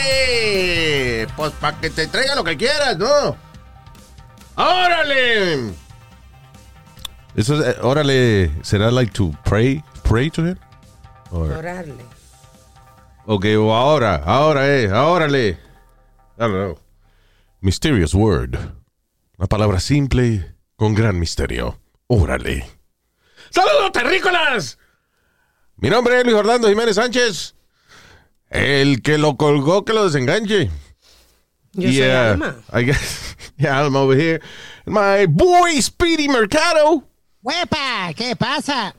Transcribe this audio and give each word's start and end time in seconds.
¡Órale! 0.00 1.26
Pues 1.36 1.52
para 1.52 1.78
que 1.80 1.90
te 1.90 2.06
traiga 2.06 2.34
lo 2.34 2.44
que 2.44 2.56
quieras, 2.56 2.96
¿no? 2.98 3.36
¡Órale! 4.56 5.72
Eso 7.36 7.60
es, 7.60 7.76
eh, 7.76 7.78
órale, 7.82 8.50
¿será 8.62 8.90
like 8.90 9.12
to 9.12 9.32
pray, 9.44 9.82
pray 10.02 10.30
to 10.30 10.42
him? 10.46 10.56
Or- 11.30 11.52
Orarle. 11.52 12.04
ok, 13.26 13.44
o 13.58 13.72
ahora, 13.74 14.16
ahora 14.24 14.66
es, 14.68 14.90
órale. 14.92 15.50
I 15.50 15.58
don't 16.38 16.52
know. 16.54 16.78
Mysterious 17.60 18.14
word. 18.14 18.56
Una 19.38 19.46
palabra 19.46 19.78
simple 19.80 20.54
con 20.76 20.94
gran 20.94 21.18
misterio. 21.18 21.78
Órale. 22.08 22.68
¡Saludos, 23.50 23.92
terrícolas! 23.92 24.78
Mi 25.76 25.88
nombre 25.88 26.18
es 26.18 26.24
Luis 26.24 26.36
Orlando 26.36 26.68
Jiménez 26.68 26.96
Sánchez. 26.96 27.54
El 28.50 29.02
que 29.02 29.16
lo 29.16 29.36
colgó, 29.36 29.84
que 29.84 29.92
lo 29.92 30.04
desenganche. 30.04 30.70
Yo 31.72 31.82
soy 31.82 31.92
Yeah, 31.94 32.30
Alma. 32.32 32.56
I 32.72 32.84
guess, 32.84 33.36
yeah, 33.56 33.80
I'm 33.84 33.96
over 33.96 34.16
here. 34.18 34.40
My 34.86 35.26
boy 35.26 35.80
Speedy 35.80 36.28
Mercado. 36.28 37.04
¡Huepa! 37.42 38.12
¿Qué 38.14 38.36
pasa? 38.36 38.94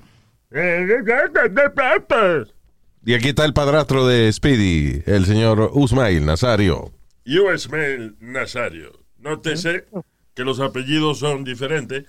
Y 3.04 3.14
aquí 3.14 3.30
está 3.30 3.46
el 3.46 3.54
padrastro 3.54 4.08
de 4.08 4.32
Speedy, 4.32 5.04
el 5.06 5.26
señor 5.26 5.72
Usmail 5.74 6.26
Nazario. 6.26 6.92
Yo, 7.26 7.54
Ismael 7.54 8.16
Nazario. 8.20 8.92
Nótese 9.18 9.86
que 10.34 10.44
los 10.44 10.60
apellidos 10.60 11.20
son 11.20 11.44
diferentes. 11.44 12.06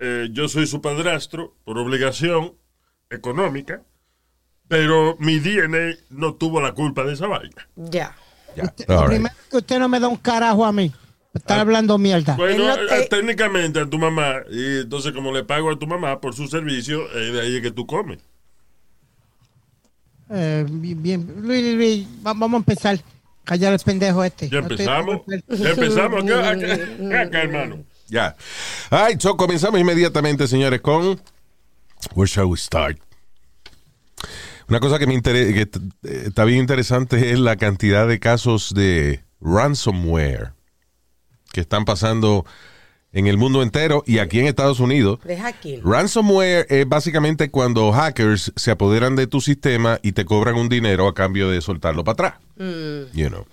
Eh, 0.00 0.28
yo 0.32 0.48
soy 0.48 0.66
su 0.66 0.80
padrastro 0.80 1.54
por 1.64 1.78
obligación 1.78 2.54
económica, 3.10 3.82
pero 4.72 5.16
mi 5.20 5.38
DNA 5.38 5.96
no 6.08 6.32
tuvo 6.32 6.58
la 6.58 6.72
culpa 6.72 7.04
de 7.04 7.12
esa 7.12 7.26
vaina. 7.26 7.68
Ya. 7.76 8.16
Usted- 8.56 8.86
right. 8.88 9.04
Primero 9.06 9.34
que 9.50 9.56
usted 9.58 9.78
no 9.78 9.86
me 9.86 10.00
da 10.00 10.08
un 10.08 10.16
carajo 10.16 10.64
a 10.64 10.72
mí. 10.72 10.90
Estar 11.34 11.60
hablando 11.60 11.98
mierda. 11.98 12.36
Bueno, 12.36 12.72
Él 12.72 12.80
no 12.80 12.86
te- 12.88 13.02
eh, 13.02 13.06
técnicamente 13.10 13.80
a 13.80 13.86
tu 13.86 13.98
mamá, 13.98 14.36
y 14.50 14.78
entonces 14.80 15.12
como 15.12 15.30
le 15.30 15.44
pago 15.44 15.70
a 15.70 15.78
tu 15.78 15.86
mamá 15.86 16.18
por 16.22 16.34
su 16.34 16.46
servicio, 16.48 17.02
eh, 17.14 17.32
de 17.32 17.40
ahí 17.42 17.56
es 17.56 17.60
que 17.62 17.70
tú 17.70 17.86
comes. 17.86 18.18
Eh, 20.30 20.64
bien, 20.70 21.02
bien. 21.02 21.34
Luis, 21.42 21.74
Luis, 21.74 22.06
va- 22.26 22.32
vamos 22.32 22.54
a 22.54 22.56
empezar. 22.56 22.98
Callar 23.44 23.74
el 23.74 23.78
pendejo 23.80 24.24
este. 24.24 24.48
Ya 24.48 24.58
empezamos. 24.60 25.20
Ya 25.48 25.70
empezamos 25.70 26.22
acá, 26.24 26.50
acá, 26.50 27.20
acá, 27.22 27.42
hermano. 27.42 27.84
Ya. 28.08 28.36
All 28.90 29.08
right, 29.08 29.20
so 29.20 29.36
comenzamos 29.36 29.78
inmediatamente, 29.78 30.46
señores, 30.46 30.80
con. 30.80 31.20
Where 32.14 32.26
shall 32.26 32.46
we 32.46 32.56
start? 32.56 32.98
Una 34.68 34.80
cosa 34.80 34.98
que 34.98 35.06
me 35.06 35.14
interesa, 35.14 35.52
que 35.52 35.62
eh, 36.08 36.22
está 36.26 36.44
bien 36.44 36.60
interesante 36.60 37.32
es 37.32 37.38
la 37.38 37.56
cantidad 37.56 38.06
de 38.08 38.18
casos 38.18 38.72
de 38.74 39.22
ransomware 39.40 40.52
que 41.52 41.60
están 41.60 41.84
pasando 41.84 42.44
en 43.12 43.26
el 43.26 43.36
mundo 43.36 43.62
entero 43.62 44.02
y 44.06 44.18
aquí 44.18 44.40
en 44.40 44.46
Estados 44.46 44.80
Unidos. 44.80 45.18
Deja 45.24 45.48
aquí. 45.48 45.80
Ransomware 45.84 46.66
es 46.70 46.88
básicamente 46.88 47.50
cuando 47.50 47.92
hackers 47.92 48.52
se 48.56 48.70
apoderan 48.70 49.16
de 49.16 49.26
tu 49.26 49.40
sistema 49.42 49.98
y 50.02 50.12
te 50.12 50.24
cobran 50.24 50.54
un 50.54 50.68
dinero 50.70 51.06
a 51.08 51.14
cambio 51.14 51.50
de 51.50 51.60
soltarlo 51.60 52.04
para 52.04 52.12
atrás. 52.12 52.34
You 53.12 53.28
know. 53.28 53.46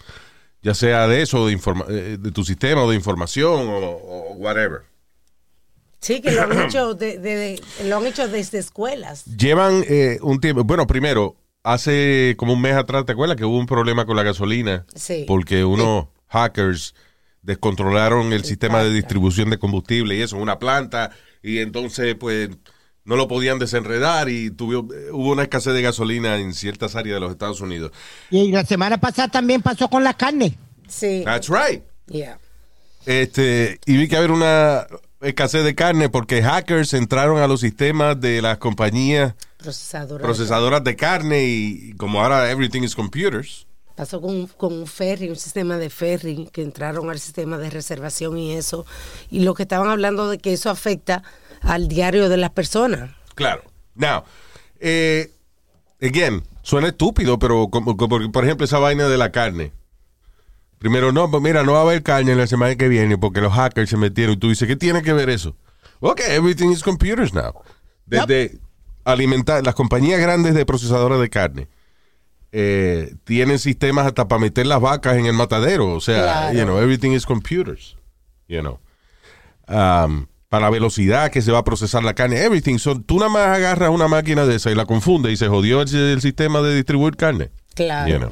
Ya 0.62 0.74
sea 0.74 1.08
de 1.08 1.22
eso, 1.22 1.48
de, 1.48 1.54
informa- 1.58 1.86
eh, 1.90 2.18
de 2.20 2.32
tu 2.32 2.44
sistema 2.46 2.84
o 2.84 2.90
de 2.90 2.96
información 2.96 3.68
o, 3.68 3.78
o 3.80 4.34
whatever. 4.36 4.82
Sí, 6.02 6.22
que 6.22 6.32
lo 6.32 6.44
han 6.44 6.60
hecho, 6.66 6.94
de, 6.94 7.18
de- 7.18 7.36
de- 7.36 7.62
lo 7.90 7.98
han 7.98 8.06
hecho 8.08 8.28
desde 8.28 8.58
escuelas. 8.60 9.26
Llevan 9.26 9.84
eh, 9.88 10.20
un 10.22 10.40
tiempo, 10.40 10.64
bueno, 10.64 10.88
primero, 10.88 11.36
hace 11.64 12.36
como 12.38 12.54
un 12.54 12.62
mes 12.62 12.76
atrás, 12.76 13.06
¿te 13.06 13.12
acuerdas 13.12 13.36
que 13.38 13.46
hubo 13.46 13.58
un 13.58 13.66
problema 13.66 14.06
con 14.06 14.16
la 14.16 14.24
gasolina? 14.24 14.86
Sí. 14.96 15.26
Porque 15.28 15.66
unos 15.66 16.08
hackers 16.28 16.96
descontrolaron 17.42 18.34
el 18.34 18.44
sistema 18.44 18.84
de 18.84 18.92
distribución 18.94 19.50
de 19.50 19.58
combustible 19.60 20.16
y 20.16 20.22
eso, 20.22 20.38
una 20.38 20.60
planta, 20.60 21.12
y 21.42 21.60
entonces 21.60 22.16
pues 22.16 22.50
no 23.06 23.16
lo 23.16 23.28
podían 23.28 23.60
desenredar 23.60 24.30
y 24.30 24.52
tuvo, 24.52 24.94
eh, 24.94 25.10
hubo 25.12 25.32
una 25.32 25.44
escasez 25.44 25.74
de 25.74 25.82
gasolina 25.82 26.38
en 26.38 26.54
ciertas 26.54 26.96
áreas 26.96 27.16
de 27.16 27.20
los 27.22 27.32
Estados 27.32 27.60
Unidos. 27.62 27.92
Y 28.30 28.52
la 28.52 28.64
semana 28.66 29.00
pasada 29.00 29.30
también 29.30 29.62
pasó 29.62 29.90
con 29.90 30.04
la 30.04 30.14
carne. 30.14 30.58
Sí. 30.88 31.24
That's 31.26 31.50
right. 31.50 31.84
Yeah. 32.08 32.40
Este, 33.06 33.80
y 33.86 33.98
vi 33.98 34.08
que 34.08 34.18
había 34.18 34.34
una 34.34 34.86
escasez 35.22 35.64
de 35.64 35.76
carne 35.76 36.10
porque 36.10 36.42
hackers 36.42 36.94
entraron 36.94 37.40
a 37.42 37.48
los 37.48 37.62
sistemas 37.62 38.20
de 38.20 38.42
las 38.42 38.58
compañías 38.58 39.36
Procesadora. 39.58 40.24
procesadoras 40.24 40.84
de 40.84 40.96
carne 40.96 41.44
y 41.44 41.94
como 41.94 42.22
ahora 42.22 42.50
everything 42.50 42.84
is 42.84 42.96
computers. 42.96 43.68
Pasó 43.96 44.22
con, 44.22 44.48
con 44.48 44.72
un 44.72 44.88
ferry, 44.88 45.30
un 45.30 45.36
sistema 45.36 45.78
de 45.78 45.90
ferry, 45.90 46.48
que 46.54 46.62
entraron 46.62 47.10
al 47.10 47.20
sistema 47.20 47.58
de 47.58 47.70
reservación 47.70 48.38
y 48.38 48.54
eso. 48.54 48.86
Y 49.30 49.42
lo 49.42 49.54
que 49.54 49.64
estaban 49.64 49.90
hablando 49.90 50.30
de 50.30 50.38
que 50.38 50.54
eso 50.54 50.70
afecta 50.70 51.22
al 51.62 51.90
diario 51.90 52.30
de 52.30 52.38
las 52.38 52.52
personas. 52.52 53.12
Claro. 53.36 53.64
Now, 53.96 54.24
eh, 54.80 55.34
again, 56.02 56.44
suena 56.62 56.88
estúpido, 56.88 57.38
pero 57.40 57.68
como, 57.68 57.98
como, 57.98 58.32
por 58.32 58.46
ejemplo 58.46 58.64
esa 58.64 58.80
vaina 58.80 59.10
de 59.10 59.18
la 59.18 59.34
carne. 59.34 59.74
Primero, 60.80 61.12
no, 61.12 61.30
pues 61.30 61.44
mira, 61.44 61.64
no 61.64 61.74
va 61.74 61.80
a 61.80 61.82
haber 61.84 62.02
carne 62.04 62.36
la 62.36 62.48
semana 62.48 62.76
que 62.76 62.88
viene 62.88 63.18
porque 63.18 63.42
los 63.42 63.54
hackers 63.54 63.90
se 63.90 63.98
metieron. 63.98 64.34
Y 64.36 64.38
tú 64.38 64.50
dices, 64.50 64.68
¿qué 64.68 64.76
tiene 64.76 65.02
que 65.02 65.14
ver 65.14 65.30
eso? 65.30 65.56
Ok, 66.00 66.22
everything 66.30 66.70
is 66.70 66.82
computers 66.84 67.34
now. 67.34 67.54
Desde 68.06 68.58
alimentar, 69.04 69.64
las 69.66 69.76
compañías 69.76 70.20
grandes 70.22 70.54
de 70.56 70.66
procesadoras 70.66 71.20
de 71.20 71.30
carne 71.30 71.68
eh, 72.52 73.14
tienen 73.26 73.60
sistemas 73.60 74.08
hasta 74.08 74.28
para 74.28 74.40
meter 74.42 74.66
las 74.66 74.80
vacas 74.82 75.18
en 75.18 75.26
el 75.26 75.34
matadero. 75.34 75.94
O 75.94 76.00
sea, 76.02 76.24
Claro. 76.24 76.58
you 76.58 76.64
know, 76.64 76.80
everything 76.80 77.12
is 77.12 77.26
computers. 77.26 77.98
You 78.48 78.62
know. 78.62 78.80
Um, 79.68 80.28
para 80.48 80.64
la 80.66 80.70
velocidad 80.72 81.30
que 81.30 81.44
se 81.44 81.52
va 81.52 81.60
a 81.60 81.64
procesar 81.64 82.04
la 82.04 82.16
carne, 82.16 82.42
everything. 82.44 82.80
So, 82.80 83.00
tú 83.00 83.18
nada 83.20 83.30
más 83.30 83.48
agarras 83.56 83.92
una 83.92 84.08
máquina 84.08 84.46
de 84.48 84.56
esa 84.56 84.72
y 84.72 84.76
la 84.76 84.86
confunde 84.86 85.32
y 85.32 85.38
se 85.38 85.48
jodió 85.48 85.82
el, 85.84 85.94
el 85.96 86.22
sistema 86.22 86.62
de 86.62 86.74
distribuir 86.76 87.16
carne. 87.18 87.52
Claro. 87.76 88.10
You 88.12 88.18
know. 88.18 88.32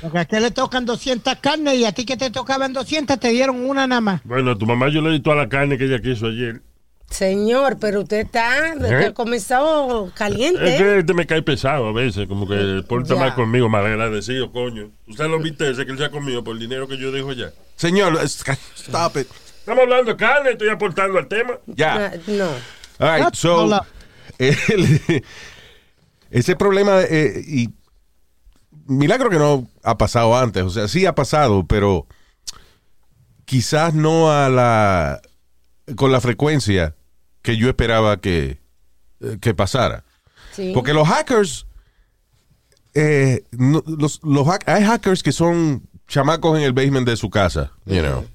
Porque 0.00 0.18
a 0.18 0.22
usted 0.22 0.40
le 0.40 0.50
tocan 0.50 0.86
200 0.86 1.34
carnes 1.36 1.74
y 1.74 1.84
a 1.84 1.92
ti 1.92 2.04
que 2.04 2.16
te 2.16 2.30
tocaban 2.30 2.72
200 2.72 3.18
te 3.18 3.28
dieron 3.30 3.56
una 3.68 3.86
nada 3.86 4.00
más. 4.00 4.20
Bueno, 4.24 4.52
a 4.52 4.58
tu 4.58 4.66
mamá 4.66 4.88
yo 4.90 5.00
le 5.02 5.10
di 5.10 5.20
toda 5.20 5.36
la 5.36 5.48
carne 5.48 5.76
que 5.78 5.84
ella 5.84 6.00
quiso 6.00 6.26
ayer. 6.26 6.62
Señor, 7.10 7.78
pero 7.80 8.02
usted 8.02 8.18
está 8.26 8.74
¿Eh? 8.74 9.12
comenzó 9.14 10.12
caliente. 10.14 10.62
Es 10.74 10.76
que 10.80 10.98
este 10.98 11.14
me 11.14 11.26
cae 11.26 11.40
pesado 11.42 11.88
a 11.88 11.92
veces, 11.92 12.28
como 12.28 12.46
que 12.46 12.82
porta 12.86 13.14
Ya. 13.14 13.20
mal 13.20 13.34
conmigo, 13.34 13.68
mal 13.70 13.86
agradecido, 13.86 14.52
coño. 14.52 14.90
Usted 15.06 15.24
lo 15.26 15.38
viste 15.40 15.70
ese 15.70 15.86
que 15.86 15.92
él 15.92 15.98
se 15.98 16.04
ha 16.04 16.10
comido 16.10 16.44
por 16.44 16.52
el 16.54 16.60
dinero 16.60 16.86
que 16.86 16.98
yo 16.98 17.10
dejo 17.10 17.32
ya. 17.32 17.50
Señor, 17.76 18.18
stop 18.22 19.16
it. 19.16 19.26
Estamos 19.60 19.84
hablando 19.84 20.10
de 20.12 20.16
carne, 20.18 20.50
estoy 20.50 20.68
aportando 20.68 21.18
al 21.18 21.28
tema. 21.28 21.54
Ya. 21.66 22.12
Ah, 22.12 22.16
No. 22.26 22.48
All 23.00 23.16
right, 23.24 23.34
so, 23.34 23.64
el- 24.38 25.24
ese 26.30 26.56
problema, 26.56 27.00
eh, 27.08 27.42
y 27.46 27.70
milagro 28.88 29.30
que 29.30 29.38
no 29.38 29.68
ha 29.84 29.96
pasado 29.96 30.36
antes, 30.36 30.62
o 30.64 30.70
sea, 30.70 30.88
sí 30.88 31.06
ha 31.06 31.14
pasado, 31.14 31.64
pero 31.66 32.06
quizás 33.44 33.94
no 33.94 34.30
a 34.32 34.48
la, 34.48 35.20
con 35.96 36.10
la 36.12 36.20
frecuencia 36.20 36.94
que 37.42 37.56
yo 37.56 37.68
esperaba 37.68 38.20
que, 38.20 38.58
eh, 39.20 39.38
que 39.40 39.54
pasara. 39.54 40.04
Sí. 40.52 40.72
Porque 40.74 40.92
los 40.92 41.06
hackers, 41.08 41.66
eh, 42.94 43.44
no- 43.52 43.84
los, 43.86 44.20
los 44.24 44.46
hay 44.66 44.84
hackers 44.84 45.22
que 45.22 45.32
son 45.32 45.82
chamacos 46.08 46.58
en 46.58 46.64
el 46.64 46.72
basement 46.72 47.06
de 47.06 47.16
su 47.16 47.30
casa, 47.30 47.72
you 47.86 48.00
know. 48.00 48.26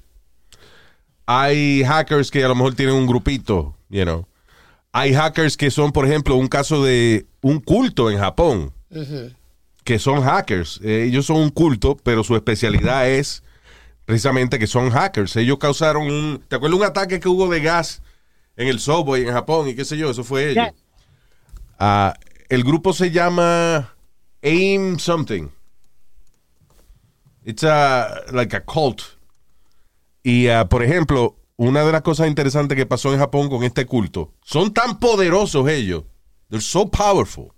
Hay 1.26 1.82
hackers 1.84 2.30
que 2.30 2.44
a 2.44 2.48
lo 2.48 2.54
mejor 2.54 2.74
tienen 2.74 2.94
un 2.94 3.06
grupito, 3.06 3.76
you 3.88 4.02
know. 4.02 4.26
Hay 4.92 5.12
hackers 5.14 5.56
que 5.56 5.70
son, 5.70 5.90
por 5.90 6.06
ejemplo, 6.06 6.36
un 6.36 6.48
caso 6.48 6.84
de 6.84 7.26
un 7.40 7.60
culto 7.60 8.10
en 8.10 8.18
Japón, 8.18 8.72
que 9.84 9.98
son 9.98 10.22
hackers. 10.22 10.80
Eh, 10.82 11.04
ellos 11.04 11.26
son 11.26 11.36
un 11.36 11.50
culto, 11.50 11.96
pero 12.02 12.24
su 12.24 12.34
especialidad 12.34 13.08
es 13.08 13.42
precisamente 14.04 14.58
que 14.58 14.66
son 14.66 14.90
hackers. 14.90 15.36
Ellos 15.36 15.58
causaron 15.58 16.10
un, 16.10 16.42
¿te 16.48 16.56
acuerdas 16.56 16.78
un 16.78 16.86
ataque 16.86 17.20
que 17.20 17.28
hubo 17.28 17.48
de 17.48 17.60
gas 17.60 18.02
en 18.56 18.68
el 18.68 18.80
subway 18.80 19.22
en 19.22 19.32
Japón 19.32 19.68
y 19.68 19.74
qué 19.74 19.84
sé 19.84 19.96
yo? 19.96 20.10
Eso 20.10 20.24
fue 20.24 20.50
ellos. 20.50 20.68
Ah, 21.78 22.14
el 22.48 22.64
grupo 22.64 22.92
se 22.92 23.10
llama 23.10 23.94
AIM 24.42 24.98
something. 24.98 25.48
It's 27.44 27.62
a, 27.62 28.22
like 28.32 28.56
a 28.56 28.64
cult. 28.64 29.02
Y, 30.22 30.48
ah, 30.48 30.66
por 30.66 30.82
ejemplo, 30.82 31.36
una 31.56 31.84
de 31.84 31.92
las 31.92 32.02
cosas 32.02 32.28
interesantes 32.28 32.76
que 32.76 32.86
pasó 32.86 33.12
en 33.12 33.18
Japón 33.18 33.48
con 33.48 33.62
este 33.62 33.86
culto, 33.86 34.32
son 34.42 34.72
tan 34.72 34.98
poderosos 34.98 35.68
ellos, 35.68 36.04
they're 36.48 36.62
so 36.62 36.90
powerful, 36.90 37.52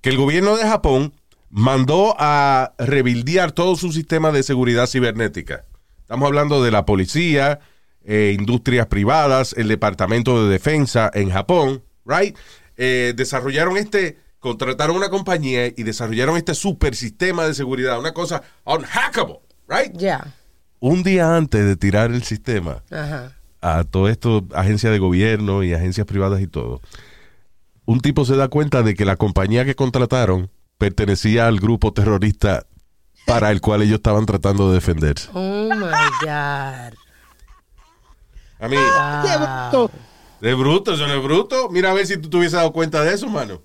que 0.00 0.10
el 0.10 0.16
gobierno 0.16 0.56
de 0.56 0.64
Japón 0.64 1.12
mandó 1.54 2.16
a 2.18 2.74
rebildear 2.78 3.52
todo 3.52 3.76
su 3.76 3.92
sistema 3.92 4.32
de 4.32 4.42
seguridad 4.42 4.88
cibernética. 4.88 5.66
Estamos 6.00 6.26
hablando 6.26 6.64
de 6.64 6.72
la 6.72 6.84
policía, 6.84 7.60
eh, 8.04 8.34
industrias 8.36 8.88
privadas, 8.88 9.54
el 9.56 9.68
departamento 9.68 10.44
de 10.44 10.50
defensa 10.52 11.12
en 11.14 11.30
Japón, 11.30 11.84
right? 12.04 12.36
Eh, 12.76 13.14
desarrollaron 13.16 13.76
este, 13.76 14.18
contrataron 14.40 14.96
una 14.96 15.10
compañía 15.10 15.68
y 15.68 15.84
desarrollaron 15.84 16.36
este 16.36 16.56
super 16.56 16.96
sistema 16.96 17.46
de 17.46 17.54
seguridad, 17.54 18.00
una 18.00 18.12
cosa 18.12 18.42
unhackable, 18.64 19.38
right? 19.68 19.92
Ya. 19.96 20.34
Un 20.80 21.04
día 21.04 21.36
antes 21.36 21.64
de 21.64 21.76
tirar 21.76 22.10
el 22.10 22.24
sistema 22.24 22.82
a 23.60 23.84
todo 23.84 24.08
esto, 24.08 24.44
agencias 24.54 24.92
de 24.92 24.98
gobierno 24.98 25.62
y 25.62 25.72
agencias 25.72 26.04
privadas 26.04 26.40
y 26.40 26.48
todo, 26.48 26.80
un 27.84 28.00
tipo 28.00 28.24
se 28.24 28.34
da 28.34 28.48
cuenta 28.48 28.82
de 28.82 28.94
que 28.94 29.04
la 29.04 29.14
compañía 29.14 29.64
que 29.64 29.76
contrataron 29.76 30.50
pertenecía 30.84 31.46
al 31.46 31.60
grupo 31.60 31.94
terrorista 31.94 32.66
para 33.24 33.50
el 33.50 33.62
cual 33.62 33.80
ellos 33.80 33.94
estaban 33.94 34.26
tratando 34.26 34.68
de 34.68 34.74
defenderse. 34.74 35.30
Oh 35.32 35.70
my 35.74 36.10
God. 36.20 36.92
A 38.58 38.68
mí, 38.68 38.76
de 40.42 40.54
bruto, 40.54 40.92
eso 40.92 41.06
no 41.06 41.14
es 41.14 41.22
bruto. 41.22 41.70
Mira 41.70 41.90
a 41.90 41.94
ver 41.94 42.06
si 42.06 42.18
tú 42.18 42.28
te 42.28 42.36
hubieses 42.36 42.52
dado 42.52 42.70
cuenta 42.70 43.02
de 43.02 43.14
eso, 43.14 43.30
mano. 43.30 43.62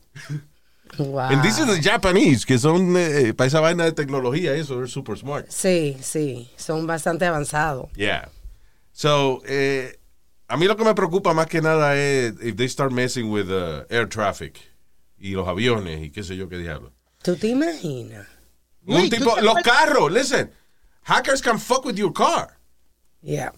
Wow. 0.97 1.19
And 1.19 1.41
this 1.41 1.59
is 1.59 1.67
the 1.67 1.81
Japanese, 1.81 2.45
que 2.45 2.57
son 2.57 2.95
eh, 2.95 3.33
para 3.33 3.47
esa 3.47 3.59
vaina 3.59 3.83
de 3.83 3.91
tecnología, 3.91 4.53
eso, 4.53 4.75
they're 4.75 4.87
super 4.87 5.17
smart. 5.17 5.45
Sí, 5.49 5.97
sí, 6.01 6.49
son 6.55 6.87
bastante 6.87 7.25
avanzados. 7.25 7.91
Yeah. 7.95 8.29
So, 8.93 9.41
eh, 9.45 9.99
a 10.47 10.55
mí 10.55 10.67
lo 10.67 10.77
que 10.77 10.85
me 10.85 10.95
preocupa 10.95 11.33
más 11.33 11.47
que 11.47 11.61
nada 11.61 11.97
es 11.97 12.33
if 12.41 12.55
they 12.55 12.69
start 12.69 12.93
messing 12.93 13.29
with 13.29 13.49
uh, 13.49 13.83
air 13.89 14.07
traffic 14.07 14.57
y 15.17 15.31
los 15.31 15.47
aviones 15.47 16.01
y 16.01 16.11
qué 16.11 16.23
sé 16.23 16.37
yo 16.37 16.47
qué 16.47 16.57
diablo. 16.57 16.93
¿Tú 17.21 17.35
te 17.35 17.47
imaginas? 17.47 18.27
Un 18.85 19.09
tipo, 19.09 19.31
¿tú 19.31 19.35
te 19.35 19.41
los 19.41 19.55
carros, 19.63 20.11
listen, 20.11 20.51
hackers 21.03 21.41
can 21.41 21.59
fuck 21.59 21.85
with 21.85 21.95
your 21.95 22.13
car, 22.13 22.57
Yeah. 23.21 23.53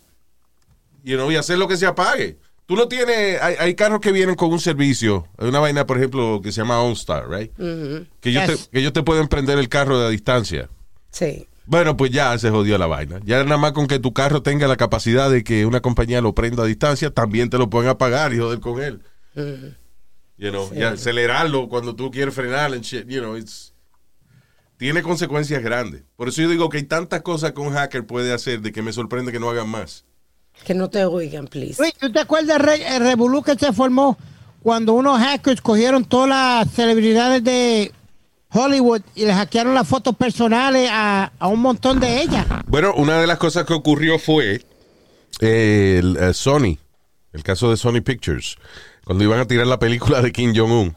you 1.03 1.15
know, 1.15 1.31
y 1.31 1.35
hacer 1.35 1.57
lo 1.57 1.67
que 1.67 1.77
se 1.77 1.85
apague. 1.85 2.37
Tú 2.65 2.75
no 2.75 2.87
tienes, 2.87 3.41
hay, 3.41 3.55
hay 3.59 3.75
carros 3.75 3.99
que 4.01 4.11
vienen 4.11 4.35
con 4.35 4.51
un 4.51 4.59
servicio, 4.59 5.27
hay 5.37 5.47
una 5.49 5.59
vaina, 5.59 5.85
por 5.85 5.97
ejemplo, 5.97 6.39
que 6.41 6.51
se 6.51 6.61
llama 6.61 6.81
OnStar, 6.81 7.29
right? 7.29 7.51
que, 7.55 8.29
ellos 8.29 8.47
Yes. 8.47 8.63
te, 8.65 8.69
que 8.71 8.79
ellos 8.79 8.93
te 8.93 9.03
pueden 9.03 9.27
prender 9.27 9.57
el 9.59 9.69
carro 9.69 9.99
de 9.99 10.07
a 10.07 10.09
distancia. 10.09 10.69
Sí. 11.11 11.47
Bueno, 11.65 11.95
pues 11.95 12.11
ya 12.11 12.37
se 12.39 12.49
jodió 12.49 12.77
la 12.77 12.87
vaina. 12.87 13.19
Ya 13.23 13.43
nada 13.43 13.57
más 13.57 13.73
con 13.73 13.87
que 13.87 13.99
tu 13.99 14.13
carro 14.13 14.41
tenga 14.41 14.67
la 14.67 14.77
capacidad 14.77 15.29
de 15.29 15.43
que 15.43 15.65
una 15.65 15.81
compañía 15.81 16.19
lo 16.21 16.33
prenda 16.33 16.63
a 16.63 16.65
distancia, 16.65 17.11
también 17.11 17.49
te 17.49 17.57
lo 17.57 17.69
pueden 17.69 17.89
apagar 17.89 18.33
y 18.33 18.39
joder 18.39 18.59
con 18.59 18.81
él. 18.81 19.01
You 20.41 20.49
know, 20.49 20.69
y 20.75 20.81
acelerarlo 20.81 21.69
cuando 21.69 21.95
tú 21.95 22.09
quieres 22.09 22.33
frenar 22.33 22.73
and 22.73 22.81
shit, 22.83 23.07
you 23.07 23.21
know, 23.21 23.37
it's- 23.37 23.73
tiene 24.77 25.03
consecuencias 25.03 25.61
grandes. 25.61 26.01
Por 26.15 26.27
eso 26.29 26.41
yo 26.41 26.49
digo 26.49 26.67
que 26.67 26.77
hay 26.77 26.83
tantas 26.83 27.21
cosas 27.21 27.51
que 27.51 27.61
un 27.61 27.71
hacker 27.73 28.05
puede 28.07 28.33
hacer 28.33 28.59
de 28.61 28.71
que 28.71 28.81
me 28.81 28.91
sorprende 28.91 29.31
que 29.31 29.39
no 29.39 29.51
hagan 29.51 29.69
más. 29.69 30.03
Que 30.65 30.73
no 30.73 30.89
te 30.89 31.05
oigan, 31.05 31.45
please. 31.47 31.79
Luis, 31.79 31.93
¿tú 31.93 32.11
te 32.11 32.19
acuerdas 32.19 32.59
el 32.59 32.99
revolú 33.01 33.43
que 33.43 33.53
se 33.55 33.71
formó 33.71 34.17
cuando 34.63 34.93
unos 34.93 35.19
hackers 35.19 35.61
cogieron 35.61 36.03
todas 36.05 36.29
las 36.29 36.71
celebridades 36.73 37.43
de 37.43 37.91
Hollywood 38.49 39.01
y 39.13 39.25
les 39.25 39.35
hackearon 39.35 39.75
las 39.75 39.87
fotos 39.87 40.15
personales 40.15 40.89
a, 40.91 41.31
a 41.37 41.47
un 41.47 41.59
montón 41.61 41.99
de 41.99 42.19
ellas? 42.19 42.47
Bueno, 42.65 42.95
una 42.95 43.21
de 43.21 43.27
las 43.27 43.37
cosas 43.37 43.65
que 43.65 43.73
ocurrió 43.73 44.17
fue 44.17 44.63
eh, 45.39 45.97
el, 45.99 46.17
eh, 46.17 46.33
Sony, 46.33 46.79
el 47.31 47.43
caso 47.43 47.69
de 47.69 47.77
Sony 47.77 48.01
Pictures, 48.03 48.55
cuando 49.05 49.23
iban 49.23 49.39
a 49.39 49.45
tirar 49.45 49.67
la 49.67 49.79
película 49.79 50.21
de 50.21 50.31
Kim 50.31 50.53
Jong-un, 50.55 50.95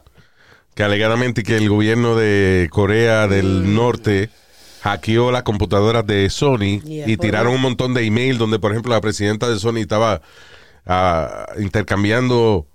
que 0.73 0.83
alegadamente 0.83 1.43
que 1.43 1.57
el 1.57 1.69
gobierno 1.69 2.15
de 2.15 2.67
Corea 2.71 3.27
del 3.27 3.73
Norte 3.73 4.29
hackeó 4.81 5.31
las 5.31 5.43
computadoras 5.43 6.05
de 6.05 6.29
Sony 6.29 6.79
Yeah, 6.83 7.09
y 7.09 7.17
tiraron 7.17 7.53
un 7.53 7.61
montón 7.61 7.93
de 7.93 8.05
email 8.05 8.37
donde, 8.37 8.59
por 8.59 8.71
ejemplo, 8.71 8.93
la 8.93 9.01
presidenta 9.01 9.49
de 9.49 9.57
Sony 9.57 9.77
estaba 9.77 10.21
ah, 10.85 11.47
intercambiando 11.57 12.67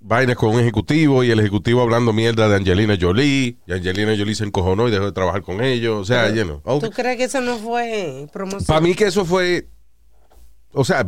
vainas 0.00 0.36
con 0.36 0.50
un 0.50 0.60
ejecutivo 0.60 1.24
y 1.24 1.30
el 1.30 1.40
ejecutivo 1.40 1.82
hablando 1.82 2.12
mierda 2.12 2.48
de 2.48 2.56
Angelina 2.56 2.96
Jolie 3.00 3.56
y 3.66 3.72
Angelina 3.72 4.14
Jolie 4.16 4.34
se 4.34 4.44
encojonó 4.44 4.86
y 4.86 4.90
dejó 4.90 5.06
de 5.06 5.12
trabajar 5.12 5.42
con 5.42 5.62
ellos. 5.62 6.00
O 6.00 6.04
sea, 6.04 6.30
you 6.30 6.44
know, 6.44 6.60
all 6.64 6.80
¿Tú 6.80 6.90
crees 6.90 7.16
que 7.16 7.24
eso 7.24 7.40
no 7.40 7.58
fue 7.58 8.26
promoción? 8.32 8.66
para 8.66 8.80
mí 8.80 8.94
que 8.94 9.06
eso 9.06 9.24
fue, 9.24 9.66
o 10.72 10.84
sea, 10.84 11.06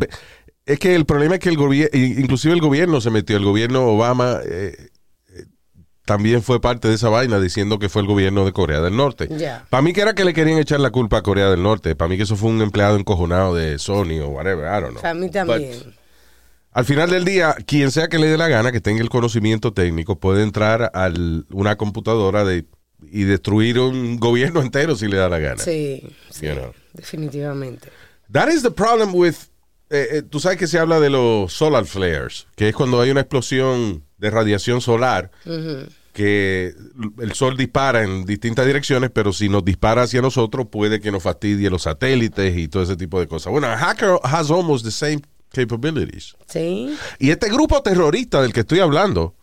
es 0.67 0.79
que 0.79 0.95
el 0.95 1.07
problema 1.07 1.35
es 1.37 1.41
que 1.41 1.49
el 1.49 1.57
gobierno, 1.57 1.89
inclusive 1.99 2.53
el 2.53 2.61
gobierno 2.61 3.01
se 3.01 3.11
metió, 3.11 3.37
el 3.37 3.45
gobierno 3.45 3.87
Obama 3.87 4.41
eh, 4.45 4.77
eh, 5.31 5.45
también 6.05 6.43
fue 6.43 6.61
parte 6.61 6.89
de 6.89 6.95
esa 6.95 7.09
vaina 7.09 7.39
diciendo 7.41 7.79
que 7.79 7.89
fue 7.89 8.03
el 8.03 8.09
gobierno 8.09 8.45
de 8.45 8.53
Corea 8.53 8.81
del 8.81 8.97
Norte. 8.97 9.29
Ya. 9.31 9.65
Para 9.71 9.83
mí 9.83 9.93
que 9.93 10.01
era 10.03 10.15
que 10.15 10.25
le 10.25 10.35
querían 10.35 10.59
echar 10.59 10.81
la 10.81 10.91
culpa 10.91 11.19
a 11.19 11.23
Corea 11.23 11.49
del 11.51 11.63
Norte, 11.63 11.95
para 11.97 12.09
mí 12.09 12.17
que 12.17 12.25
eso 12.25 12.37
fue 12.37 12.51
un 12.51 12.61
empleado 12.63 12.97
encojonado 12.97 13.55
de 13.55 13.79
Sony 13.79 14.21
o 14.23 14.29
whatever, 14.29 14.65
I 14.67 14.81
don't 14.83 14.91
know. 14.91 15.03
Para 15.03 15.15
mí 15.15 15.27
But 15.27 15.33
también. 15.33 15.95
al 16.73 16.85
final 16.85 17.11
del 17.11 17.25
día, 17.25 17.55
quien 17.67 17.91
sea 17.93 18.09
que 18.09 18.19
le 18.19 18.27
dé 18.27 18.37
la 18.37 18.49
gana, 18.49 18.73
que 18.73 18.81
tenga 18.81 19.01
el 19.03 19.09
conocimiento 19.09 19.73
técnico, 19.73 20.19
puede 20.19 20.43
entrar 20.43 20.91
a 20.95 21.11
una 21.53 21.77
computadora 21.77 22.45
de, 22.45 22.67
y 23.01 23.23
destruir 23.23 23.79
un 23.79 24.19
gobierno 24.19 24.63
entero 24.63 24.97
si 24.97 25.07
le 25.07 25.17
da 25.17 25.29
la 25.29 25.39
gana. 25.39 25.63
Sí, 25.63 26.03
sí, 26.31 26.47
You 26.47 26.55
know. 26.55 26.73
definitivamente. 26.93 27.89
That 28.33 28.49
is 28.49 28.63
the 28.63 28.71
problem 28.73 29.15
with. 29.15 29.37
Eh, 29.91 30.09
eh, 30.13 30.23
tú 30.23 30.41
sabes 30.41 30.59
que 30.59 30.67
se 30.67 30.79
habla 30.79 31.01
de 31.01 31.11
los 31.11 31.53
solar 31.53 31.85
flares, 31.87 32.47
que 32.57 32.69
es 32.69 32.75
cuando 32.75 33.01
hay 33.01 33.11
una 33.11 33.21
explosión 33.21 34.05
de 34.19 34.31
radiación 34.31 34.81
solar 34.81 35.31
que 36.17 36.75
el 37.19 37.35
sol 37.35 37.59
dispara 37.59 38.03
en 38.03 38.25
distintas 38.25 38.65
direcciones, 38.65 39.11
pero 39.13 39.35
si 39.35 39.51
nos 39.51 39.63
dispara 39.63 40.05
hacia 40.05 40.23
nosotros 40.23 40.69
puede 40.71 40.99
que 40.99 41.13
nos 41.13 41.23
fastidie 41.23 41.69
los 41.69 41.83
satélites 41.83 42.57
y 42.57 42.69
todo 42.69 42.83
ese 42.83 42.97
tipo 42.97 43.21
de 43.21 43.27
cosas. 43.27 43.53
Bueno, 43.53 43.67
a 43.67 43.77
hacker 43.77 44.19
has 44.23 44.51
almost 44.51 44.83
the 44.83 44.91
same 44.91 45.21
capabilities. 45.53 46.35
Sí. 46.47 46.97
Y 47.19 47.31
este 47.31 47.51
grupo 47.51 47.83
terrorista 47.83 48.41
del 48.41 48.55
que 48.55 48.61
estoy 48.61 48.81
hablando 48.81 49.35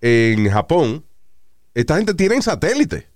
en 0.00 0.48
Japón, 0.48 1.04
esta 1.74 1.96
gente 1.96 2.14
tiene 2.14 2.40
satélites. 2.40 3.06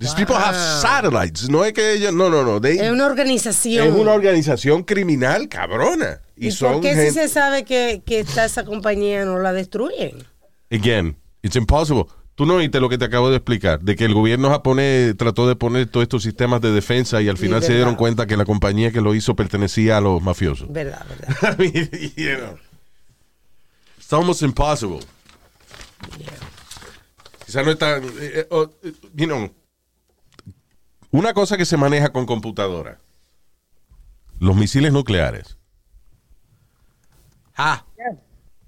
These 0.00 0.14
people 0.14 0.34
have 0.34 0.56
satellites. 0.80 1.48
No 1.50 1.62
es 1.64 1.74
que 1.74 1.92
ellos, 1.92 2.12
no, 2.14 2.30
no, 2.30 2.42
no. 2.42 2.58
they- 2.60 2.78
Es 2.78 2.90
una 2.90 3.04
organización. 3.06 3.86
es 3.86 3.94
una 3.94 4.12
organización 4.14 4.82
criminal 4.82 5.48
cabrona. 5.48 6.22
Y, 6.36 6.48
¿Y 6.48 6.50
son 6.52 6.72
por 6.74 6.80
qué 6.82 7.08
si 7.08 7.14
se 7.14 7.28
sabe 7.28 7.64
que, 7.66 8.02
que 8.06 8.20
está 8.20 8.46
esa 8.46 8.64
compañía 8.64 9.26
no 9.26 9.38
la 9.38 9.52
destruyen? 9.52 10.24
Again, 10.72 11.16
it's 11.42 11.54
impossible. 11.56 12.06
Tú 12.34 12.46
no 12.46 12.54
oíste 12.54 12.80
lo 12.80 12.88
que 12.88 12.96
te 12.96 13.04
acabo 13.04 13.28
de 13.28 13.36
explicar, 13.36 13.80
de 13.80 13.94
que 13.94 14.06
el 14.06 14.14
gobierno 14.14 14.48
japonés 14.48 15.14
trató 15.18 15.46
de 15.46 15.54
poner 15.56 15.86
todos 15.88 16.04
estos 16.04 16.22
sistemas 16.22 16.62
de 16.62 16.70
defensa 16.72 17.20
y 17.20 17.28
al 17.28 17.36
final 17.36 17.62
se 17.62 17.74
dieron 17.74 17.94
cuenta 17.96 18.26
que 18.26 18.38
la 18.38 18.46
compañía 18.46 18.90
que 18.92 19.02
lo 19.02 19.14
hizo 19.14 19.36
pertenecía 19.36 19.98
a 19.98 20.00
los 20.00 20.22
mafiosos. 20.22 20.72
Verdad, 20.72 21.04
verdad. 21.06 21.56
I 21.58 21.70
mean, 21.70 21.90
you 22.16 22.36
know, 22.38 22.58
it's 23.98 24.10
almost 24.14 24.40
impossible. 24.40 25.00
Quizás 27.44 27.64
no 27.66 27.72
está, 27.72 27.98
eh, 27.98 28.02
eh, 28.20 28.46
oh, 28.50 28.70
eh, 28.82 28.92
you 29.14 29.26
know, 29.26 29.50
una 31.10 31.32
cosa 31.32 31.56
que 31.56 31.64
se 31.64 31.76
maneja 31.76 32.10
con 32.10 32.26
computadora, 32.26 32.98
los 34.38 34.56
misiles 34.56 34.92
nucleares. 34.92 35.56
Ah, 37.56 37.84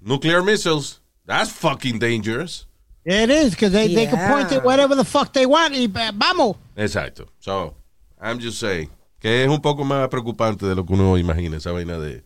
nuclear 0.01 0.43
missiles, 0.43 1.01
that's 1.25 1.51
fucking 1.51 1.99
dangerous. 1.99 2.67
It 3.05 3.29
is, 3.29 3.51
because 3.51 3.71
they, 3.71 3.93
they 3.93 4.07
can 4.07 4.31
point 4.31 4.51
it 4.51 4.63
whatever 4.63 4.95
the 4.95 5.03
fuck 5.03 5.33
they 5.33 5.45
want 5.45 5.73
y 5.73 5.91
eh, 5.93 6.11
vamos. 6.13 6.55
Exacto. 6.75 7.27
So, 7.39 7.75
I'm 8.21 8.39
just 8.39 8.59
saying 8.59 8.89
que 9.23 9.43
es 9.43 9.49
un 9.49 9.61
poco 9.61 9.85
más 9.85 10.09
preocupante 10.09 10.65
de 10.65 10.75
lo 10.75 10.85
que 10.85 10.93
uno 10.93 11.17
imagina, 11.17 11.55
esa 11.55 11.71
vaina 11.71 11.97
de, 11.97 12.23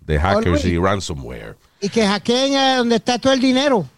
de 0.00 0.20
hackers 0.20 0.64
y 0.66 0.76
ransomware. 0.76 1.56
Y 1.80 1.88
que 1.88 2.06
hackeen 2.06 2.56
a 2.56 2.76
donde 2.76 2.96
está 2.96 3.18
todo 3.18 3.32
el 3.32 3.40
dinero. 3.40 3.88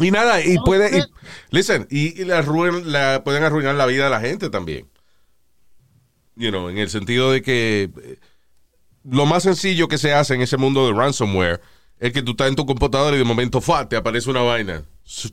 Y 0.00 0.10
nada, 0.10 0.44
y 0.44 0.56
puede, 0.64 0.98
y, 0.98 1.02
listen, 1.50 1.86
y, 1.90 2.20
y 2.20 2.24
la, 2.24 2.42
arruin- 2.42 2.82
la- 2.84 3.22
pueden 3.24 3.44
arruinar 3.44 3.74
la 3.76 3.86
vida 3.86 4.04
de 4.04 4.10
la 4.10 4.20
gente 4.20 4.50
también. 4.50 4.88
You 6.36 6.50
know, 6.50 6.68
en 6.68 6.78
el 6.78 6.90
sentido 6.90 7.30
de 7.30 7.42
que 7.42 7.90
eh, 8.02 8.18
lo 9.04 9.24
más 9.26 9.44
sencillo 9.44 9.86
que 9.86 9.98
se 9.98 10.12
hace 10.12 10.34
en 10.34 10.42
ese 10.42 10.56
mundo 10.56 10.86
de 10.86 10.92
ransomware 10.92 11.60
es 12.00 12.12
que 12.12 12.22
tú 12.22 12.32
estás 12.32 12.48
en 12.48 12.56
tu 12.56 12.66
computadora 12.66 13.14
y 13.14 13.18
de 13.20 13.24
momento 13.24 13.60
¡fua! 13.60 13.88
te 13.88 13.94
aparece 13.96 14.28
una 14.30 14.42
vaina. 14.42 14.82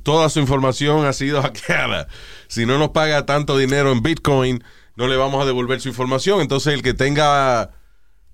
Toda 0.04 0.30
su 0.30 0.40
información 0.40 1.06
ha 1.06 1.14
sido 1.14 1.42
hackeada. 1.44 2.08
Si 2.48 2.66
no 2.68 2.78
nos 2.78 2.90
paga 2.90 3.26
tanto 3.26 3.58
dinero 3.58 3.92
en 3.92 4.04
Bitcoin, 4.04 4.64
no 4.96 5.08
le 5.08 5.16
vamos 5.18 5.42
a 5.42 5.46
devolver 5.46 5.82
su 5.82 5.90
información. 5.90 6.40
Entonces 6.40 6.74
el 6.76 6.84
que 6.84 6.94
tenga 6.94 7.72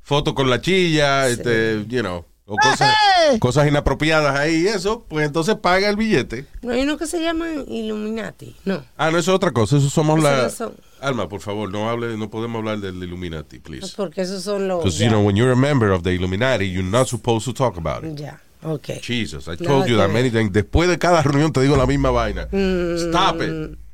foto 0.02 0.36
con 0.36 0.50
la 0.50 0.60
chilla, 0.60 1.30
este, 1.30 1.86
you 1.88 2.02
know, 2.02 2.26
o 2.50 2.56
cosas, 2.56 2.94
¡Eh! 3.30 3.40
cosas 3.40 3.68
inapropiadas 3.68 4.40
ahí 4.40 4.64
y 4.64 4.68
eso, 4.68 5.06
pues 5.10 5.26
entonces 5.28 5.56
paga 5.56 5.90
el 5.90 5.98
billete. 5.98 6.46
No 6.62 6.72
hay 6.72 6.84
uno 6.84 6.98
que 6.98 7.06
se 7.06 7.22
llama 7.22 7.48
Illuminati. 7.68 8.56
No. 8.64 8.84
Ah, 8.96 9.12
no, 9.12 9.18
eso 9.18 9.32
es 9.32 9.36
otra 9.36 9.52
cosa. 9.52 9.76
Eso 9.78 9.90
somos 9.90 10.18
Eso 10.20 10.28
la. 10.30 10.44
no 10.44 10.50
son. 10.50 10.74
Alma, 11.02 11.28
por 11.28 11.42
favor, 11.42 11.70
no 11.70 11.90
hable, 11.90 12.16
no 12.18 12.30
podemos 12.30 12.60
hablar 12.60 12.80
del 12.80 13.04
Illuminati, 13.04 13.60
please. 13.60 13.94
Porque 13.96 14.22
esos 14.22 14.44
son 14.44 14.68
los. 14.68 14.80
Because, 14.80 14.98
you 15.04 15.10
know, 15.10 15.22
when 15.22 15.36
you're 15.36 15.52
a 15.52 15.56
member 15.58 15.92
of 15.92 16.04
the 16.04 16.12
Illuminati, 16.12 16.66
you're 16.70 16.82
not 16.90 17.08
supposed 17.08 17.46
to 17.46 17.54
talk 17.54 17.78
about 17.78 18.04
it. 18.06 18.16
Ya, 18.18 18.40
ok. 18.64 19.02
Jesus, 19.02 19.48
I 19.48 19.52
Nada 19.52 19.66
told 19.66 19.88
you 19.90 19.98
that 19.98 20.10
many 20.10 20.32
times. 20.32 20.52
Después 20.54 20.88
de 20.88 20.98
cada 20.98 21.22
reunión 21.22 21.52
te 21.52 21.60
digo 21.60 21.76
la 21.76 21.86
misma 21.86 22.12
vaina. 22.12 22.48
Stop 22.98 23.42
it. 23.42 23.78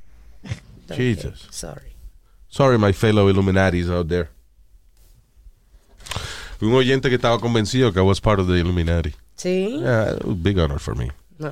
Mm, 0.86 0.95
Jesus. 0.95 1.48
Sorry. 1.50 1.93
Sorry, 2.50 2.77
my 2.77 2.91
fellow 2.91 3.31
Illuminatis 3.31 3.89
out 3.89 4.10
there. 4.10 4.29
Fui 6.60 6.67
un 6.67 6.75
oyente 6.75 7.10
que 7.10 7.15
estaba 7.15 7.39
convencido 7.39 7.91
que 7.91 8.00
I 8.00 8.03
was 8.03 8.22
part 8.22 8.39
of 8.39 8.48
the 8.48 8.53
Illuminati. 8.60 9.13
Sí. 9.36 9.79
Yeah, 9.81 10.13
it 10.15 10.24
was 10.24 10.33
a 10.36 10.39
big 10.41 10.57
honor 10.60 10.79
for 10.79 10.95
me. 10.95 11.10
No. 11.39 11.51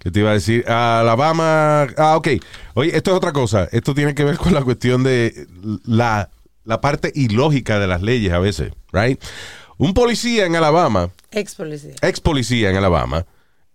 ¿Qué 0.00 0.10
te 0.10 0.20
iba 0.20 0.30
a 0.30 0.34
decir? 0.34 0.68
Alabama. 0.68 1.86
Ah, 1.96 2.16
ok. 2.16 2.28
Oye, 2.74 2.96
esto 2.96 3.10
es 3.12 3.16
otra 3.16 3.32
cosa. 3.32 3.68
Esto 3.72 3.94
tiene 3.94 4.14
que 4.14 4.24
ver 4.24 4.36
con 4.36 4.52
la 4.52 4.62
cuestión 4.62 5.02
de 5.02 5.46
la, 5.84 6.28
la 6.64 6.80
parte 6.80 7.10
ilógica 7.14 7.78
de 7.78 7.86
las 7.86 8.02
leyes 8.02 8.32
a 8.32 8.38
veces, 8.38 8.72
right? 8.92 9.22
Un 9.78 9.94
policía 9.94 10.46
en 10.46 10.56
Alabama, 10.56 11.10
Ex 11.32 11.54
policía. 11.56 11.94
ex 12.00 12.20
policía 12.20 12.70
en 12.70 12.76
Alabama, 12.76 13.26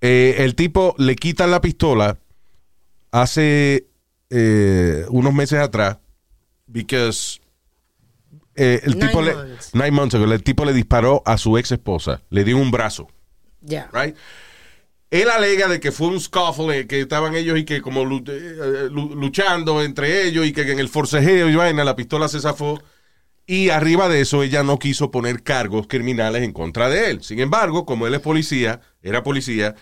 eh, 0.01 0.35
el 0.39 0.55
tipo 0.55 0.95
le 0.97 1.15
quitan 1.15 1.51
la 1.51 1.59
pistola 1.61 2.17
hace 3.11 3.87
eh, 4.29 5.05
unos 5.09 5.33
meses 5.33 5.59
atrás, 5.59 5.97
because 6.67 7.41
eh, 8.59 8.81
el 8.83 8.95
Nine 8.95 9.07
tipo 9.07 9.21
le, 9.21 9.35
nine 9.73 9.91
months 9.91 10.15
ago, 10.15 10.25
el 10.31 10.43
tipo 10.43 10.65
le 10.65 10.73
disparó 10.73 11.23
a 11.25 11.37
su 11.37 11.57
ex 11.57 11.71
esposa, 11.71 12.21
le 12.29 12.43
dio 12.43 12.57
un 12.57 12.69
brazo 12.71 13.07
Ya. 13.61 13.89
right? 13.93 14.15
Él 15.11 15.27
alega 15.29 15.67
de 15.67 15.79
que 15.79 15.91
fue 15.91 16.07
un 16.07 16.19
scuffle, 16.21 16.81
eh, 16.81 16.87
que 16.87 17.01
estaban 17.01 17.33
ellos 17.35 17.57
y 17.57 17.65
que 17.65 17.81
como 17.81 18.01
eh, 18.03 18.87
lu- 18.91 19.15
luchando 19.15 19.81
entre 19.81 20.27
ellos 20.27 20.45
y 20.45 20.53
que 20.53 20.61
en 20.71 20.77
el 20.79 20.87
forcejeo 20.87 21.49
y 21.49 21.55
vaina 21.55 21.83
la 21.83 21.95
pistola 21.95 22.27
se 22.27 22.39
zafó. 22.39 22.79
Y 23.47 23.69
arriba 23.69 24.07
de 24.09 24.21
eso 24.21 24.43
ella 24.43 24.61
no 24.61 24.77
quiso 24.77 25.09
poner 25.09 25.41
cargos 25.41 25.87
criminales 25.87 26.43
en 26.43 26.53
contra 26.53 26.87
de 26.89 27.09
él. 27.09 27.23
Sin 27.23 27.39
embargo, 27.39 27.83
como 27.87 28.05
él 28.05 28.13
es 28.13 28.19
policía, 28.19 28.81
era 29.01 29.23
policía, 29.23 29.73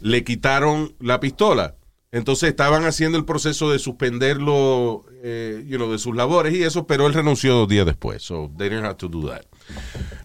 le 0.00 0.24
quitaron 0.24 0.94
la 1.00 1.20
pistola. 1.20 1.74
Entonces 2.12 2.48
estaban 2.48 2.84
haciendo 2.84 3.18
el 3.18 3.24
proceso 3.24 3.70
de 3.70 3.78
suspenderlo, 3.78 5.04
eh, 5.22 5.64
you 5.66 5.76
know, 5.76 5.92
de 5.92 5.98
sus 5.98 6.16
labores 6.16 6.52
y 6.54 6.64
eso, 6.64 6.86
pero 6.86 7.06
él 7.06 7.14
renunció 7.14 7.54
dos 7.54 7.68
días 7.68 7.86
después. 7.86 8.22
So 8.22 8.50
they 8.58 8.68
didn't 8.68 8.84
have 8.84 8.96
to 8.96 9.08
do 9.08 9.28
that. 9.28 9.42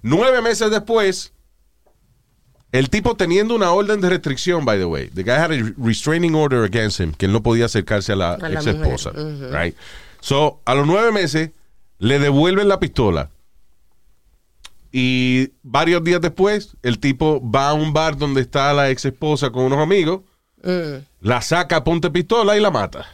Nueve 0.01 0.41
meses 0.41 0.71
después, 0.71 1.31
el 2.71 2.89
tipo 2.89 3.15
teniendo 3.15 3.55
una 3.55 3.71
orden 3.71 4.01
de 4.01 4.09
restricción, 4.09 4.65
by 4.65 4.79
the 4.79 4.85
way. 4.85 5.09
The 5.09 5.23
guy 5.23 5.33
had 5.33 5.51
a 5.51 5.73
restraining 5.77 6.33
order 6.33 6.63
against 6.63 6.99
him, 6.99 7.13
que 7.13 7.27
él 7.27 7.31
no 7.31 7.43
podía 7.43 7.65
acercarse 7.65 8.13
a 8.13 8.15
la, 8.15 8.33
A 8.33 8.51
ex 8.51 8.65
esposa. 8.65 9.11
Right? 9.51 9.75
So, 10.21 10.61
a 10.65 10.73
los 10.73 10.87
nueve 10.87 11.11
meses, 11.11 11.51
le 11.99 12.17
devuelven 12.17 12.67
la 12.67 12.79
pistola. 12.79 13.29
Y 14.91 15.51
varios 15.61 16.03
días 16.03 16.19
después, 16.19 16.77
el 16.81 16.99
tipo 16.99 17.41
va 17.47 17.69
a 17.69 17.73
un 17.73 17.93
bar 17.93 18.17
donde 18.17 18.41
está 18.41 18.73
la 18.73 18.89
ex 18.89 19.05
esposa 19.05 19.51
con 19.51 19.65
unos 19.65 19.79
amigos, 19.79 20.21
Mm. 20.65 21.05
la 21.22 21.41
saca, 21.41 21.84
ponte 21.84 22.10
pistola 22.10 22.57
y 22.57 22.60
la 22.60 22.72
mata. 22.72 23.05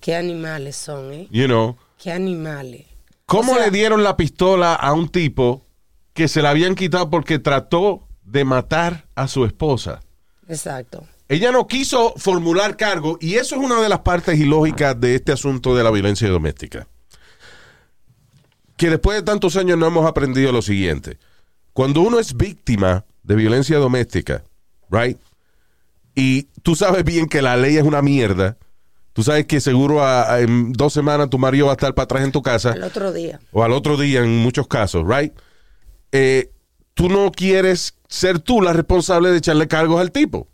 Qué 0.00 0.14
animales 0.14 0.76
son, 0.76 1.12
¿eh? 1.12 1.28
You 1.30 1.46
know. 1.46 1.76
Qué 1.98 2.12
animales. 2.12 2.86
¿Cómo 3.26 3.52
O 3.52 3.54
sea- 3.56 3.64
le 3.64 3.70
dieron 3.70 4.02
la 4.02 4.16
pistola 4.18 4.74
a 4.74 4.92
un 4.92 5.08
tipo 5.08 5.64
que 6.12 6.28
se 6.28 6.42
la 6.42 6.50
habían 6.50 6.74
quitado 6.74 7.08
porque 7.08 7.38
trató 7.38 8.06
de 8.22 8.44
matar 8.44 9.06
a 9.14 9.26
su 9.28 9.44
esposa? 9.46 10.00
Exacto. 10.48 11.06
Ella 11.28 11.50
no 11.50 11.66
quiso 11.66 12.12
formular 12.18 12.76
cargo 12.76 13.16
y 13.20 13.36
eso 13.36 13.54
es 13.56 13.62
una 13.62 13.80
de 13.80 13.88
las 13.88 14.00
partes 14.00 14.38
ilógicas 14.38 15.00
de 15.00 15.14
este 15.14 15.32
asunto 15.32 15.74
de 15.74 15.82
la 15.82 15.90
violencia 15.90 16.28
doméstica. 16.28 16.86
Que 18.76 18.90
después 18.90 19.16
de 19.16 19.22
tantos 19.22 19.56
años 19.56 19.78
no 19.78 19.86
hemos 19.86 20.04
aprendido 20.06 20.52
lo 20.52 20.60
siguiente. 20.60 21.18
Cuando 21.72 22.02
uno 22.02 22.18
es 22.18 22.36
víctima 22.36 23.04
de 23.22 23.34
violencia 23.36 23.78
doméstica, 23.78 24.44
right? 24.90 25.18
Y 26.14 26.44
tú 26.62 26.76
sabes 26.76 27.04
bien 27.04 27.26
que 27.26 27.42
la 27.42 27.56
ley 27.56 27.76
es 27.76 27.82
una 27.82 28.02
mierda. 28.02 28.56
Tú 29.12 29.22
sabes 29.22 29.46
que 29.46 29.60
seguro 29.60 30.02
a- 30.04 30.32
a- 30.32 30.40
en 30.40 30.72
dos 30.72 30.92
semanas 30.92 31.30
tu 31.30 31.38
marido 31.38 31.66
va 31.66 31.72
a 31.72 31.74
estar 31.74 31.94
para 31.94 32.04
atrás 32.04 32.24
en 32.24 32.32
tu 32.32 32.42
casa 32.42 32.72
El 32.72 32.82
otro 32.84 33.12
día. 33.12 33.38
o 33.52 33.62
al 33.64 33.72
otro 33.72 33.96
día 33.96 34.20
en 34.22 34.38
muchos 34.38 34.66
casos, 34.66 35.04
right? 35.06 35.32
Eh, 36.12 36.50
tú 36.94 37.08
no 37.08 37.30
quieres 37.32 37.94
ser 38.08 38.38
tú 38.40 38.60
la 38.60 38.72
responsable 38.72 39.30
de 39.30 39.38
echarle 39.38 39.68
cargos 39.68 40.00
al 40.00 40.10
tipo. 40.12 40.48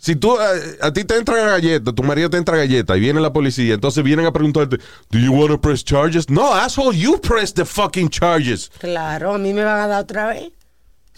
Si 0.00 0.14
tú, 0.14 0.36
eh, 0.36 0.78
a 0.80 0.92
ti 0.92 1.02
te 1.04 1.16
entra 1.16 1.34
galleta, 1.44 1.92
tu 1.92 2.04
marido 2.04 2.30
te 2.30 2.36
entra 2.36 2.56
galleta 2.56 2.96
y 2.96 3.00
viene 3.00 3.20
la 3.20 3.32
policía, 3.32 3.74
entonces 3.74 4.04
vienen 4.04 4.26
a 4.26 4.32
preguntarte, 4.32 4.78
¿Do 5.10 5.18
you 5.18 5.32
want 5.32 5.50
to 5.50 5.60
press 5.60 5.82
charges? 5.84 6.30
No, 6.30 6.54
asshole, 6.54 6.96
you 6.96 7.20
press 7.20 7.52
the 7.52 7.64
fucking 7.64 8.08
charges. 8.08 8.70
Claro, 8.78 9.34
a 9.34 9.38
mí 9.38 9.52
me 9.52 9.64
van 9.64 9.80
a 9.80 9.86
dar 9.88 10.02
otra 10.04 10.28
vez. 10.28 10.52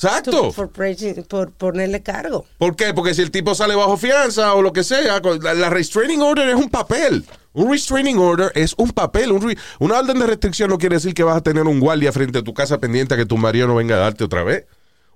Exacto. 0.02 0.50
Por, 0.52 1.52
ponerle 1.52 2.02
cargo. 2.02 2.46
¿Por 2.56 2.74
qué? 2.74 2.94
Porque 2.94 3.12
si 3.12 3.20
el 3.20 3.30
tipo 3.30 3.54
sale 3.54 3.74
bajo 3.74 3.98
fianza 3.98 4.54
o 4.54 4.62
lo 4.62 4.72
que 4.72 4.82
sea, 4.82 5.20
la, 5.20 5.54
la 5.54 5.68
restraining 5.68 6.22
order 6.22 6.48
es 6.48 6.54
un 6.54 6.70
papel. 6.70 7.26
Un 7.52 7.70
restraining 7.70 8.16
order 8.16 8.50
es 8.54 8.74
un 8.78 8.92
papel. 8.92 9.30
Un 9.30 9.54
una 9.78 9.98
orden 9.98 10.18
de 10.18 10.26
restricción 10.26 10.70
no 10.70 10.78
quiere 10.78 10.96
decir 10.96 11.12
que 11.12 11.22
vas 11.22 11.36
a 11.36 11.42
tener 11.42 11.64
un 11.64 11.80
guardia 11.80 12.12
frente 12.12 12.38
a 12.38 12.42
tu 12.42 12.54
casa 12.54 12.78
pendiente 12.78 13.12
a 13.12 13.18
que 13.18 13.26
tu 13.26 13.36
marido 13.36 13.66
no 13.66 13.74
venga 13.74 13.96
a 13.96 13.98
darte 13.98 14.24
otra 14.24 14.42
vez. 14.42 14.64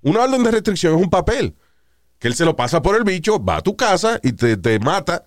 Una 0.02 0.24
orden 0.24 0.42
de 0.42 0.50
restricción 0.50 0.96
es 0.96 1.02
un 1.02 1.08
papel. 1.08 1.54
Que 2.18 2.28
él 2.28 2.34
se 2.34 2.44
lo 2.44 2.54
pasa 2.54 2.82
por 2.82 2.94
el 2.94 3.04
bicho, 3.04 3.42
va 3.42 3.56
a 3.56 3.62
tu 3.62 3.76
casa 3.76 4.20
y 4.22 4.32
te, 4.32 4.58
te 4.58 4.78
mata. 4.80 5.24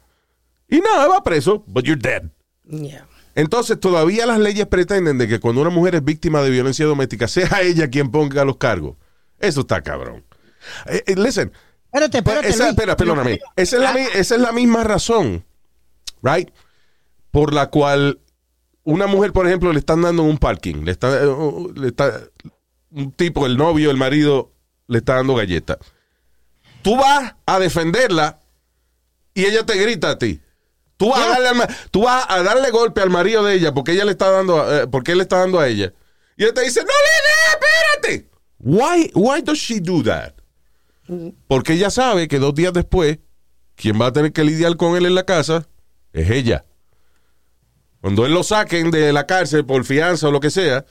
Y 0.69 0.81
nada, 0.81 1.07
va 1.07 1.23
preso, 1.23 1.63
but 1.65 1.83
you're 1.83 1.99
dead. 1.99 2.23
Ya. 2.63 3.07
Entonces, 3.33 3.79
todavía 3.79 4.27
las 4.27 4.39
leyes 4.39 4.67
pretenden 4.67 5.17
de 5.17 5.27
que 5.27 5.39
cuando 5.39 5.61
una 5.61 5.71
mujer 5.71 5.95
es 5.95 6.03
víctima 6.03 6.43
de 6.43 6.51
violencia 6.51 6.85
doméstica, 6.85 7.27
sea 7.27 7.61
ella 7.63 7.89
quien 7.89 8.11
ponga 8.11 8.45
los 8.45 8.57
cargos. 8.57 8.97
Eso 9.39 9.61
está 9.61 9.81
cabrón. 9.81 10.23
Eh, 10.87 11.03
eh, 11.07 11.15
listen, 11.15 11.51
Espérate, 11.91 12.17
espérate. 12.17 12.49
esa, 12.49 12.69
espera, 12.69 12.95
perdóname. 12.97 13.39
Esa 13.55 13.77
es, 13.77 13.81
la, 13.81 13.93
mi- 13.93 14.07
esa 14.13 14.35
es 14.35 14.41
la 14.41 14.51
misma 14.51 14.83
razón, 14.83 15.45
right? 16.21 16.49
Por 17.31 17.53
la 17.53 17.69
cual 17.69 18.19
una 18.83 19.07
mujer, 19.07 19.31
por 19.33 19.47
ejemplo, 19.47 19.71
le 19.73 19.79
están 19.79 20.01
dando 20.01 20.23
un 20.23 20.37
parking, 20.37 20.83
le 20.83 20.91
está, 20.91 21.21
eh, 21.23 21.27
uh, 21.27 21.71
le 21.73 21.87
está 21.87 22.21
un 22.91 23.11
tipo, 23.11 23.45
el 23.45 23.57
novio, 23.57 23.89
el 23.91 23.97
marido, 23.97 24.51
le 24.87 24.97
está 24.99 25.15
dando 25.15 25.35
galleta. 25.35 25.77
Tú 26.81 26.95
vas 26.97 27.35
a 27.45 27.59
defenderla 27.59 28.39
y 29.33 29.45
ella 29.45 29.65
te 29.65 29.75
grita 29.77 30.11
a 30.11 30.17
ti. 30.17 30.41
Tú 30.97 31.09
vas, 31.09 31.19
a 31.21 31.29
darle, 31.29 31.47
al 31.49 31.55
ma- 31.55 31.67
tú 31.91 32.03
vas 32.03 32.25
a 32.27 32.41
darle 32.43 32.71
golpe 32.71 33.01
al 33.01 33.09
marido 33.09 33.43
de 33.43 33.53
ella 33.55 33.73
porque 33.73 33.91
ella 33.91 34.05
le 34.05 34.11
está 34.11 34.29
dando, 34.31 34.73
eh, 34.75 34.87
porque 34.87 35.11
él 35.11 35.19
le 35.19 35.23
está 35.23 35.37
dando 35.39 35.59
a 35.59 35.67
ella. 35.67 35.93
Y 36.37 36.43
él 36.43 36.53
te 36.53 36.61
dice, 36.61 36.81
no 36.81 36.87
le. 36.87 37.36
Why, 38.59 39.11
why 39.13 39.41
does 39.41 39.59
she 39.59 39.79
do 39.79 40.03
that? 40.03 40.33
Porque 41.47 41.73
ella 41.73 41.89
sabe 41.89 42.27
que 42.27 42.39
dos 42.39 42.53
días 42.53 42.73
después, 42.73 43.19
quien 43.75 43.99
va 43.99 44.07
a 44.07 44.13
tener 44.13 44.33
que 44.33 44.43
lidiar 44.43 44.75
con 44.75 44.95
él 44.95 45.05
en 45.05 45.15
la 45.15 45.23
casa 45.23 45.67
es 46.13 46.29
ella. 46.31 46.65
Cuando 48.01 48.25
él 48.25 48.33
lo 48.33 48.43
saquen 48.43 48.91
de 48.91 49.13
la 49.13 49.25
cárcel 49.25 49.65
por 49.65 49.83
fianza 49.85 50.27
o 50.27 50.31
lo 50.31 50.39
que 50.39 50.49
sea, 50.49 50.85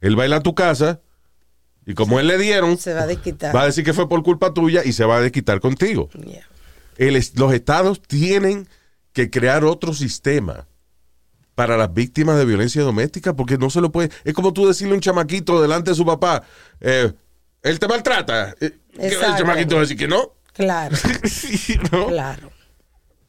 él 0.00 0.18
va 0.18 0.24
a 0.24 0.26
ir 0.26 0.34
a 0.34 0.42
tu 0.42 0.54
casa 0.54 1.00
y 1.86 1.94
como 1.94 2.20
él 2.20 2.26
le 2.26 2.38
dieron, 2.38 2.76
Se 2.78 2.94
va 2.94 3.02
a 3.02 3.06
desquitar. 3.06 3.54
va 3.54 3.62
a 3.62 3.66
decir 3.66 3.84
que 3.84 3.94
fue 3.94 4.08
por 4.08 4.22
culpa 4.22 4.52
tuya 4.52 4.84
y 4.84 4.92
se 4.92 5.04
va 5.04 5.16
a 5.16 5.20
desquitar 5.20 5.60
contigo. 5.60 6.10
El 6.96 7.14
los 7.34 7.52
estados 7.52 8.00
tienen 8.02 8.68
que 9.12 9.30
crear 9.30 9.64
otro 9.64 9.94
sistema 9.94 10.66
para 11.58 11.76
las 11.76 11.92
víctimas 11.92 12.38
de 12.38 12.44
violencia 12.44 12.82
doméstica 12.82 13.34
porque 13.34 13.58
no 13.58 13.68
se 13.68 13.80
lo 13.80 13.90
puede. 13.90 14.10
Es 14.22 14.32
como 14.32 14.52
tú 14.52 14.68
decirle 14.68 14.92
a 14.92 14.94
un 14.94 15.00
chamaquito 15.00 15.60
delante 15.60 15.90
de 15.90 15.96
su 15.96 16.06
papá, 16.06 16.44
eh, 16.80 17.12
él 17.64 17.78
te 17.80 17.88
maltrata. 17.88 18.54
Eh, 18.60 18.78
que 18.94 19.06
El 19.06 19.12
Exacto. 19.12 19.38
chamaquito 19.38 19.74
va 19.74 19.80
a 19.80 19.82
decir 19.82 19.96
que 19.96 20.06
no. 20.06 20.34
Claro, 20.52 20.96
¿No? 21.90 22.06
claro. 22.06 22.52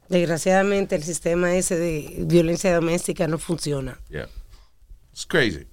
Desgraciadamente 0.08 0.94
el 0.94 1.02
sistema 1.02 1.56
ese 1.56 1.76
de 1.76 2.18
violencia 2.18 2.72
doméstica 2.72 3.26
no 3.26 3.36
funciona. 3.36 3.98
Yeah. 4.10 4.28
It's 5.10 5.26
crazy. 5.26 5.66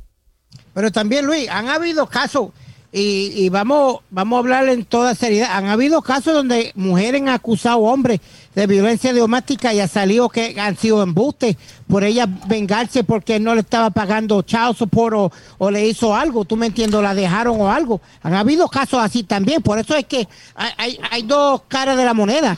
Pero 0.74 0.92
también, 0.92 1.28
Luis, 1.28 1.48
han 1.50 1.68
habido 1.68 2.08
casos, 2.08 2.50
y, 2.92 3.34
y 3.36 3.50
vamos, 3.50 4.00
vamos 4.10 4.38
a 4.38 4.40
hablar 4.40 4.68
en 4.70 4.84
toda 4.84 5.14
seriedad, 5.14 5.50
han 5.52 5.68
habido 5.68 6.02
casos 6.02 6.34
donde 6.34 6.72
mujeres 6.74 7.22
han 7.22 7.30
acusado 7.30 7.82
hombres 7.82 8.20
de 8.58 8.66
violencia 8.66 9.14
doméstica 9.14 9.72
y 9.72 9.80
ha 9.80 9.88
salido 9.88 10.30
que 10.30 10.60
han 10.60 10.76
sido 10.76 11.04
embustes 11.04 11.56
por 11.88 12.04
ella 12.04 12.26
vengarse 12.48 13.04
porque 13.04 13.40
no 13.40 13.54
le 13.54 13.62
estaba 13.62 13.92
pagando 13.92 14.42
child 14.42 14.76
support 14.76 15.16
o, 15.16 15.32
o 15.60 15.70
le 15.70 15.88
hizo 15.88 16.16
algo, 16.16 16.44
tú 16.44 16.56
me 16.58 16.66
entiendes, 16.66 17.00
la 17.04 17.14
dejaron 17.14 17.62
o 17.62 17.72
algo. 17.72 18.02
Han 18.24 18.34
habido 18.34 18.68
casos 18.68 19.00
así 19.00 19.22
también, 19.22 19.62
por 19.62 19.78
eso 19.78 19.96
es 19.96 20.06
que 20.06 20.28
hay, 20.56 20.72
hay, 20.78 21.00
hay 21.12 21.22
dos 21.22 21.62
caras 21.68 21.98
de 21.98 22.04
la 22.06 22.16
moneda. 22.16 22.58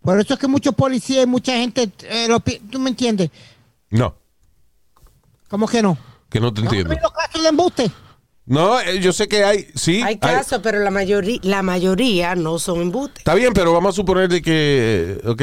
Por 0.00 0.20
eso 0.20 0.34
es 0.34 0.38
que 0.38 0.46
muchos 0.46 0.76
policías 0.76 1.24
y 1.24 1.26
mucha 1.26 1.54
gente, 1.56 1.90
eh, 2.08 2.26
lo 2.28 2.38
tú 2.38 2.78
me 2.78 2.90
entiendes, 2.90 3.30
No, 3.90 4.14
¿cómo 5.48 5.66
que 5.66 5.82
no? 5.82 5.98
que 6.30 6.38
no 6.38 6.54
te 6.54 6.60
¿No 6.62 6.70
han 6.70 6.76
entiendo. 6.76 6.92
habido 6.94 7.10
casos 7.10 7.42
de 7.42 7.48
embuste? 7.48 7.90
No, 8.44 8.80
eh, 8.80 8.98
yo 9.00 9.12
sé 9.12 9.28
que 9.28 9.44
hay, 9.44 9.68
sí. 9.74 10.02
Hay 10.02 10.18
casos, 10.18 10.60
pero 10.62 10.80
la 10.80 10.90
mayoría, 10.90 11.38
la 11.42 11.62
mayoría 11.62 12.34
no 12.34 12.58
son 12.58 12.82
embutes. 12.82 13.18
Está 13.18 13.34
bien, 13.34 13.52
pero 13.52 13.72
vamos 13.72 13.94
a 13.94 13.96
suponer 13.96 14.28
de 14.28 14.42
que, 14.42 15.18
eh, 15.24 15.28
ok, 15.28 15.42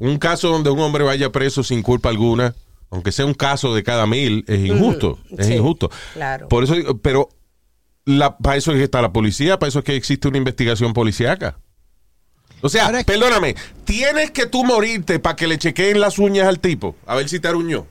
un 0.00 0.18
caso 0.18 0.48
donde 0.48 0.70
un 0.70 0.80
hombre 0.80 1.04
vaya 1.04 1.30
preso 1.30 1.62
sin 1.62 1.82
culpa 1.82 2.08
alguna, 2.08 2.54
aunque 2.90 3.12
sea 3.12 3.26
un 3.26 3.34
caso 3.34 3.74
de 3.74 3.82
cada 3.82 4.06
mil, 4.06 4.44
es 4.48 4.60
injusto, 4.60 5.18
es 5.36 5.46
sí, 5.46 5.54
injusto. 5.54 5.90
claro. 6.14 6.48
Por 6.48 6.64
eso, 6.64 6.74
digo, 6.74 6.96
pero 6.98 7.28
la, 8.06 8.38
para 8.38 8.56
eso 8.56 8.72
es 8.72 8.78
que 8.78 8.84
está 8.84 9.02
la 9.02 9.12
policía, 9.12 9.58
para 9.58 9.68
eso 9.68 9.80
es 9.80 9.84
que 9.84 9.94
existe 9.96 10.26
una 10.28 10.38
investigación 10.38 10.94
policíaca. 10.94 11.58
O 12.62 12.68
sea, 12.70 12.86
Ahora 12.86 13.00
es 13.00 13.06
que- 13.06 13.12
perdóname, 13.12 13.56
tienes 13.84 14.30
que 14.30 14.46
tú 14.46 14.64
morirte 14.64 15.18
para 15.18 15.36
que 15.36 15.46
le 15.46 15.58
chequeen 15.58 16.00
las 16.00 16.18
uñas 16.18 16.48
al 16.48 16.60
tipo, 16.60 16.96
a 17.06 17.14
ver 17.14 17.28
si 17.28 17.40
te 17.40 17.48
aruñó. 17.48 17.86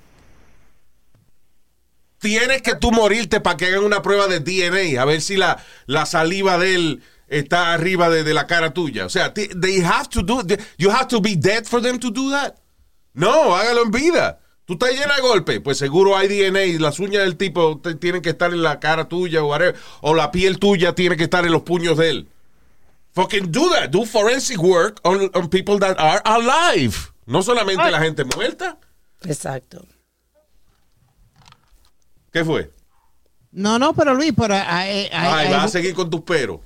Tienes 2.20 2.62
que 2.62 2.76
tú 2.76 2.92
morirte 2.92 3.40
para 3.42 3.58
que 3.58 3.66
hagan 3.68 3.84
una 3.84 4.02
prueba 4.02 4.28
de 4.28 4.40
DNA, 4.40 5.00
a 5.02 5.06
ver 5.06 5.22
si 5.22 5.38
la, 5.38 5.64
la 5.86 6.06
saliva 6.06 6.58
de 6.58 6.74
él 6.76 7.04
está 7.28 7.74
arriba 7.74 8.10
de, 8.10 8.24
de 8.24 8.34
la 8.34 8.48
cara 8.48 8.74
tuya. 8.74 9.06
O 9.06 9.10
sea, 9.10 9.34
they 9.34 9.82
have 9.84 10.08
to 10.10 10.22
do, 10.24 10.44
they- 10.44 10.58
you 10.78 10.90
have 10.90 11.08
to 11.08 11.22
be 11.22 11.36
dead 11.36 11.66
for 11.66 11.82
them 11.82 12.00
to 12.00 12.10
do 12.10 12.32
that. 12.32 12.56
No, 13.14 13.56
hágalo 13.56 13.84
en 13.84 13.92
vida. 13.92 14.40
Tú 14.66 14.74
estás 14.74 14.92
llena 14.92 15.16
de 15.16 15.22
golpes, 15.22 15.62
pues 15.64 15.78
seguro 15.78 16.18
hay 16.18 16.28
DNA 16.28 16.66
y 16.66 16.78
las 16.78 17.00
uñas 17.00 17.24
del 17.24 17.38
tipo 17.38 17.80
tienen 18.02 18.22
que 18.22 18.30
estar 18.32 18.52
en 18.52 18.62
la 18.64 18.80
cara 18.80 19.08
tuya 19.08 19.42
o 19.44 19.48
whatever, 19.48 19.76
o 20.02 20.14
la 20.14 20.30
piel 20.32 20.60
tuya 20.60 20.94
tiene 20.94 21.16
que 21.18 21.24
estar 21.24 21.46
en 21.46 21.52
los 21.52 21.62
puños 21.62 21.98
de 21.98 22.10
él. 22.10 22.28
Fucking 23.14 23.52
do 23.52 23.70
that. 23.72 23.90
Do 23.90 24.06
forensic 24.06 24.62
work 24.62 25.00
on, 25.04 25.30
on 25.34 25.50
people 25.50 25.80
that 25.80 25.96
are 26.00 26.22
alive. 26.26 26.96
No 27.26 27.42
solamente 27.44 27.90
la 27.92 28.00
gente 28.00 28.24
muerta. 28.26 28.78
Exacto. 29.24 29.86
¿Qué 32.38 32.46
fue? 32.46 32.72
No, 33.52 33.80
no, 33.80 33.94
pero 33.94 34.14
Luis, 34.14 34.32
pero 34.38 34.54
Ay, 34.56 35.10
vas 35.52 35.66
a 35.66 35.68
seguir 35.70 35.96
con 35.96 36.10
tus 36.10 36.22
peros. 36.22 36.60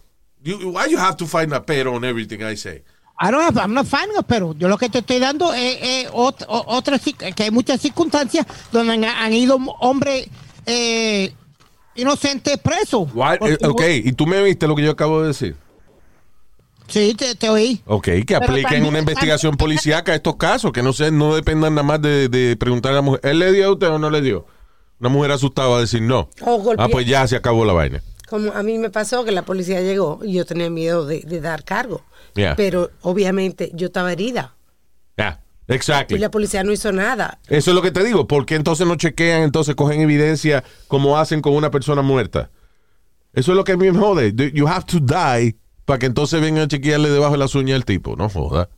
You- 0.43 0.71
why 0.71 0.89
you 0.91 0.97
have 0.97 1.15
to 1.15 1.25
find 1.25 1.53
a 1.53 1.63
pero 1.65 1.93
on 1.93 2.03
everything 2.03 2.39
I 2.41 2.57
say? 2.57 2.83
I 3.21 3.29
don't 3.31 3.41
have, 3.43 3.57
I'm 3.57 3.73
not 3.73 3.85
finding 3.85 4.17
a 4.17 4.23
pero 4.23 4.53
yo 4.57 4.67
lo 4.67 4.77
que 4.77 4.89
te 4.89 4.97
estoy 4.99 5.19
dando 5.19 5.53
es, 5.53 5.77
es 5.81 6.11
ot- 6.11 6.43
o- 6.47 6.65
otras 6.75 7.05
cir- 7.05 7.33
que 7.35 7.43
hay 7.43 7.51
muchas 7.51 7.79
circunstancias 7.79 8.45
donde 8.71 8.93
han, 8.93 9.05
han 9.05 9.31
ido 9.31 9.57
hombres 9.79 10.27
eh, 10.65 11.31
inocentes 11.95 12.57
presos. 12.57 13.07
Eh, 13.41 13.57
ok, 13.65 13.83
y 14.03 14.11
tú 14.13 14.25
me 14.25 14.41
viste 14.43 14.67
lo 14.67 14.75
que 14.75 14.81
yo 14.83 14.91
acabo 14.91 15.21
de 15.21 15.27
decir. 15.29 15.55
Sí, 16.87 17.13
te, 17.13 17.35
te 17.35 17.49
oí. 17.49 17.81
Ok, 17.85 18.09
que 18.27 18.35
apliquen 18.35 18.83
una 18.85 18.99
investigación 18.99 19.55
policíaca 19.55 20.11
a 20.11 20.15
estos 20.15 20.35
casos, 20.35 20.73
que 20.73 20.81
no 20.83 20.91
se, 20.91 21.11
no 21.11 21.35
dependan 21.35 21.75
nada 21.75 21.83
más 21.87 22.01
de, 22.01 22.27
de 22.27 22.57
preguntar 22.57 22.91
a 22.91 22.95
la 22.95 23.01
mujer, 23.01 23.21
¿él 23.23 23.39
le 23.39 23.53
dio 23.53 23.67
a 23.67 23.71
usted 23.71 23.87
o 23.87 23.99
no 23.99 24.09
le 24.09 24.19
dio? 24.21 24.45
Una 25.01 25.09
mujer 25.09 25.31
asustada 25.31 25.67
va 25.67 25.77
a 25.77 25.81
decir 25.81 26.01
no. 26.01 26.29
O 26.45 26.73
ah, 26.77 26.87
pues 26.87 27.07
ya 27.07 27.27
se 27.27 27.35
acabó 27.35 27.65
la 27.65 27.73
vaina. 27.73 28.03
Como 28.29 28.51
a 28.51 28.61
mí 28.61 28.77
me 28.77 28.91
pasó 28.91 29.25
que 29.25 29.31
la 29.31 29.41
policía 29.41 29.81
llegó 29.81 30.19
y 30.23 30.33
yo 30.33 30.45
tenía 30.45 30.69
miedo 30.69 31.05
de, 31.05 31.21
de 31.21 31.41
dar 31.41 31.63
cargo. 31.65 32.03
Yeah. 32.35 32.55
Pero 32.55 32.91
obviamente 33.01 33.71
yo 33.73 33.87
estaba 33.87 34.13
herida 34.13 34.55
Ya, 35.17 35.41
y 36.09 36.17
la 36.17 36.29
policía 36.29 36.63
no 36.63 36.71
hizo 36.71 36.91
nada. 36.91 37.39
Eso 37.47 37.71
es 37.71 37.75
lo 37.75 37.81
que 37.81 37.91
te 37.91 38.03
digo. 38.03 38.27
¿Por 38.27 38.45
qué 38.45 38.55
entonces 38.55 38.85
no 38.85 38.95
chequean, 38.95 39.41
entonces 39.41 39.73
cogen 39.75 40.01
evidencia 40.01 40.63
como 40.87 41.17
hacen 41.17 41.41
con 41.41 41.53
una 41.53 41.71
persona 41.71 42.01
muerta? 42.01 42.51
Eso 43.33 43.53
es 43.53 43.55
lo 43.55 43.63
que 43.63 43.71
a 43.71 43.77
mí 43.77 43.89
me 43.89 43.97
jode. 43.97 44.33
You 44.53 44.67
have 44.67 44.85
to 44.85 44.99
die 44.99 45.57
para 45.85 45.97
que 45.97 46.05
entonces 46.05 46.39
vengan 46.41 46.65
a 46.65 46.67
chequearle 46.67 47.09
debajo 47.09 47.33
de 47.33 47.39
las 47.39 47.55
uñas 47.55 47.75
al 47.75 47.85
tipo. 47.85 48.15
No 48.15 48.29
joda. 48.29 48.69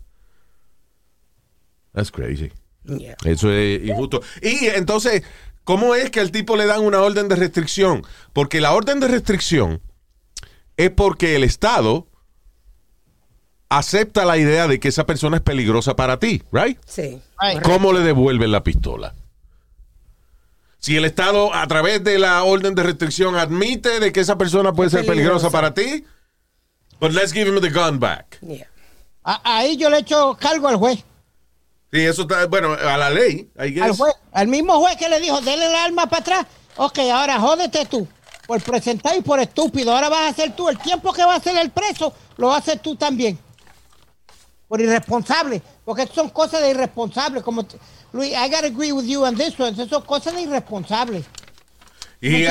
That's 1.93 2.11
crazy. 2.11 2.51
Yeah. 2.85 3.15
Eso 3.25 3.51
es 3.51 3.83
injusto. 3.83 4.21
Y 4.41 4.67
entonces, 4.67 5.23
¿cómo 5.63 5.95
es 5.95 6.09
que 6.11 6.19
al 6.19 6.31
tipo 6.31 6.55
le 6.55 6.65
dan 6.65 6.81
una 6.81 7.01
orden 7.01 7.27
de 7.27 7.35
restricción? 7.35 8.03
Porque 8.33 8.61
la 8.61 8.73
orden 8.73 8.99
de 8.99 9.07
restricción 9.07 9.81
es 10.77 10.89
porque 10.91 11.35
el 11.35 11.43
Estado 11.43 12.07
acepta 13.69 14.25
la 14.25 14.37
idea 14.37 14.67
de 14.67 14.79
que 14.79 14.87
esa 14.89 15.05
persona 15.05 15.37
es 15.37 15.43
peligrosa 15.43 15.95
para 15.95 16.19
ti, 16.19 16.43
right? 16.51 16.77
Sí. 16.85 17.21
¿Cómo 17.63 17.91
le 17.93 18.01
devuelven 18.01 18.51
la 18.51 18.63
pistola? 18.63 19.15
Si 20.77 20.97
el 20.97 21.05
Estado, 21.05 21.53
a 21.53 21.65
través 21.67 22.03
de 22.03 22.19
la 22.19 22.43
orden 22.43 22.75
de 22.75 22.83
restricción, 22.83 23.35
admite 23.35 23.99
de 23.99 24.11
que 24.11 24.19
esa 24.19 24.37
persona 24.37 24.73
puede 24.73 24.87
Es 24.87 24.91
ser 24.93 25.05
peligrosa 25.05 25.49
peligrosa. 25.49 25.51
para 25.51 25.73
ti, 25.73 26.05
but 26.99 27.11
let's 27.13 27.31
give 27.31 27.47
him 27.49 27.59
the 27.61 27.69
gun 27.69 27.99
back. 27.99 28.37
Yeah. 28.41 28.67
A- 29.23 29.41
ahí 29.59 29.77
yo 29.77 29.89
le 29.89 29.99
echo 29.99 30.37
cargo 30.39 30.67
al 30.67 30.75
juez. 30.75 31.03
Sí, 31.93 32.03
eso 32.03 32.23
está, 32.23 32.47
bueno, 32.47 32.73
a 32.73 32.97
la 32.97 33.11
ley. 33.11 33.51
Al 33.55 33.95
juez, 33.95 34.15
al 34.31 34.47
mismo 34.47 34.79
juez 34.79 34.97
que 34.97 35.07
le 35.07 35.19
dijo, 35.19 35.39
dele 35.41 35.67
el 35.67 35.75
arma 35.75 36.07
para 36.07 36.21
atrás. 36.21 36.45
Ok, 36.75 36.97
ahora 37.13 37.39
jódete 37.39 37.85
tú. 37.85 38.07
Por 38.47 38.59
presentar 38.63 39.15
y 39.15 39.21
por 39.21 39.39
estúpido. 39.39 39.93
Ahora 39.93 40.09
vas 40.09 40.21
a 40.21 40.27
hacer 40.29 40.55
tú. 40.55 40.69
El 40.69 40.79
tiempo 40.79 41.13
que 41.13 41.23
va 41.23 41.35
a 41.35 41.37
hacer 41.37 41.55
el 41.55 41.69
preso, 41.69 42.11
lo 42.37 42.47
vas 42.47 42.55
a 42.55 42.59
hacer 42.61 42.79
tú 42.79 42.95
también. 42.95 43.37
Por 44.67 44.81
irresponsable. 44.81 45.61
Porque 45.85 46.07
son 46.07 46.29
cosas 46.29 46.61
de 46.61 46.71
irresponsable. 46.71 47.43
Como 47.43 47.63
Luis, 48.11 48.31
I 48.31 48.49
gotta 48.49 48.65
agree 48.65 48.91
with 48.91 49.05
you 49.05 49.23
on 49.23 49.35
this 49.35 49.59
one. 49.59 49.73
Esas 49.73 49.89
son 49.89 50.01
cosas 50.01 50.33
de 50.33 50.41
irresponsable. 50.41 51.23
Y, 52.21 52.47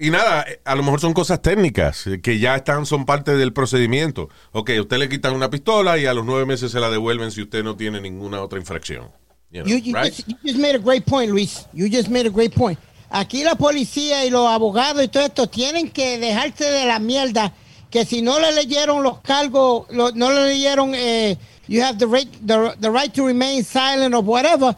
y 0.00 0.10
nada, 0.10 0.44
a 0.64 0.74
lo 0.74 0.82
mejor 0.82 1.00
son 1.00 1.12
cosas 1.12 1.40
técnicas 1.42 2.04
que 2.22 2.38
ya 2.38 2.56
están, 2.56 2.86
son 2.86 3.04
parte 3.04 3.36
del 3.36 3.52
procedimiento. 3.52 4.28
Ok, 4.52 4.70
a 4.70 4.80
usted 4.80 4.98
le 4.98 5.08
quitan 5.08 5.34
una 5.34 5.50
pistola 5.50 5.98
y 5.98 6.06
a 6.06 6.14
los 6.14 6.24
nueve 6.24 6.46
meses 6.46 6.70
se 6.72 6.80
la 6.80 6.90
devuelven 6.90 7.30
si 7.30 7.42
usted 7.42 7.62
no 7.64 7.76
tiene 7.76 8.00
ninguna 8.00 8.40
otra 8.40 8.58
infracción. 8.58 9.10
You 9.50 9.62
know, 9.62 9.66
You, 9.66 9.78
you 9.78 9.94
right? 9.94 10.12
just, 10.14 10.28
you 10.28 10.36
just 10.44 10.58
made 10.58 10.74
a 10.74 10.78
great 10.78 11.04
point, 11.06 11.30
Luis. 11.30 11.66
You 11.72 11.88
just 11.90 12.08
made 12.08 12.26
a 12.26 12.30
great 12.30 12.54
point. 12.54 12.78
Aquí 13.10 13.42
la 13.42 13.54
policía 13.54 14.24
y 14.26 14.30
los 14.30 14.46
abogados 14.46 15.02
y 15.02 15.08
todo 15.08 15.24
esto 15.24 15.46
tienen 15.46 15.90
que 15.90 16.18
dejarse 16.18 16.64
de 16.64 16.84
la 16.84 16.98
mierda 16.98 17.52
que 17.90 18.04
si 18.04 18.20
no 18.20 18.38
le 18.38 18.52
leyeron 18.52 19.02
los 19.02 19.20
cargos, 19.22 19.86
lo- 19.90 20.12
no 20.12 20.30
le 20.30 20.48
leyeron 20.48 20.92
eh, 20.94 21.38
you 21.68 21.82
have 21.82 21.96
the 21.98 22.06
right, 22.06 22.28
the, 22.46 22.74
the 22.80 22.90
right 22.90 23.10
to 23.14 23.26
remain 23.26 23.64
silent 23.64 24.14
or 24.14 24.22
whatever. 24.22 24.76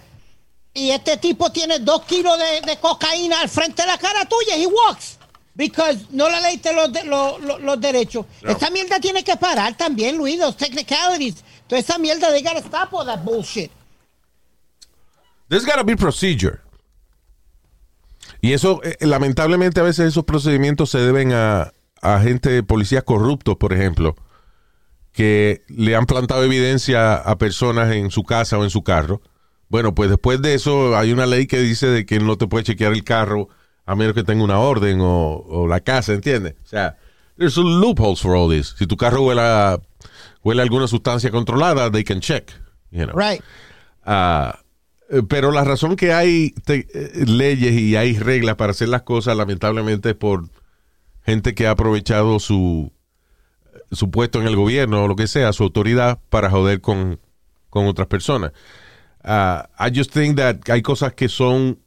Y 0.73 0.91
este 0.91 1.17
tipo 1.17 1.51
tiene 1.51 1.81
dos 1.81 2.03
kilos 2.05 2.39
de, 2.39 2.61
de 2.67 2.79
cocaína 2.79 3.41
al 3.41 3.49
frente 3.49 3.83
de 3.83 3.89
la 3.89 3.99
cara 3.99 4.25
tuya. 4.27 4.57
He 4.57 4.67
walks. 4.67 5.19
Because 5.55 6.07
no 6.11 6.31
le 6.31 6.41
leíste 6.41 6.73
los, 6.73 6.93
de- 6.93 7.05
los, 7.05 7.41
los- 7.43 7.61
los 7.61 7.81
derechos. 7.81 8.25
No. 8.43 8.51
Esa 8.53 8.71
mierda 8.71 9.01
tiene 9.01 9.25
que 9.25 9.37
parar 9.37 9.77
también, 9.77 10.17
Luis. 10.17 10.39
Los 10.39 10.57
technicalities. 10.57 11.45
Toda 11.67 11.81
esa 11.81 11.99
mierda, 11.99 12.31
they 12.31 12.43
gotta 12.43 12.61
stop 12.61 12.93
all 12.95 13.05
that 13.07 13.21
bullshit. 13.25 13.71
There's 15.49 15.67
gotta 15.67 15.83
be 15.83 15.97
procedure. 15.97 16.61
Y 18.41 18.53
eso, 18.53 18.81
eh, 18.85 18.97
lamentablemente, 19.01 19.81
a 19.81 19.83
veces 19.83 20.07
esos 20.09 20.25
procedimientos 20.25 20.91
se 20.91 20.99
deben 20.99 21.33
a, 21.33 21.73
a 22.01 22.21
gente, 22.21 22.63
policías 22.63 23.03
corruptos, 23.03 23.57
por 23.57 23.73
ejemplo, 23.73 24.17
que 25.13 25.65
le 25.69 25.95
han 25.97 26.07
plantado 26.07 26.45
evidencia 26.45 27.17
a 27.17 27.37
personas 27.37 27.93
en 27.93 28.11
su 28.11 28.23
casa 28.23 28.57
o 28.57 28.65
en 28.65 28.71
su 28.71 28.83
carro. 28.83 29.21
Bueno, 29.71 29.95
pues 29.95 30.11
después 30.11 30.43
de 30.43 30.53
eso 30.55 30.97
hay 30.99 31.13
una 31.13 31.25
ley 31.27 31.47
que 31.47 31.61
dice 31.61 31.87
de 31.87 32.05
que 32.05 32.19
no 32.21 32.37
te 32.37 32.47
puede 32.47 32.65
chequear 32.65 32.93
el 32.93 33.05
carro 33.05 33.49
a 33.87 33.95
menos 33.97 34.13
que 34.15 34.23
tenga 34.25 34.45
una 34.45 34.59
orden 34.59 35.01
o, 35.01 35.37
o 35.49 35.67
la 35.67 35.81
casa, 35.81 36.13
¿entiendes? 36.13 36.55
O 36.65 36.67
sea, 36.69 36.99
there's 37.39 37.55
some 37.55 37.81
loopholes 37.81 38.21
for 38.21 38.37
all 38.37 38.51
this. 38.51 38.75
Si 38.79 38.87
tu 38.87 38.97
carro 38.97 39.23
huele 39.23 39.41
a, 39.41 39.81
huele 40.45 40.61
a 40.61 40.65
alguna 40.65 40.87
sustancia 40.87 41.31
controlada, 41.31 41.91
they 41.91 42.05
can 42.05 42.21
check, 42.21 42.51
you 42.91 43.05
know. 43.07 43.17
Right. 43.17 43.41
Ah, 44.05 44.59
eh, 45.09 45.23
pero 45.29 45.51
la 45.53 45.65
razón 45.65 45.97
que 45.97 46.13
hay 46.13 46.51
te- 46.65 46.87
eh, 46.93 47.25
leyes 47.27 47.73
y 47.73 47.97
hay 47.97 48.19
reglas 48.19 48.57
para 48.57 48.73
hacer 48.73 48.89
las 48.89 49.03
cosas, 49.03 49.37
lamentablemente, 49.37 50.11
es 50.11 50.17
por 50.17 50.49
gente 51.25 51.55
que 51.55 51.67
ha 51.67 51.73
aprovechado 51.73 52.39
su, 52.41 52.93
su 53.93 54.11
puesto 54.11 54.41
en 54.41 54.47
el 54.49 54.57
gobierno 54.57 55.05
o 55.05 55.09
lo 55.09 55.17
que 55.17 55.27
sea, 55.27 55.53
su 55.53 55.63
autoridad, 55.65 56.19
para 56.29 56.51
joder 56.51 56.81
con, 56.81 57.19
con 57.71 57.87
otras 57.87 58.09
personas. 58.09 58.53
Ah, 59.23 59.69
I 59.79 59.91
just 59.95 60.13
think 60.13 60.37
that 60.37 60.69
hay 60.69 60.83
cosas 60.83 61.13
que 61.15 61.29
son 61.29 61.79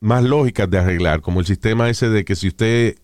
más 0.00 0.22
lógicas 0.24 0.68
de 0.70 0.78
arreglar, 0.78 1.20
como 1.20 1.40
el 1.40 1.46
sistema 1.46 1.88
ese 1.90 2.08
de 2.08 2.24
que 2.24 2.34
si 2.36 2.48
usted 2.48 2.96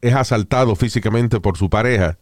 es 0.00 0.14
asaltado 0.14 0.76
físicamente 0.76 1.40
por 1.40 1.56
su 1.56 1.70
pareja, 1.70 2.18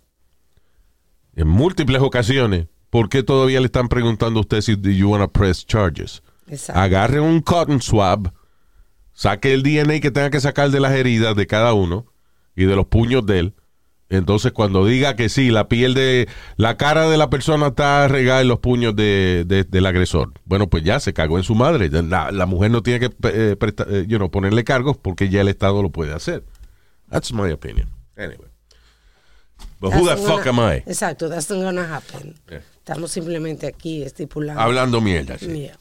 en 1.35 1.49
múltiples 1.49 2.03
ocasiones, 2.03 2.67
¿por 2.91 3.09
qué 3.09 3.23
todavía 3.23 3.61
le 3.61 3.67
están 3.67 3.89
preguntando 3.89 4.41
a 4.41 4.43
usted 4.43 4.61
si 4.61 4.77
do 4.77 4.91
you 4.91 5.11
want 5.11 5.23
to 5.23 5.33
press 5.33 5.67
charges? 5.67 6.23
Exacto. 6.49 6.81
Agarre 6.81 7.21
un 7.21 7.41
cotton 7.41 7.83
swab, 7.83 8.33
saque 9.13 9.53
el 9.53 9.63
DNA 9.63 10.01
que 10.01 10.11
tenga 10.11 10.31
que 10.31 10.41
sacar 10.41 10.71
de 10.71 10.81
las 10.81 10.93
heridas 10.93 11.37
de 11.37 11.47
cada 11.47 11.75
uno 11.75 12.07
y 12.57 12.65
de 12.65 12.77
los 12.77 12.87
puños 12.87 13.27
de 13.27 13.39
él. 13.41 13.55
Entonces, 14.11 14.53
cuando 14.53 14.87
diga 14.87 15.17
que 15.17 15.29
sí, 15.29 15.51
la 15.51 15.69
piel 15.69 15.93
de 15.93 16.29
la 16.57 16.79
cara 16.79 17.11
de 17.11 17.19
la 17.19 17.29
persona 17.29 17.67
está 17.69 18.09
regada 18.09 18.41
en 18.41 18.49
los 18.49 18.59
puños 18.59 18.97
de, 18.97 19.45
de- 19.47 19.65
del 19.65 19.85
agresor. 19.85 20.33
Bueno, 20.47 20.69
pues 20.69 20.83
ya 20.83 20.99
se 20.99 21.13
cagó 21.13 21.37
en 21.37 21.45
su 21.45 21.55
madre. 21.55 21.91
La, 21.91 22.31
la 22.31 22.47
mujer 22.47 22.71
no 22.71 22.83
tiene 22.83 23.01
que 23.01 23.15
eh, 23.29 23.57
presta- 23.59 23.87
eh, 23.91 24.07
you 24.09 24.17
know, 24.17 24.31
ponerle 24.31 24.65
cargos 24.65 24.97
porque 24.97 25.29
ya 25.29 25.43
el 25.43 25.49
Estado 25.49 25.83
lo 25.83 25.91
puede 25.91 26.15
hacer. 26.15 26.43
That's 27.11 27.33
my 27.35 27.51
opinion. 27.53 27.89
Anyway. 28.17 28.49
But 29.81 29.93
who 29.95 30.07
the 30.09 30.17
fuck 30.17 30.47
am 30.47 30.59
I? 30.59 30.83
Exacto, 30.87 31.29
that's 31.29 31.51
not 31.51 31.63
gonna 31.63 31.95
happen. 31.95 32.35
Yeah. 32.49 32.63
Estamos 32.79 33.11
simplemente 33.13 33.67
aquí 33.67 34.03
estipulando. 34.03 34.61
Hablando 34.61 35.01
mierda. 35.03 35.37
sí. 35.39 35.47
Yeah. 35.49 35.79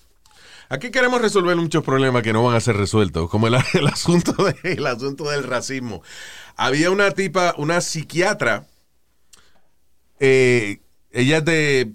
Aquí 0.70 0.92
queremos 0.92 1.22
resolver 1.22 1.56
muchos 1.56 1.84
problemas 1.84 2.24
que 2.24 2.34
no 2.34 2.44
van 2.44 2.56
a 2.56 2.60
ser 2.60 2.76
resueltos, 2.76 3.30
como 3.30 3.48
el, 3.48 3.56
el 3.74 3.88
asunto, 3.88 4.34
de, 4.44 4.74
el 4.74 4.86
asunto 4.86 5.30
del 5.30 5.44
racismo. 5.44 6.02
Había 6.58 6.92
una 6.92 7.12
tipa, 7.12 7.56
una 7.58 7.80
psiquiatra, 7.80 8.66
eh, 10.20 10.80
ella 11.12 11.38
es 11.38 11.46
de 11.46 11.94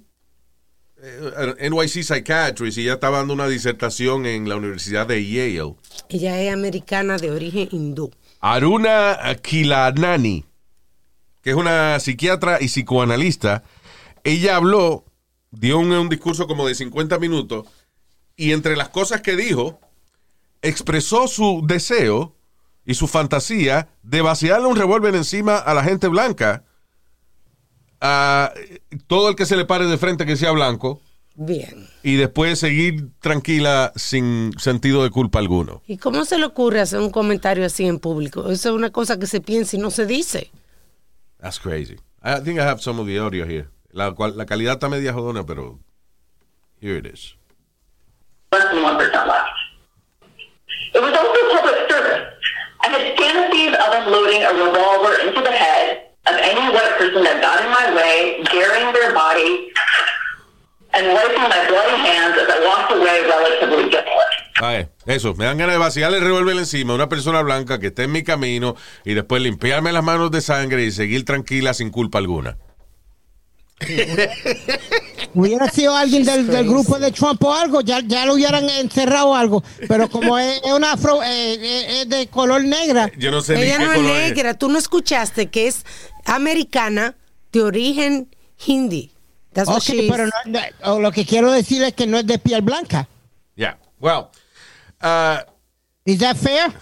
eh, 1.03 1.71
NYC 1.71 2.03
Psychiatrist 2.03 2.79
y 2.79 2.83
ella 2.83 2.95
estaba 2.95 3.19
dando 3.19 3.35
una 3.35 3.49
disertación 3.49 4.25
en 4.25 4.49
la 4.49 4.57
Universidad 4.57 5.07
de 5.07 5.27
Yale. 5.27 5.75
Ella 6.09 6.41
es 6.41 6.53
americana 6.53 7.19
de 7.19 7.31
origen 7.31 7.69
hindú. 7.73 8.11
Aruna 8.41 9.19
Kilanani, 9.43 10.45
que 11.43 11.51
es 11.51 11.57
una 11.57 12.01
psiquiatra 12.01 12.59
y 12.61 12.67
psicoanalista, 12.67 13.65
ella 14.25 14.57
habló, 14.57 15.05
dio 15.51 15.79
un, 15.79 15.93
un 15.93 16.09
discurso 16.09 16.47
como 16.47 16.67
de 16.67 16.75
50 16.75 17.19
minutos 17.19 17.67
y 18.43 18.53
entre 18.53 18.75
las 18.77 18.89
cosas 18.89 19.21
que 19.21 19.37
dijo, 19.37 19.79
expresó 20.63 21.29
su 21.29 21.63
deseo 21.65 22.35
y 22.85 22.95
su 22.95 23.07
fantasía 23.07 23.89
de 24.03 24.21
vaciarle 24.21 24.67
un 24.67 24.75
revólver 24.75 25.15
encima 25.15 25.59
a 25.59 25.73
la 25.75 25.85
gente 25.85 26.09
blanca, 26.09 26.65
a 28.01 28.53
todo 29.07 29.29
el 29.29 29.37
que 29.37 29.47
se 29.47 29.57
le 29.57 29.65
pare 29.65 29.87
de 29.87 29.97
frente 29.97 30.27
que 30.27 30.37
sea 30.37 30.51
blanco, 30.51 31.01
Bien. 31.37 31.87
y 32.03 32.17
después 32.17 32.59
seguir 32.59 33.11
tranquila 33.21 33.93
sin 33.95 34.53
sentido 34.59 35.05
de 35.05 35.11
culpa 35.11 35.39
alguno. 35.39 35.81
¿Y 35.87 35.99
cómo 35.99 36.25
se 36.25 36.37
le 36.37 36.47
ocurre 36.47 36.81
hacer 36.81 36.99
un 36.99 37.11
comentario 37.11 37.65
así 37.65 37.87
en 37.87 38.01
público? 38.01 38.51
Eso 38.51 38.71
es 38.71 38.75
una 38.75 38.91
cosa 38.91 39.21
que 39.21 39.29
se 39.29 39.41
piensa 39.41 39.77
y 39.77 39.79
no 39.79 39.93
se 39.93 40.05
dice. 40.05 40.51
That's 41.41 41.61
crazy. 41.61 41.95
I 42.25 42.41
think 42.43 42.59
I 42.59 42.63
have 42.63 42.81
some 42.81 43.01
of 43.01 43.07
the 43.07 43.19
audio 43.21 43.45
here. 43.47 43.69
La, 43.93 44.13
la 44.35 44.47
calidad 44.47 44.75
está 44.75 44.89
media 44.89 45.13
jodona, 45.13 45.47
pero 45.47 45.79
here 46.81 46.99
it 46.99 47.07
is. 47.07 47.37
Less 48.53 48.69
than 48.71 48.85
1% 48.85 49.27
left. 49.27 49.51
It 50.95 51.01
was 51.01 51.15
also 51.17 51.41
public 51.57 51.91
service. 51.91 52.37
I 52.85 52.89
had 52.93 53.17
fantasies 53.17 53.73
of 53.73 53.89
unloading 53.97 54.43
a 54.45 54.53
revolver 54.53 55.15
into 55.25 55.41
the 55.41 55.51
head 55.51 56.13
of 56.29 56.37
any 56.37 56.69
white 56.69 56.95
person 56.99 57.25
that 57.25 57.41
got 57.41 57.65
in 57.65 57.71
my 57.73 57.97
way, 57.97 58.45
burying 58.53 58.93
their 58.93 59.15
body, 59.15 59.73
and 60.93 61.09
wiping 61.17 61.49
my 61.49 61.65
bloody 61.67 61.97
hands 61.97 62.37
as 62.37 62.49
I 62.53 62.59
walked 62.69 62.93
away 62.93 63.25
relatively 63.25 63.89
guiltless. 63.89 64.33
Eso, 65.07 65.35
me 65.35 65.47
dan 65.47 65.59
ganas 65.59 65.75
de 65.75 65.79
vaciarle 65.79 66.19
el 66.19 66.25
revólver 66.25 66.57
encima 66.57 66.93
a 66.93 66.97
una 66.97 67.09
persona 67.09 67.43
blanca 67.43 67.81
que 67.81 67.89
esté 67.89 68.05
en 68.05 68.13
mi 68.13 68.23
camino 68.23 68.77
y 69.05 69.15
después 69.15 69.43
limpiarme 69.43 69.93
las 69.93 70.05
manos 70.05 70.31
de 70.31 70.41
sangre 70.41 70.85
y 70.85 70.93
seguir 70.93 71.25
tranquila 71.25 71.75
sin 71.75 71.91
culpa 71.91 72.19
alguna. 72.19 72.59
Hubiera 75.35 75.69
sido 75.71 75.97
alguien 75.97 76.25
del, 76.25 76.47
del 76.47 76.67
grupo 76.69 76.99
de 76.99 77.11
Trump 77.13 77.43
o 77.43 77.55
algo, 77.55 77.81
ya, 77.81 78.01
ya 78.01 78.27
lo 78.27 78.35
hubieran 78.35 78.69
encerrado 78.69 79.29
o 79.31 79.35
algo. 79.35 79.63
Pero 79.89 80.09
como 80.11 80.39
es, 80.39 80.61
es 80.65 80.73
una 80.73 80.93
afro, 80.93 81.23
eh, 81.23 81.55
eh, 81.55 82.01
es 82.03 82.09
de 82.09 82.27
color 82.27 82.63
negra, 82.65 83.11
Yo 83.19 83.31
no 83.31 83.41
sé 83.41 83.55
Ella 83.55 83.79
ni 83.79 83.85
qué 83.85 83.87
no 83.87 83.93
es 83.93 83.99
color 83.99 84.17
es. 84.21 84.29
negra. 84.31 84.55
Tú 84.55 84.69
no 84.69 84.79
escuchaste 84.79 85.49
que 85.51 85.69
es 85.69 85.85
americana 86.27 87.17
de 87.51 87.63
origen 87.63 88.35
hindi. 88.67 89.13
That's 89.55 89.69
what 89.69 89.79
ok, 89.79 89.83
she 89.85 90.05
is. 90.05 90.11
pero 90.11 90.27
no- 90.27 90.33
no- 90.47 90.93
o 90.95 91.01
lo 91.01 91.13
que 91.13 91.25
quiero 91.27 91.51
decir 91.51 91.83
es 91.83 91.95
que 91.95 92.07
no 92.07 92.19
es 92.19 92.27
de 92.27 92.39
piel 92.39 92.63
blanca. 92.63 93.09
Yeah, 93.55 93.79
well, 94.01 94.27
ah, 95.01 95.45
¿Is 96.05 96.19
that 96.19 96.37
fair? 96.37 96.73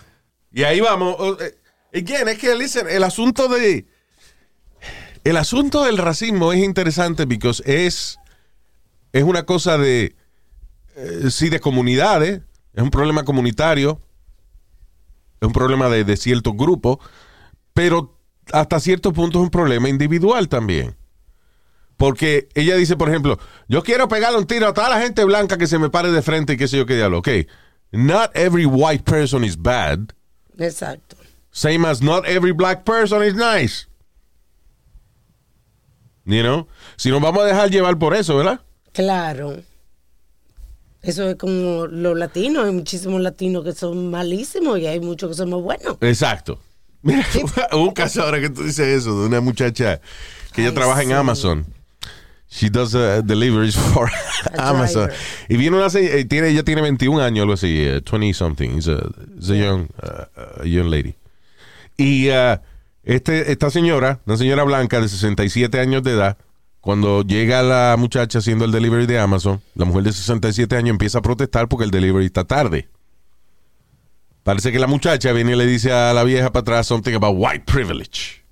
y 0.52 0.62
ahí 0.64 0.80
vamos. 0.80 1.16
Eh, 1.40 1.54
Again, 1.92 2.28
es 2.28 2.38
que, 2.38 2.54
listen, 2.54 2.86
el 2.88 3.02
asunto 3.02 3.48
de... 3.48 3.84
El 5.24 5.36
asunto 5.36 5.84
del 5.84 5.98
racismo 5.98 6.52
es 6.52 6.60
interesante 6.64 7.26
porque 7.26 7.62
es, 7.66 8.18
es 9.12 9.22
una 9.24 9.44
cosa 9.44 9.76
de... 9.78 10.16
eh, 10.96 11.30
sí, 11.30 11.48
de 11.50 11.60
comunidades. 11.60 12.42
Es 12.74 12.82
un 12.82 12.90
problema 12.90 13.24
comunitario. 13.24 14.00
Es 15.40 15.46
un 15.46 15.52
problema 15.52 15.88
de, 15.88 16.04
de 16.04 16.16
ciertos 16.16 16.54
grupos. 16.56 16.98
Pero 17.74 18.18
hasta 18.52 18.80
cierto 18.80 19.12
punto 19.12 19.38
es 19.38 19.44
un 19.44 19.50
problema 19.50 19.88
individual 19.88 20.48
también. 20.48 20.96
Porque 21.96 22.48
ella 22.54 22.76
dice, 22.76 22.96
por 22.96 23.10
ejemplo, 23.10 23.38
yo 23.68 23.82
quiero 23.82 24.08
pegarle 24.08 24.38
un 24.38 24.46
tiro 24.46 24.68
a 24.68 24.72
toda 24.72 24.88
la 24.88 25.00
gente 25.00 25.22
blanca 25.24 25.58
que 25.58 25.66
se 25.66 25.78
me 25.78 25.90
pare 25.90 26.10
de 26.10 26.22
frente 26.22 26.54
y 26.54 26.56
qué 26.56 26.66
sé 26.66 26.78
yo 26.78 26.86
qué 26.86 26.96
diablo. 26.96 27.18
Ok, 27.18 27.28
not 27.92 28.30
every 28.34 28.64
white 28.64 29.04
person 29.04 29.44
is 29.44 29.54
bad. 29.54 30.14
Exacto. 30.58 31.16
Same 31.50 31.86
as 31.86 32.00
not 32.00 32.24
every 32.26 32.52
black 32.52 32.84
person 32.84 33.22
is 33.22 33.34
nice. 33.34 33.86
You 36.24 36.42
know? 36.42 36.68
Si 36.96 37.10
nos 37.10 37.20
vamos 37.20 37.42
a 37.42 37.46
dejar 37.46 37.70
llevar 37.70 37.98
por 37.98 38.14
eso, 38.14 38.36
¿verdad? 38.36 38.60
Claro. 38.92 39.56
Eso 41.02 41.30
es 41.30 41.36
como 41.36 41.86
los 41.86 42.16
latinos. 42.18 42.66
Hay 42.66 42.72
muchísimos 42.72 43.20
latinos 43.20 43.64
que 43.64 43.72
son 43.72 44.10
malísimos 44.10 44.78
y 44.78 44.86
hay 44.86 45.00
muchos 45.00 45.30
que 45.30 45.36
son 45.36 45.50
muy 45.50 45.62
buenos. 45.62 45.96
Exacto. 46.00 46.60
Mira, 47.02 47.26
hubo 47.72 47.84
un 47.84 47.94
caso 47.94 48.22
ahora 48.22 48.40
que 48.40 48.50
tú 48.50 48.62
dices 48.62 48.86
eso, 48.86 49.20
de 49.20 49.26
una 49.26 49.40
muchacha 49.40 50.00
que 50.52 50.62
ella 50.62 50.74
trabaja 50.74 51.02
en. 51.02 51.12
Amazon. 51.12 51.66
She 52.52 52.68
does 52.68 52.94
uh, 52.94 53.22
deliveries 53.24 53.76
for 53.76 54.10
Amazon. 54.58 55.06
driver. 55.06 55.16
Y 55.48 55.56
viene 55.56 55.76
una 55.76 55.86
eh, 55.86 56.24
tiene 56.24 56.48
ella 56.48 56.64
tiene 56.64 56.82
21 56.82 57.22
años, 57.22 57.42
algo 57.42 57.54
así, 57.54 57.80
eh, 57.86 58.00
20 58.00 58.34
something. 58.34 58.70
It's 58.76 58.88
a, 58.88 59.08
it's 59.36 59.50
a 59.50 59.54
young, 59.54 59.88
uh, 60.02 60.62
a 60.62 60.66
young 60.66 60.90
lady. 60.90 61.14
Y 61.96 62.28
uh, 62.30 62.58
este, 63.10 63.50
esta 63.50 63.70
señora, 63.70 64.20
una 64.24 64.36
señora 64.36 64.62
blanca 64.62 65.00
de 65.00 65.08
67 65.08 65.80
años 65.80 66.04
de 66.04 66.12
edad, 66.12 66.38
cuando 66.80 67.22
llega 67.22 67.60
la 67.60 67.96
muchacha 67.98 68.38
haciendo 68.38 68.64
el 68.64 68.70
delivery 68.70 69.06
de 69.06 69.18
Amazon, 69.18 69.60
la 69.74 69.84
mujer 69.84 70.04
de 70.04 70.12
67 70.12 70.76
años 70.76 70.90
empieza 70.90 71.18
a 71.18 71.22
protestar 71.22 71.66
porque 71.68 71.84
el 71.84 71.90
delivery 71.90 72.26
está 72.26 72.44
tarde. 72.44 72.88
Parece 74.44 74.70
que 74.70 74.78
la 74.78 74.86
muchacha 74.86 75.32
viene 75.32 75.52
y 75.52 75.56
le 75.56 75.66
dice 75.66 75.90
a 75.92 76.14
la 76.14 76.22
vieja 76.22 76.52
para 76.52 76.60
atrás 76.60 76.86
something 76.86 77.14
about 77.14 77.34
white 77.36 77.64
privilege. 77.66 78.44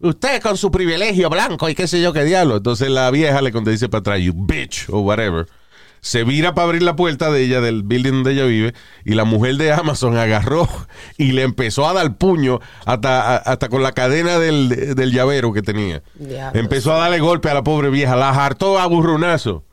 Usted 0.00 0.40
con 0.40 0.56
su 0.56 0.70
privilegio 0.70 1.28
blanco 1.28 1.68
y 1.68 1.74
qué 1.74 1.86
sé 1.86 2.00
yo 2.00 2.14
qué 2.14 2.24
diablo. 2.24 2.56
Entonces 2.56 2.88
la 2.88 3.10
vieja 3.10 3.42
le 3.42 3.50
dice 3.50 3.90
para 3.90 4.00
atrás, 4.00 4.20
you 4.20 4.32
bitch, 4.34 4.88
o 4.88 5.00
whatever. 5.00 5.46
Se 6.04 6.22
vira 6.22 6.54
para 6.54 6.66
abrir 6.66 6.82
la 6.82 6.96
puerta 6.96 7.30
de 7.30 7.42
ella, 7.42 7.62
del 7.62 7.82
building 7.82 8.12
donde 8.12 8.32
ella 8.32 8.44
vive, 8.44 8.74
y 9.06 9.14
la 9.14 9.24
mujer 9.24 9.56
de 9.56 9.72
Amazon 9.72 10.18
agarró 10.18 10.68
y 11.16 11.32
le 11.32 11.40
empezó 11.40 11.88
a 11.88 11.94
dar 11.94 12.18
puño 12.18 12.60
hasta, 12.84 13.38
hasta 13.38 13.70
con 13.70 13.82
la 13.82 13.92
cadena 13.92 14.38
del, 14.38 14.94
del 14.94 15.12
llavero 15.12 15.54
que 15.54 15.62
tenía. 15.62 16.02
Empezó 16.52 16.92
a 16.92 16.98
darle 16.98 17.20
golpe 17.20 17.48
a 17.48 17.54
la 17.54 17.64
pobre 17.64 17.88
vieja, 17.88 18.16
la 18.16 18.28
hartó 18.28 18.78
a 18.78 18.86
burrunazo. 18.86 19.64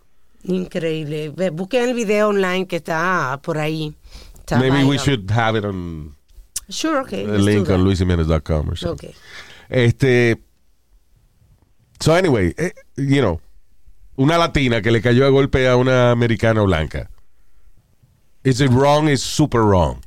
Increíble. 0.45 1.33
Busquen 1.51 1.89
el 1.89 1.95
video 1.95 2.29
online 2.29 2.65
que 2.65 2.77
está 2.77 3.37
por 3.43 3.57
ahí. 3.57 3.93
Está 4.39 4.57
Maybe 4.57 4.85
we 4.85 4.97
should 4.97 5.29
have 5.31 5.59
it 5.59 5.65
on 5.65 6.15
Sure, 6.69 7.01
okay. 7.01 7.25
the 7.25 7.39
link 7.39 7.69
on 7.69 7.83
luisimenez.com 7.83 8.69
or 8.69 8.77
something. 8.77 9.09
Okay. 9.09 9.15
Este. 9.69 10.41
So, 11.99 12.13
anyway, 12.13 12.53
eh, 12.57 12.71
you 12.95 13.21
know, 13.21 13.41
una 14.21 14.37
latina 14.37 14.81
que 14.81 14.91
le 14.91 15.01
cayó 15.01 15.25
a 15.25 15.29
golpe 15.29 15.67
a 15.67 15.75
una 15.75 16.11
americana 16.11 16.61
blanca. 16.61 17.09
Is 18.43 18.59
it 18.61 18.71
wrong? 18.71 19.07
Is 19.09 19.21
super 19.21 19.61
wrong. 19.61 19.97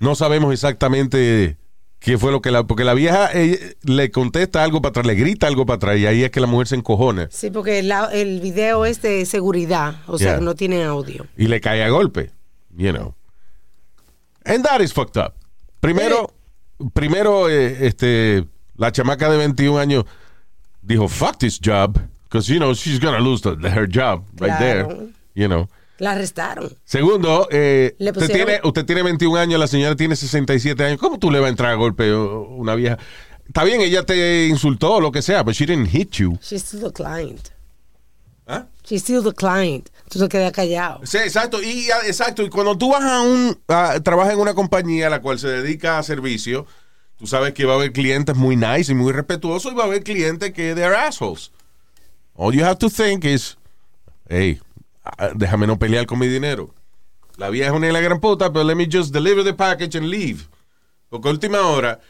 No 0.00 0.14
sabemos 0.14 0.52
exactamente 0.52 1.56
qué 2.00 2.18
fue 2.18 2.30
lo 2.32 2.40
que 2.40 2.50
la. 2.50 2.64
Porque 2.64 2.84
la 2.84 2.94
vieja 2.94 3.30
eh, 3.32 3.76
le 3.82 4.10
contesta 4.10 4.62
algo 4.64 4.80
para 4.82 4.90
atrás, 4.90 5.06
le 5.06 5.14
grita 5.14 5.46
algo 5.46 5.64
para 5.66 5.76
atrás, 5.76 5.98
y 5.98 6.06
ahí 6.06 6.24
es 6.24 6.30
que 6.30 6.40
la 6.40 6.46
mujer 6.46 6.66
se 6.68 6.76
encojona 6.76 7.28
Sí, 7.30 7.50
porque 7.50 7.82
la- 7.82 8.06
el 8.12 8.40
video 8.40 8.84
es 8.84 9.00
de 9.02 9.24
seguridad, 9.26 9.96
o 10.06 10.18
sea, 10.18 10.38
no 10.40 10.54
tiene 10.54 10.84
audio. 10.84 11.26
y 11.36 11.46
le 11.48 11.60
cae 11.60 11.82
a 11.84 11.88
golpe. 11.88 12.30
You 12.76 12.92
know. 12.92 13.14
And 14.44 14.64
that 14.64 14.80
is 14.80 14.92
fucked 14.92 15.16
up. 15.20 15.34
Primero, 15.80 16.32
primero 16.94 17.48
eh, 17.48 17.86
este, 17.86 18.46
la 18.76 18.90
chamaca 18.92 19.28
de 19.30 19.36
21 19.36 19.78
años 19.78 20.04
dijo, 20.82 21.08
fuck 21.08 21.38
this 21.38 21.60
job. 21.64 21.98
Because, 22.28 22.48
you 22.52 22.58
know, 22.58 22.74
she's 22.74 23.00
gonna 23.00 23.20
lose 23.20 23.40
the- 23.42 23.56
her 23.70 23.88
job 23.88 24.24
right 24.38 24.54
Claro. 24.56 24.88
there. 24.88 25.06
You 25.34 25.46
know. 25.48 25.68
La 25.98 26.12
arrestaron. 26.12 26.76
Segundo, 26.84 27.48
eh, 27.50 27.96
usted, 27.98 28.30
tiene, 28.30 28.60
usted 28.62 28.84
tiene 28.84 29.02
21 29.02 29.36
años, 29.40 29.58
la 29.58 29.66
señora 29.66 29.96
tiene 29.96 30.14
67 30.14 30.84
años. 30.84 30.98
¿Cómo 31.00 31.18
tú 31.18 31.30
le 31.30 31.40
vas 31.40 31.46
a 31.46 31.50
entrar 31.50 31.72
a 31.72 31.74
golpe 31.74 32.14
una 32.14 32.74
vieja? 32.76 32.98
Está 33.46 33.64
bien, 33.64 33.80
ella 33.80 34.04
te 34.04 34.46
insultó 34.46 34.94
o 34.96 35.00
lo 35.00 35.10
que 35.10 35.22
sea, 35.22 35.42
but 35.42 35.54
she 35.54 35.64
didn't 35.66 35.88
hit 35.88 36.12
you. 36.12 36.38
She 36.42 36.56
still 36.58 36.82
the 36.82 36.92
client. 36.92 37.48
¿Ah? 38.46 38.66
She 38.84 38.96
still 38.98 39.22
the 39.24 39.32
client. 39.32 39.88
Tú 40.08 40.18
te 40.20 40.28
quedas 40.28 40.52
callado. 40.52 41.00
Sí, 41.04 41.18
exacto. 41.18 41.60
Y, 41.62 41.90
ah, 41.90 42.06
exacto. 42.06 42.42
Y 42.42 42.48
cuando 42.48 42.76
tú 42.78 42.90
vas 42.92 43.02
a 43.02 43.20
un. 43.22 43.58
a- 43.68 43.98
trabajas 44.00 44.34
en 44.34 44.40
una 44.40 44.54
compañía 44.54 45.08
a 45.08 45.10
la 45.10 45.20
cual 45.20 45.38
se 45.38 45.48
dedica 45.48 45.98
a 45.98 46.02
servicio, 46.02 46.66
tú 47.18 47.26
sabes 47.26 47.52
que 47.54 47.64
va 47.64 47.72
a 47.72 47.76
haber 47.76 47.92
clientes 47.92 48.36
muy 48.36 48.54
nice 48.56 48.92
y 48.92 48.94
muy 48.94 49.12
respetuosos 49.12 49.72
y 49.72 49.74
va 49.74 49.82
a 49.84 49.86
haber 49.86 50.02
clientes 50.04 50.52
que 50.52 50.74
they're 50.74 50.94
assholes. 50.96 51.50
All 52.38 52.54
you 52.54 52.62
have 52.64 52.78
to 52.78 52.88
think 52.88 53.24
is, 53.24 53.56
hey, 54.28 54.60
ah, 55.04 55.30
déjame 55.34 55.66
no 55.66 55.76
pelear 55.76 56.06
con 56.06 56.18
mi 56.20 56.28
dinero. 56.28 56.72
La 57.36 57.50
vieja 57.50 57.70
es 57.70 57.76
una 57.76 57.88
de 57.88 57.92
la 57.92 58.00
gran 58.00 58.20
puta, 58.20 58.52
pero 58.52 58.64
let 58.64 58.76
me 58.76 58.86
just 58.90 59.12
deliver 59.12 59.42
the 59.44 59.52
package 59.54 59.96
and 59.98 60.06
leave. 60.08 60.46
Porque 61.10 61.28
última 61.28 61.60
hora, 61.62 62.00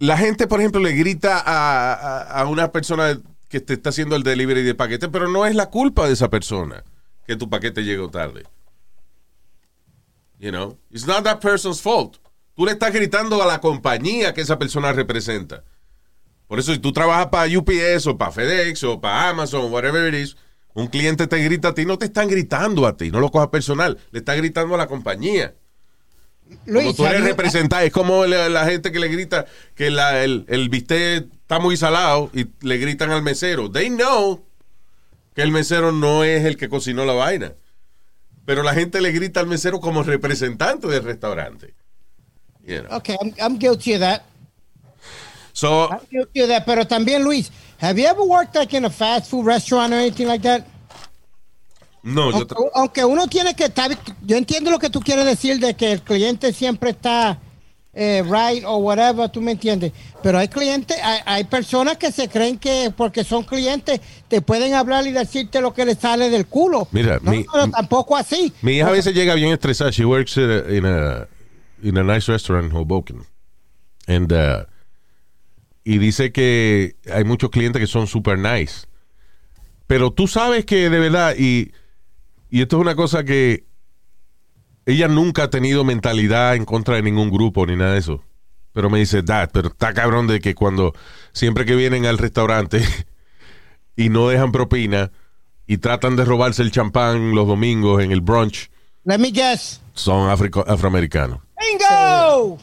la 0.00 0.16
gente, 0.16 0.46
por 0.46 0.60
ejemplo, 0.60 0.80
le 0.80 0.92
grita 0.92 1.38
a, 1.40 1.92
a- 1.94 2.40
a 2.40 2.46
una 2.46 2.72
persona 2.72 3.18
que 3.48 3.60
te 3.60 3.74
está 3.74 3.90
haciendo 3.90 4.16
el 4.16 4.22
delivery 4.24 4.62
de 4.64 4.74
paquete, 4.74 5.08
pero 5.08 5.28
no 5.28 5.46
es 5.46 5.54
la 5.54 5.70
culpa 5.70 6.06
de 6.06 6.12
esa 6.14 6.28
persona. 6.28 6.82
que 7.26 7.36
tu 7.36 7.48
paquete 7.50 7.82
llegó 7.82 8.08
tarde. 8.08 8.44
You 10.38 10.50
know, 10.52 10.78
it's 10.90 11.06
not 11.06 11.24
that 11.24 11.40
person's 11.40 11.80
fault. 11.80 12.18
Tú 12.54 12.64
le 12.64 12.72
estás 12.72 12.92
gritando 12.92 13.42
a 13.42 13.46
la 13.46 13.60
compañía 13.60 14.32
que 14.32 14.42
esa 14.42 14.58
persona 14.58 14.92
representa. 14.92 15.64
Por 16.48 16.58
eso, 16.60 16.72
si 16.72 16.78
tú 16.78 16.92
trabajas 16.92 17.26
para 17.26 17.50
UPS 17.58 18.06
o 18.06 18.16
para 18.16 18.30
FedEx 18.32 18.84
o 18.84 19.00
para 19.00 19.30
Amazon, 19.30 19.72
whatever 19.72 20.12
it 20.14 20.20
is, 20.20 20.36
un 20.74 20.86
cliente 20.88 21.26
te 21.26 21.38
grita 21.42 21.68
a 21.68 21.74
ti, 21.74 21.84
no 21.86 21.98
te 21.98 22.06
están 22.06 22.28
gritando 22.28 22.86
a 22.86 22.96
ti, 22.96 23.10
no 23.10 23.18
lo 23.20 23.30
cojas 23.30 23.48
personal, 23.48 23.98
le 24.12 24.18
está 24.20 24.34
gritando 24.34 24.74
a 24.74 24.78
la 24.78 24.86
compañía. 24.86 25.54
Como 26.48 26.60
Luis, 26.80 26.94
tú 26.94 27.04
eres 27.06 27.24
representante, 27.24 27.86
es 27.86 27.92
como 27.92 28.24
la, 28.26 28.48
la 28.48 28.66
gente 28.66 28.92
que 28.92 29.00
le 29.00 29.08
grita 29.08 29.46
que 29.74 29.90
la- 29.90 30.22
el, 30.22 30.44
el 30.48 30.68
bistec 30.68 31.26
está 31.40 31.58
muy 31.58 31.76
salado 31.76 32.30
y 32.32 32.46
le 32.60 32.78
gritan 32.78 33.10
al 33.10 33.22
mesero. 33.22 33.68
They 33.70 33.88
know 33.90 34.44
que 35.34 35.42
el 35.42 35.50
mesero 35.50 35.90
no 35.90 36.22
es 36.22 36.44
el 36.44 36.56
que 36.56 36.68
cocinó 36.68 37.04
la 37.04 37.14
vaina. 37.14 37.54
Pero 38.44 38.62
la 38.62 38.74
gente 38.74 39.00
le 39.00 39.10
grita 39.10 39.40
al 39.40 39.48
mesero 39.48 39.80
como 39.80 40.04
representante 40.04 40.86
del 40.86 41.02
restaurante. 41.02 41.74
You 42.64 42.82
know. 42.82 42.96
Okay, 42.98 43.16
I'm, 43.20 43.34
I'm 43.40 43.58
guilty 43.58 43.94
of 43.94 44.00
that. 44.00 44.22
So, 45.56 45.88
that. 45.88 46.66
Pero 46.66 46.86
también, 46.86 47.24
Luis, 47.24 47.50
have 47.80 47.98
you 47.98 48.06
ever 48.06 48.22
worked 48.22 48.54
like 48.54 48.74
in 48.76 48.84
a 48.84 48.90
fast 48.90 49.30
food 49.30 49.46
restaurant 49.46 49.90
or 49.90 49.96
anything 49.96 50.26
like 50.28 50.42
that? 50.42 50.66
no, 52.02 52.30
yo 52.30 52.36
Aunque, 52.36 52.54
tra- 52.54 52.70
aunque 52.74 53.04
uno 53.06 53.26
tiene 53.26 53.54
que 53.54 53.64
estar, 53.64 53.90
yo 54.22 54.36
entiendo 54.36 54.70
lo 54.70 54.78
que 54.78 54.90
tú 54.90 55.00
quieres 55.00 55.24
decir 55.24 55.58
de 55.58 55.74
que 55.74 55.92
el 55.92 56.02
cliente 56.02 56.52
siempre 56.52 56.90
está 56.90 57.38
eh, 57.94 58.22
right 58.22 58.64
o 58.66 58.76
whatever, 58.76 59.30
tú 59.30 59.40
me 59.40 59.52
entiendes. 59.52 59.92
Pero 60.22 60.38
hay 60.38 60.48
clientes, 60.48 60.98
hay, 61.02 61.20
hay 61.24 61.44
personas 61.44 61.96
que 61.96 62.12
se 62.12 62.28
creen 62.28 62.58
que 62.58 62.92
porque 62.94 63.24
son 63.24 63.42
clientes 63.42 63.98
te 64.28 64.42
pueden 64.42 64.74
hablar 64.74 65.06
y 65.06 65.12
decirte 65.12 65.62
lo 65.62 65.72
que 65.72 65.86
les 65.86 65.96
sale 65.98 66.28
del 66.28 66.46
culo. 66.46 66.86
Mira, 66.92 67.18
no, 67.22 67.30
mi- 67.30 67.46
pero 67.50 67.70
tampoco 67.70 68.14
así. 68.14 68.52
mi 68.60 68.72
hija 68.76 68.88
a 68.88 68.92
veces 68.92 69.14
llega 69.14 69.32
bien 69.34 69.52
estresada. 69.52 69.90
She 69.90 70.04
works 70.04 70.36
uh, 70.36 70.64
in 70.68 70.84
a, 70.84 71.26
in 71.82 71.96
a 71.96 72.02
nice 72.04 72.30
restaurant 72.30 72.66
in 72.70 72.76
Hoboken. 72.76 73.24
And, 74.06 74.30
uh, 74.30 74.64
y 75.88 75.98
dice 75.98 76.32
que 76.32 76.96
hay 77.14 77.22
muchos 77.22 77.48
clientes 77.50 77.78
que 77.78 77.86
son 77.86 78.08
super 78.08 78.36
nice. 78.36 78.88
Pero 79.86 80.10
tú 80.10 80.26
sabes 80.26 80.64
que 80.64 80.90
de 80.90 80.98
verdad, 80.98 81.36
y, 81.38 81.70
y 82.50 82.62
esto 82.62 82.78
es 82.78 82.80
una 82.80 82.96
cosa 82.96 83.22
que 83.22 83.66
ella 84.84 85.06
nunca 85.06 85.44
ha 85.44 85.50
tenido 85.50 85.84
mentalidad 85.84 86.56
en 86.56 86.64
contra 86.64 86.96
de 86.96 87.02
ningún 87.02 87.30
grupo 87.30 87.64
ni 87.66 87.76
nada 87.76 87.92
de 87.92 88.00
eso. 88.00 88.24
Pero 88.72 88.90
me 88.90 88.98
dice, 88.98 89.22
Dad, 89.22 89.50
pero 89.52 89.68
está 89.68 89.94
cabrón 89.94 90.26
de 90.26 90.40
que 90.40 90.56
cuando 90.56 90.92
siempre 91.32 91.64
que 91.64 91.76
vienen 91.76 92.04
al 92.04 92.18
restaurante 92.18 92.82
y 93.96 94.08
no 94.08 94.26
dejan 94.26 94.50
propina 94.50 95.12
y 95.68 95.78
tratan 95.78 96.16
de 96.16 96.24
robarse 96.24 96.62
el 96.62 96.72
champán 96.72 97.32
los 97.32 97.46
domingos 97.46 98.02
en 98.02 98.10
el 98.10 98.22
brunch, 98.22 98.70
Let 99.04 99.18
me 99.18 99.30
guess. 99.30 99.80
son 99.92 100.30
afroamericanos. 100.30 101.38
Bingo! 101.60 102.58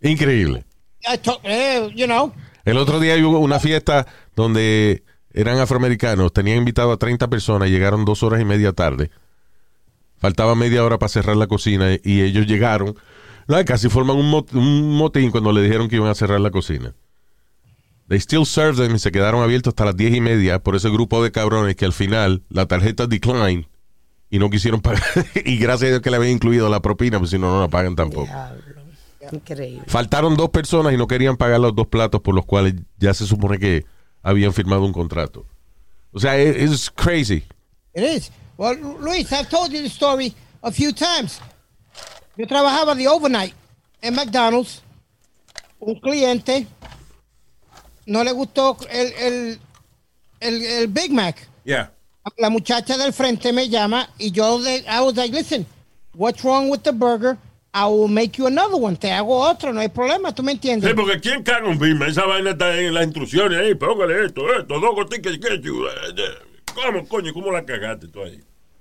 Increíble. 0.00 0.64
I 1.04 1.20
eh, 1.44 1.90
you 1.94 2.06
know. 2.06 2.32
El 2.64 2.78
otro 2.78 3.00
día 3.00 3.16
hubo 3.26 3.38
una 3.40 3.58
fiesta 3.58 4.06
donde 4.36 5.02
eran 5.32 5.58
afroamericanos, 5.58 6.32
tenían 6.32 6.58
invitado 6.58 6.92
a 6.92 6.96
30 6.96 7.28
personas, 7.28 7.70
llegaron 7.70 8.04
dos 8.04 8.22
horas 8.22 8.40
y 8.40 8.44
media 8.44 8.72
tarde. 8.72 9.10
Faltaba 10.18 10.54
media 10.54 10.84
hora 10.84 10.98
para 10.98 11.08
cerrar 11.08 11.36
la 11.36 11.48
cocina 11.48 11.88
y 12.04 12.20
ellos 12.22 12.46
llegaron. 12.46 12.94
No, 13.48 13.64
casi 13.64 13.88
forman 13.88 14.16
un, 14.16 14.30
mot- 14.30 14.52
un 14.54 14.96
motín 14.96 15.32
cuando 15.32 15.52
le 15.52 15.62
dijeron 15.62 15.88
que 15.88 15.96
iban 15.96 16.08
a 16.10 16.14
cerrar 16.14 16.40
la 16.40 16.50
cocina. 16.52 16.94
They 18.08 18.20
still 18.20 18.46
served 18.46 18.76
them 18.76 18.94
y 18.94 18.98
se 18.98 19.10
quedaron 19.10 19.42
abiertos 19.42 19.72
hasta 19.72 19.86
las 19.86 19.96
10 19.96 20.14
y 20.16 20.20
media 20.20 20.58
por 20.60 20.76
ese 20.76 20.90
grupo 20.90 21.24
de 21.24 21.32
cabrones 21.32 21.74
que 21.76 21.84
al 21.86 21.92
final 21.92 22.42
la 22.50 22.66
tarjeta 22.66 23.06
decline 23.06 23.66
y 24.30 24.38
no 24.38 24.50
quisieron 24.50 24.80
pagar. 24.80 25.02
y 25.44 25.56
gracias 25.56 25.88
a 25.88 25.90
Dios 25.90 26.00
que 26.02 26.10
le 26.10 26.16
habían 26.18 26.32
incluido 26.34 26.68
la 26.68 26.80
propina, 26.80 27.18
pues 27.18 27.30
si 27.30 27.38
no, 27.38 27.50
no 27.52 27.60
la 27.60 27.68
pagan 27.68 27.96
tampoco. 27.96 28.30
Increíble. 29.30 29.84
Faltaron 29.86 30.36
dos 30.36 30.50
personas 30.50 30.92
y 30.92 30.96
no 30.96 31.06
querían 31.06 31.36
pagar 31.36 31.60
los 31.60 31.74
dos 31.74 31.86
platos 31.86 32.20
por 32.20 32.34
los 32.34 32.44
cuales 32.44 32.74
ya 32.98 33.14
se 33.14 33.26
supone 33.26 33.58
que 33.58 33.84
habían 34.22 34.52
firmado 34.52 34.84
un 34.84 34.92
contrato. 34.92 35.46
O 36.12 36.18
sea, 36.18 36.40
it- 36.40 36.56
it's 36.60 36.90
crazy. 36.90 37.44
It 37.94 38.02
is. 38.02 38.30
Well, 38.56 38.76
Luis, 39.00 39.30
I've 39.32 39.48
told 39.48 39.70
you 39.72 39.80
the 39.80 39.88
story 39.88 40.34
a 40.62 40.70
few 40.72 40.92
times. 40.92 41.40
Yo 42.36 42.46
trabajaba 42.46 42.94
de 42.94 43.06
overnight 43.08 43.54
en 44.00 44.14
McDonald's. 44.14 44.82
Un 45.78 45.94
cliente 46.00 46.66
no 48.06 48.22
le 48.24 48.32
gustó 48.32 48.76
el, 48.90 49.12
el, 49.14 49.60
el, 50.40 50.62
el 50.64 50.86
Big 50.88 51.12
Mac. 51.12 51.48
Yeah. 51.64 51.92
La 52.38 52.50
muchacha 52.50 52.96
del 52.96 53.12
frente 53.12 53.52
me 53.52 53.68
llama 53.68 54.08
y 54.18 54.30
yo 54.30 54.60
de, 54.60 54.84
I 54.88 55.00
was 55.00 55.16
like, 55.16 55.34
listen, 55.34 55.66
what's 56.14 56.42
wrong 56.44 56.70
with 56.70 56.82
the 56.82 56.92
burger? 56.92 57.36
I 57.74 57.86
will 57.86 58.08
make 58.08 58.36
you 58.38 58.46
another 58.46 58.76
one. 58.76 58.96
Te 58.96 59.10
hago 59.10 59.34
otro, 59.38 59.72
no 59.72 59.80
hay 59.80 59.88
problema, 59.88 60.34
¿tú 60.34 60.42
me 60.42 60.52
entiendes? 60.52 60.90
Sí, 60.90 60.94
porque 60.94 61.18
¿quién 61.20 61.42
caga 61.42 61.66
un 61.68 61.78
bima? 61.78 62.06
Esa 62.06 62.26
vaina 62.26 62.50
está 62.50 62.78
en 62.78 62.92
las 62.92 63.04
instrucciones 63.04 63.58
ahí. 63.58 63.74
Póngale 63.74 64.26
esto, 64.26 64.42
esto, 64.58 64.78
dos 64.78 64.94
gotitas 64.94 65.32
ketchup. 65.38 65.86
¿Cómo, 66.74 67.08
coño? 67.08 67.32
¿Cómo 67.32 67.50
la 67.50 67.64
cagaste 67.64 68.08
tú 68.08 68.22
ahí? 68.22 68.40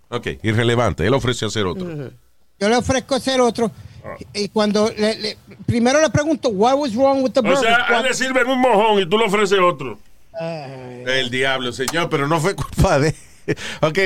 Ok, 0.09 0.27
irrelevante. 0.43 1.05
Él 1.07 1.13
ofreció 1.13 1.47
hacer 1.47 1.65
otro. 1.65 1.87
Yo 2.59 2.69
le 2.69 2.75
ofrezco 2.75 3.15
hacer 3.15 3.39
otro. 3.39 3.71
Ah. 4.03 4.15
Y 4.33 4.49
cuando 4.49 4.91
le, 4.97 5.17
le- 5.19 5.37
primero 5.65 6.01
le 6.01 6.09
pregunto, 6.09 6.49
what 6.49 6.75
was 6.77 6.93
wrong 6.95 7.21
with 7.23 7.31
the 7.31 7.39
O 7.39 7.43
burger? 7.43 7.59
sea, 7.59 7.85
a 7.87 7.99
él 7.99 8.07
le 8.07 8.13
sirven 8.13 8.47
un 8.47 8.59
mojón 8.59 8.99
y 9.01 9.05
tú 9.05 9.17
le 9.17 9.25
ofreces 9.25 9.59
otro. 9.59 9.97
El 10.39 11.29
diablo, 11.29 11.71
señor, 11.71 12.09
pero 12.09 12.27
no 12.27 12.39
fue 12.41 12.55
culpa 12.55 12.99
de. 12.99 13.15
Ok, 13.81 13.97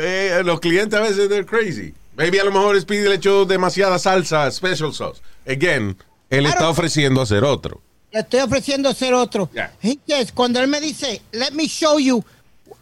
eh, 0.00 0.42
los 0.44 0.60
clientes 0.60 0.98
a 0.98 1.02
veces 1.02 1.28
they're 1.28 1.44
crazy. 1.44 1.92
Maybe 2.18 2.38
a 2.40 2.44
lo 2.44 2.52
mejor 2.52 2.78
Speedy 2.80 3.08
le 3.08 3.14
echó 3.14 3.44
demasiada 3.46 3.98
salsa, 3.98 4.50
special 4.50 4.92
sauce. 4.92 5.22
Again, 5.46 5.96
él 6.28 6.40
Claro. 6.40 6.48
está 6.48 6.68
ofreciendo 6.68 7.22
hacer 7.22 7.44
otro. 7.44 7.80
Le 8.12 8.20
estoy 8.20 8.40
ofreciendo 8.40 8.88
hacer 8.90 9.14
otro. 9.14 9.48
Yeah. 9.54 9.72
He 9.82 9.98
says, 10.06 10.32
cuando 10.32 10.60
él 10.60 10.68
me 10.68 10.80
dice, 10.80 11.22
let 11.32 11.52
me 11.52 11.66
show 11.68 11.98
you 11.98 12.22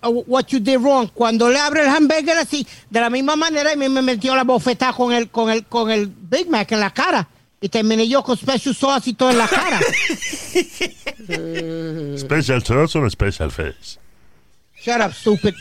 uh, 0.02 0.08
what 0.26 0.46
you 0.48 0.58
did 0.58 0.78
wrong, 0.78 1.08
cuando 1.12 1.48
le 1.50 1.58
abre 1.58 1.82
el 1.82 1.88
hamburger 1.88 2.38
así, 2.38 2.66
de 2.90 3.00
la 3.00 3.10
misma 3.10 3.36
manera, 3.36 3.72
y 3.72 3.76
me, 3.76 3.88
me 3.88 4.02
metió 4.02 4.34
la 4.34 4.44
bofetada 4.44 4.92
con 4.94 5.12
el, 5.12 5.28
con, 5.30 5.50
el, 5.50 5.64
con 5.66 5.90
el 5.90 6.06
Big 6.08 6.48
Mac 6.48 6.72
en 6.72 6.80
la 6.80 6.90
cara. 6.92 7.28
Y 7.60 7.68
terminé 7.68 8.06
yo 8.08 8.22
con 8.22 8.36
special 8.36 8.74
sauce 8.74 9.10
y 9.10 9.14
todo 9.14 9.30
en 9.30 9.38
la 9.38 9.48
cara. 9.48 9.80
Special 12.18 12.62
sauce 12.62 12.98
o 12.98 13.10
special 13.10 13.50
face. 13.50 13.98
Shut 14.82 15.00
up, 15.00 15.12
stupid. 15.14 15.54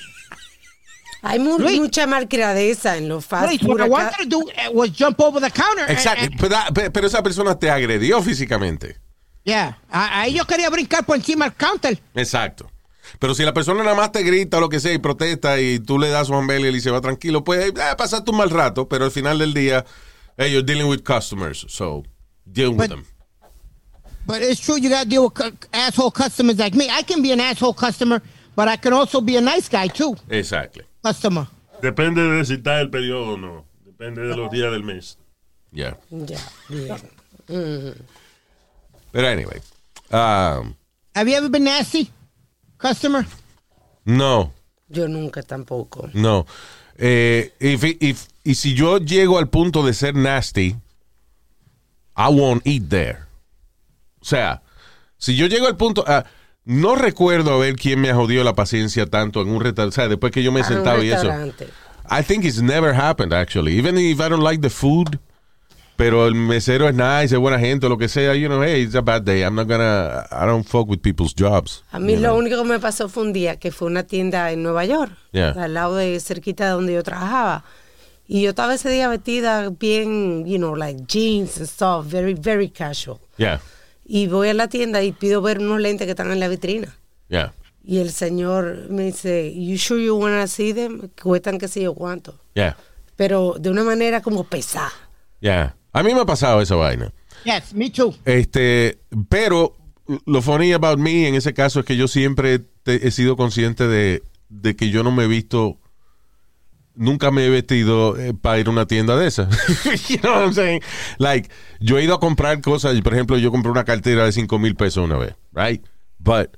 Hay 1.27 1.39
mu- 1.39 1.57
Luis. 1.57 1.79
mucha 1.79 2.05
malcriadeza 2.07 2.97
en 2.97 3.09
los 3.09 3.25
fast 3.25 3.47
Luis, 3.47 3.61
food. 3.61 3.71
what 3.79 3.85
I 3.85 3.89
wanted 3.89 4.17
to 4.17 4.25
do 4.29 4.39
uh, 4.43 4.71
was 4.73 4.91
jump 4.91 5.19
over 5.19 5.41
the 5.41 5.49
counter. 5.51 5.83
and- 5.83 5.91
Exacto. 5.91 6.23
and- 6.25 6.39
Pero, 6.39 6.55
pe- 6.73 6.91
pero 6.91 7.07
esa 7.07 7.21
persona 7.23 7.57
te 7.57 7.69
agredió 7.69 8.21
físicamente. 8.21 8.97
yeah. 9.43 9.77
A- 9.89 10.21
Ahí 10.21 10.33
yo 10.35 10.45
quería 10.45 10.69
brincar 10.69 11.05
por 11.05 11.15
encima 11.15 11.45
del 11.45 11.55
counter. 11.55 11.99
Exacto. 12.13 12.69
Pero 13.19 13.33
si 13.35 13.43
la 13.43 13.53
persona 13.53 13.83
nada 13.83 13.95
más 13.95 14.11
te 14.11 14.23
grita 14.23 14.57
o 14.57 14.59
lo 14.61 14.69
que 14.69 14.79
sea 14.79 14.91
y 14.93 14.97
protesta 14.97 15.59
y 15.59 15.79
tú 15.79 15.97
le 15.99 16.09
das 16.09 16.27
su 16.27 16.33
hamburger 16.35 16.73
y 16.75 16.81
se 16.81 16.89
va 16.91 17.01
tranquilo, 17.01 17.43
pues 17.43 17.67
eh, 17.69 17.73
pasaste 17.97 18.29
un 18.31 18.37
mal 18.37 18.49
rato, 18.49 18.87
pero 18.89 19.05
al 19.05 19.11
final 19.11 19.37
del 19.39 19.53
día, 19.53 19.85
hey, 20.37 20.51
you're 20.51 20.65
dealing 20.65 20.87
with 20.89 21.01
customers, 21.03 21.65
so 21.69 22.03
deal 22.45 22.69
with 22.69 22.77
But- 22.77 22.89
them. 22.89 23.05
But 24.27 24.41
it's 24.41 24.59
true, 24.59 24.77
you 24.79 24.89
gotta 24.89 25.05
deal 25.05 25.23
with 25.25 25.53
asshole 25.71 26.11
customers 26.11 26.57
like 26.57 26.75
me. 26.75 26.85
I 26.89 27.03
can 27.03 27.21
be 27.21 27.31
an 27.31 27.39
asshole 27.39 27.75
customer, 27.75 28.23
but 28.55 28.67
I 28.67 28.77
can 28.77 28.93
also 28.93 29.21
be 29.21 29.37
a 29.37 29.41
nice 29.41 29.67
guy 29.69 29.87
too. 29.87 30.15
Exactly. 30.29 30.83
Customer. 31.03 31.47
Depende 31.81 32.21
de 32.21 32.45
si 32.45 32.53
está 32.55 32.79
el 32.81 32.89
periodo 32.89 33.33
o 33.33 33.37
no. 33.37 33.65
Depende 33.85 34.21
de 34.27 34.35
los 34.35 34.49
días 34.51 34.71
del 34.71 34.83
mes. 34.83 35.17
Yeah. 35.71 35.97
Ya, 36.09 36.39
bien. 36.69 37.95
Pero 39.11 39.27
anyway. 39.27 39.61
um, 40.11 40.75
Have 41.13 41.29
you 41.29 41.35
ever 41.37 41.49
been 41.49 41.63
nasty, 41.63 42.09
customer? 42.77 43.25
no, 44.05 44.51
Yo 44.89 45.07
nunca 45.07 45.41
tampoco. 45.43 46.09
no. 46.13 46.45
Eh, 46.97 47.51
if- 47.59 47.83
if- 48.01 48.27
y 48.43 48.55
si 48.55 48.73
yo 48.73 48.99
llego 48.99 49.37
al 49.37 49.47
punto 49.49 49.83
de 49.83 49.93
ser 49.93 50.13
nasty, 50.15 50.75
I 52.15 52.29
won't 52.29 52.65
eat 52.65 52.89
there. 52.89 53.25
O 54.21 54.25
sea, 54.25 54.61
si 55.17 55.35
yo 55.35 55.47
llego 55.47 55.67
al 55.67 55.75
punto... 55.75 56.03
ah, 56.07 56.23
no 56.65 56.95
recuerdo 56.95 57.53
a 57.53 57.57
ver 57.59 57.75
quién 57.75 58.01
me 58.01 58.09
ha 58.09 58.15
jodido 58.15 58.43
la 58.43 58.53
paciencia 58.55 59.05
tanto 59.05 59.41
en 59.41 59.49
un 59.49 59.61
restaurante. 59.61 59.89
O 59.89 59.95
sea, 59.95 60.07
después 60.07 60.31
que 60.31 60.43
yo 60.43 60.51
me 60.51 60.59
he 60.61 60.63
Ah, 60.63 60.67
sentado 60.67 61.03
y 61.03 61.11
eso. 61.11 61.29
I 62.09 62.21
think 62.23 62.43
it's 62.45 62.61
never 62.61 62.93
happened, 62.93 63.33
actually. 63.33 63.77
Even 63.77 63.97
if 63.97 64.19
I 64.19 64.29
don't 64.29 64.43
like 64.43 64.61
the 64.61 64.69
food, 64.69 65.19
pero 65.95 66.27
el 66.27 66.35
mesero 66.35 66.87
es 66.89 66.93
nice, 66.95 67.33
es 67.33 67.39
buena 67.39 67.57
gente, 67.59 67.87
lo 67.89 67.97
que 67.97 68.07
sea, 68.09 68.35
you 68.35 68.47
know, 68.47 68.61
hey, 68.61 68.81
it's 68.83 68.95
a 68.95 69.01
bad 69.01 69.23
day. 69.23 69.41
I'm 69.43 69.55
not 69.55 69.67
gonna, 69.67 70.25
I 70.31 70.45
don't 70.45 70.65
fuck 70.67 70.87
with 70.89 70.99
people's 71.01 71.33
jobs. 71.33 71.83
A 71.91 71.99
mí 71.99 72.15
lo 72.15 72.29
know. 72.31 72.37
único 72.37 72.61
que 72.61 72.67
me 72.69 72.79
pasó 72.79 73.09
fue 73.09 73.23
un 73.23 73.31
día 73.33 73.57
que 73.57 73.71
fue 73.71 73.87
una 73.87 74.03
tienda 74.03 74.51
en 74.51 74.61
Nueva 74.61 74.85
York, 74.85 75.11
Yeah. 75.31 75.51
al 75.51 75.73
lado 75.73 75.95
de 75.95 76.19
cerquita 76.19 76.65
de 76.65 76.71
donde 76.71 76.93
yo 76.93 77.01
trabajaba. 77.03 77.63
Y 78.27 78.41
yo 78.41 78.49
estaba 78.49 78.73
ese 78.73 78.89
día 78.89 79.07
vestida 79.07 79.69
bien, 79.69 80.45
you 80.45 80.57
know, 80.57 80.75
like 80.75 81.03
jeans 81.07 81.57
and 81.57 81.67
stuff, 81.67 82.05
very, 82.07 82.33
very 82.33 82.69
casual. 82.69 83.19
Yeah, 83.37 83.59
Y 84.05 84.27
voy 84.27 84.49
a 84.49 84.53
la 84.53 84.67
tienda 84.67 85.01
y 85.03 85.11
pido 85.11 85.41
ver 85.41 85.59
unos 85.59 85.81
lentes 85.81 86.05
que 86.05 86.11
están 86.11 86.31
en 86.31 86.39
la 86.39 86.47
vitrina. 86.47 86.95
yeah. 87.27 87.53
Y 87.83 87.99
el 87.99 88.11
señor 88.11 88.87
me 88.89 89.03
dice, 89.03 89.53
you 89.55 89.77
sure 89.77 90.03
you 90.03 90.15
wanna 90.15 90.47
see 90.47 90.73
them? 90.73 91.09
Cuestan 91.21 91.59
qué 91.59 91.67
sé 91.67 91.81
yo 91.83 91.93
cuánto. 91.93 92.39
Yeah, 92.55 92.75
Pero 93.15 93.55
de 93.59 93.69
una 93.69 93.83
manera 93.83 94.21
como 94.21 94.43
pesada. 94.43 94.91
yeah. 95.39 95.75
A 95.93 96.01
mí 96.03 96.13
me 96.13 96.21
ha 96.21 96.25
pasado 96.25 96.61
esa 96.61 96.75
vaina. 96.75 97.13
Yes, 97.45 97.73
me 97.73 97.89
too. 97.91 98.13
Este, 98.25 98.97
pero 99.29 99.75
lo 100.25 100.41
funny 100.41 100.73
about 100.73 100.97
me 100.99 101.27
en 101.27 101.35
ese 101.35 101.53
caso 101.53 101.79
es 101.79 101.85
que 101.85 101.95
yo 101.95 102.07
siempre 102.07 102.59
te- 102.59 103.07
he 103.07 103.11
sido 103.11 103.35
consciente 103.37 103.87
de, 103.87 104.23
de 104.49 104.75
que 104.75 104.89
yo 104.89 105.03
no 105.03 105.11
me 105.11 105.23
he 105.25 105.27
visto, 105.27 105.77
nunca 106.95 107.31
me 107.31 107.45
he 107.45 107.49
vestido 107.49 108.17
eh, 108.17 108.33
para 108.33 108.59
ir 108.59 108.67
a 108.67 108.71
una 108.71 108.85
tienda 108.85 109.15
de 109.17 109.27
esas. 109.27 109.49
you 110.09 110.17
know 110.19 110.33
what 110.33 110.43
I'm 110.43 110.53
saying? 110.53 110.81
Like, 111.17 111.49
yo 111.79 111.97
he 111.97 112.03
ido 112.03 112.15
a 112.15 112.19
comprar 112.19 112.61
cosas, 112.61 112.99
por 113.01 113.13
ejemplo, 113.13 113.37
yo 113.37 113.51
compré 113.51 113.71
una 113.71 113.83
cartera 113.83 114.25
de 114.25 114.31
5 114.31 114.59
mil 114.59 114.75
pesos 114.75 115.03
una 115.03 115.17
vez, 115.17 115.35
right? 115.53 115.85
But 116.19 116.57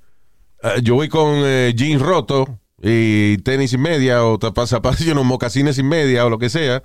eh, 0.64 0.82
yo 0.82 0.96
voy 0.96 1.10
con 1.10 1.42
eh, 1.44 1.74
jeans 1.76 2.02
rotos 2.02 2.48
y 2.82 3.38
tenis 3.40 3.74
y 3.74 3.78
media 3.78 4.24
o 4.24 4.38
zapatos, 4.40 4.70
zapatos, 4.70 5.00
you 5.06 5.14
know, 5.14 5.24
mocasines 5.24 5.78
y 5.78 5.84
media 5.84 6.26
o 6.26 6.30
lo 6.30 6.40
que 6.40 6.50
sea, 6.50 6.84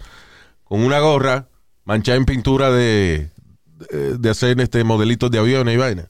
con 0.64 0.82
una 0.82 1.00
gorra 1.00 1.48
manchada 1.84 2.16
en 2.16 2.24
pintura 2.24 2.70
de, 2.70 3.30
de, 3.90 4.18
de 4.18 4.30
hacer 4.30 4.60
este 4.60 4.84
modelitos 4.84 5.30
de 5.30 5.38
aviones 5.38 5.74
y 5.74 5.76
vaina. 5.76 6.08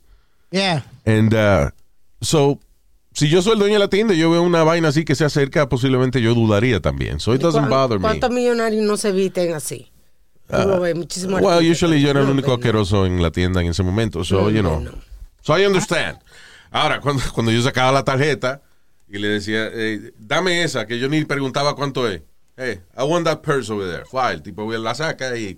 Yeah. 0.50 0.84
And 1.06 1.32
uh, 1.32 1.70
so, 2.20 2.60
si 3.14 3.28
yo 3.28 3.42
soy 3.42 3.54
el 3.54 3.58
dueño 3.58 3.74
de 3.74 3.78
la 3.80 3.88
tienda 3.88 4.14
y 4.14 4.18
yo 4.18 4.30
veo 4.30 4.42
una 4.42 4.62
vaina 4.64 4.88
así 4.88 5.04
que 5.04 5.14
se 5.14 5.24
acerca, 5.24 5.68
posiblemente 5.68 6.20
yo 6.22 6.34
dudaría 6.34 6.80
también. 6.80 7.20
So 7.20 7.34
it 7.34 7.40
doesn't 7.40 7.68
¿Cuán- 7.68 7.70
bother 7.70 7.98
me. 7.98 8.02
¿Cuántos 8.02 8.30
millonarios 8.30 8.82
no 8.84 8.96
se 8.96 9.12
visten 9.12 9.54
así? 9.54 9.90
Tú 10.48 10.68
lo 10.68 10.80
ves, 10.80 10.94
muchísimos 10.94 11.40
Well, 11.40 11.70
usually 11.70 12.00
yo 12.02 12.10
era 12.10 12.20
el 12.20 12.28
único 12.28 12.52
asqueroso 12.52 13.06
en 13.06 13.22
la 13.22 13.30
tienda 13.30 13.60
en 13.62 13.68
ese 13.68 13.82
momento. 13.82 14.22
So, 14.24 14.42
No, 14.42 14.50
you 14.50 14.62
no, 14.62 14.80
know. 14.80 14.80
no. 14.80 14.92
So 15.40 15.58
I 15.58 15.64
understand. 15.66 16.18
Ahora, 16.70 17.00
cuando, 17.00 17.22
cuando 17.32 17.50
yo 17.52 17.62
sacaba 17.62 17.90
la 17.92 18.04
tarjeta 18.04 18.60
y 19.08 19.18
le 19.18 19.28
decía, 19.28 19.68
eh, 19.72 20.12
dame 20.18 20.62
esa, 20.62 20.86
que 20.86 20.98
yo 20.98 21.08
ni 21.08 21.24
preguntaba 21.24 21.74
cuánto 21.74 22.06
es. 22.08 22.22
Hey, 22.56 22.80
I 22.98 23.02
want 23.04 23.24
that 23.26 23.40
purse 23.40 23.72
over 23.72 23.86
there. 23.88 24.04
El 24.34 24.42
tipo 24.42 24.70
la 24.70 24.94
saca 24.94 25.36
y, 25.38 25.56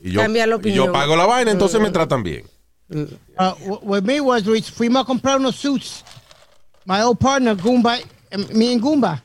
y 0.00 0.10
yo, 0.12 0.20
Cambia 0.20 0.46
la 0.46 0.56
y 0.56 0.72
yo 0.72 0.84
opinión. 0.84 0.92
pago 0.92 1.14
la 1.16 1.26
vaina, 1.26 1.50
entonces 1.52 1.80
me 1.80 1.90
tratan 1.90 2.22
bien. 2.24 2.44
Uh, 2.90 3.04
wh- 3.36 3.82
with 3.82 4.02
me 4.02 4.20
was 4.20 4.44
Luis, 4.46 4.68
fuimos 4.70 5.02
a 5.02 5.04
comprar 5.04 5.38
unos 5.38 5.54
suits. 5.56 6.04
My 6.88 7.02
old 7.02 7.20
partner, 7.20 7.54
Goomba, 7.54 7.98
eh, 8.30 8.38
me 8.54 8.72
and 8.72 8.80
Goomba. 8.80 9.22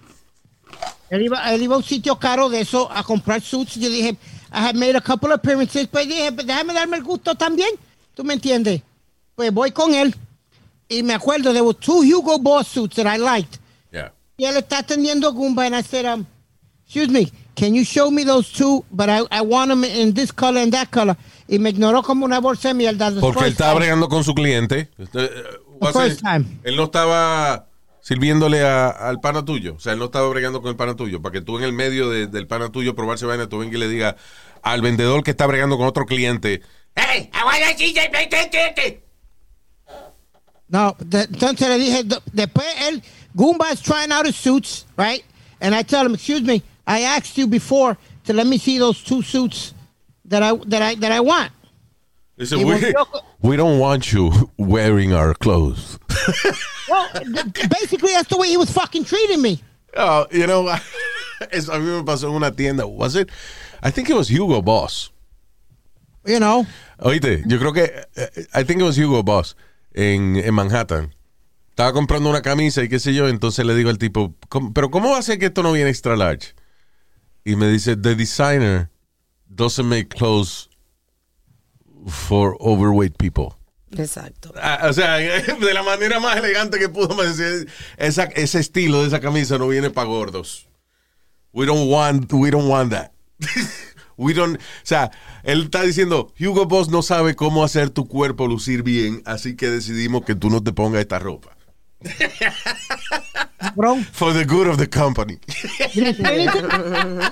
Él 1.09 1.21
iba, 1.21 1.53
él 1.53 1.61
iba 1.61 1.75
a 1.75 1.77
un 1.77 1.83
sitio 1.83 2.19
caro 2.19 2.49
de 2.49 2.59
eso 2.59 2.89
a 2.91 3.03
comprar 3.03 3.41
suits. 3.41 3.75
Yo 3.75 3.89
dije, 3.89 4.17
I 4.51 4.59
had 4.59 4.75
made 4.75 4.97
a 4.97 5.01
couple 5.01 5.31
of 5.31 5.39
appearances, 5.39 5.87
pues 5.87 6.05
dije, 6.05 6.33
pues 6.33 6.45
déjame 6.45 6.73
darme 6.73 6.97
el 6.97 7.03
gusto 7.03 7.35
también. 7.35 7.69
¿Tú 8.15 8.25
me 8.25 8.33
entiendes? 8.33 8.81
Pues 9.35 9.53
voy 9.53 9.71
con 9.71 9.93
él. 9.93 10.13
Y 10.89 11.03
me 11.03 11.13
acuerdo, 11.13 11.53
there 11.53 11.63
were 11.63 11.73
two 11.73 12.03
Hugo 12.03 12.37
Boss 12.37 12.67
suits 12.67 12.97
that 12.97 13.07
I 13.07 13.17
liked. 13.17 13.59
Yeah. 13.93 14.11
Y 14.35 14.43
él 14.43 14.57
está 14.57 14.79
atendiendo 14.79 15.29
a 15.29 15.31
Goomba, 15.31 15.65
and 15.65 15.77
I 15.77 15.83
said, 15.83 16.05
um, 16.05 16.27
excuse 16.83 17.07
me, 17.07 17.31
can 17.55 17.73
you 17.73 17.85
show 17.85 18.11
me 18.11 18.25
those 18.25 18.51
two? 18.51 18.83
But 18.91 19.07
I, 19.07 19.21
I 19.31 19.41
want 19.41 19.69
them 19.69 19.85
in 19.85 20.13
this 20.13 20.33
color 20.33 20.59
and 20.59 20.73
that 20.73 20.91
color. 20.91 21.15
Y 21.47 21.59
me 21.59 21.69
ignoró 21.69 22.03
como 22.03 22.25
una 22.25 22.41
bolsa 22.41 22.69
de 22.69 22.73
mierda. 22.73 23.09
Porque 23.21 23.45
él 23.45 23.51
estaba 23.53 23.75
bregando 23.75 24.09
con 24.09 24.25
su 24.25 24.33
cliente. 24.33 24.89
Time. 26.21 26.45
Él 26.63 26.75
no 26.75 26.83
estaba 26.85 27.67
sirviéndole 28.01 28.61
a- 28.63 28.89
al 28.89 29.19
pana 29.19 29.43
tuyo. 29.45 29.75
O 29.75 29.79
sea, 29.79 29.93
él 29.93 29.99
no 29.99 30.05
estaba 30.05 30.27
bregando 30.29 30.61
con 30.61 30.69
el 30.69 30.75
pana 30.75 30.95
tuyo. 30.95 31.21
Para 31.21 31.33
que 31.33 31.41
tú 31.41 31.57
en 31.57 31.63
el 31.63 31.73
medio 31.73 32.09
de- 32.09 32.27
del 32.27 32.47
pana 32.47 32.69
tuyo 32.69 32.95
probarse 32.95 33.25
vaina, 33.25 33.47
tú 33.47 33.59
vengas 33.59 33.75
y 33.75 33.79
le 33.79 33.87
digas 33.87 34.15
al 34.61 34.81
vendedor 34.81 35.23
que 35.23 35.31
está 35.31 35.45
bregando 35.47 35.77
con 35.77 35.87
otro 35.87 36.05
cliente. 36.05 36.61
¡Hey! 36.95 37.29
No, 40.69 40.95
de- 40.99 41.23
entonces 41.23 41.67
le 41.67 41.77
dije, 41.77 42.03
después 42.31 42.65
él, 42.87 43.01
Goomba 43.35 43.71
is 43.71 43.81
trying 43.81 44.11
out 44.11 44.25
his 44.25 44.35
suits, 44.35 44.85
right? 44.97 45.23
And 45.61 45.75
I 45.75 45.83
tell 45.83 46.05
him, 46.05 46.13
excuse 46.15 46.41
me, 46.41 46.61
I 46.85 47.03
asked 47.03 47.37
you 47.37 47.47
before 47.47 47.97
to 48.25 48.33
let 48.33 48.45
me 48.47 48.57
see 48.57 48.77
those 48.79 49.03
two 49.03 49.21
suits 49.21 49.73
that 50.25 50.41
I 50.43 50.57
that 50.67 50.81
I 50.81 50.95
that 50.95 51.11
I 51.11 51.19
want. 51.19 51.51
Dice, 52.43 52.55
we, 52.57 52.63
volvió- 52.63 53.23
we 53.41 53.55
don't 53.57 53.79
want 53.79 54.11
you 54.11 54.31
wearing 54.57 55.13
our 55.13 55.33
clothes. 55.33 55.97
Well, 56.89 57.07
basically 57.69 58.11
that's 58.11 58.27
the 58.27 58.37
way 58.37 58.49
he 58.49 58.57
was 58.57 58.69
fucking 58.69 59.05
treating 59.05 59.41
me. 59.41 59.63
Oh, 59.95 60.27
you 60.31 60.45
know, 60.45 60.67
es- 61.51 61.69
a 61.69 61.79
mí 61.79 61.85
me 61.85 62.03
pasó 62.03 62.25
en 62.27 62.35
una 62.35 62.51
tienda. 62.51 62.85
Was 62.85 63.15
it? 63.15 63.29
I 63.81 63.89
think 63.89 64.09
it 64.09 64.15
was 64.15 64.27
Hugo 64.29 64.61
Boss. 64.61 65.11
You 66.25 66.39
know, 66.39 66.65
Oíste, 66.99 67.43
yo 67.47 67.57
creo 67.59 67.73
que, 67.73 67.83
eh, 68.15 68.45
I 68.53 68.63
think 68.63 68.81
it 68.81 68.83
was 68.83 68.97
Hugo 68.97 69.23
Boss, 69.23 69.55
en, 69.93 70.35
en 70.37 70.53
Manhattan. 70.53 71.13
Estaba 71.69 71.91
comprando 71.93 72.29
una 72.29 72.41
camisa 72.41 72.83
y 72.83 72.87
qué 72.89 72.99
sé 72.99 73.13
yo, 73.13 73.27
entonces 73.27 73.65
le 73.65 73.75
digo 73.75 73.89
al 73.89 73.97
tipo, 73.97 74.33
"¿Cómo- 74.49 74.73
pero 74.73 74.91
¿cómo 74.91 75.09
va 75.11 75.17
a 75.17 75.21
ser 75.23 75.39
que 75.39 75.47
esto 75.47 75.63
no 75.63 75.71
viene 75.71 75.89
extra 75.89 76.15
large? 76.15 76.53
Y 77.45 77.55
me 77.55 77.67
dice, 77.69 77.95
the 77.97 78.13
designer 78.15 78.89
doesn't 79.49 79.87
make 79.87 80.09
clothes 80.09 80.69
for 82.07 82.55
overweight 82.59 83.17
people. 83.17 83.55
Exacto. 83.91 84.53
Ah, 84.61 84.87
o 84.89 84.93
sea, 84.93 85.15
de 85.17 85.73
la 85.73 85.83
manera 85.83 86.19
más 86.19 86.37
elegante 86.37 86.79
que 86.79 86.89
pudo 86.89 87.15
me 87.15 87.25
decir, 87.25 87.69
esa, 87.97 88.23
ese 88.23 88.59
estilo 88.59 89.01
de 89.01 89.07
esa 89.07 89.19
camisa 89.19 89.57
no 89.57 89.67
viene 89.67 89.89
para 89.89 90.07
gordos. 90.07 90.67
We 91.51 91.65
don't 91.65 91.89
want, 91.91 92.31
we 92.33 92.49
don't 92.49 92.69
want 92.69 92.91
that. 92.91 93.11
We 94.15 94.35
don't, 94.35 94.57
o 94.57 94.59
sea, 94.83 95.09
él 95.41 95.63
está 95.63 95.81
diciendo, 95.81 96.31
Hugo 96.39 96.67
Boss 96.67 96.89
no 96.89 97.01
sabe 97.01 97.35
cómo 97.35 97.63
hacer 97.63 97.89
tu 97.89 98.07
cuerpo 98.07 98.47
lucir 98.47 98.83
bien, 98.83 99.23
así 99.25 99.55
que 99.55 99.71
decidimos 99.71 100.23
que 100.23 100.35
tú 100.35 100.51
no 100.51 100.61
te 100.61 100.71
pongas 100.71 101.01
esta 101.01 101.17
ropa. 101.17 101.57
bro. 103.75 103.97
For 104.11 104.33
the 104.33 104.45
good 104.45 104.67
of 104.67 104.77
the 104.77 104.87
company. 104.87 105.39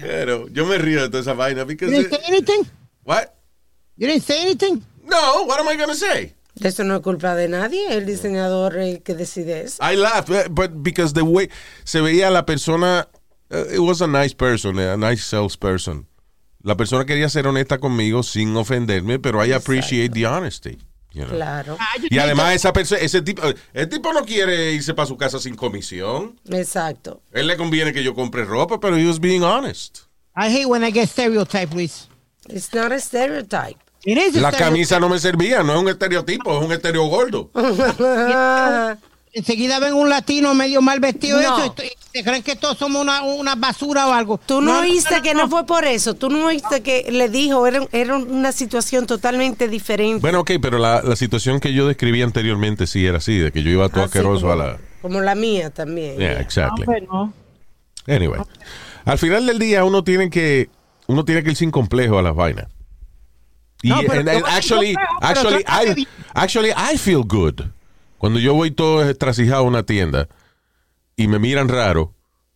Pero 0.00 0.48
yo 0.48 0.66
me 0.66 0.78
río 0.78 1.02
de 1.02 1.08
toda 1.08 1.20
esa 1.20 1.34
vaina 1.34 1.62
because? 1.64 1.92
What? 3.04 3.34
You 3.96 4.06
didn't 4.08 4.22
say 4.24 4.40
anything? 4.42 4.82
No, 5.04 5.44
what 5.44 5.60
am 5.60 5.68
I 5.68 5.76
gonna 5.76 5.94
say? 5.94 6.34
Eso 6.62 6.84
no 6.84 6.96
es 6.96 7.02
culpa 7.02 7.34
de 7.34 7.48
nadie, 7.48 7.86
el 7.96 8.04
diseñador 8.06 8.76
eh, 8.78 9.00
que 9.04 9.14
decide 9.14 9.62
eso. 9.64 9.82
I 9.82 9.96
laughed, 9.96 10.30
eh, 10.30 10.48
but 10.50 10.82
because 10.82 11.12
the 11.14 11.22
way 11.24 11.48
se 11.84 12.00
veía 12.00 12.30
la 12.30 12.42
persona, 12.44 13.08
uh, 13.50 13.64
it 13.72 13.78
was 13.80 14.00
a 14.02 14.06
nice 14.06 14.34
person, 14.34 14.78
a 14.78 14.96
nice 14.96 15.24
salesperson. 15.24 16.06
La 16.62 16.76
persona 16.76 17.04
quería 17.04 17.28
ser 17.28 17.46
honesta 17.46 17.78
conmigo 17.78 18.22
sin 18.22 18.54
ofenderme, 18.56 19.18
pero 19.18 19.42
I 19.44 19.52
appreciate 19.52 20.12
the 20.12 20.26
honesty. 20.26 20.78
you 21.14 21.24
know. 21.24 21.34
Claro. 21.34 21.76
I 21.78 21.98
just 22.00 22.12
Y 22.12 22.18
además 22.18 22.50
the- 22.50 22.54
esa 22.56 22.72
persona, 22.72 23.00
ese 23.02 23.20
tipo, 23.22 23.42
el 23.74 23.88
tipo 23.88 24.12
no 24.12 24.24
quiere 24.24 24.72
irse 24.72 24.94
para 24.94 25.06
su 25.06 25.16
casa 25.16 25.38
sin 25.40 25.54
comisión. 25.56 26.38
Exacto. 26.50 27.20
Él 27.32 27.46
le 27.48 27.56
conviene 27.56 27.92
que 27.92 28.02
yo 28.04 28.14
compre 28.14 28.44
ropa, 28.44 28.78
pero 28.78 28.96
he 28.96 29.06
was 29.06 29.18
being 29.18 29.42
honest. 29.42 30.00
I 30.36 30.48
hate 30.48 30.66
when 30.66 30.82
I 30.84 30.90
get 30.92 31.08
stereotyped, 31.08 31.74
Luis. 31.74 32.08
It's 32.48 32.72
not 32.74 32.92
a 32.92 32.98
stereotype. 33.00 33.78
It 34.04 34.18
is 34.18 34.36
a 34.36 34.40
La 34.40 34.50
stereotype. 34.50 34.58
camisa 34.58 34.98
no 35.00 35.08
me 35.08 35.18
servía, 35.18 35.62
no 35.62 35.74
es 35.74 35.78
un 35.80 35.88
estereotipo, 35.88 36.58
es 36.58 36.64
un 36.64 36.72
estereo 36.72 37.04
gordo. 37.06 37.50
Enseguida 39.34 39.78
ven 39.78 39.94
un 39.94 40.10
latino 40.10 40.54
medio 40.54 40.82
mal 40.82 41.00
vestido 41.00 41.40
No. 41.40 41.56
eso, 41.64 41.74
y, 41.82 41.90
se 42.18 42.22
creen 42.22 42.42
que 42.42 42.54
todos 42.54 42.76
somos 42.76 43.00
una, 43.00 43.22
una 43.22 43.54
basura 43.54 44.06
o 44.08 44.12
algo. 44.12 44.36
Tú 44.38 44.60
no, 44.60 44.80
oíste 44.80 45.22
que 45.22 45.32
no 45.32 45.48
fue 45.48 45.64
por 45.64 45.86
eso. 45.86 46.12
Tú 46.12 46.28
no 46.28 46.44
oíste 46.44 46.82
que 46.82 47.10
le 47.10 47.30
dijo, 47.30 47.66
era, 47.66 47.86
era 47.92 48.16
una 48.16 48.52
situación 48.52 49.06
totalmente 49.06 49.68
diferente. 49.68 50.20
Bueno, 50.20 50.40
ok, 50.40 50.50
pero 50.60 50.76
la, 50.76 51.00
la 51.00 51.16
situación 51.16 51.60
que 51.60 51.72
yo 51.72 51.86
describí 51.88 52.20
anteriormente 52.20 52.86
sí 52.86 53.06
era 53.06 53.16
así, 53.18 53.38
de 53.38 53.50
que 53.52 53.62
yo 53.62 53.70
iba 53.70 53.88
todo 53.88 54.02
Así 54.04 54.18
asqueroso 54.18 54.42
como, 54.42 54.52
a 54.52 54.56
la... 54.56 54.78
como 55.00 55.20
la 55.22 55.34
mía 55.34 55.70
también. 55.70 56.18
Yeah, 56.18 56.38
exactly. 56.38 56.84
Hombre, 56.86 57.00
no. 57.10 57.32
Anyway, 58.08 58.40
al 59.06 59.16
final 59.16 59.46
del 59.46 59.58
día 59.58 59.84
uno 59.84 60.04
tiene 60.04 60.28
que 60.28 60.68
uno 61.12 61.24
tiene 61.24 61.42
que 61.42 61.50
ir 61.50 61.56
sin 61.56 61.70
complejo 61.70 62.18
a 62.18 62.22
las 62.22 62.34
vainas. 62.34 62.66
Y 63.82 63.88
No, 63.88 63.96
and- 63.98 64.28
and 64.28 64.44
actually, 64.46 64.94
actually, 65.20 65.64
I, 65.66 66.06
actually, 66.34 66.70
I 66.70 66.96
feel 66.98 67.22
good. 67.24 67.70
Cuando 68.18 68.38
yo 68.38 68.54
voy 68.54 68.70
todo 68.70 69.02
estrasijado 69.08 69.62
a 69.64 69.66
una 69.66 69.82
tienda 69.82 70.28
y 71.16 71.26
me 71.26 71.38
miran 71.40 71.68
raro 71.68 72.14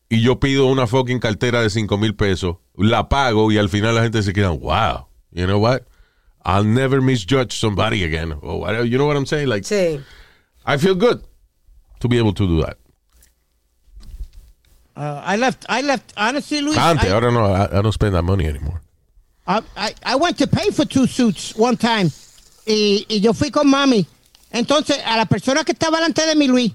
y 0.09 0.21
yo 0.23 0.39
pido 0.39 0.67
una 0.67 0.87
fucking 0.87 1.19
cartera 1.19 1.61
de 1.63 1.71
5 1.71 1.99
mil 1.99 2.15
pesos, 2.15 2.57
la 2.77 3.09
pago 3.09 3.51
y 3.51 3.59
al 3.59 3.69
final 3.69 3.95
la 3.97 4.03
gente 4.03 4.23
se 4.23 4.33
queda, 4.33 4.51
wow, 4.51 5.07
you 5.33 5.45
know 5.47 5.59
what? 5.59 5.83
I'll 6.45 6.65
never 6.65 7.01
misjudge 7.03 7.53
somebody 7.59 8.05
again. 8.05 8.35
Or 8.41 8.61
whatever. 8.61 8.85
You 8.87 8.99
know 8.99 9.07
what 9.09 9.17
I'm 9.17 9.27
saying? 9.27 9.49
Like, 9.49 9.65
Sí. 9.65 10.01
I 10.65 10.79
feel 10.79 10.95
good 10.95 11.21
to 11.99 12.09
be 12.09 12.19
able 12.19 12.33
to 12.35 12.47
do 12.47 12.63
that. 12.63 12.77
Uh, 14.97 15.21
I 15.25 15.37
left, 15.37 15.67
I 15.69 15.83
left, 15.83 16.13
honestly, 16.17 16.61
Luis, 16.63 16.79
Antes, 16.79 17.05
I, 17.11 17.13
ahora 17.13 17.31
no, 17.31 17.45
I, 17.53 17.65
I 17.79 17.83
don't 17.83 17.93
spend 17.93 18.15
that 18.15 18.23
money 18.23 18.47
anymore. 18.47 18.81
I, 19.47 19.61
I, 19.77 19.95
I 20.05 20.17
went 20.17 20.39
to 20.39 20.47
pay 20.47 20.71
for 20.71 20.87
two 20.87 21.07
suits 21.07 21.55
one 21.55 21.77
time. 21.77 22.11
Y, 22.67 23.05
y 23.09 23.21
yo 23.21 23.33
fui 23.35 23.51
con 23.51 23.69
mami. 23.69 24.07
Entonces, 24.51 24.99
a 25.05 25.17
la 25.19 25.27
persona 25.27 25.65
que 25.65 25.73
estaba 25.73 25.99
delante 25.99 26.25
de 26.27 26.35
mí, 26.35 26.49
Luis, 26.49 26.73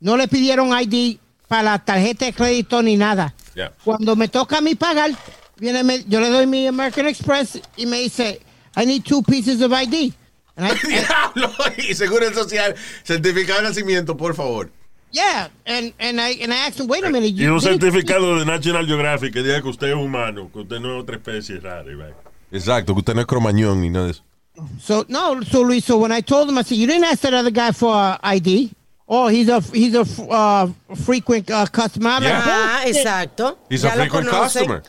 no 0.00 0.16
le 0.16 0.28
pidieron 0.28 0.68
ID 0.72 1.18
para 1.48 1.62
la 1.62 1.78
tarjeta 1.78 2.26
de 2.26 2.32
crédito 2.34 2.82
ni 2.82 2.96
nada. 2.96 3.34
Yeah. 3.54 3.72
Cuando 3.84 4.16
me 4.16 4.28
toca 4.28 4.58
a 4.58 4.60
mí 4.60 4.74
pagar, 4.74 5.10
viene, 5.56 5.82
me- 5.82 6.04
yo 6.04 6.20
le 6.20 6.28
doy 6.30 6.46
mi 6.46 6.66
American 6.66 7.06
Express 7.06 7.58
y 7.76 7.86
me 7.86 8.00
dice, 8.00 8.40
I 8.76 8.84
need 8.84 9.04
two 9.04 9.22
pieces 9.22 9.62
of 9.62 9.72
ID. 9.72 10.12
And 10.56 10.66
I- 10.66 10.74
Diablo, 10.86 11.50
y 11.78 11.94
seguro 11.94 12.30
social, 12.34 12.74
certificado 13.02 13.62
de 13.62 13.68
nacimiento, 13.68 14.16
por 14.16 14.34
favor. 14.34 14.70
Yeah, 15.12 15.48
and, 15.66 15.92
and, 16.00 16.20
I, 16.20 16.30
and 16.42 16.52
I 16.52 16.66
asked 16.66 16.80
him, 16.80 16.88
wait 16.88 17.04
a 17.04 17.10
minute. 17.10 17.32
Y 17.34 17.46
un 17.46 17.58
didn't- 17.58 17.80
certificado 17.80 18.38
de 18.38 18.44
National 18.44 18.86
Geographic 18.86 19.32
que 19.32 19.42
diga 19.42 19.60
que 19.62 19.68
usted 19.68 19.88
es 19.88 19.94
humano, 19.94 20.50
que 20.52 20.60
usted 20.60 20.80
no 20.80 20.96
es 20.96 21.02
otra 21.04 21.16
especie 21.16 21.60
rara. 21.60 21.90
y 21.90 21.94
vaina. 21.94 22.16
Exacto, 22.50 22.92
que 22.94 22.98
usted 23.00 23.14
no 23.14 23.20
es 23.20 23.26
cromañón 23.26 23.80
ni 23.80 23.88
nada 23.90 24.06
de 24.06 24.10
eso. 24.12 24.22
So 24.80 25.04
no, 25.08 25.42
so 25.42 25.62
Luis, 25.62 25.84
so 25.84 25.96
when 25.98 26.12
I 26.12 26.20
told 26.20 26.48
him, 26.48 26.58
I 26.58 26.62
said, 26.62 26.76
you 26.76 26.86
didn't 26.86 27.04
ask 27.04 27.20
that 27.22 27.32
other 27.32 27.50
guy 27.50 27.72
for 27.72 27.94
uh, 27.94 28.18
ID. 28.22 28.70
Oh, 29.08 29.28
he's 29.28 29.48
a 29.48 29.60
he's 29.60 29.94
a 29.94 30.02
uh, 30.30 30.68
frequent 31.04 31.50
uh, 31.50 31.66
customer. 31.66 32.10
I'm 32.10 32.22
Ah, 32.24 32.82
exacto. 32.84 33.56
He's 33.70 33.82
Ya 33.82 33.90
a 33.90 33.92
frequent 33.96 34.28
customer. 34.28 34.82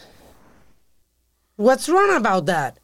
What's 1.55 1.87
wrong 1.87 2.15
about 2.15 2.45
that? 2.47 2.77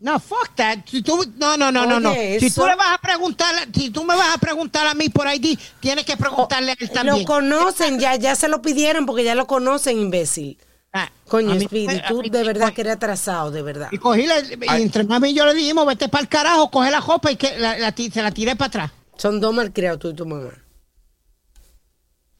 No, 0.00 0.18
fuck 0.18 0.54
that. 0.56 0.78
Si 0.86 1.02
tú, 1.02 1.24
no, 1.36 1.56
no, 1.56 1.70
no, 1.70 1.86
no, 1.86 2.00
no. 2.00 2.12
Si 2.12 2.46
eso- 2.46 2.62
tú 2.62 2.66
le 2.66 2.74
vas 2.74 2.92
a 2.94 2.98
preguntar, 2.98 3.54
si 3.72 3.90
tú 3.90 4.04
me 4.04 4.14
vas 4.16 4.34
a 4.34 4.38
preguntar 4.38 4.86
a 4.86 4.94
mí 4.94 5.08
por 5.08 5.26
ID, 5.32 5.58
tienes 5.80 6.04
que 6.04 6.16
preguntarle 6.16 6.72
a 6.72 6.76
él 6.78 6.90
también. 6.90 7.18
Lo 7.20 7.24
conocen, 7.24 7.98
ya, 8.00 8.16
ya 8.16 8.34
se 8.36 8.48
lo 8.48 8.60
pidieron 8.60 9.06
porque 9.06 9.24
ya 9.24 9.34
lo 9.34 9.46
conocen, 9.46 9.98
imbécil. 9.98 10.58
Ah, 10.92 11.10
Coño, 11.26 11.58
Speedy, 11.58 12.02
tú 12.06 12.22
mí- 12.22 12.28
de 12.30 12.44
verdad 12.44 12.72
que 12.72 12.82
eres 12.82 12.94
atrasado, 12.94 13.50
de 13.50 13.62
verdad. 13.62 13.88
Y 13.90 13.98
cogí 13.98 14.26
la, 14.26 14.38
y 14.40 14.82
entre 14.82 15.02
mami 15.04 15.30
y 15.30 15.34
yo 15.34 15.44
le 15.46 15.54
dijimos, 15.54 15.86
vete 15.86 16.08
para 16.08 16.22
el 16.22 16.28
carajo, 16.28 16.70
coge 16.70 16.90
la 16.90 17.00
copa 17.00 17.32
y 17.32 17.36
que 17.36 17.58
la, 17.58 17.76
la 17.78 17.92
se 17.96 18.22
la 18.22 18.30
tiré 18.30 18.54
para 18.54 18.68
atrás. 18.68 18.90
Son 19.16 19.40
dos 19.40 19.52
malcriados 19.54 19.98
tú 20.00 20.10
y 20.10 20.14
tu 20.14 20.24
mamá. 20.26 20.50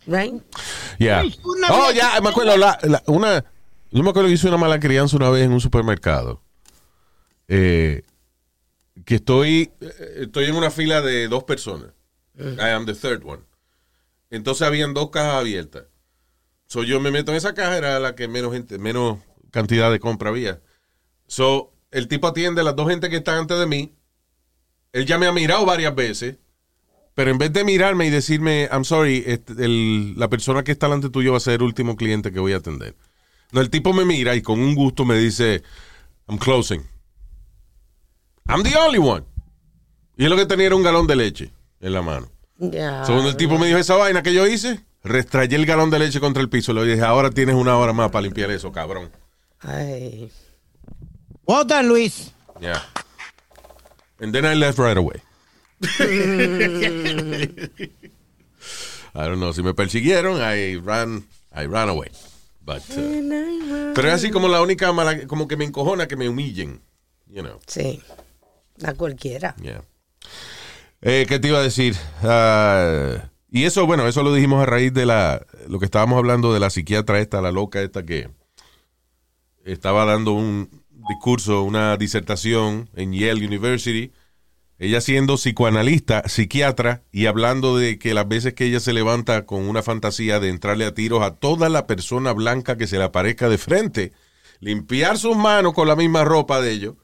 Right? 0.06 0.34
Yeah. 0.98 1.20
Ay, 1.20 1.40
Oh, 1.70 1.90
ya, 1.92 2.20
me 2.20 2.28
acuerdo. 2.28 2.56
La, 2.56 2.78
la- 2.82 3.02
una, 3.06 3.44
yo 3.90 4.02
me 4.02 4.10
acuerdo 4.10 4.28
que 4.28 4.34
hice 4.34 4.46
una 4.48 4.58
mala 4.58 4.78
crianza 4.78 5.16
una 5.16 5.30
vez 5.30 5.44
en 5.44 5.52
un 5.52 5.60
supermercado. 5.60 6.42
Eh, 7.48 8.02
que 9.04 9.16
estoy, 9.16 9.70
eh, 9.80 9.92
estoy 10.22 10.46
en 10.46 10.54
una 10.54 10.70
fila 10.70 11.00
de 11.02 11.28
dos 11.28 11.44
personas. 11.44 11.90
I 12.38 12.70
am 12.70 12.86
the 12.86 12.94
third 12.94 13.22
one. 13.24 13.42
Entonces 14.30 14.66
habían 14.66 14.94
dos 14.94 15.10
cajas 15.10 15.34
abiertas. 15.34 15.84
So 16.66 16.82
yo 16.82 16.98
me 17.00 17.10
meto 17.10 17.30
en 17.30 17.36
esa 17.36 17.54
caja, 17.54 17.76
era 17.76 18.00
la 18.00 18.14
que 18.14 18.26
menos 18.26 18.52
gente, 18.52 18.78
menos 18.78 19.18
cantidad 19.50 19.92
de 19.92 20.00
compra 20.00 20.30
había. 20.30 20.60
So, 21.26 21.72
el 21.90 22.08
tipo 22.08 22.26
atiende 22.26 22.62
a 22.62 22.64
las 22.64 22.74
dos 22.74 22.88
gente 22.88 23.08
que 23.10 23.16
están 23.16 23.38
antes 23.38 23.58
de 23.58 23.66
mí. 23.66 23.94
Él 24.92 25.06
ya 25.06 25.18
me 25.18 25.26
ha 25.26 25.32
mirado 25.32 25.64
varias 25.64 25.94
veces. 25.94 26.36
Pero 27.14 27.30
en 27.30 27.38
vez 27.38 27.52
de 27.52 27.62
mirarme 27.62 28.06
y 28.06 28.10
decirme, 28.10 28.68
I'm 28.72 28.84
sorry, 28.84 29.22
este, 29.26 29.52
el- 29.64 30.18
la 30.18 30.28
persona 30.28 30.64
que 30.64 30.72
está 30.72 30.86
delante 30.86 31.10
tuyo 31.10 31.30
va 31.32 31.36
a 31.36 31.40
ser 31.40 31.54
el 31.54 31.62
último 31.62 31.94
cliente 31.96 32.32
que 32.32 32.40
voy 32.40 32.52
a 32.54 32.56
atender. 32.56 32.96
No, 33.52 33.60
el 33.60 33.70
tipo 33.70 33.92
me 33.92 34.04
mira 34.04 34.34
y 34.34 34.42
con 34.42 34.58
un 34.58 34.74
gusto 34.74 35.04
me 35.04 35.16
dice, 35.16 35.62
I'm 36.28 36.38
closing. 36.38 36.82
I'm 38.46 38.62
the 38.62 38.76
only 38.76 38.98
one. 38.98 39.24
Y 40.16 40.24
es 40.24 40.30
lo 40.30 40.36
que 40.36 40.46
tenía 40.46 40.66
era 40.66 40.76
un 40.76 40.82
galón 40.82 41.06
de 41.06 41.16
leche 41.16 41.50
en 41.80 41.92
la 41.92 42.02
mano. 42.02 42.28
Ya. 42.58 43.04
So, 43.04 43.12
cuando 43.12 43.30
el 43.30 43.36
tipo 43.36 43.58
me 43.58 43.66
dijo 43.66 43.78
esa 43.78 43.96
vaina 43.96 44.22
que 44.22 44.32
yo 44.32 44.46
hice, 44.46 44.80
restrayé 45.02 45.56
el 45.56 45.66
galón 45.66 45.90
de 45.90 45.98
leche 45.98 46.20
contra 46.20 46.42
el 46.42 46.48
piso. 46.48 46.72
Le 46.72 46.84
dije, 46.84 47.02
ahora 47.02 47.30
tienes 47.30 47.54
una 47.54 47.76
hora 47.76 47.92
más 47.92 48.10
para 48.10 48.22
limpiar 48.22 48.50
eso, 48.50 48.70
cabrón. 48.70 49.10
Ay. 49.60 50.30
Well 51.46 51.66
done, 51.66 51.88
Luis. 51.88 52.32
Yeah. 52.60 52.82
And 54.20 54.32
then 54.32 54.44
I 54.44 54.54
left 54.54 54.78
right 54.78 54.96
away. 54.96 55.20
I 59.14 59.26
don't 59.26 59.38
know. 59.38 59.52
Si 59.52 59.62
me 59.62 59.74
persiguieron, 59.74 60.40
I 60.40 60.76
ran, 60.76 61.24
I 61.54 61.66
ran 61.66 61.88
away. 61.88 62.10
But, 62.64 62.82
uh, 62.96 63.92
pero 63.94 64.08
es 64.08 64.14
así 64.14 64.30
como 64.30 64.48
la 64.48 64.62
única 64.62 64.90
mala, 64.92 65.26
como 65.26 65.46
que 65.46 65.56
me 65.56 65.66
encojona 65.66 66.08
que 66.08 66.16
me 66.16 66.28
humillen. 66.28 66.80
You 67.28 67.42
know. 67.42 67.58
Sí. 67.66 68.02
A 68.82 68.94
cualquiera. 68.94 69.54
Eh, 71.00 71.26
¿Qué 71.28 71.38
te 71.38 71.48
iba 71.48 71.58
a 71.58 71.62
decir? 71.62 71.94
Ah, 72.22 73.28
y 73.50 73.64
eso, 73.64 73.86
bueno, 73.86 74.08
eso 74.08 74.22
lo 74.22 74.34
dijimos 74.34 74.62
a 74.62 74.66
raíz 74.66 74.92
de 74.92 75.06
la, 75.06 75.46
lo 75.68 75.78
que 75.78 75.84
estábamos 75.84 76.18
hablando 76.18 76.52
de 76.52 76.60
la 76.60 76.70
psiquiatra 76.70 77.20
esta, 77.20 77.40
la 77.40 77.52
loca 77.52 77.82
esta 77.82 78.04
que 78.04 78.30
estaba 79.64 80.04
dando 80.04 80.32
un 80.32 80.82
discurso, 81.08 81.62
una 81.62 81.96
disertación 81.96 82.90
en 82.96 83.12
Yale 83.12 83.46
University. 83.46 84.12
Ella 84.78 85.00
siendo 85.00 85.36
psicoanalista, 85.36 86.28
psiquiatra 86.28 87.04
y 87.12 87.26
hablando 87.26 87.76
de 87.76 87.98
que 87.98 88.12
las 88.12 88.26
veces 88.26 88.54
que 88.54 88.64
ella 88.64 88.80
se 88.80 88.92
levanta 88.92 89.46
con 89.46 89.68
una 89.68 89.82
fantasía 89.82 90.40
de 90.40 90.48
entrarle 90.48 90.84
a 90.84 90.94
tiros 90.94 91.22
a 91.22 91.36
toda 91.36 91.68
la 91.68 91.86
persona 91.86 92.32
blanca 92.32 92.76
que 92.76 92.88
se 92.88 92.98
le 92.98 93.04
aparezca 93.04 93.48
de 93.48 93.58
frente, 93.58 94.12
limpiar 94.58 95.16
sus 95.16 95.36
manos 95.36 95.74
con 95.74 95.86
la 95.86 95.94
misma 95.94 96.24
ropa 96.24 96.60
de 96.60 96.72
ellos 96.72 96.94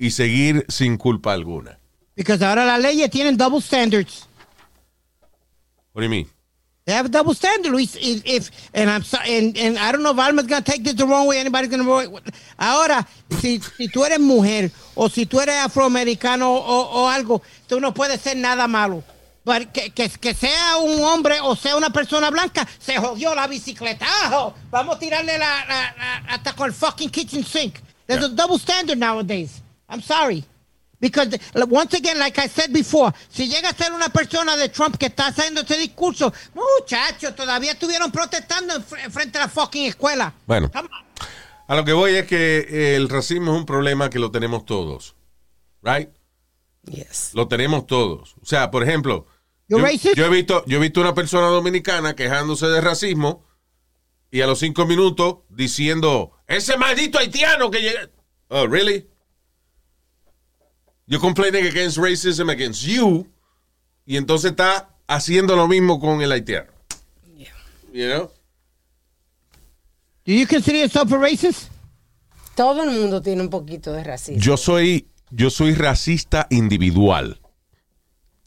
y 0.00 0.10
seguir 0.10 0.64
sin 0.68 0.96
culpa 0.96 1.32
alguna. 1.34 1.78
Because 2.16 2.42
ahora 2.42 2.64
las 2.64 2.80
leyes 2.80 3.10
tienen 3.10 3.36
double 3.36 3.60
standards. 3.60 4.26
What 5.92 6.00
do 6.00 6.04
you 6.04 6.10
mean? 6.10 6.28
They 6.86 6.94
have 6.94 7.06
a 7.06 7.08
double 7.10 7.34
standard, 7.34 7.70
Luis. 7.70 7.94
If, 8.00 8.22
if- 8.24 8.50
and 8.74 8.90
I'm 8.90 9.04
sorry, 9.04 9.36
and, 9.38 9.56
and 9.58 9.78
I 9.78 9.92
don't 9.92 10.02
know 10.02 10.12
if 10.12 10.18
Alma's 10.18 10.46
gonna 10.46 10.62
take 10.62 10.82
this 10.82 10.94
the 10.94 11.06
wrong 11.06 11.26
way. 11.28 11.38
Anybody's 11.38 11.70
gonna. 11.70 11.84
Ahora, 12.58 13.06
si, 13.40 13.60
si 13.60 13.88
tú 13.88 14.04
eres 14.04 14.18
mujer 14.18 14.72
o 14.96 15.08
si 15.08 15.26
tú 15.26 15.40
eres 15.40 15.56
afroamericano 15.56 16.50
o, 16.52 17.02
o 17.02 17.08
algo, 17.08 17.42
tú 17.68 17.78
no 17.80 17.92
puedes 17.92 18.20
ser 18.20 18.36
nada 18.38 18.66
malo. 18.66 19.04
Pero 19.44 19.70
que, 19.72 19.90
que, 19.90 20.08
que 20.08 20.34
sea 20.34 20.78
un 20.78 21.02
hombre 21.02 21.38
o 21.42 21.54
sea 21.56 21.76
una 21.76 21.90
persona 21.90 22.30
blanca, 22.30 22.66
se 22.78 22.96
jodió 22.98 23.34
la 23.34 23.46
bicicleta. 23.46 24.06
Vamos 24.70 24.96
a 24.96 24.98
tirarle 24.98 25.38
la, 25.38 25.64
la- 25.66 25.94
la- 25.96 26.16
hasta 26.34 26.54
con 26.54 26.66
el 26.68 26.72
fucking 26.74 27.10
kitchen 27.10 27.44
sink. 27.44 27.76
There's 28.06 28.24
a 28.24 28.28
double 28.28 28.58
standard 28.58 28.98
nowadays. 28.98 29.62
I'm 29.90 30.00
sorry. 30.02 30.44
Because, 31.00 31.30
once 31.68 31.94
again, 31.94 32.18
like 32.18 32.38
I 32.38 32.46
said 32.46 32.72
before, 32.72 33.12
si 33.30 33.48
llega 33.48 33.70
a 33.70 33.74
ser 33.74 33.92
una 33.92 34.10
persona 34.10 34.54
de 34.56 34.68
Trump 34.68 34.98
que 34.98 35.06
está 35.06 35.28
haciendo 35.28 35.62
este 35.62 35.78
discurso, 35.78 36.30
muchachos, 36.54 37.34
todavía 37.34 37.72
estuvieron 37.72 38.12
protestando 38.12 38.74
en 38.76 38.84
fr- 38.84 39.10
frente 39.10 39.38
a 39.38 39.42
la 39.42 39.48
fucking 39.48 39.86
escuela. 39.86 40.34
Bueno. 40.46 40.70
A 41.66 41.74
lo 41.76 41.84
que 41.84 41.92
voy 41.94 42.16
es 42.16 42.26
que 42.26 42.96
el 42.96 43.08
racismo 43.08 43.52
es 43.54 43.58
un 43.60 43.64
problema 43.64 44.10
que 44.10 44.18
lo 44.18 44.30
tenemos 44.30 44.66
todos. 44.66 45.14
Right? 45.82 46.10
Yes. 46.84 47.30
Lo 47.32 47.48
tenemos 47.48 47.86
todos. 47.86 48.34
O 48.42 48.44
sea, 48.44 48.70
por 48.70 48.82
ejemplo, 48.82 49.26
yo 49.68 49.78
he 49.78 50.28
visto, 50.28 50.64
yo 50.66 50.76
he 50.76 50.80
visto 50.80 51.00
una 51.00 51.14
persona 51.14 51.46
dominicana 51.46 52.14
quejándose 52.14 52.66
de 52.66 52.80
racismo 52.80 53.46
y 54.30 54.42
a 54.42 54.46
los 54.46 54.58
cinco 54.58 54.84
minutos 54.84 55.38
diciendo, 55.48 56.32
ese 56.46 56.76
maldito 56.76 57.18
haitiano 57.18 57.70
que 57.70 57.80
llega. 57.80 58.10
Oh, 58.48 58.66
really? 58.66 59.08
You're 61.10 61.20
complaining 61.20 61.66
against 61.66 61.98
racism 61.98 62.50
against 62.50 62.82
you 62.82 63.26
y 64.06 64.16
entonces 64.16 64.52
está 64.52 64.90
haciendo 65.08 65.56
lo 65.56 65.66
mismo 65.66 65.98
con 65.98 66.22
el 66.22 66.30
haitiano. 66.30 66.70
You 67.92 68.06
know? 68.06 68.30
Do 70.24 70.32
you 70.32 70.46
consider 70.46 70.82
yourself 70.82 71.12
a 71.12 71.18
racist? 71.18 71.68
Todo 72.54 72.84
el 72.84 72.90
mundo 72.90 73.20
tiene 73.20 73.42
un 73.42 73.50
poquito 73.50 73.92
de 73.92 74.04
racismo. 74.04 74.40
Yo 74.40 74.56
soy, 74.56 75.08
yo 75.30 75.50
soy 75.50 75.74
racista 75.74 76.46
individual. 76.48 77.40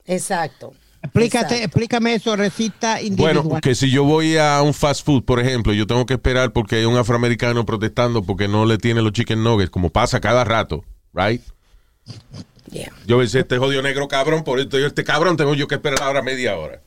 Exacto. 0.06 0.74
Explícate, 1.02 1.56
Exacto. 1.56 1.66
explícame 1.66 2.16
eso, 2.16 2.34
racista 2.38 3.02
individual. 3.02 3.42
Bueno, 3.42 3.62
que 3.62 3.76
si 3.76 3.92
yo 3.92 4.06
voy 4.06 4.38
a 4.38 4.62
un 4.62 4.74
fast 4.74 5.06
food, 5.06 5.26
por 5.26 5.42
ejemplo, 5.42 5.74
yo 5.74 5.86
tengo 5.86 6.06
que 6.06 6.14
esperar 6.14 6.54
porque 6.54 6.78
hay 6.78 6.86
un 6.86 6.96
afroamericano 6.96 7.66
protestando 7.66 8.24
porque 8.24 8.48
no 8.48 8.66
le 8.66 8.78
tiene 8.78 9.02
los 9.02 9.12
chicken 9.12 9.44
nuggets, 9.44 9.70
como 9.70 9.90
pasa 9.90 10.22
cada 10.22 10.46
rato, 10.46 10.86
right? 11.14 11.42
Yeah. 12.74 12.92
Yo 13.06 13.20
decía, 13.20 13.42
este 13.42 13.58
jodido 13.58 13.82
negro 13.84 14.08
cabrón, 14.08 14.44
por 14.44 14.60
esto, 14.60 14.80
yo, 14.80 14.88
este 14.88 15.04
cabrón 15.04 15.38
tengo 15.38 15.54
yo 15.54 15.68
que 15.68 15.76
esperar 15.76 16.02
ahora 16.02 16.22
media 16.24 16.58
hora. 16.58 16.82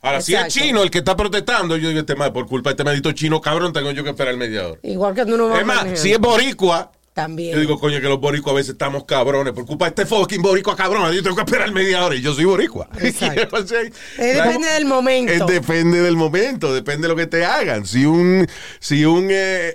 Ahora, 0.00 0.20
si 0.20 0.34
es 0.34 0.46
chino 0.48 0.82
el 0.82 0.90
que 0.90 0.98
está 0.98 1.16
protestando, 1.16 1.76
yo 1.76 1.88
digo, 1.88 2.00
este 2.00 2.14
mal, 2.14 2.32
por 2.32 2.46
culpa 2.46 2.70
de 2.70 2.74
este 2.74 2.84
maldito 2.84 3.10
chino 3.12 3.40
cabrón, 3.40 3.72
tengo 3.72 3.90
yo 3.90 4.04
que 4.04 4.10
esperar 4.10 4.36
media 4.36 4.68
hora. 4.68 4.78
Igual 4.82 5.14
que 5.14 5.22
uno 5.22 5.48
va 5.48 5.58
Es 5.60 5.66
más, 5.66 5.98
si 5.98 6.12
es 6.12 6.18
boricua, 6.18 6.92
También. 7.14 7.54
yo 7.54 7.60
digo, 7.60 7.80
coño, 7.80 8.00
que 8.02 8.08
los 8.08 8.20
boricuas 8.20 8.52
a 8.52 8.56
veces 8.56 8.72
estamos 8.72 9.04
cabrones. 9.04 9.54
Por 9.54 9.64
culpa 9.64 9.86
de 9.86 9.88
este 9.90 10.04
fucking 10.06 10.42
boricua 10.42 10.76
cabrón, 10.76 11.10
yo 11.10 11.22
tengo 11.22 11.34
que 11.36 11.42
esperar 11.42 11.72
media 11.72 12.04
hora 12.04 12.14
y 12.14 12.20
yo 12.20 12.34
soy 12.34 12.44
boricua. 12.44 12.86
Exacto. 13.00 13.56
O 13.62 13.66
sea, 13.66 13.80
Eh, 13.80 13.90
depende 14.18 14.68
del 14.72 14.84
momento. 14.84 15.32
eh, 15.32 15.40
depende 15.48 16.02
del 16.02 16.16
momento, 16.16 16.74
depende 16.74 17.02
de 17.02 17.08
lo 17.08 17.16
que 17.16 17.26
te 17.26 17.44
hagan. 17.46 17.86
Si 17.86 18.04
un, 18.04 18.46
si 18.80 19.06
un 19.06 19.28
eh, 19.30 19.74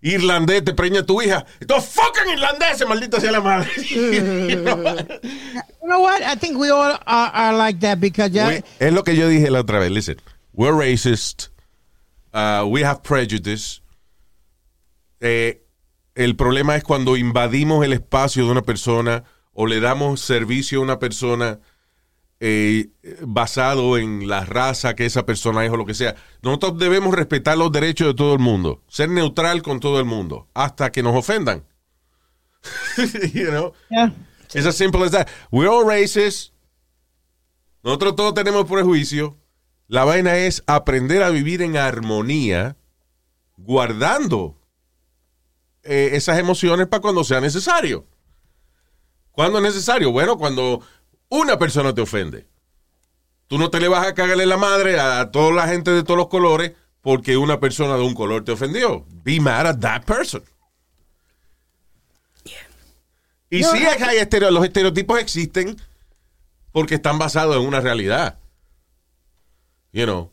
irlandés 0.00 0.64
te 0.64 0.72
preña 0.74 1.04
tu 1.04 1.20
hija, 1.22 1.44
estos 1.60 1.84
fucking 1.86 2.32
irlandeses, 2.32 2.86
maldita 2.88 3.20
sea 3.20 3.32
la 3.32 3.40
madre. 3.40 3.68
You 5.82 5.94
know 5.94 6.00
what? 6.00 6.22
I 6.22 6.34
think 6.36 6.58
we 6.58 6.70
all 6.70 6.98
are, 7.06 7.30
are 7.32 7.56
like 7.56 7.80
that 7.80 7.98
because 8.00 8.30
We- 8.32 8.62
es 8.78 8.92
lo 8.92 9.02
que 9.04 9.16
yo 9.16 9.28
dije 9.28 9.50
la 9.50 9.60
otra 9.60 9.78
vez. 9.80 9.90
Listen, 9.90 10.16
we're 10.52 10.72
racist. 10.74 11.48
uh, 12.34 12.64
we 12.68 12.82
have 12.84 13.02
prejudice. 13.02 13.80
Eh, 15.20 15.62
el 16.14 16.36
problema 16.36 16.76
es 16.76 16.84
cuando 16.84 17.16
invadimos 17.16 17.84
el 17.84 17.92
espacio 17.92 18.44
de 18.44 18.50
una 18.52 18.62
persona 18.62 19.24
o 19.52 19.66
le 19.66 19.80
damos 19.80 20.20
servicio 20.20 20.80
a 20.80 20.82
una 20.82 20.98
persona 20.98 21.58
eh, 22.40 22.90
basado 23.22 23.98
en 23.98 24.28
la 24.28 24.44
raza 24.44 24.94
que 24.94 25.06
esa 25.06 25.26
persona 25.26 25.64
es 25.64 25.70
o 25.70 25.76
lo 25.76 25.86
que 25.86 25.94
sea. 25.94 26.14
Nosotros 26.42 26.78
debemos 26.78 27.14
respetar 27.14 27.58
los 27.58 27.72
derechos 27.72 28.08
de 28.08 28.14
todo 28.14 28.32
el 28.34 28.38
mundo, 28.38 28.82
ser 28.88 29.08
neutral 29.08 29.62
con 29.62 29.80
todo 29.80 29.98
el 29.98 30.04
mundo, 30.04 30.48
hasta 30.54 30.92
que 30.92 31.02
nos 31.02 31.16
ofendan. 31.16 31.64
You 33.32 33.50
know? 33.50 33.72
yeah. 33.90 34.12
It's 34.54 34.66
as 34.66 34.76
simple 34.76 35.04
as 35.04 35.10
that. 35.12 35.28
We're 35.50 35.68
all 35.68 35.84
racist. 35.84 36.52
Nosotros 37.82 38.16
todos 38.16 38.34
tenemos 38.34 38.66
prejuicio. 38.66 39.36
La 39.88 40.04
vaina 40.04 40.36
es 40.36 40.62
aprender 40.66 41.22
a 41.22 41.30
vivir 41.30 41.62
en 41.62 41.76
armonía, 41.76 42.76
guardando 43.56 44.56
eh, 45.82 46.10
esas 46.12 46.38
emociones 46.38 46.86
para 46.86 47.00
cuando 47.00 47.24
sea 47.24 47.40
necesario. 47.40 48.06
¿Cuándo 49.32 49.58
es 49.58 49.64
necesario? 49.64 50.10
Bueno, 50.10 50.36
cuando 50.36 50.82
una 51.28 51.58
persona 51.58 51.94
te 51.94 52.00
ofende. 52.00 52.46
Tú 53.46 53.58
no 53.58 53.70
te 53.70 53.80
le 53.80 53.88
vas 53.88 54.06
a 54.06 54.14
cagarle 54.14 54.46
la 54.46 54.56
madre 54.56 55.00
a 55.00 55.30
toda 55.30 55.52
la 55.52 55.66
gente 55.68 55.90
de 55.90 56.02
todos 56.02 56.18
los 56.18 56.28
colores 56.28 56.72
porque 57.00 57.36
una 57.36 57.60
persona 57.60 57.96
de 57.96 58.02
un 58.02 58.14
color 58.14 58.44
te 58.44 58.52
ofendió. 58.52 59.06
Be 59.24 59.40
mad 59.40 59.66
at 59.66 59.78
that 59.78 60.04
person. 60.04 60.42
Y 63.50 63.62
sí, 63.64 63.78
hay 63.78 64.18
estereo- 64.18 64.50
los 64.50 64.64
estereotipos 64.64 65.18
existen 65.18 65.76
porque 66.72 66.96
están 66.96 67.18
basados 67.18 67.56
en 67.56 67.62
una 67.66 67.80
realidad. 67.80 68.38
You 69.92 70.04
know. 70.04 70.30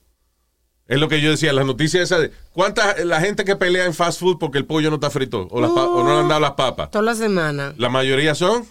Es 0.87 0.99
lo 0.99 1.07
que 1.07 1.21
yo 1.21 1.31
decía, 1.31 1.53
las 1.53 1.65
noticias 1.65 2.03
esas 2.03 2.21
de 2.21 2.31
cuánta 2.51 3.03
la 3.05 3.19
gente 3.21 3.43
que 3.45 3.55
pelea 3.55 3.85
en 3.85 3.93
fast 3.93 4.19
food 4.19 4.37
porque 4.37 4.57
el 4.57 4.65
pollo 4.65 4.89
no 4.89 4.95
está 4.95 5.09
frito 5.09 5.47
o, 5.49 5.59
las 5.61 5.71
o 5.71 6.03
no 6.03 6.13
le 6.13 6.19
han 6.19 6.27
dado 6.27 6.41
las 6.41 6.51
papas. 6.51 6.91
Toda 6.91 7.03
la 7.05 7.15
semana. 7.15 7.73
La 7.77 7.89
mayoría 7.89 8.35
son 8.35 8.67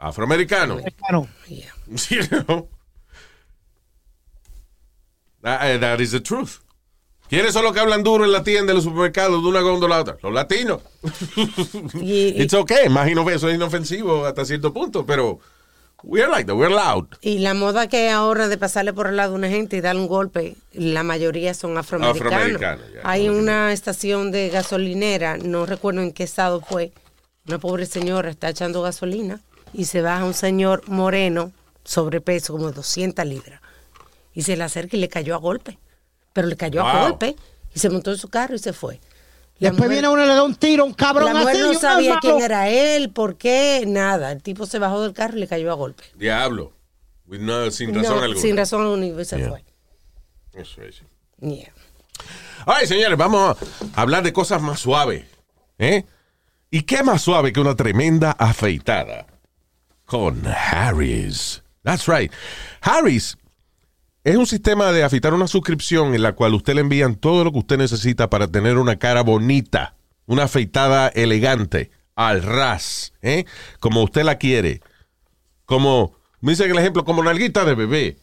afroamericanos. 0.00 0.82
Claro. 0.98 1.28
Yeah. 1.48 1.72
You 2.08 2.42
know? 2.44 2.68
That, 5.42 5.60
eh, 5.70 5.78
that 5.78 6.00
is 6.00 6.10
the 6.10 6.20
truth. 6.20 6.58
¿Quiénes 7.28 7.52
son 7.52 7.62
los 7.64 7.72
que 7.72 7.78
hablan 7.80 8.02
duro 8.02 8.24
en 8.24 8.32
la 8.32 8.42
tienda, 8.42 8.72
en 8.72 8.76
los 8.76 8.84
supermercados, 8.84 9.40
de 9.42 9.48
una 9.48 9.60
góndola 9.60 9.96
a 9.96 10.00
otra? 10.00 10.16
Los 10.22 10.32
latinos. 10.32 10.80
Y, 11.94 12.42
It's 12.42 12.54
okay. 12.54 12.88
Más 12.88 13.08
inofe- 13.08 13.34
eso 13.34 13.48
es 13.48 13.54
inofensivo 13.54 14.26
hasta 14.26 14.44
cierto 14.44 14.72
punto, 14.72 15.06
pero 15.06 15.38
we're 16.02 16.28
like 16.28 16.46
that. 16.46 16.56
We're 16.56 16.74
loud. 16.74 17.06
y 17.20 17.38
la 17.38 17.54
moda 17.54 17.86
que 17.88 18.10
ahora 18.10 18.48
de 18.48 18.58
pasarle 18.58 18.92
por 18.92 19.06
el 19.06 19.16
lado 19.16 19.34
a 19.34 19.36
una 19.36 19.48
gente 19.48 19.76
y 19.76 19.80
darle 19.80 20.02
un 20.02 20.08
golpe, 20.08 20.56
la 20.72 21.04
mayoría 21.04 21.54
son 21.54 21.78
afroamericanos. 21.78 22.32
Afroamericanos, 22.32 22.84
ya, 22.94 23.00
hay 23.04 23.28
una 23.28 23.72
estación 23.72 24.32
de 24.32 24.48
gasolinera, 24.48 25.36
no 25.38 25.66
recuerdo 25.66 26.02
en 26.02 26.12
qué 26.12 26.24
estado 26.24 26.60
fue, 26.60 26.90
una 27.46 27.58
pobre 27.58 27.86
señora 27.86 28.28
está 28.28 28.48
echando 28.48 28.82
gasolina 28.82 29.40
y 29.72 29.84
se 29.84 30.02
baja 30.02 30.24
un 30.24 30.34
señor 30.34 30.82
moreno, 30.88 31.52
sobrepeso, 31.84 32.52
como 32.54 32.70
200 32.72 33.24
libras, 33.26 33.60
y 34.34 34.42
se 34.42 34.56
le 34.56 34.64
acerca 34.64 34.96
y 34.96 35.00
le 35.00 35.08
cayó 35.08 35.34
a 35.34 35.38
golpe. 35.38 35.78
Pero 36.32 36.46
le 36.48 36.56
cayó 36.56 36.82
a 36.86 37.08
golpe 37.08 37.34
y 37.74 37.78
se 37.78 37.90
montó 37.90 38.12
en 38.12 38.18
su 38.18 38.28
carro 38.28 38.54
y 38.54 38.58
se 38.58 38.72
fue. 38.72 39.00
La 39.58 39.70
Después 39.70 39.88
mujer- 39.88 39.90
viene 39.90 40.08
uno 40.08 40.24
y 40.24 40.28
le 40.28 40.34
da 40.34 40.42
un 40.44 40.54
tiro, 40.54 40.84
un 40.84 40.94
cabrón 40.94 41.34
la 41.34 41.40
mujer 41.40 41.56
así. 41.56 41.62
no 41.64 41.74
sabía 41.74 42.18
quién 42.20 42.40
era 42.40 42.68
él, 42.70 43.10
por 43.10 43.36
qué, 43.36 43.84
nada. 43.86 44.32
El 44.32 44.42
tipo 44.42 44.64
se 44.64 44.78
bajó 44.78 45.02
del 45.02 45.12
carro 45.12 45.36
y 45.36 45.40
le 45.40 45.48
cayó 45.48 45.70
a 45.70 45.74
golpe. 45.74 46.04
Diablo. 46.14 46.72
With 47.26 47.40
no- 47.40 47.70
sin 47.70 47.94
razón 47.94 48.16
No, 48.16 48.22
alguna. 48.22 48.40
sin 48.40 48.56
razón 48.56 48.82
alguna 48.82 49.06
y 49.06 49.24
se 49.24 49.36
Yeah. 49.38 49.48
fue. 49.48 49.64
Eso 50.54 50.82
es. 50.82 51.02
Yeah. 51.40 51.72
Ay, 52.66 52.86
señores, 52.86 53.18
vamos 53.18 53.56
a 53.94 54.00
hablar 54.00 54.22
de 54.22 54.32
cosas 54.32 54.62
más 54.62 54.80
suaves. 54.80 55.24
¿eh? 55.78 56.04
¿Y 56.70 56.82
qué 56.82 57.02
más 57.02 57.22
suave 57.22 57.52
que 57.52 57.60
una 57.60 57.74
tremenda 57.76 58.30
afeitada? 58.32 59.26
Con 60.10 60.42
Harris. 60.44 61.62
That's 61.84 62.08
right. 62.08 62.32
Harris 62.80 63.36
es 64.24 64.36
un 64.36 64.44
sistema 64.44 64.90
de 64.90 65.04
afeitar 65.04 65.32
una 65.34 65.46
suscripción 65.46 66.16
en 66.16 66.22
la 66.24 66.32
cual 66.32 66.52
usted 66.54 66.74
le 66.74 66.80
envían 66.80 67.14
todo 67.14 67.44
lo 67.44 67.52
que 67.52 67.60
usted 67.60 67.78
necesita 67.78 68.28
para 68.28 68.48
tener 68.48 68.76
una 68.76 68.98
cara 68.98 69.22
bonita, 69.22 69.94
una 70.26 70.42
afeitada 70.44 71.06
elegante, 71.10 71.92
al 72.16 72.42
ras, 72.42 73.12
¿eh? 73.22 73.44
como 73.78 74.02
usted 74.02 74.24
la 74.24 74.34
quiere. 74.36 74.80
Como, 75.64 76.16
me 76.40 76.52
dice 76.52 76.64
el 76.64 76.76
ejemplo, 76.76 77.04
como 77.04 77.22
nalguita 77.22 77.64
de 77.64 77.76
bebé. 77.76 78.16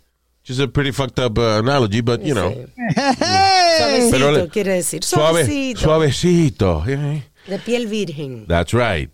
Just 0.46 0.60
a 0.60 0.68
pretty 0.68 0.92
fucked 0.92 1.20
up 1.24 1.38
uh, 1.38 1.60
analogy, 1.60 2.02
but 2.02 2.22
you 2.22 2.34
know. 2.34 2.52
Sí. 2.52 2.66
Suavecito, 3.78 4.18
Pero 4.34 4.50
quiere 4.50 4.74
decir. 4.74 5.04
Suave, 5.06 5.46
Suavecito. 5.46 5.80
suavecito. 5.80 6.84
eh. 6.86 7.24
De 7.48 7.60
piel 7.60 7.88
virgen. 7.88 8.46
That's 8.46 8.74
right. 8.74 9.10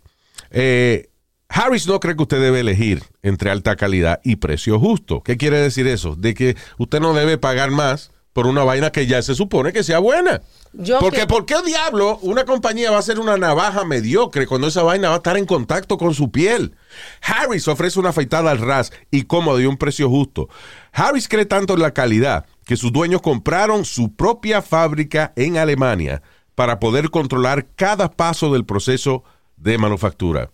Eh, 0.50 1.08
Harris 1.56 1.86
no 1.88 2.00
cree 2.00 2.16
que 2.16 2.24
usted 2.24 2.42
debe 2.42 2.62
elegir 2.62 3.04
entre 3.22 3.52
alta 3.52 3.76
calidad 3.76 4.20
y 4.24 4.38
precio 4.38 4.80
justo. 4.80 5.22
¿Qué 5.22 5.38
quiere 5.38 5.58
decir 5.60 5.86
eso? 5.88 6.16
De 6.16 6.34
que 6.34 6.58
usted 6.80 7.00
no 7.00 7.14
debe 7.14 7.38
pagar 7.38 7.70
más 7.70 8.12
por 8.34 8.48
una 8.48 8.64
vaina 8.64 8.92
que 8.92 9.06
ya 9.06 9.22
se 9.22 9.36
supone 9.36 9.72
que 9.72 9.84
sea 9.84 10.00
buena. 10.00 10.42
Yo 10.74 10.98
Porque, 11.00 11.20
que- 11.22 11.28
¿por 11.28 11.46
qué 11.46 11.54
diablo 11.64 12.18
una 12.24 12.46
compañía 12.46 12.90
va 12.90 12.98
a 12.98 13.04
ser 13.04 13.20
una 13.20 13.38
navaja 13.38 13.86
mediocre 13.86 14.48
cuando 14.48 14.66
esa 14.66 14.82
vaina 14.82 15.10
va 15.10 15.14
a 15.14 15.18
estar 15.18 15.38
en 15.38 15.46
contacto 15.46 16.00
con 16.00 16.16
su 16.16 16.32
piel? 16.32 16.76
Harris 17.22 17.68
ofrece 17.68 18.00
una 18.00 18.10
afeitada 18.10 18.50
al 18.50 18.58
ras 18.58 18.92
y 19.12 19.26
cómodo 19.26 19.60
y 19.60 19.68
un 19.68 19.78
precio 19.78 20.10
justo. 20.10 20.50
Harris 20.92 21.28
cree 21.28 21.46
tanto 21.46 21.76
en 21.76 21.82
la 21.84 21.94
calidad 21.94 22.48
que 22.66 22.76
sus 22.78 22.92
dueños 22.92 23.22
compraron 23.22 23.86
su 23.86 24.16
propia 24.16 24.64
fábrica 24.64 25.32
en 25.36 25.58
Alemania 25.58 26.24
para 26.56 26.80
poder 26.80 27.12
controlar 27.12 27.68
cada 27.76 28.10
paso 28.10 28.52
del 28.52 28.66
proceso 28.66 29.24
de 29.58 29.78
manufactura. 29.78 30.50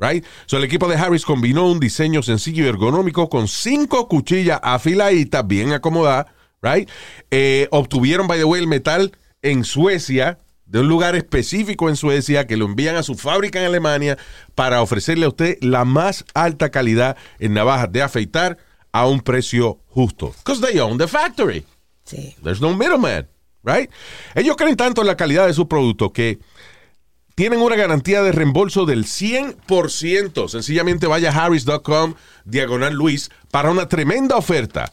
Right? 0.00 0.24
So, 0.46 0.56
el 0.56 0.64
equipo 0.64 0.88
de 0.88 0.96
Harris 0.96 1.26
combinó 1.26 1.68
un 1.68 1.78
diseño 1.78 2.22
sencillo 2.22 2.64
y 2.64 2.68
ergonómico 2.68 3.28
con 3.28 3.48
cinco 3.48 4.08
cuchillas 4.08 4.58
afiladitas, 4.62 5.46
bien 5.46 5.72
acomodadas. 5.72 6.26
Right? 6.62 6.88
Eh, 7.30 7.68
obtuvieron, 7.70 8.26
by 8.26 8.38
the 8.38 8.44
way, 8.44 8.60
el 8.62 8.66
metal 8.66 9.12
en 9.42 9.64
Suecia, 9.64 10.38
de 10.64 10.80
un 10.80 10.88
lugar 10.88 11.16
específico 11.16 11.88
en 11.88 11.96
Suecia, 11.96 12.46
que 12.46 12.56
lo 12.56 12.64
envían 12.64 12.96
a 12.96 13.02
su 13.02 13.14
fábrica 13.14 13.60
en 13.60 13.66
Alemania 13.66 14.16
para 14.54 14.80
ofrecerle 14.80 15.26
a 15.26 15.28
usted 15.28 15.58
la 15.60 15.84
más 15.84 16.24
alta 16.32 16.70
calidad 16.70 17.16
en 17.38 17.52
navajas 17.52 17.92
de 17.92 18.02
afeitar 18.02 18.58
a 18.92 19.06
un 19.06 19.20
precio 19.20 19.80
justo. 19.88 20.34
Because 20.44 20.60
they 20.60 20.78
own 20.80 20.96
the 20.96 21.08
factory. 21.08 21.64
Sí. 22.04 22.34
There's 22.42 22.60
no 22.60 22.74
middleman, 22.74 23.28
right? 23.62 23.90
Ellos 24.34 24.56
creen 24.56 24.76
tanto 24.76 25.00
en 25.02 25.06
la 25.06 25.16
calidad 25.16 25.46
de 25.46 25.54
su 25.54 25.68
producto 25.68 26.12
que 26.12 26.38
tienen 27.40 27.62
una 27.62 27.74
garantía 27.74 28.22
de 28.22 28.32
reembolso 28.32 28.84
del 28.84 29.06
100%. 29.06 30.46
Sencillamente 30.46 31.06
vaya 31.06 31.30
a 31.30 31.46
harris.com, 31.46 32.12
diagonal 32.44 32.92
Luis, 32.92 33.30
para 33.50 33.70
una 33.70 33.88
tremenda 33.88 34.36
oferta. 34.36 34.92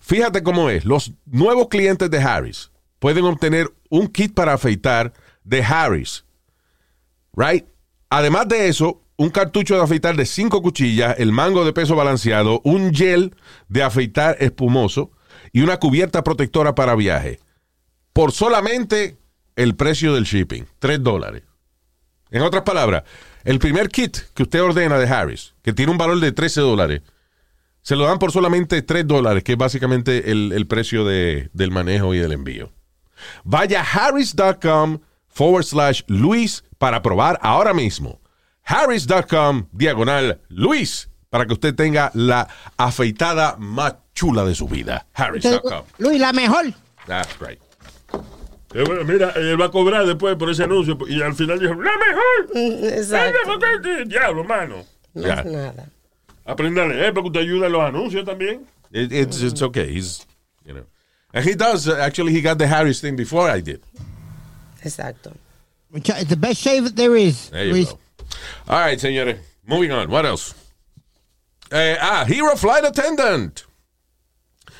Fíjate 0.00 0.42
cómo 0.42 0.70
es. 0.70 0.86
Los 0.86 1.12
nuevos 1.26 1.68
clientes 1.68 2.10
de 2.10 2.22
Harris 2.22 2.70
pueden 3.00 3.26
obtener 3.26 3.70
un 3.90 4.06
kit 4.06 4.32
para 4.32 4.54
afeitar 4.54 5.12
de 5.42 5.62
Harris, 5.62 6.24
right? 7.36 7.66
Además 8.08 8.48
de 8.48 8.68
eso, 8.68 9.02
un 9.18 9.28
cartucho 9.28 9.76
de 9.76 9.82
afeitar 9.82 10.16
de 10.16 10.24
cinco 10.24 10.62
cuchillas, 10.62 11.16
el 11.18 11.32
mango 11.32 11.66
de 11.66 11.74
peso 11.74 11.94
balanceado, 11.94 12.62
un 12.64 12.94
gel 12.94 13.36
de 13.68 13.82
afeitar 13.82 14.38
espumoso 14.40 15.10
y 15.52 15.60
una 15.60 15.76
cubierta 15.76 16.24
protectora 16.24 16.74
para 16.74 16.94
viaje. 16.94 17.40
Por 18.14 18.32
solamente 18.32 19.18
el 19.54 19.76
precio 19.76 20.14
del 20.14 20.24
shipping, 20.24 20.64
3 20.78 21.02
dólares. 21.02 21.42
En 22.30 22.42
otras 22.42 22.62
palabras, 22.64 23.04
el 23.44 23.58
primer 23.58 23.88
kit 23.88 24.16
que 24.34 24.42
usted 24.44 24.62
ordena 24.62 24.98
de 24.98 25.06
Harris, 25.06 25.54
que 25.62 25.72
tiene 25.72 25.92
un 25.92 25.98
valor 25.98 26.18
de 26.20 26.32
13 26.32 26.60
dólares, 26.62 27.02
se 27.82 27.96
lo 27.96 28.06
dan 28.06 28.18
por 28.18 28.32
solamente 28.32 28.80
3 28.82 29.06
dólares, 29.06 29.44
que 29.44 29.52
es 29.52 29.58
básicamente 29.58 30.30
el, 30.32 30.52
el 30.52 30.66
precio 30.66 31.04
de- 31.04 31.50
del 31.52 31.70
manejo 31.70 32.14
y 32.14 32.18
del 32.18 32.32
envío. 32.32 32.72
Vaya 33.44 33.82
a 33.82 33.84
harris.com 34.06 34.98
forward 35.28 35.64
slash 35.64 36.02
Luis 36.06 36.64
para 36.78 37.02
probar 37.02 37.38
ahora 37.42 37.72
mismo. 37.74 38.20
Harris.com 38.64 39.66
diagonal 39.72 40.40
Luis 40.48 41.10
para 41.30 41.46
que 41.46 41.52
usted 41.52 41.74
tenga 41.74 42.10
la 42.14 42.48
afeitada 42.76 43.56
más 43.58 43.96
chula 44.14 44.44
de 44.44 44.54
su 44.54 44.66
vida. 44.68 45.06
Harris.com. 45.14 45.82
Luis, 45.98 46.20
la 46.20 46.32
mejor. 46.32 46.72
That's 47.06 47.36
right. 47.40 47.58
Eh, 48.74 48.82
bueno, 48.84 49.04
Mira, 49.04 49.30
él 49.36 49.60
va 49.60 49.66
a 49.66 49.70
cobrar 49.70 50.04
después 50.04 50.36
por 50.36 50.50
ese 50.50 50.64
anuncio 50.64 50.98
y 51.08 51.22
al 51.22 51.34
final 51.34 51.58
dijo, 51.60 51.74
¡la 51.74 51.92
mejor! 51.96 52.92
Exacto. 52.98 53.38
¡Ay, 53.62 54.04
Diablo, 54.06 54.42
mano. 54.44 54.84
No 55.14 55.22
Ya. 55.26 55.34
es 55.34 55.46
nada. 55.46 55.88
Aprenda 56.44 56.82
a 56.82 56.88
leer 56.88 57.14
porque 57.14 57.28
usted 57.28 57.40
ayuda 57.40 57.66
en 57.66 57.72
los 57.72 57.82
anuncios 57.82 58.24
también. 58.24 58.66
It- 58.90 59.12
it's, 59.12 59.40
it's 59.40 59.62
okay. 59.62 59.96
He's, 59.96 60.26
you 60.66 60.72
know. 60.74 60.84
And 61.32 61.44
he 61.48 61.54
does, 61.54 61.88
actually, 61.88 62.32
he 62.32 62.40
got 62.42 62.58
the 62.58 62.66
Harris 62.66 63.00
thing 63.00 63.16
before 63.16 63.48
I 63.48 63.60
did. 63.60 63.80
Exacto. 64.82 65.32
Mucha- 65.90 66.18
It's 66.20 66.28
the 66.28 66.36
best 66.36 66.60
shave 66.60 66.94
there 66.96 67.16
is. 67.16 67.50
There 67.50 67.64
you 67.66 67.72
Luis. 67.72 67.88
go. 67.90 67.98
All 68.68 68.80
right, 68.80 68.98
señores. 68.98 69.38
Moving 69.66 69.92
on. 69.92 70.10
What 70.10 70.26
else? 70.26 70.54
Eh, 71.70 71.96
ah, 72.00 72.24
Hero 72.26 72.56
Flight 72.56 72.84
Attendant. 72.84 73.64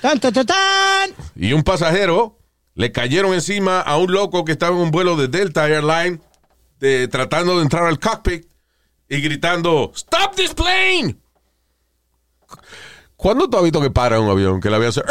Tan, 0.02 0.18
tan, 0.20 0.32
tan, 0.32 0.44
tan. 0.46 1.10
y 1.36 1.52
un 1.52 1.62
pasajero 1.62 2.36
le 2.74 2.92
cayeron 2.92 3.34
encima 3.34 3.80
a 3.80 3.96
un 3.98 4.12
loco 4.12 4.44
que 4.44 4.52
estaba 4.52 4.74
en 4.76 4.82
un 4.82 4.90
vuelo 4.90 5.16
de 5.16 5.28
Delta 5.28 5.64
Airline 5.66 6.20
de- 6.80 7.08
tratando 7.08 7.56
de 7.56 7.62
entrar 7.62 7.84
al 7.86 7.98
cockpit 7.98 8.46
y 9.08 9.20
gritando 9.20 9.92
¡Stop 9.94 10.34
this 10.34 10.54
plane! 10.54 11.16
¿Cuándo 13.16 13.48
tú 13.48 13.56
has 13.56 13.62
visto 13.62 13.80
que 13.80 13.90
para 13.90 14.18
un 14.20 14.28
avión 14.28 14.60
que 14.60 14.68
el 14.68 14.74
avión 14.74 14.88
hace 14.90 15.02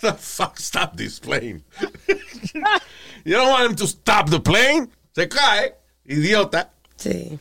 The 0.00 0.12
fuck 0.14 0.58
stop 0.58 0.96
this 0.96 1.18
plane? 1.18 1.62
you 3.24 3.34
don't 3.34 3.48
want 3.50 3.70
him 3.70 3.74
to 3.76 3.86
stop 3.86 4.28
the 4.28 4.38
plane. 4.38 4.90
Se 5.14 5.26
cae, 5.28 5.74
idiota. 6.04 6.70
Sí. 6.96 7.38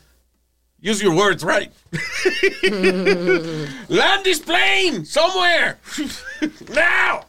Use 0.81 1.01
your 1.03 1.13
words 1.13 1.43
right. 1.43 1.71
Land 3.89 4.23
this 4.23 4.39
plane 4.39 5.03
somewhere. 5.05 5.77
Now. 6.73 7.25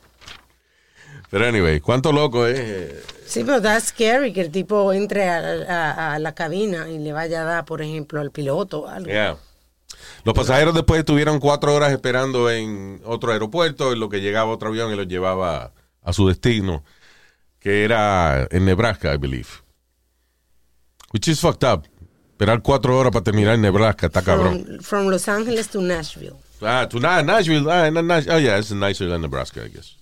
Pero 1.35 1.47
anyway, 1.49 1.81
cuánto 1.81 2.13
loco 2.13 2.47
eh. 2.47 3.03
Sí, 3.27 3.43
pero 3.43 3.61
that's 3.61 3.87
scary 3.89 4.33
que 4.33 4.41
el 4.41 4.53
tipo 4.53 4.93
entre 4.93 5.29
a, 5.29 5.39
a- 5.41 6.15
a 6.15 6.19
la 6.21 6.33
cabina 6.33 6.89
y 6.89 6.99
le 7.01 7.13
vaya 7.13 7.41
a 7.41 7.45
dar, 7.45 7.65
por 7.65 7.83
ejemplo, 7.83 8.21
al 8.21 8.31
piloto 8.31 8.83
o 8.83 8.87
algo. 8.89 9.09
Yeah. 9.11 9.37
Los 10.23 10.33
pasajeros 10.33 10.75
después 10.75 11.01
estuvieron 11.01 11.41
cuatro 11.41 11.75
horas 11.75 11.91
esperando 11.91 12.49
en 12.53 13.01
otro 13.05 13.33
aeropuerto, 13.33 13.93
en 13.93 13.99
lo 13.99 14.09
que 14.09 14.21
llegaba 14.21 14.53
otro 14.53 14.69
avión 14.69 14.93
y 14.93 14.97
los 14.97 15.09
llevaba 15.09 15.73
a 16.03 16.13
su 16.13 16.29
destino, 16.29 16.85
que 17.59 17.83
era 17.83 18.47
en 18.53 18.65
Nebraska, 18.65 19.13
I 19.13 19.17
believe. 19.17 19.49
Which 21.13 21.27
is 21.27 21.41
fucked 21.41 21.65
up. 21.69 21.89
Esperar 22.31 22.63
cuatro 22.63 22.97
horas 22.97 23.11
para 23.13 23.25
terminar 23.25 23.55
en 23.55 23.63
Nebraska, 23.63 24.07
está 24.07 24.23
cabrón. 24.23 24.65
From, 24.65 24.81
from 24.83 25.07
Los 25.09 25.29
Ángeles 25.29 25.69
to 25.71 25.81
Nashville. 25.81 26.37
Ah, 26.63 26.87
to 26.89 27.01
Na- 27.01 27.23
Nashville. 27.25 27.69
Ah, 27.69 27.91
na- 27.91 28.03
Nash- 28.03 28.29
oh, 28.29 28.39
yeah, 28.39 28.57
it's 28.59 28.71
nicer 28.71 29.09
than 29.09 29.21
Nebraska, 29.23 29.65
I 29.65 29.69
guess. 29.71 29.97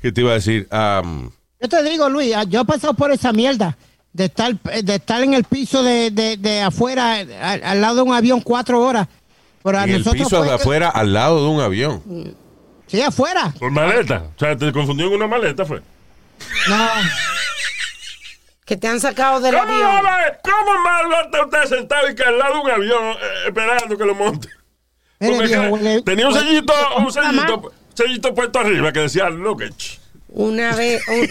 ¿Qué 0.00 0.12
te 0.12 0.20
iba 0.20 0.30
a 0.30 0.34
decir? 0.34 0.68
Um, 0.70 1.30
Yo 1.60 1.68
te 1.68 1.82
digo, 1.82 2.08
Luis, 2.08 2.34
ah, 2.36 2.44
yo 2.44 2.60
he 2.60 2.64
pasado 2.64 2.94
por 2.94 3.10
esa 3.10 3.32
mierda 3.32 3.76
de 4.12 4.24
estar, 4.26 4.54
de 4.60 4.94
estar 4.94 5.22
en 5.22 5.34
el 5.34 5.44
piso 5.44 5.82
de, 5.82 6.10
de, 6.10 6.36
de 6.36 6.62
afuera, 6.62 7.14
al, 7.42 7.62
al 7.64 7.80
lado 7.80 7.96
de 7.96 8.02
un 8.02 8.14
avión 8.14 8.40
cuatro 8.40 8.80
horas. 8.80 9.08
Pero 9.62 9.78
a 9.78 9.84
en 9.84 9.90
el 9.90 9.98
nosotros 9.98 10.22
piso 10.28 10.40
de 10.42 10.46
fue- 10.48 10.54
afuera, 10.56 10.88
al 10.88 11.12
lado 11.12 11.42
de 11.42 11.48
un 11.50 11.60
avión. 11.60 12.36
Sí, 12.86 13.02
afuera. 13.02 13.52
Por 13.58 13.70
maleta. 13.70 14.24
O 14.34 14.38
sea, 14.38 14.56
te 14.56 14.72
confundió 14.72 15.06
en 15.08 15.14
una 15.14 15.26
maleta, 15.26 15.64
fue. 15.64 15.82
No. 16.68 16.88
Que 18.64 18.76
te 18.76 18.86
han 18.86 19.00
sacado 19.00 19.40
del 19.40 19.54
¿Cómo, 19.54 19.64
avión. 19.72 20.02
¿Cómo 20.44 20.82
malo 20.84 21.16
está 21.24 21.44
usted 21.44 21.76
sentado 21.76 22.08
y 22.10 22.14
que 22.14 22.22
al 22.22 22.38
lado 22.38 22.54
de 22.54 22.60
un 22.60 22.70
avión 22.70 23.04
eh, 23.12 23.16
esperando 23.48 23.96
que 23.98 24.04
lo 24.04 24.14
monte? 24.14 24.48
Mire, 25.20 25.46
viejo, 25.46 25.62
huele- 25.64 26.02
tenía 26.04 26.28
un 26.28 26.34
sellito, 26.34 26.72
un 26.98 27.12
sellito, 27.12 27.72
sellito 27.98 28.34
puesto 28.34 28.58
arriba 28.60 28.92
que 28.92 29.00
decía 29.00 29.28
luggage. 29.30 29.98
Una 30.28 30.74
vez, 30.74 31.02
un- 31.08 31.28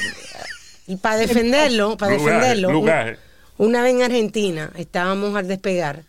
y 0.94 0.96
para 0.98 1.18
defenderlo, 1.18 1.98
para 1.98 2.14
defenderlo, 2.40 2.70
un- 2.70 3.68
una 3.70 3.82
vez 3.84 3.94
en 3.96 4.04
Argentina 4.04 4.72
estábamos 4.76 5.36
al 5.36 5.48
despegar 5.48 6.04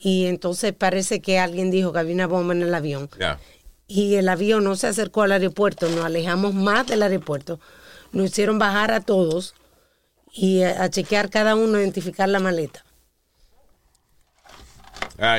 y 0.00 0.26
entonces 0.26 0.72
parece 0.72 1.20
que 1.20 1.38
alguien 1.38 1.70
dijo 1.70 1.92
que 1.92 1.98
había 2.00 2.14
una 2.14 2.26
bomba 2.26 2.54
en 2.54 2.62
el 2.62 2.74
avión 2.74 3.08
y 3.86 4.14
el 4.16 4.28
avión 4.28 4.64
no 4.64 4.76
se 4.76 4.86
acercó 4.88 5.22
al 5.22 5.32
aeropuerto, 5.32 5.88
nos 5.88 6.04
alejamos 6.04 6.54
más 6.54 6.86
del 6.86 7.02
aeropuerto, 7.02 7.60
nos 8.12 8.26
hicieron 8.30 8.58
bajar 8.58 8.92
a 8.92 9.00
todos 9.00 9.54
y 10.32 10.62
a, 10.62 10.82
a 10.84 10.90
chequear 10.90 11.28
cada 11.30 11.54
uno, 11.56 11.78
identificar 11.80 12.28
la 12.28 12.38
maleta. 12.40 12.84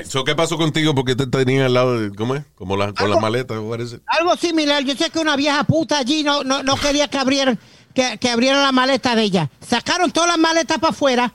So, 0.08 0.24
¿Qué 0.24 0.36
pasó 0.36 0.58
contigo? 0.58 0.94
Porque 0.94 1.16
te 1.16 1.26
tenían 1.28 1.64
al 1.66 1.74
lado 1.74 2.00
de, 2.00 2.16
¿cómo 2.16 2.36
es? 2.36 2.44
Como 2.56 2.78
la, 2.78 2.94
con 2.94 3.10
las 3.10 3.20
maletas, 3.20 3.58
it? 3.94 4.02
Algo 4.06 4.36
similar. 4.36 4.84
Yo 4.84 4.96
sé 4.96 5.10
que 5.10 5.20
una 5.20 5.36
vieja 5.36 5.64
puta 5.64 5.98
allí 5.98 6.24
no, 6.24 6.44
no, 6.44 6.62
no 6.62 6.76
quería 6.76 7.08
que 7.08 7.18
abrieran, 7.18 7.58
que, 7.96 8.18
que 8.20 8.30
abrieran 8.30 8.62
la 8.62 8.72
maleta 8.72 9.16
de 9.16 9.24
ella. 9.24 9.50
Sacaron 9.68 10.12
todas 10.12 10.30
las 10.30 10.38
maletas 10.38 10.78
para 10.78 10.92
afuera 10.92 11.34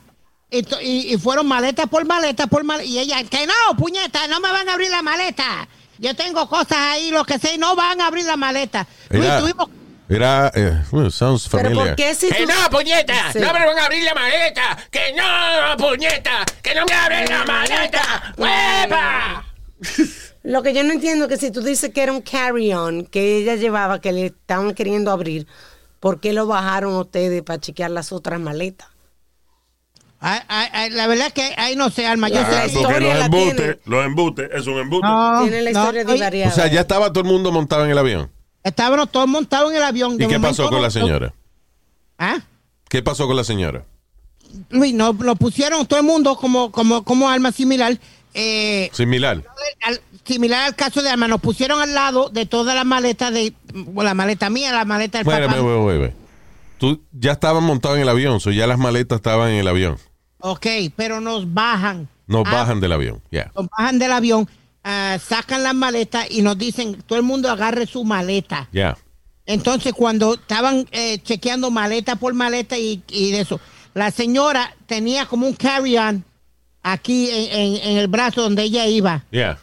y, 0.51 0.59
y- 0.83 1.13
y 1.15 1.19
fueron 1.19 1.49
maleta 1.49 1.87
por 1.87 2.05
maleta 2.07 2.47
por 2.47 2.63
maleta. 2.63 2.89
Y 2.89 2.99
ella, 3.01 3.23
que 3.25 3.47
no, 3.47 3.77
puñeta, 3.77 4.29
no 4.29 4.39
me 4.41 4.53
van 4.53 4.69
a 4.69 4.75
abrir 4.75 4.91
la 4.91 5.03
maleta. 5.03 5.69
Yo 5.99 6.15
tengo 6.15 6.49
cosas 6.49 6.77
ahí, 6.79 7.11
lo 7.11 7.25
que 7.25 7.39
sé, 7.39 7.59
no 7.59 7.75
van 7.75 8.01
a 8.01 8.07
abrir 8.07 8.27
la 8.27 8.37
maleta. 8.37 8.87
Luis, 9.11 9.25
Era, 9.25 9.41
tuvimos- 9.41 9.71
era 10.09 10.51
eh, 10.55 10.83
well, 10.93 11.11
sounds 11.11 11.49
Pero 11.51 11.65
familiar. 11.65 11.87
¿por 11.89 11.97
qué 11.97 12.15
si 12.15 12.29
¡Que 12.29 12.45
tú- 12.45 12.53
no, 12.53 12.71
puñeta! 12.71 13.33
Sí. 13.33 13.39
¡No 13.41 13.53
me 13.53 13.67
van 13.67 13.79
a 13.79 13.85
abrir 13.87 14.05
la 14.05 14.15
maleta! 14.15 14.77
¡Que 14.91 15.13
no, 15.15 15.77
puñeta! 15.77 16.45
¡Que 16.63 16.75
no 16.75 16.85
me 16.87 16.93
abren 16.95 17.29
la 17.29 17.45
maleta! 17.45 18.35
¡Huepa! 18.37 19.45
Lo 20.43 20.63
que 20.63 20.73
yo 20.73 20.85
no 20.85 20.93
entiendo 20.93 21.25
es 21.25 21.31
que 21.31 21.37
si 21.39 21.51
tú 21.51 21.61
dices 21.61 21.91
que 21.93 22.03
era 22.03 22.13
un 22.13 22.23
carry-on 22.23 23.05
que 23.07 23.39
ella 23.39 23.57
llevaba, 23.57 24.01
que 24.01 24.13
le 24.13 24.27
estaban 24.27 24.75
queriendo 24.75 25.11
abrir, 25.11 25.47
¿por 25.99 26.21
qué 26.21 26.33
lo 26.33 26.47
bajaron 26.47 26.95
ustedes 26.95 27.43
para 27.43 27.61
chequear 27.61 27.91
las 27.91 28.13
otras 28.13 28.39
maletas? 28.39 28.89
Ay, 30.21 30.41
ay, 30.49 30.69
ay, 30.73 30.91
la 30.91 31.07
verdad 31.09 31.31
que 31.33 31.53
ahí 31.59 31.77
no 31.77 31.91
sé, 31.91 32.07
Alma. 32.07 32.29
Yo 32.29 32.37
sé 32.37 32.47
Ah, 32.57 32.61
que- 32.63 32.67
historia 32.69 32.87
porque 32.89 33.01
los 33.09 33.19
la 33.19 33.25
embutes, 33.27 33.77
los 33.85 34.07
embutes, 34.07 34.51
es 34.55 34.67
un 34.67 34.79
embute. 34.79 35.07
No, 35.07 35.41
Tiene 35.43 35.63
la 35.63 35.73
no, 35.73 35.81
historia 35.81 36.05
divariada. 36.05 36.53
o 36.53 36.55
sea, 36.55 36.67
ya 36.69 36.81
estaba 36.81 37.13
todo 37.13 37.21
el 37.25 37.31
mundo 37.31 37.53
montado 37.53 37.85
en 37.85 37.91
el 37.91 37.99
avión. 37.99 38.31
Estábamos 38.67 39.11
todos 39.11 39.29
montados 39.29 39.71
en 39.71 39.77
el 39.77 39.83
avión. 39.85 40.15
¿Y 40.15 40.19
qué 40.19 40.25
momento 40.27 40.49
pasó 40.49 40.69
con 40.69 40.83
la 40.83 40.91
señora? 40.91 41.33
¿Ah? 42.19 42.39
¿Qué 42.89 43.03
pasó 43.03 43.27
con 43.27 43.37
la 43.37 43.45
señora? 43.45 43.85
Luis, 44.71 44.93
no, 44.95 45.13
lo 45.13 45.37
pusieron 45.37 45.87
todo 45.87 46.01
el 46.01 46.07
mundo 46.07 46.37
como, 46.37 46.71
como, 46.73 47.05
como 47.05 47.29
arma 47.29 47.53
similar. 47.53 47.99
Eh, 48.35 48.91
Similar. 48.93 49.43
al- 49.83 50.01
similar 50.25 50.67
al 50.67 50.75
caso 50.77 51.01
de 51.03 51.09
Alma, 51.11 51.27
nos 51.29 51.41
pusieron 51.41 51.81
al 51.81 51.95
lado 51.95 52.29
de 52.29 52.45
todas 52.45 52.75
las 52.75 52.85
maletas 52.85 53.33
de 53.33 53.55
bueno, 53.73 54.03
la 54.11 54.15
maleta 54.15 54.51
mía, 54.51 54.73
la 54.73 54.85
maleta 54.85 55.19
del 55.19 55.25
Bueno, 55.25 55.47
papá. 55.47 55.61
bueno, 55.61 55.83
bueno, 55.83 55.99
bueno. 56.01 56.15
Tú 56.79 57.03
ya 57.13 57.33
estabas 57.33 57.63
montado 57.63 57.95
en 57.97 58.03
el 58.03 58.09
avión, 58.09 58.41
so 58.41 58.51
ya 58.51 58.67
las 58.67 58.79
maletas 58.79 59.17
estaban 59.17 59.51
en 59.51 59.57
el 59.61 59.69
avión. 59.69 59.97
Ok, 60.41 60.67
pero 60.97 61.21
nos 61.21 61.53
bajan. 61.55 62.09
Nos 62.27 62.43
Ah, 62.47 62.53
bajan 62.53 62.81
del 62.81 62.93
avión, 62.93 63.23
ya. 63.31 63.51
Nos 63.55 63.69
bajan 63.69 63.99
del 63.99 64.13
avión, 64.13 64.49
ah, 64.87 65.19
sacan 65.19 65.63
las 65.65 65.75
maletas 65.75 66.27
y 66.31 66.41
nos 66.43 66.57
dicen, 66.57 67.03
todo 67.07 67.19
el 67.19 67.25
mundo 67.25 67.51
agarre 67.51 67.87
su 67.87 68.05
maleta. 68.05 68.69
Ya. 68.73 68.97
Entonces, 69.45 69.93
cuando 69.93 70.35
estaban 70.35 70.87
eh, 70.93 71.19
chequeando 71.23 71.71
maleta 71.71 72.17
por 72.17 72.33
maleta 72.35 72.79
y, 72.79 73.03
y 73.09 73.33
de 73.33 73.41
eso, 73.41 73.61
la 73.95 74.11
señora 74.11 74.75
tenía 74.87 75.27
como 75.27 75.47
un 75.47 75.55
carry-on 75.55 76.25
aquí 76.83 77.29
en, 77.31 77.53
en- 77.61 77.91
en 77.91 77.97
el 77.99 78.09
brazo 78.09 78.43
donde 78.43 78.63
ella 78.63 78.87
iba. 78.87 79.25
Ya. 79.33 79.59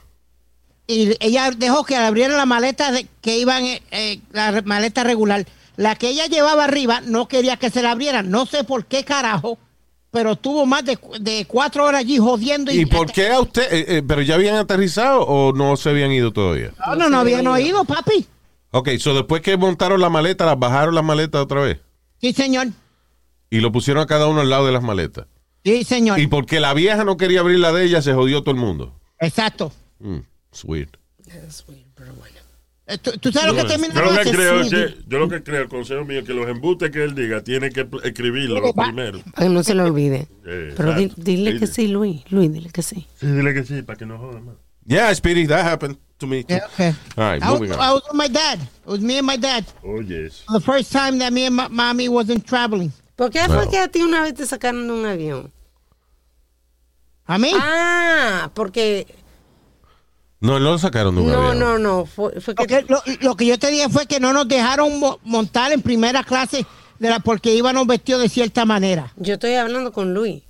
y 0.88 1.15
ella 1.19 1.51
dejó 1.51 1.84
que 1.86 1.95
abrieran 1.95 2.36
la 2.38 2.45
maleta 2.45 2.91
de, 2.91 3.07
que 3.21 3.38
iban 3.38 3.63
eh, 3.65 4.19
la 4.32 4.61
maleta 4.65 5.03
regular. 5.03 5.45
La 5.78 5.95
que 5.95 6.09
ella 6.09 6.28
llevaba 6.28 6.65
arriba 6.65 7.01
no 7.01 7.28
quería 7.28 7.57
que 7.57 7.69
se 7.71 7.82
la 7.82 7.91
abrieran. 7.91 8.30
No 8.30 8.45
sé 8.45 8.63
por 8.63 8.86
qué 8.86 9.03
carajo, 9.03 9.57
pero 10.14 10.34
estuvo 10.34 10.64
más 10.68 10.86
de, 10.86 10.95
cu- 10.95 11.16
de 11.20 11.43
cuatro 11.45 11.84
horas 11.86 12.01
allí 12.01 12.20
jodiendo. 12.20 12.72
¿Y 12.72 12.86
por 12.86 13.11
qué 13.11 13.30
a 13.32 13.39
usted? 13.41 13.64
eh, 13.74 13.97
eh, 13.97 14.03
¿Pero 14.07 14.22
ya 14.22 14.36
habían 14.36 14.55
aterrizado 14.55 15.22
o 15.24 15.51
no 15.53 15.76
se 15.76 15.89
habían 15.89 16.11
ido 16.11 16.32
todavía? 16.32 16.72
No, 16.88 16.95
no, 16.95 17.09
no 17.09 17.18
habían 17.18 17.47
oído, 17.47 17.84
papi. 17.84 18.28
Ok, 18.72 18.89
so 18.99 19.16
después 19.16 19.41
que 19.41 19.57
montaron 19.57 19.99
la 19.99 20.09
maleta, 20.09 20.45
las 20.45 20.57
bajaron 20.59 20.93
las 20.95 21.03
maletas 21.03 21.41
otra 21.41 21.61
vez 21.61 21.80
Sí, 22.22 22.32
señor. 22.32 22.68
y 23.49 23.59
lo 23.59 23.72
pusieron 23.72 24.03
a 24.03 24.05
cada 24.05 24.28
uno 24.28 24.41
al 24.41 24.49
lado 24.51 24.68
de 24.68 24.72
las 24.72 24.84
maletas. 24.84 25.26
Sí, 25.66 25.84
señor. 25.84 26.20
Y 26.20 26.28
porque 26.28 26.59
la 26.59 26.74
vieja 26.76 27.03
no 27.03 27.18
quería 27.18 27.39
abrir 27.39 27.57
la 27.59 27.72
de 27.72 27.86
ella, 27.86 28.01
se 28.03 28.14
jodió 28.14 28.41
todo 28.43 28.51
el 28.51 28.61
mundo. 28.61 28.99
Exacto. 29.20 29.72
Mm, 29.99 30.18
it's 30.51 30.64
weird. 30.64 30.89
Eh, 31.28 31.47
¿Tú, 33.01 33.11
tú 33.17 33.31
sabes 33.31 33.53
lo 33.55 33.61
que 33.61 33.63
termina 33.69 33.93
Yo 33.93 34.01
lo 34.01 34.11
que 34.11 34.23
de 34.25 34.31
creo 34.31 34.69
que, 34.69 34.97
yo 35.07 35.19
lo 35.19 35.29
que 35.29 35.41
creo, 35.41 35.61
el 35.61 35.69
consejo 35.69 36.03
mío, 36.03 36.19
es 36.19 36.25
que 36.25 36.34
los 36.34 36.47
embutes 36.49 36.91
que 36.91 37.01
él 37.03 37.15
diga, 37.15 37.41
tiene 37.41 37.69
que 37.69 37.88
escribirlo 38.03 38.73
primero. 38.73 39.19
Para 39.34 39.47
que 39.47 39.53
no 39.53 39.63
se 39.63 39.73
lo 39.73 39.86
olvide. 39.86 40.27
Eh, 40.45 40.73
Pero 40.75 40.93
di- 40.93 41.13
dile 41.15 41.57
que 41.59 41.65
Sí. 41.67 41.73
sí, 41.73 41.88
Luis. 41.88 42.23
Luis, 42.29 42.51
dile 42.51 42.69
que 42.71 42.81
sí. 42.81 43.07
Sí, 43.19 43.27
dile 43.27 43.53
que 43.53 43.63
sí, 43.63 43.81
para 43.84 43.97
que 43.97 44.05
no 44.05 44.17
joda 44.17 44.41
más. 44.41 44.55
Yeah, 44.86 45.15
Speedy, 45.15 45.47
that 45.47 45.65
happened 45.65 45.97
to 46.17 46.27
me. 46.27 46.43
too. 46.43 46.55
Yeah, 46.55 46.65
okay. 46.73 46.93
All 47.15 47.23
right, 47.31 47.41
I 47.41 47.51
was, 47.51 47.61
moving 47.61 47.71
on. 47.73 47.79
I 47.79 47.93
was 47.93 48.03
with 48.03 48.17
my 48.17 48.27
dad. 48.27 48.59
It 48.59 48.86
was 48.86 48.99
me 48.99 49.17
and 49.17 49.25
my 49.27 49.38
dad. 49.38 49.63
Oh, 49.81 50.01
yes. 50.01 50.43
The 50.51 50.59
first 50.59 50.91
time 50.91 51.19
that 51.19 51.31
me 51.31 51.45
and 51.45 51.55
my 51.55 51.69
mommy 51.69 52.09
wasn't 52.09 52.45
traveling. 52.45 52.91
¿Por 53.15 53.29
qué 53.29 53.39
fue 53.47 53.69
que 53.69 53.77
a 53.79 53.88
ti 53.88 54.01
una 54.01 54.23
vez 54.23 54.34
te 54.34 54.45
sacaron 54.45 54.88
de 54.88 54.93
un 54.93 55.05
avión? 55.05 55.51
¿A 57.25 57.38
mí? 57.38 57.51
Ah, 57.55 58.51
porque... 58.53 59.07
No, 60.44 60.60
no 60.60 60.72
lo 60.72 60.78
sacaron 60.78 61.16
de 61.16 61.22
un 61.22 61.32
No, 61.32 61.38
avión. 61.39 61.60
no, 61.60 61.80
no. 61.80 62.06
Fue, 62.06 62.39
fue 62.41 62.54
que... 62.54 62.86
Lo, 62.89 63.02
lo 63.22 63.36
que 63.38 63.46
yo 63.46 63.58
te 63.58 63.72
dije 63.72 63.88
fue 63.89 64.06
que 64.06 64.20
no 64.20 64.34
nos 64.34 64.48
dejaron 64.48 65.00
mo- 65.00 65.20
montar 65.24 65.72
en 65.72 65.82
primera 65.82 66.24
clase 66.24 66.66
de 67.00 67.10
la, 67.10 67.20
porque 67.20 67.56
íbamos 67.56 67.88
vestidos 67.88 68.22
de 68.22 68.30
cierta 68.30 68.66
manera. 68.66 69.14
Yo 69.16 69.36
estoy 69.36 69.54
hablando 69.56 69.91
con 69.94 70.14
Luis. 70.14 70.44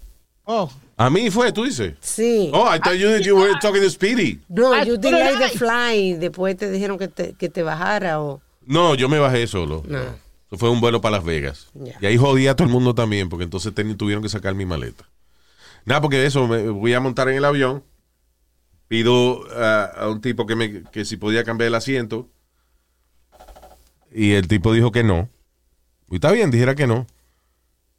Oh, 0.46 0.70
A 0.98 1.10
mí 1.12 1.30
fue, 1.30 1.52
tú 1.52 1.64
dices. 1.64 1.94
Sí. 2.02 2.50
Oh, 2.54 2.68
I 2.74 2.80
thought 2.80 2.96
you, 2.98 3.18
you 3.20 3.36
were 3.38 3.54
talking 3.62 3.82
to 3.84 3.89
Speedy. 3.89 4.39
No, 4.50 4.74
Ah, 4.74 4.84
you 4.84 4.96
tú 4.96 5.02
delay 5.10 5.36
eres 5.36 5.52
the 5.52 5.58
fly. 5.60 6.14
Después 6.16 6.58
te 6.58 6.72
dijeron 6.72 6.98
que 6.98 7.08
te, 7.08 7.34
que 7.34 7.50
te 7.50 7.62
bajara 7.64 8.20
o... 8.20 8.41
No, 8.66 8.96
yo 8.96 9.08
me 9.10 9.20
bajé 9.20 9.46
solo. 9.48 9.84
No. 9.88 10.00
Eso 10.00 10.58
fue 10.58 10.70
un 10.72 10.82
vuelo 10.82 11.02
para 11.02 11.18
Las 11.18 11.24
Vegas. 11.26 11.68
Ya. 11.76 11.94
Y 12.02 12.06
ahí 12.08 12.18
jodía 12.18 12.52
a 12.52 12.56
todo 12.56 12.68
el 12.68 12.74
mundo 12.74 12.96
también, 12.96 13.30
porque 13.30 13.44
entonces 13.44 13.72
tuvieron 13.98 14.24
que 14.24 14.30
sacar 14.30 14.56
mi 14.56 14.66
maleta. 14.66 15.06
Nada, 15.86 16.02
porque 16.02 16.26
eso, 16.26 16.48
me 16.48 16.68
voy 16.70 16.94
a 16.94 17.00
montar 17.00 17.30
en 17.30 17.36
el 17.38 17.46
avión. 17.46 17.84
Pido 18.94 19.44
ah, 19.56 19.91
a 19.98 20.08
un 20.08 20.22
tipo 20.22 20.46
que, 20.46 20.56
me, 20.56 20.84
que 20.84 21.04
si 21.04 21.18
podía 21.18 21.44
cambiar 21.44 21.70
el 21.70 21.74
asiento. 21.74 22.30
Y 24.12 24.34
el 24.34 24.48
tipo 24.48 24.72
dijo 24.72 24.91
que 24.91 25.04
no. 25.04 25.32
Y 26.12 26.16
está 26.18 26.32
bien, 26.32 26.52
dijera 26.52 26.76
que 26.76 26.86
no. 26.86 27.08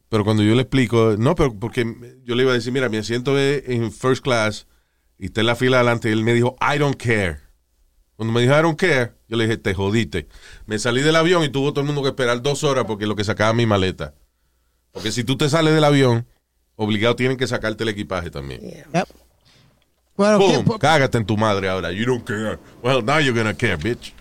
Pero 0.09 0.23
cuando 0.23 0.45
yo 0.45 0.55
le 0.55 0.63
explico, 0.63 1.17
no, 1.19 1.35
pero 1.35 1.53
porque 1.59 1.85
yo 2.23 2.37
le 2.37 2.45
iba 2.45 2.53
a 2.53 2.55
decir, 2.55 2.73
mira, 2.73 2.89
mi 2.89 2.99
asiento 2.99 3.37
es 3.37 3.69
en 3.69 3.91
first 3.91 4.23
class 4.23 4.69
y 5.19 5.25
está 5.25 5.41
en 5.41 5.49
la 5.49 5.57
fila 5.57 5.79
adelante. 5.79 6.11
Y 6.11 6.13
él 6.13 6.23
me 6.23 6.33
dijo, 6.33 6.55
I 6.61 6.79
don't 6.79 6.95
care. 6.95 7.41
Cuando 8.15 8.33
me 8.33 8.43
dijo 8.43 8.57
I 8.57 8.63
don't 8.63 8.79
care, 8.79 9.15
yo 9.27 9.37
le 9.37 9.49
dije, 9.49 9.57
te 9.57 9.75
jodiste. 9.75 10.29
Me 10.67 10.79
salí 10.79 11.03
del 11.03 11.17
avión 11.17 11.43
y 11.43 11.49
tuvo 11.49 11.73
todo 11.73 11.81
el 11.81 11.87
mundo 11.87 12.03
que 12.03 12.11
esperar 12.11 12.41
dos 12.41 12.63
horas 12.63 12.85
porque 12.87 13.09
lo 13.09 13.17
que 13.17 13.25
sacaba 13.25 13.53
mi 13.53 13.67
maleta. 13.67 14.15
Porque 14.93 15.11
si 15.11 15.25
tú 15.25 15.37
te 15.37 15.49
sales 15.49 15.75
del 15.75 15.83
avión, 15.83 16.29
obligado 16.77 17.17
tienen 17.17 17.37
que 17.37 17.49
sacarte 17.49 17.83
el 17.83 17.89
equipaje 17.89 18.31
también. 18.31 18.61
yep. 18.61 19.24
Bueno, 20.17 20.39
¿qué- 20.39 20.59
Boom, 20.59 20.79
cágate 20.79 21.19
en 21.19 21.27
tu 21.27 21.37
madre 21.37 21.69
ahora. 21.69 21.91
You 21.93 22.05
don't 22.07 22.25
care. 22.25 22.59
Well, 22.83 23.03
now 23.05 23.19
you're 23.19 23.33
gonna 23.37 23.55
care, 23.55 23.77
bitch. 23.77 24.13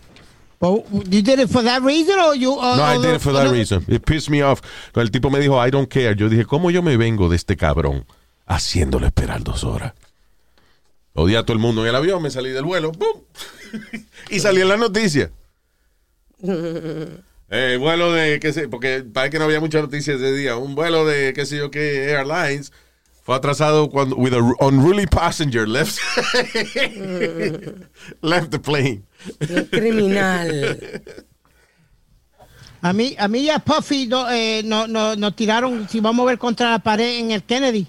Well, 0.60 0.84
you 1.10 1.22
did 1.22 1.40
it 1.40 1.50
for 1.50 1.62
that 1.64 1.82
reason 1.84 2.18
or 2.20 2.36
you? 2.36 2.54
or- 2.54 2.78
No, 2.78 2.84
I 2.84 2.96
or- 2.98 3.02
did 3.06 3.16
it 3.16 3.22
for 3.22 3.34
that 3.34 3.52
reason. 3.52 3.84
It 3.88 4.04
pissed 4.06 4.30
me 4.30 4.42
off. 4.44 4.62
El 4.96 5.12
tipo 5.12 5.30
me 5.30 5.40
dijo, 5.40 5.58
I 5.66 5.70
don't 5.72 5.90
care. 5.90 6.16
Yo 6.16 6.30
dije, 6.30 6.46
¿cómo 6.46 6.72
yo 6.72 6.82
me 6.82 6.96
vengo 6.98 7.28
de 7.30 7.36
este 7.36 7.58
cabrón 7.58 8.06
haciéndole 8.48 9.08
esperar 9.08 9.44
dos 9.44 9.64
horas? 9.64 9.94
Odié 11.16 11.38
a 11.38 11.44
todo 11.44 11.54
el 11.54 11.60
mundo 11.60 11.82
en 11.84 11.90
el 11.90 11.96
avión, 11.96 12.24
me 12.24 12.32
salí 12.32 12.50
del 12.50 12.64
vuelo, 12.64 12.92
¡pum! 12.92 13.22
y 14.32 14.40
salí 14.40 14.62
en 14.62 14.70
la 14.70 14.78
noticia. 14.78 15.32
Eh, 17.56 17.78
vuelo 17.80 18.12
de, 18.12 18.40
qué 18.40 18.52
sé, 18.52 18.68
porque 18.68 19.04
parece 19.04 19.34
que 19.34 19.38
no 19.38 19.46
había 19.46 19.60
muchas 19.60 19.84
noticias 19.84 20.16
ese 20.20 20.34
día. 20.34 20.56
Un 20.58 20.74
vuelo 20.74 21.06
de, 21.06 21.34
qué 21.34 21.46
sé 21.46 21.58
yo 21.58 21.70
qué, 21.70 22.10
Airlines 22.12 22.72
fue 23.24 23.36
atrasado 23.36 23.90
cuando, 23.90 24.16
with 24.18 24.34
an 24.34 24.54
unruly 24.60 25.08
passenger 25.08 25.66
left, 25.66 25.98
left 28.22 28.52
the 28.52 28.60
plane. 28.60 29.06
Qué 29.40 29.70
criminal. 29.70 30.70
A 32.82 32.92
mí, 32.92 33.16
a 33.18 33.30
mí 33.30 33.46
ya 33.46 33.60
Puffy 33.60 34.08
no, 34.08 34.30
eh, 34.30 34.62
no, 34.66 34.88
no, 34.88 35.16
nos 35.16 35.36
tiraron, 35.38 35.88
si 35.88 36.02
vamos 36.02 36.24
a 36.24 36.28
ver 36.28 36.38
contra 36.38 36.72
la 36.72 36.80
pared 36.80 37.18
en 37.20 37.32
el 37.32 37.44
Kennedy. 37.44 37.88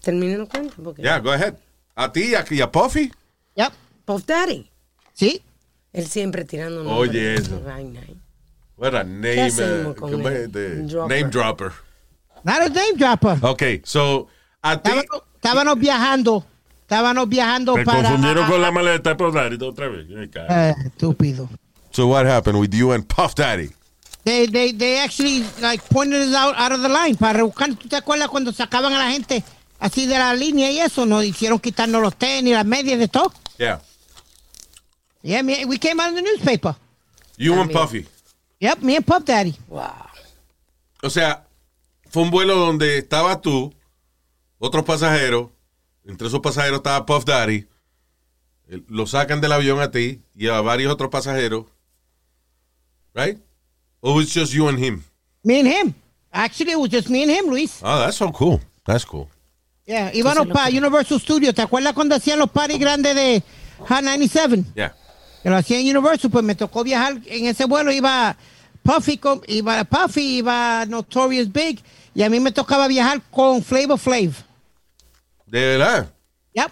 Terminen 0.00 0.38
los 0.38 0.48
cuentos. 0.48 0.78
Porque... 0.82 1.02
Yeah, 1.02 1.18
go 1.18 1.32
ahead. 1.32 1.54
A 1.94 2.10
ti 2.10 2.30
y 2.30 2.34
a, 2.34 2.42
y 2.48 2.62
a 2.62 2.72
Puffy. 2.72 3.12
Yep. 3.56 3.72
Puff 4.06 4.24
Daddy. 4.24 4.70
Sí. 5.12 5.42
Él 5.92 6.06
siempre 6.06 6.46
tirando 6.46 6.88
Oye, 6.90 7.34
eso. 7.34 7.60
Vaina 7.60 8.00
ahí. 8.00 8.16
What 8.78 8.94
a 8.94 9.04
¿Qué 9.04 9.10
name, 9.10 9.50
uh, 9.50 9.92
Dropper. 9.92 11.08
name 11.08 11.30
dropper. 11.30 11.72
Not 12.44 12.62
a 12.62 12.68
name 12.68 12.96
dropper. 12.96 13.38
Ok, 13.42 13.62
so, 13.84 14.28
a 14.62 14.80
ti, 14.80 14.90
Estábamos, 15.34 15.78
viajando. 15.78 16.44
Estábamos 16.82 17.28
viajando 17.28 17.76
Me 17.76 17.84
para. 17.84 18.02
confundieron 18.02 18.50
con 18.50 18.60
la 18.60 18.70
maleta 18.70 19.16
por 19.16 19.32
dar 19.32 19.52
otra 19.62 19.88
vez. 19.88 20.06
Eh, 20.10 20.74
estúpido. 20.86 21.48
so 21.90 22.06
what 22.06 22.26
happened 22.26 22.58
with 22.58 22.74
you 22.74 22.92
and 22.92 23.06
Puff 23.06 23.34
Daddy? 23.34 23.70
They, 24.24 24.46
they, 24.46 24.72
they 24.72 24.98
actually 24.98 25.44
like 25.62 25.82
pointed 25.88 26.20
us 26.20 26.34
out, 26.34 26.54
out 26.56 26.72
of 26.72 26.82
the 26.82 26.88
line 26.88 27.16
para 27.16 27.42
buscar. 27.42 27.74
¿Tú 27.74 27.88
te 27.88 27.96
acuerdas 27.96 28.28
cuando 28.28 28.52
sacaban 28.52 28.92
a 28.92 28.98
la 28.98 29.10
gente 29.10 29.42
así 29.78 30.06
de 30.06 30.18
la 30.18 30.34
línea 30.34 30.70
y 30.70 30.78
eso? 30.78 31.06
Nos 31.06 31.24
hicieron 31.24 31.58
quitarnos 31.58 32.02
los 32.02 32.16
tenis, 32.16 32.52
las 32.52 32.66
medias, 32.66 32.98
de 32.98 33.08
todo. 33.08 33.32
Yeah. 33.58 33.80
Yeah, 35.22 35.42
me, 35.42 35.64
we 35.64 35.78
came 35.78 36.00
out 36.00 36.10
in 36.10 36.16
the 36.16 36.22
newspaper. 36.22 36.76
You 37.38 37.54
and. 37.54 37.72
Puffy. 37.72 38.06
Yep, 38.60 38.82
me 38.82 38.96
and 38.96 39.06
Puff 39.06 39.24
Daddy. 39.24 39.56
Wow. 39.68 40.10
O 41.02 41.08
sea, 41.08 41.46
fue 42.10 42.22
un 42.22 42.30
vuelo 42.30 42.56
donde 42.56 42.98
estabas 42.98 43.40
tú, 43.40 43.72
otros 44.58 44.84
pasajeros, 44.84 45.48
entre 46.04 46.28
esos 46.28 46.40
pasajeros 46.40 46.78
estaba 46.78 47.06
Puff 47.06 47.24
Daddy, 47.24 47.66
lo 48.88 49.06
sacan 49.06 49.40
del 49.40 49.52
avión 49.52 49.80
a 49.80 49.90
ti 49.90 50.20
y 50.34 50.48
a 50.48 50.60
varios 50.60 50.92
otros 50.92 51.10
pasajeros, 51.10 51.66
right? 53.14 53.38
Or 54.00 54.20
it's 54.22 54.32
just 54.32 54.52
you 54.52 54.68
and 54.68 54.78
him? 54.78 55.02
Me 55.44 55.60
and 55.60 55.68
him. 55.68 55.94
Actually, 56.32 56.72
it 56.72 56.78
was 56.78 56.90
just 56.90 57.08
me 57.10 57.22
and 57.22 57.30
him, 57.30 57.46
Luis. 57.50 57.80
Oh, 57.82 57.98
that's 57.98 58.16
so 58.16 58.30
cool. 58.32 58.60
That's 58.86 59.04
cool. 59.04 59.28
Yeah, 59.86 60.12
íbamos 60.14 60.46
para 60.52 60.68
Universal 60.70 61.18
Studios. 61.20 61.54
¿Te 61.54 61.62
acuerdas 61.62 61.92
cuando 61.94 62.14
hacían 62.14 62.38
los 62.38 62.50
parties 62.50 62.78
grandes 62.78 63.14
de 63.16 63.42
Hot 63.88 64.02
97? 64.02 64.64
Yeah. 64.76 64.94
Que 65.42 65.50
lo 65.50 65.56
hacían 65.56 65.80
en 65.80 65.96
Universal, 65.96 66.30
pues 66.30 66.44
me 66.44 66.54
tocó 66.54 66.84
viajar 66.84 67.20
en 67.26 67.46
ese 67.46 67.64
vuelo. 67.64 67.90
Iba 67.90 68.36
Puffy, 68.84 69.18
con- 69.18 69.42
iba 69.48 69.82
Puffy, 69.84 70.38
iba 70.38 70.86
Notorious 70.86 71.50
Big. 71.50 71.80
Y 72.20 72.22
a 72.22 72.28
mí 72.28 72.38
me 72.38 72.52
tocaba 72.52 72.86
viajar 72.86 73.22
con 73.30 73.62
Flavor 73.62 73.98
Flav. 73.98 74.34
De 75.46 75.58
verdad. 75.78 76.12
Yep. 76.52 76.70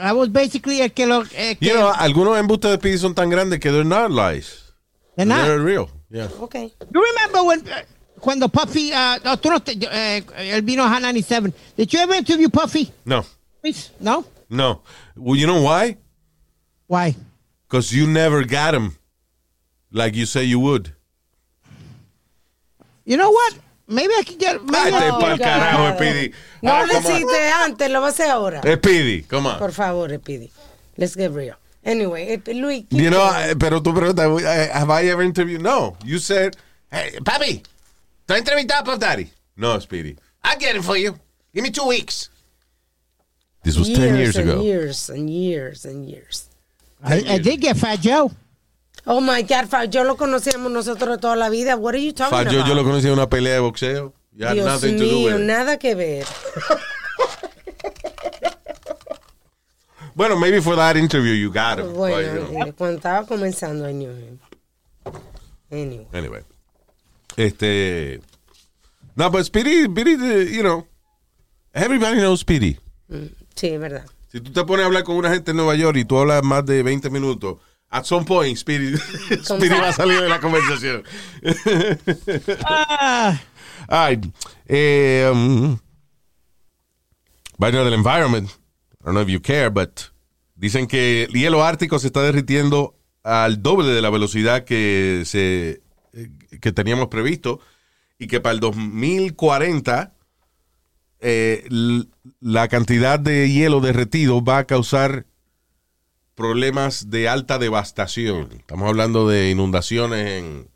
I 0.00 0.12
was 0.12 0.30
basically 0.30 0.80
el 0.80 0.90
que 0.94 1.06
lo. 1.06 1.20
el 1.36 1.58
que- 1.58 1.68
You 1.68 1.74
know, 1.74 1.92
algunos 1.92 2.38
embustes 2.38 2.70
de 2.70 2.76
Speedy 2.78 2.96
son 2.96 3.14
tan 3.14 3.28
grandes 3.28 3.60
que 3.60 3.70
they're 3.70 3.84
not 3.84 4.10
lies. 4.10 4.72
They're 5.14 5.26
not. 5.28 5.44
They're 5.44 5.62
real. 5.62 5.90
Yeah. 6.08 6.28
Okay. 6.40 6.72
You 6.90 7.02
remember 7.04 7.42
when, 7.44 7.60
uh, 7.68 7.82
cuando 8.18 8.48
Puffy, 8.48 8.94
uh, 8.94 9.18
no, 9.22 9.36
tú 9.36 9.50
no 9.50 9.60
te- 9.60 9.76
eh, 9.90 10.22
él 10.38 10.62
vino 10.62 10.82
a 10.82 10.88
Hot 10.88 11.02
97. 11.02 11.52
Did 11.76 11.92
you 11.92 11.98
ever 12.00 12.14
interview 12.14 12.48
Puffy? 12.48 12.90
No. 13.04 13.26
Luis? 13.62 13.90
No? 14.00 14.24
No. 14.48 14.80
Well, 15.16 15.36
you 15.38 15.46
know 15.46 15.60
why? 15.60 15.98
Why? 16.86 17.14
Because 17.68 17.92
you 17.94 18.06
never 18.06 18.42
got 18.42 18.74
him 18.74 18.96
like 19.92 20.14
you 20.16 20.24
say 20.24 20.44
you 20.44 20.60
would. 20.60 20.94
You 23.10 23.16
know 23.16 23.30
what? 23.32 23.54
Maybe 23.88 24.14
I 24.16 24.22
could 24.22 24.38
get. 24.38 24.62
Maybe 24.62 24.90
Vete 24.92 25.02
I 25.02 25.10
Oh, 25.10 25.18
pa'l 25.18 25.36
God. 25.36 25.40
carajo, 25.40 25.96
Speedy. 25.96 26.32
No 26.62 26.72
Ah, 26.72 26.80
lo 26.82 26.86
come 26.94 27.06
on. 27.06 27.12
hiciste 27.12 27.50
antes, 27.64 27.90
lo 27.90 28.00
va 28.00 28.06
a 28.06 28.10
hacer 28.10 28.30
ahora. 28.30 28.60
Speedy, 28.62 29.22
come 29.22 29.46
on. 29.48 29.58
Por 29.58 29.72
favor, 29.72 30.08
Speedy. 30.16 30.50
Let's 30.96 31.16
get 31.16 31.32
real. 31.32 31.56
Anyway, 31.84 32.34
eh, 32.34 32.52
Luis. 32.54 32.84
keep 32.88 33.00
You 33.00 33.10
know, 33.10 33.18
going. 33.28 33.50
eh, 33.50 33.54
pero 33.58 33.80
tú 33.82 33.92
preguntas, 33.92 34.42
eh, 34.44 34.70
have 34.72 34.90
I 34.92 35.08
ever 35.08 35.24
interviewed? 35.24 35.60
No. 35.60 35.96
You 36.04 36.20
said, 36.20 36.56
hey, 36.92 37.18
papi, 37.24 37.62
¿tú 38.26 38.34
has 38.34 38.38
entrevistado 38.42 38.82
a 38.82 38.84
Puff 38.84 38.98
Daddy? 39.00 39.28
No, 39.56 39.76
Speedy. 39.80 40.16
I'll 40.44 40.56
get 40.58 40.76
it 40.76 40.84
for 40.84 40.96
you. 40.96 41.18
Give 41.52 41.64
me 41.64 41.70
two 41.72 41.86
weeks. 41.88 42.28
This 43.64 43.76
was 43.76 43.88
10 43.88 44.14
years 44.16 44.36
and 44.36 44.48
ago. 44.50 44.62
Years 44.62 45.10
and 45.10 45.28
years 45.28 45.84
and 45.84 46.08
years. 46.08 46.44
I, 47.02 47.24
I 47.28 47.38
did 47.38 47.60
get 47.60 47.76
Fat 47.76 48.00
Joe. 48.00 48.30
Oh 49.06 49.20
my 49.20 49.42
God, 49.42 49.90
yo 49.90 50.04
lo 50.04 50.16
conocíamos 50.16 50.70
nosotros 50.70 51.18
toda 51.20 51.36
la 51.36 51.48
vida. 51.48 51.76
What 51.76 51.94
are 51.94 52.02
you 52.02 52.12
talking 52.12 52.38
about? 52.38 52.52
yo, 52.52 52.66
yo 52.66 52.74
lo 52.74 52.84
conocí 52.84 53.06
en 53.06 53.14
una 53.14 53.28
pelea 53.28 53.54
de 53.54 53.60
boxeo. 53.60 54.12
Had 54.40 54.54
Dios 54.54 54.82
mío, 54.82 55.38
nada 55.38 55.78
que 55.78 55.94
ver. 55.94 56.26
Bueno, 60.14 60.36
maybe 60.36 60.60
for 60.60 60.76
that 60.76 60.96
interview 60.96 61.32
you 61.32 61.50
got 61.50 61.78
him. 61.78 61.94
Bueno, 61.94 62.42
but, 62.42 62.50
you 62.50 62.64
know. 62.64 62.72
cuando 62.74 62.96
estaba 62.96 63.26
comenzando, 63.26 63.88
I 63.88 63.92
knew 63.92 64.10
him. 64.10 64.38
Anyway. 65.70 66.06
Anyway. 66.12 66.42
Este. 67.38 68.20
No, 69.16 69.30
but 69.30 69.44
Speedy, 69.44 69.84
Speedy, 69.84 70.54
you 70.54 70.62
know, 70.62 70.86
everybody 71.74 72.18
knows 72.18 72.40
Speedy. 72.40 72.78
Sí, 73.54 73.68
es 73.68 73.80
verdad. 73.80 74.04
Si 74.28 74.40
tú 74.40 74.52
te 74.52 74.64
pones 74.64 74.84
a 74.84 74.86
hablar 74.86 75.04
con 75.04 75.16
una 75.16 75.30
gente 75.30 75.52
en 75.52 75.56
Nueva 75.56 75.74
York 75.74 75.96
y 75.96 76.04
tú 76.04 76.18
hablas 76.18 76.42
más 76.42 76.66
de 76.66 76.82
20 76.82 77.08
minutos, 77.10 77.56
at 77.90 78.04
some 78.04 78.24
point, 78.24 78.56
Speedy, 78.56 78.96
Speedy 79.42 79.74
va 79.74 79.88
a 79.88 79.92
salir 79.92 80.20
de 80.20 80.28
la 80.28 80.40
conversación. 80.40 81.02
Ah, 82.64 83.40
Ay, 83.88 84.20
eh, 84.66 85.28
um, 85.32 85.76
del 87.58 87.92
environment. 87.92 88.48
I 89.00 89.04
don't 89.04 89.14
know 89.14 89.22
if 89.22 89.28
you 89.28 89.40
care, 89.40 89.68
but 89.68 90.12
dicen 90.54 90.86
que 90.86 91.24
el 91.24 91.32
hielo 91.32 91.64
ártico 91.64 91.98
se 91.98 92.06
está 92.06 92.22
derritiendo 92.22 92.94
al 93.24 93.62
doble 93.62 93.88
de 93.88 94.00
la 94.00 94.10
velocidad 94.10 94.64
que 94.64 95.24
se 95.26 95.82
eh, 96.12 96.30
que 96.60 96.72
teníamos 96.72 97.08
previsto 97.08 97.60
y 98.18 98.28
que 98.28 98.40
para 98.40 98.54
el 98.54 98.60
2040 98.60 100.14
eh, 101.20 101.68
la 102.40 102.68
cantidad 102.68 103.18
de 103.18 103.50
hielo 103.50 103.80
derretido 103.80 104.42
va 104.42 104.58
a 104.58 104.66
causar 104.66 105.26
problemas 106.40 107.10
de 107.10 107.28
alta 107.28 107.58
devastación. 107.58 108.48
Estamos 108.52 108.88
hablando 108.88 109.28
de 109.28 109.50
inundaciones 109.50 110.26
en, 110.26 110.70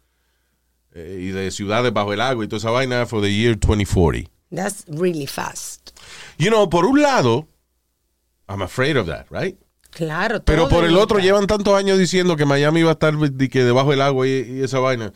eh, 0.93 1.21
y 1.23 1.29
de 1.29 1.51
ciudades 1.51 1.91
bajo 1.91 2.13
el 2.13 2.21
agua 2.21 2.45
y 2.45 2.49
toda 2.49 2.59
esa 2.59 2.71
vaina 2.71 3.07
for 3.07 3.23
the 3.23 3.33
year 3.33 3.59
2040. 3.59 4.31
That's 4.55 4.85
really 4.89 5.27
fast. 5.27 5.99
You 6.37 6.51
know, 6.51 6.69
por 6.69 6.85
un 6.85 7.01
lado, 7.01 7.49
I'm 8.47 8.61
afraid 8.61 8.99
of 8.99 9.07
that, 9.07 9.25
right? 9.31 9.59
Claro. 9.91 10.45
Pero 10.45 10.69
por 10.69 10.85
el 10.85 10.99
otro 10.99 11.19
llevan 11.19 11.47
tantos 11.47 11.75
años 11.75 11.99
diciendo 11.99 12.37
que 12.37 12.45
Miami 12.45 12.83
va 12.83 12.91
a 12.91 12.93
estar 12.93 13.17
de 13.17 13.49
que 13.49 13.65
debajo 13.65 13.93
del 13.93 14.03
agua 14.03 14.27
y, 14.29 14.59
y 14.59 14.63
esa 14.63 14.81
vaina. 14.81 15.15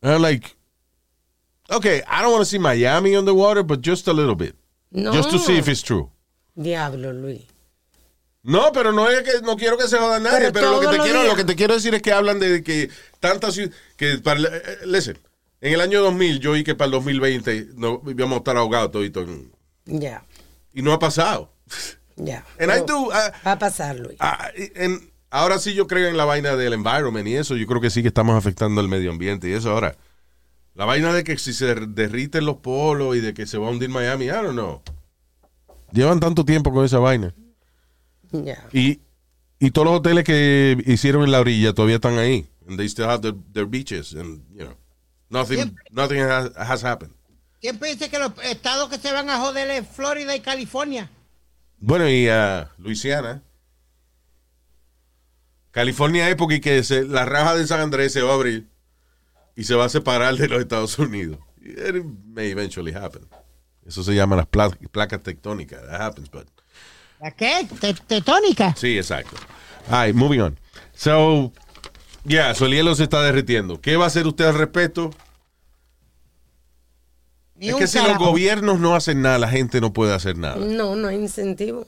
And 0.00 0.12
I'm 0.12 0.22
like, 0.22 0.56
okay, 1.70 2.02
I 2.08 2.20
don't 2.20 2.32
want 2.32 2.40
to 2.40 2.46
see 2.46 2.58
Miami 2.58 3.14
underwater, 3.14 3.62
but 3.62 3.80
just 3.80 4.08
a 4.08 4.12
little 4.12 4.34
bit. 4.34 4.56
No. 4.90 5.12
Just 5.12 5.30
to 5.30 5.38
see 5.38 5.56
if 5.56 5.68
it's 5.68 5.82
true. 5.82 6.10
Diablo, 6.56 7.12
Luis. 7.12 7.51
No, 8.44 8.72
pero 8.72 8.92
no 8.92 9.08
es 9.08 9.22
que 9.22 9.40
no 9.42 9.56
quiero 9.56 9.78
que 9.78 9.86
se 9.86 9.98
joda 9.98 10.18
nadie, 10.18 10.50
Pero 10.50 10.52
pero, 10.52 10.70
lo 10.72 10.80
que 10.80 10.86
te 10.96 11.02
quiero, 11.02 11.20
días. 11.20 11.30
lo 11.30 11.36
que 11.36 11.44
te 11.44 11.54
quiero 11.54 11.74
decir 11.74 11.94
es 11.94 12.02
que 12.02 12.12
hablan 12.12 12.40
de 12.40 12.62
que 12.64 12.90
tantas 13.20 13.58
que 13.96 14.18
para 14.18 14.40
eh, 14.40 14.62
eh, 14.64 14.78
listen, 14.86 15.16
en 15.60 15.74
el 15.74 15.80
año 15.80 16.00
2000 16.02 16.40
yo 16.40 16.50
oí 16.52 16.64
que 16.64 16.74
para 16.74 16.86
el 16.86 16.90
2020 16.92 17.68
no 17.76 18.02
íbamos 18.08 18.34
a 18.34 18.38
estar 18.38 18.56
ahogados 18.56 18.90
todito 18.90 19.20
en- 19.20 19.52
Ya, 19.84 20.24
y 20.72 20.82
no 20.82 20.92
ha 20.92 20.98
pasado. 20.98 21.52
ya. 22.16 22.44
And 22.58 22.72
I 22.72 22.80
do, 22.84 23.10
Va 23.10 23.52
a 23.52 23.58
pasar, 23.60 23.96
Luis. 24.00 24.16
ah, 24.18 24.50
en- 24.54 25.12
ahora 25.30 25.58
sí 25.60 25.74
yo 25.74 25.86
creo 25.86 26.08
en 26.08 26.16
la 26.16 26.24
vaina 26.24 26.56
del 26.56 26.72
environment 26.72 27.28
y 27.28 27.36
eso, 27.36 27.54
yo 27.56 27.66
creo 27.68 27.80
que 27.80 27.90
sí 27.90 28.02
que 28.02 28.08
estamos 28.08 28.36
afectando 28.36 28.80
el 28.80 28.88
medio 28.88 29.12
ambiente 29.12 29.48
y 29.48 29.52
eso 29.52 29.70
ahora. 29.70 29.94
La 30.74 30.84
vaina 30.84 31.12
de 31.14 31.22
que 31.22 31.38
si 31.38 31.52
se 31.52 31.74
derriten 31.76 32.44
los 32.44 32.56
polos 32.56 33.14
y 33.14 33.20
de 33.20 33.34
que 33.34 33.46
se 33.46 33.56
va 33.58 33.68
a 33.68 33.70
hundir 33.70 33.88
Miami, 33.90 34.24
I 34.24 34.28
don't 34.30 34.52
know. 34.52 34.82
Llevan 35.92 36.18
tanto 36.18 36.44
tiempo 36.44 36.72
con 36.72 36.84
esa 36.84 36.98
vaina. 36.98 37.34
Y, 38.72 39.00
y 39.58 39.70
todos 39.70 39.86
los 39.86 39.98
hoteles 39.98 40.24
que 40.24 40.76
hicieron 40.86 41.22
en 41.24 41.30
la 41.32 41.40
orilla 41.40 41.72
todavía 41.72 41.96
están 41.96 42.18
ahí. 42.18 42.46
And 42.68 42.76
they 42.78 42.86
still 42.88 43.06
have 43.06 43.20
their, 43.22 43.34
their 43.52 43.66
beaches. 43.66 44.12
And, 44.14 44.42
you 44.52 44.64
know, 44.64 44.76
nothing, 45.30 45.76
nothing 45.90 46.20
has, 46.20 46.50
has 46.56 46.84
happened. 46.84 47.12
Siempre 47.60 47.90
dice 47.90 48.08
que 48.10 48.18
los 48.18 48.32
estados 48.44 48.88
que 48.88 48.98
se 48.98 49.12
van 49.12 49.30
a 49.30 49.38
joder 49.38 49.70
es 49.70 49.86
Florida 49.86 50.34
y 50.34 50.40
California. 50.40 51.10
Bueno, 51.78 52.08
y 52.08 52.28
a 52.28 52.70
Luisiana. 52.78 53.42
California 55.70 56.28
es 56.28 56.36
porque 56.36 56.60
que 56.60 56.82
se- 56.82 57.04
la 57.04 57.24
raja 57.24 57.54
de 57.54 57.66
San 57.66 57.80
Andrés 57.80 58.12
se 58.12 58.22
va 58.22 58.32
a 58.32 58.34
abrir 58.34 58.68
y 59.56 59.64
se 59.64 59.74
va 59.74 59.86
a 59.86 59.88
separar 59.88 60.36
de 60.36 60.48
los 60.48 60.60
Estados 60.60 60.98
Unidos. 60.98 61.38
It 61.60 62.04
may 62.26 62.50
eventually 62.50 62.92
happen. 62.92 63.26
Eso 63.86 64.02
se 64.02 64.14
llama 64.14 64.36
las 64.36 64.46
pla- 64.46 64.76
placas 64.90 65.22
tectónicas. 65.22 65.80
That 65.86 66.00
happens, 66.00 66.30
but... 66.30 66.46
¿La 67.22 67.30
qué? 67.30 67.68
Te- 67.80 67.94
Tetónica. 67.94 68.74
Sí, 68.76 68.98
exacto. 68.98 69.36
All 69.88 70.06
right, 70.06 70.14
moving 70.14 70.40
on. 70.40 70.58
So, 70.92 71.52
yeah, 72.24 72.52
so 72.52 72.66
el 72.66 72.72
hielo 72.72 72.96
se 72.96 73.04
está 73.04 73.22
derritiendo. 73.22 73.80
¿Qué 73.80 73.96
va 73.96 74.04
a 74.04 74.06
hacer 74.08 74.26
usted 74.26 74.44
al 74.46 74.58
respecto? 74.58 75.10
Ni 77.54 77.68
es 77.68 77.76
que 77.76 77.86
si 77.86 77.98
los 77.98 78.18
gobiernos 78.18 78.80
no 78.80 78.96
hacen 78.96 79.22
nada, 79.22 79.38
la 79.38 79.48
gente 79.48 79.80
no 79.80 79.92
puede 79.92 80.12
hacer 80.12 80.36
nada. 80.36 80.56
O 80.56 80.64
No, 80.64 80.96
no 80.96 81.06
hay 81.08 81.16
incentivo. 81.16 81.86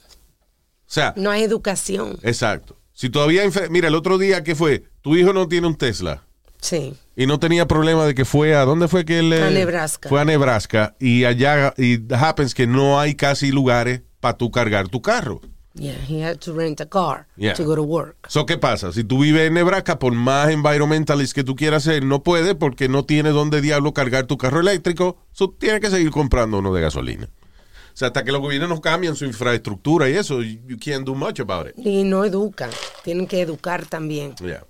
sea, 0.87 1.12
No 1.16 1.32
hay 1.32 1.43
educación. 1.43 2.16
exacto. 2.22 2.78
Si 2.93 3.11
todavía... 3.11 3.43
Mira, 3.70 3.89
el 3.89 3.97
otro 3.97 4.18
día, 4.18 4.45
¿qué 4.45 4.55
fue? 4.55 4.85
Tu 5.03 5.16
hijo 5.16 5.32
no 5.32 5.49
tiene 5.49 5.66
un 5.66 5.74
Tesla. 5.74 6.22
Sí. 6.61 6.95
Y 7.16 7.26
no 7.26 7.41
tenía 7.41 7.66
problema 7.66 8.07
de 8.07 8.14
que 8.14 8.24
fue 8.24 8.55
a... 8.55 8.64
¿Dónde 8.64 8.87
fue 8.87 9.05
que 9.05 9.18
él... 9.18 9.32
A 9.32 9.49
eh, 9.49 9.51
Nebraska. 9.51 10.09
Fue 10.09 10.20
a 10.20 10.24
Nebraska. 10.24 10.95
Y 11.01 11.24
allá... 11.24 11.74
Y 11.76 11.99
happens 12.14 12.55
que 12.55 12.68
no 12.68 13.01
hay 13.01 13.16
casi 13.16 13.51
lugares 13.51 14.03
para 14.25 14.39
tú 14.39 14.51
cargar 14.51 14.89
tu 14.89 15.03
carro. 15.03 15.43
Yeah, 15.75 15.99
he 16.09 16.25
had 16.25 16.39
to 16.39 16.55
rent 16.55 16.81
a 16.81 16.89
car 16.89 17.27
Yeah. 17.37 17.53
to 17.53 17.64
go 17.64 17.75
to 17.75 17.83
work. 17.83 18.16
So, 18.29 18.47
¿qué 18.47 18.57
pasa? 18.57 18.91
Si 18.91 19.05
tú 19.05 19.18
vives 19.18 19.47
en 19.49 19.53
Nebraska, 19.53 19.99
por 19.99 20.14
más 20.14 20.49
environmentalist 20.49 21.35
que 21.35 21.45
tú 21.45 21.55
quieras 21.57 21.83
ser, 21.83 22.03
no 22.07 22.22
puede 22.22 22.55
porque 22.55 22.89
no 22.89 23.05
tiene 23.05 23.31
dónde 23.31 23.61
diablo 23.61 23.93
cargar 23.93 24.25
tu 24.27 24.39
carro 24.39 24.61
eléctrico. 24.61 25.18
So, 25.33 25.51
tiene 25.51 25.79
que 25.81 25.91
seguir 25.91 26.11
comprando 26.11 26.59
uno 26.61 26.72
de 26.72 26.81
gasolina. 26.81 27.27
O 27.27 27.97
sea, 27.97 28.09
hasta 28.09 28.25
que 28.25 28.33
los 28.33 28.41
gobiernos 28.41 28.70
no 28.70 28.81
cambian 28.81 29.14
su 29.14 29.27
infraestructura 29.27 30.09
y 30.09 30.14
eso, 30.14 30.41
you 30.43 30.79
can't 30.83 31.05
do 31.05 31.14
much 31.14 31.41
about 31.41 31.66
it. 31.68 31.75
Y 31.77 32.05
no 32.05 32.25
educan. 32.25 32.70
Tienen 33.03 33.27
que 33.27 33.43
educar 33.43 33.85
también. 33.85 34.35
Yeah. 34.37 34.64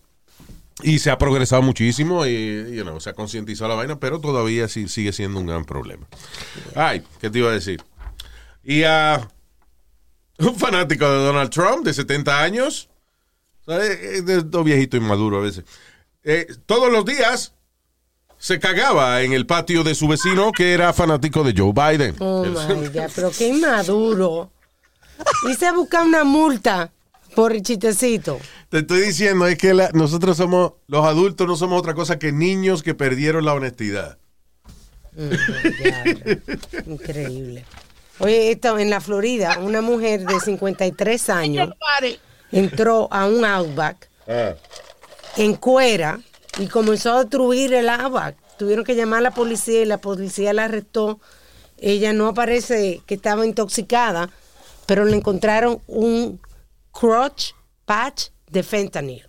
Y 0.82 0.98
se 0.98 1.12
ha 1.12 1.18
progresado 1.18 1.62
muchísimo 1.62 2.26
y 2.26 2.74
you 2.74 2.82
know, 2.82 2.98
se 2.98 3.10
ha 3.10 3.12
concientizado 3.12 3.68
la 3.68 3.76
vaina, 3.76 4.00
pero 4.00 4.18
todavía 4.20 4.66
sí, 4.66 4.88
sigue 4.88 5.12
siendo 5.12 5.38
un 5.38 5.46
gran 5.46 5.64
problema. 5.64 6.08
Ay, 6.74 7.04
¿qué 7.20 7.30
te 7.30 7.38
iba 7.38 7.50
a 7.50 7.52
decir? 7.52 7.80
Y 8.66 8.82
a 8.84 9.28
un 10.38 10.56
fanático 10.56 11.08
de 11.10 11.24
Donald 11.24 11.50
Trump 11.50 11.84
de 11.84 11.94
70 11.94 12.42
años, 12.42 12.88
¿sabes? 13.66 13.90
Es 14.28 14.50
todo 14.50 14.64
viejito 14.64 14.96
inmaduro 14.96 15.38
a 15.38 15.42
veces. 15.42 15.64
Eh, 16.22 16.46
todos 16.66 16.90
los 16.90 17.04
días 17.04 17.52
se 18.38 18.58
cagaba 18.58 19.22
en 19.22 19.32
el 19.32 19.46
patio 19.46 19.84
de 19.84 19.94
su 19.94 20.08
vecino 20.08 20.52
que 20.52 20.72
era 20.72 20.92
fanático 20.92 21.44
de 21.44 21.54
Joe 21.56 21.72
Biden. 21.72 22.16
Oh 22.18 22.44
my 22.44 22.88
God, 22.88 23.10
pero 23.14 23.30
qué 23.36 23.48
inmaduro. 23.48 24.50
Y 25.48 25.54
se 25.54 25.70
busca 25.72 26.02
una 26.02 26.24
multa 26.24 26.90
por 27.34 27.52
el 27.52 27.62
chistecito. 27.62 28.38
Te 28.68 28.78
estoy 28.80 29.00
diciendo, 29.02 29.46
es 29.46 29.56
que 29.56 29.72
la- 29.74 29.90
nosotros 29.92 30.36
somos, 30.36 30.72
los 30.88 31.04
adultos 31.04 31.46
no 31.46 31.56
somos 31.56 31.78
otra 31.78 31.94
cosa 31.94 32.18
que 32.18 32.32
niños 32.32 32.82
que 32.82 32.94
perdieron 32.94 33.44
la 33.44 33.54
honestidad. 33.54 34.18
Diablo. 35.16 36.40
Increíble. 36.86 37.64
Oye, 38.18 38.52
esto 38.52 38.78
en 38.78 38.90
la 38.90 39.00
Florida, 39.00 39.58
una 39.60 39.80
mujer 39.80 40.24
de 40.24 40.40
53 40.40 41.30
años 41.30 41.70
entró 42.52 43.08
a 43.10 43.26
un 43.26 43.44
Outback 43.44 44.08
en 45.36 45.54
cuera 45.56 46.20
y 46.58 46.68
comenzó 46.68 47.12
a 47.12 47.20
destruir 47.20 47.74
el 47.74 47.88
Outback. 47.88 48.36
Tuvieron 48.56 48.84
que 48.84 48.94
llamar 48.94 49.18
a 49.18 49.22
la 49.22 49.30
policía 49.32 49.82
y 49.82 49.84
la 49.84 49.98
policía 49.98 50.52
la 50.52 50.64
arrestó. 50.64 51.20
Ella 51.78 52.12
no 52.12 52.28
aparece 52.28 53.02
que 53.06 53.14
estaba 53.14 53.44
intoxicada, 53.44 54.30
pero 54.86 55.04
le 55.04 55.16
encontraron 55.16 55.80
un 55.88 56.40
crotch 56.92 57.52
patch 57.84 58.28
de 58.48 58.62
fentanyl. 58.62 59.28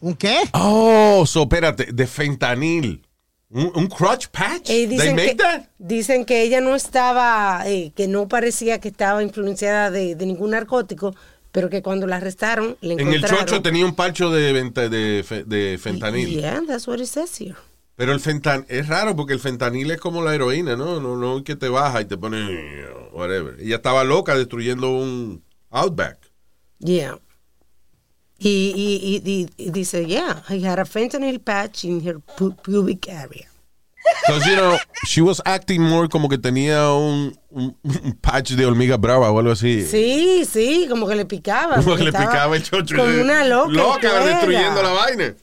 ¿Un 0.00 0.14
qué? 0.14 0.40
Oh, 0.54 1.24
so, 1.24 1.42
espérate, 1.42 1.92
de 1.92 2.06
fentanil. 2.08 3.06
¿Un, 3.52 3.70
un 3.74 3.86
crotch 3.86 4.28
patch? 4.28 4.70
Eh, 4.70 4.86
They 4.86 4.86
dicen, 4.86 5.14
make 5.16 5.28
que, 5.30 5.34
that? 5.36 5.62
dicen 5.78 6.24
que 6.24 6.42
ella 6.42 6.60
no 6.60 6.74
estaba, 6.74 7.62
eh, 7.66 7.92
que 7.94 8.08
no 8.08 8.26
parecía 8.28 8.80
que 8.80 8.88
estaba 8.88 9.22
influenciada 9.22 9.90
de, 9.90 10.14
de 10.14 10.26
ningún 10.26 10.50
narcótico, 10.52 11.14
pero 11.52 11.68
que 11.68 11.82
cuando 11.82 12.06
la 12.06 12.16
arrestaron 12.16 12.78
le 12.80 12.94
En 12.94 13.00
el 13.00 13.08
encontraron. 13.16 13.44
chocho 13.46 13.62
tenía 13.62 13.84
un 13.84 13.94
parcho 13.94 14.30
de, 14.30 14.52
de, 14.54 15.44
de 15.46 15.78
fentanil. 15.78 16.30
Yeah, 16.30 16.62
that's 16.66 16.88
what 16.88 16.98
it 16.98 17.06
says 17.06 17.38
here. 17.38 17.54
Pero 17.94 18.12
el 18.14 18.20
fentanil 18.20 18.64
es 18.68 18.88
raro 18.88 19.14
porque 19.14 19.34
el 19.34 19.38
fentanil 19.40 19.90
es 19.90 20.00
como 20.00 20.22
la 20.22 20.34
heroína, 20.34 20.76
¿no? 20.76 20.98
No, 20.98 21.16
no 21.16 21.44
que 21.44 21.54
te 21.54 21.68
baja 21.68 22.00
y 22.00 22.06
te 22.06 22.16
pone 22.16 22.86
whatever. 23.12 23.60
Ella 23.60 23.76
estaba 23.76 24.02
loca 24.02 24.34
destruyendo 24.34 24.88
un 24.90 25.44
Outback. 25.70 26.18
Yeah. 26.78 27.18
Y, 28.44 28.72
y, 28.74 29.22
y, 29.24 29.30
y- 29.32 29.48
y 29.56 29.70
dice, 29.70 30.04
yeah, 30.04 30.42
I 30.48 30.58
had 30.66 30.78
a 30.80 30.84
fentanyl 30.84 31.38
patch 31.38 31.84
in 31.84 32.00
her 32.06 32.18
pu- 32.36 32.56
pubic 32.62 33.08
area. 33.08 33.46
Because, 34.26 34.44
you 34.46 34.56
know, 34.56 34.76
she 35.06 35.20
was 35.20 35.40
acting 35.44 35.80
more 35.80 36.08
como 36.08 36.28
que 36.28 36.36
tenía 36.38 36.90
un, 36.92 37.38
un- 37.50 37.76
un 37.84 38.12
patch 38.20 38.50
de 38.56 38.66
hormiga 38.66 38.96
brava 38.96 39.30
o 39.30 39.38
algo 39.38 39.52
así. 39.52 39.82
Sí, 39.86 40.44
sí, 40.44 40.86
como 40.90 41.06
que 41.06 41.14
le 41.14 41.24
picaba. 41.24 41.76
Como 41.76 41.94
que 41.96 42.02
le 42.04 42.12
picaba 42.12 42.56
el 42.56 42.64
chocho. 42.64 42.96
Como 42.96 43.20
una 43.20 43.44
loca. 43.44 43.70
Loca 43.70 44.24
destruyendo 44.24 44.82
la 44.82 44.90
vaina. 44.90 45.34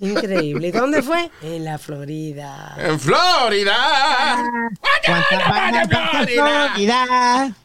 Increíble. 0.00 0.68
¿Y 0.68 0.70
dónde 0.70 1.02
fue? 1.02 1.28
En 1.42 1.64
la 1.64 1.76
Florida. 1.78 2.76
En 2.78 3.00
Florida. 3.00 3.76
¿Cuántas 5.04 5.48
vainas 5.50 5.88
en 5.90 6.28
Florida? 6.28 7.56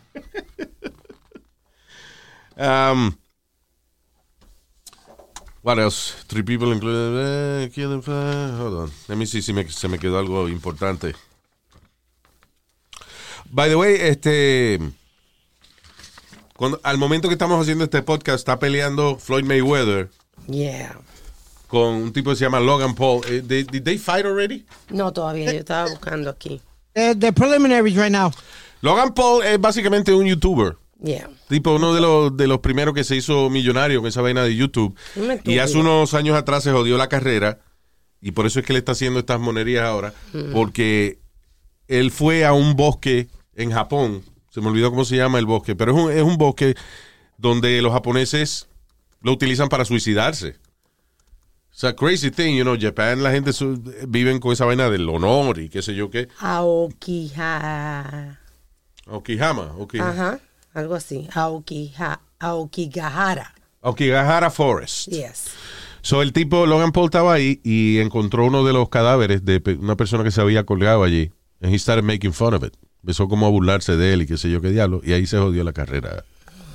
Um, 2.57 3.17
what 5.61 5.79
else? 5.79 6.13
Three 6.27 6.43
people 6.43 6.71
included. 6.71 7.67
eh, 7.67 8.01
five. 8.01 8.57
Hold 8.57 8.73
on. 8.75 8.91
Let 9.07 9.17
me 9.17 9.25
see 9.25 9.41
si 9.41 9.53
me, 9.53 9.67
se 9.69 9.87
me 9.87 9.97
quedó 9.97 10.19
algo 10.19 10.47
importante. 10.49 11.13
By 13.51 13.69
the 13.69 13.75
way, 13.75 13.95
este. 13.99 14.79
Cuando, 16.55 16.79
al 16.83 16.97
momento 16.97 17.27
que 17.27 17.33
estamos 17.33 17.59
haciendo 17.61 17.83
este 17.85 18.01
podcast, 18.03 18.39
está 18.39 18.59
peleando 18.59 19.17
Floyd 19.17 19.43
Mayweather 19.43 20.09
Yeah. 20.47 20.95
con 21.67 21.95
un 21.95 22.13
tipo 22.13 22.29
que 22.29 22.35
se 22.35 22.45
llama 22.45 22.59
Logan 22.59 22.93
Paul. 22.95 23.21
Eh, 23.27 23.41
they- 23.45 23.63
did 23.63 23.83
they 23.83 23.97
fight 23.97 24.25
already? 24.25 24.65
No, 24.89 25.11
todavía, 25.11 25.51
yo 25.51 25.59
estaba 25.59 25.89
buscando 25.89 26.29
aquí. 26.29 26.61
The, 26.93 27.15
the 27.15 27.33
preliminaries 27.33 27.95
right 27.95 28.11
now. 28.11 28.31
Logan 28.81 29.13
Paul 29.13 29.41
es 29.43 29.59
básicamente 29.59 30.13
un 30.13 30.25
youtuber. 30.27 30.77
Yeah. 31.03 31.29
Tipo 31.49 31.75
uno 31.75 31.93
de 31.93 31.99
los, 31.99 32.37
de 32.37 32.47
los 32.47 32.59
primeros 32.59 32.93
que 32.93 33.03
se 33.03 33.17
hizo 33.17 33.49
millonario 33.49 33.99
con 33.99 34.07
esa 34.07 34.21
vaina 34.21 34.43
de 34.43 34.55
YouTube. 34.55 34.97
Y 35.43 35.59
hace 35.59 35.77
unos 35.77 36.13
años 36.13 36.37
atrás 36.37 36.63
se 36.63 36.71
jodió 36.71 36.97
la 36.97 37.09
carrera. 37.09 37.59
Y 38.21 38.31
por 38.31 38.45
eso 38.45 38.59
es 38.59 38.65
que 38.65 38.71
le 38.71 38.79
está 38.79 38.93
haciendo 38.93 39.19
estas 39.19 39.39
monerías 39.39 39.83
ahora. 39.83 40.13
Porque 40.53 41.19
él 41.87 42.09
fue 42.09 42.45
a 42.45 42.53
un 42.53 42.75
bosque 42.75 43.27
en 43.55 43.71
Japón. 43.71 44.23
Se 44.49 44.61
me 44.61 44.67
olvidó 44.67 44.91
cómo 44.91 45.03
se 45.03 45.17
llama 45.17 45.39
el 45.39 45.45
bosque. 45.45 45.75
Pero 45.75 45.91
es 45.91 46.03
un, 46.03 46.11
es 46.11 46.23
un 46.23 46.37
bosque 46.37 46.75
donde 47.37 47.81
los 47.81 47.91
japoneses 47.91 48.69
lo 49.21 49.33
utilizan 49.33 49.67
para 49.67 49.83
suicidarse. 49.83 50.55
O 51.69 51.75
sea, 51.75 51.95
crazy 51.95 52.29
thing, 52.29 52.55
you 52.55 52.63
know, 52.63 52.77
Japan, 52.79 53.23
la 53.23 53.31
gente 53.31 53.51
viven 54.07 54.39
con 54.39 54.53
esa 54.53 54.63
vaina 54.63 54.91
del 54.91 55.09
honor 55.09 55.59
y 55.59 55.69
qué 55.69 55.81
sé 55.81 55.95
yo 55.95 56.11
qué. 56.11 56.27
Aokija. 56.39 58.39
Okihama, 59.07 59.73
Okihama. 59.77 60.11
Ajá. 60.11 60.39
Algo 60.73 60.95
así. 60.95 61.27
Aokija. 61.33 62.19
Aokigahara. 62.39 63.53
Okigahara 63.81 64.49
Forest. 64.49 65.07
Yes. 65.09 65.45
So, 66.01 66.21
el 66.21 66.33
tipo, 66.33 66.65
Logan 66.65 66.91
Paul 66.91 67.05
estaba 67.05 67.33
ahí 67.33 67.61
y 67.63 67.99
encontró 67.99 68.45
uno 68.45 68.63
de 68.65 68.73
los 68.73 68.89
cadáveres 68.89 69.45
de 69.45 69.61
una 69.79 69.95
persona 69.95 70.23
que 70.23 70.31
se 70.31 70.41
había 70.41 70.65
colgado 70.65 71.03
allí. 71.03 71.31
And 71.61 71.73
he 71.73 71.79
started 71.79 72.03
making 72.03 72.33
fun 72.33 72.53
of 72.53 72.63
it. 72.63 72.73
Empezó 73.01 73.27
como 73.29 73.45
a 73.45 73.49
burlarse 73.49 73.95
de 73.95 74.13
él 74.13 74.21
y 74.23 74.27
qué 74.27 74.37
sé 74.37 74.49
yo 74.49 74.61
qué 74.61 74.69
diablo. 74.69 75.01
Y 75.03 75.13
ahí 75.13 75.25
se 75.25 75.37
jodió 75.37 75.63
la 75.63 75.71
carrera, 75.73 76.23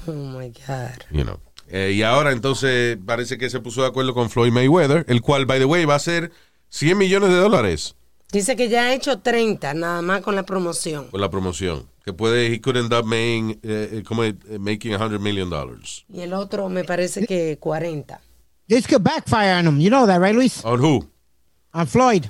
Oh 0.07 0.13
my 0.13 0.49
God. 0.49 1.03
you 1.11 1.23
know. 1.25 1.39
Eh, 1.71 1.93
y 1.95 2.03
ahora 2.03 2.33
entonces 2.33 2.97
parece 3.05 3.37
que 3.37 3.51
se 3.51 3.61
puso 3.61 3.83
de 3.83 3.89
acuerdo 3.89 4.15
con 4.15 4.31
Floyd 4.31 4.53
Mayweather, 4.53 5.05
el 5.09 5.21
cual, 5.21 5.45
by 5.45 5.59
the 5.59 5.67
way, 5.67 5.85
va 5.85 5.97
a 5.97 5.99
ser 5.99 6.33
100 6.71 6.97
millones 6.97 7.29
de 7.31 7.37
dólares 7.37 7.95
Dice 8.33 8.57
que 8.57 8.69
ya 8.71 8.83
ha 8.85 8.95
hecho 8.95 9.19
30, 9.21 9.73
nada 9.75 10.01
más 10.03 10.21
con 10.23 10.35
la 10.37 10.43
promoción. 10.45 11.09
por 11.11 11.21
la 11.21 11.31
promoción. 11.31 11.87
Que 12.09 12.15
puede, 12.15 12.51
he 12.51 12.59
could 12.59 12.79
end 12.79 12.91
up 12.95 13.05
making, 13.05 13.61
eh, 13.63 13.99
eh, 13.99 14.03
como, 14.03 14.25
eh, 14.25 14.35
making 14.59 14.93
100 14.93 15.21
million 15.21 15.51
dollars. 15.51 16.07
Y 16.09 16.23
el 16.23 16.33
otro 16.33 16.71
me 16.71 16.83
parece 16.83 17.27
que 17.27 17.59
40. 17.61 18.19
This 18.67 18.87
could 18.87 19.03
backfire 19.03 19.53
on 19.53 19.67
him. 19.67 19.79
You 19.79 19.91
know 19.91 20.07
that, 20.07 20.19
right, 20.19 20.35
Luis? 20.35 20.65
On 20.65 20.81
who? 20.83 21.07
On 21.75 21.87
Floyd. 21.87 22.25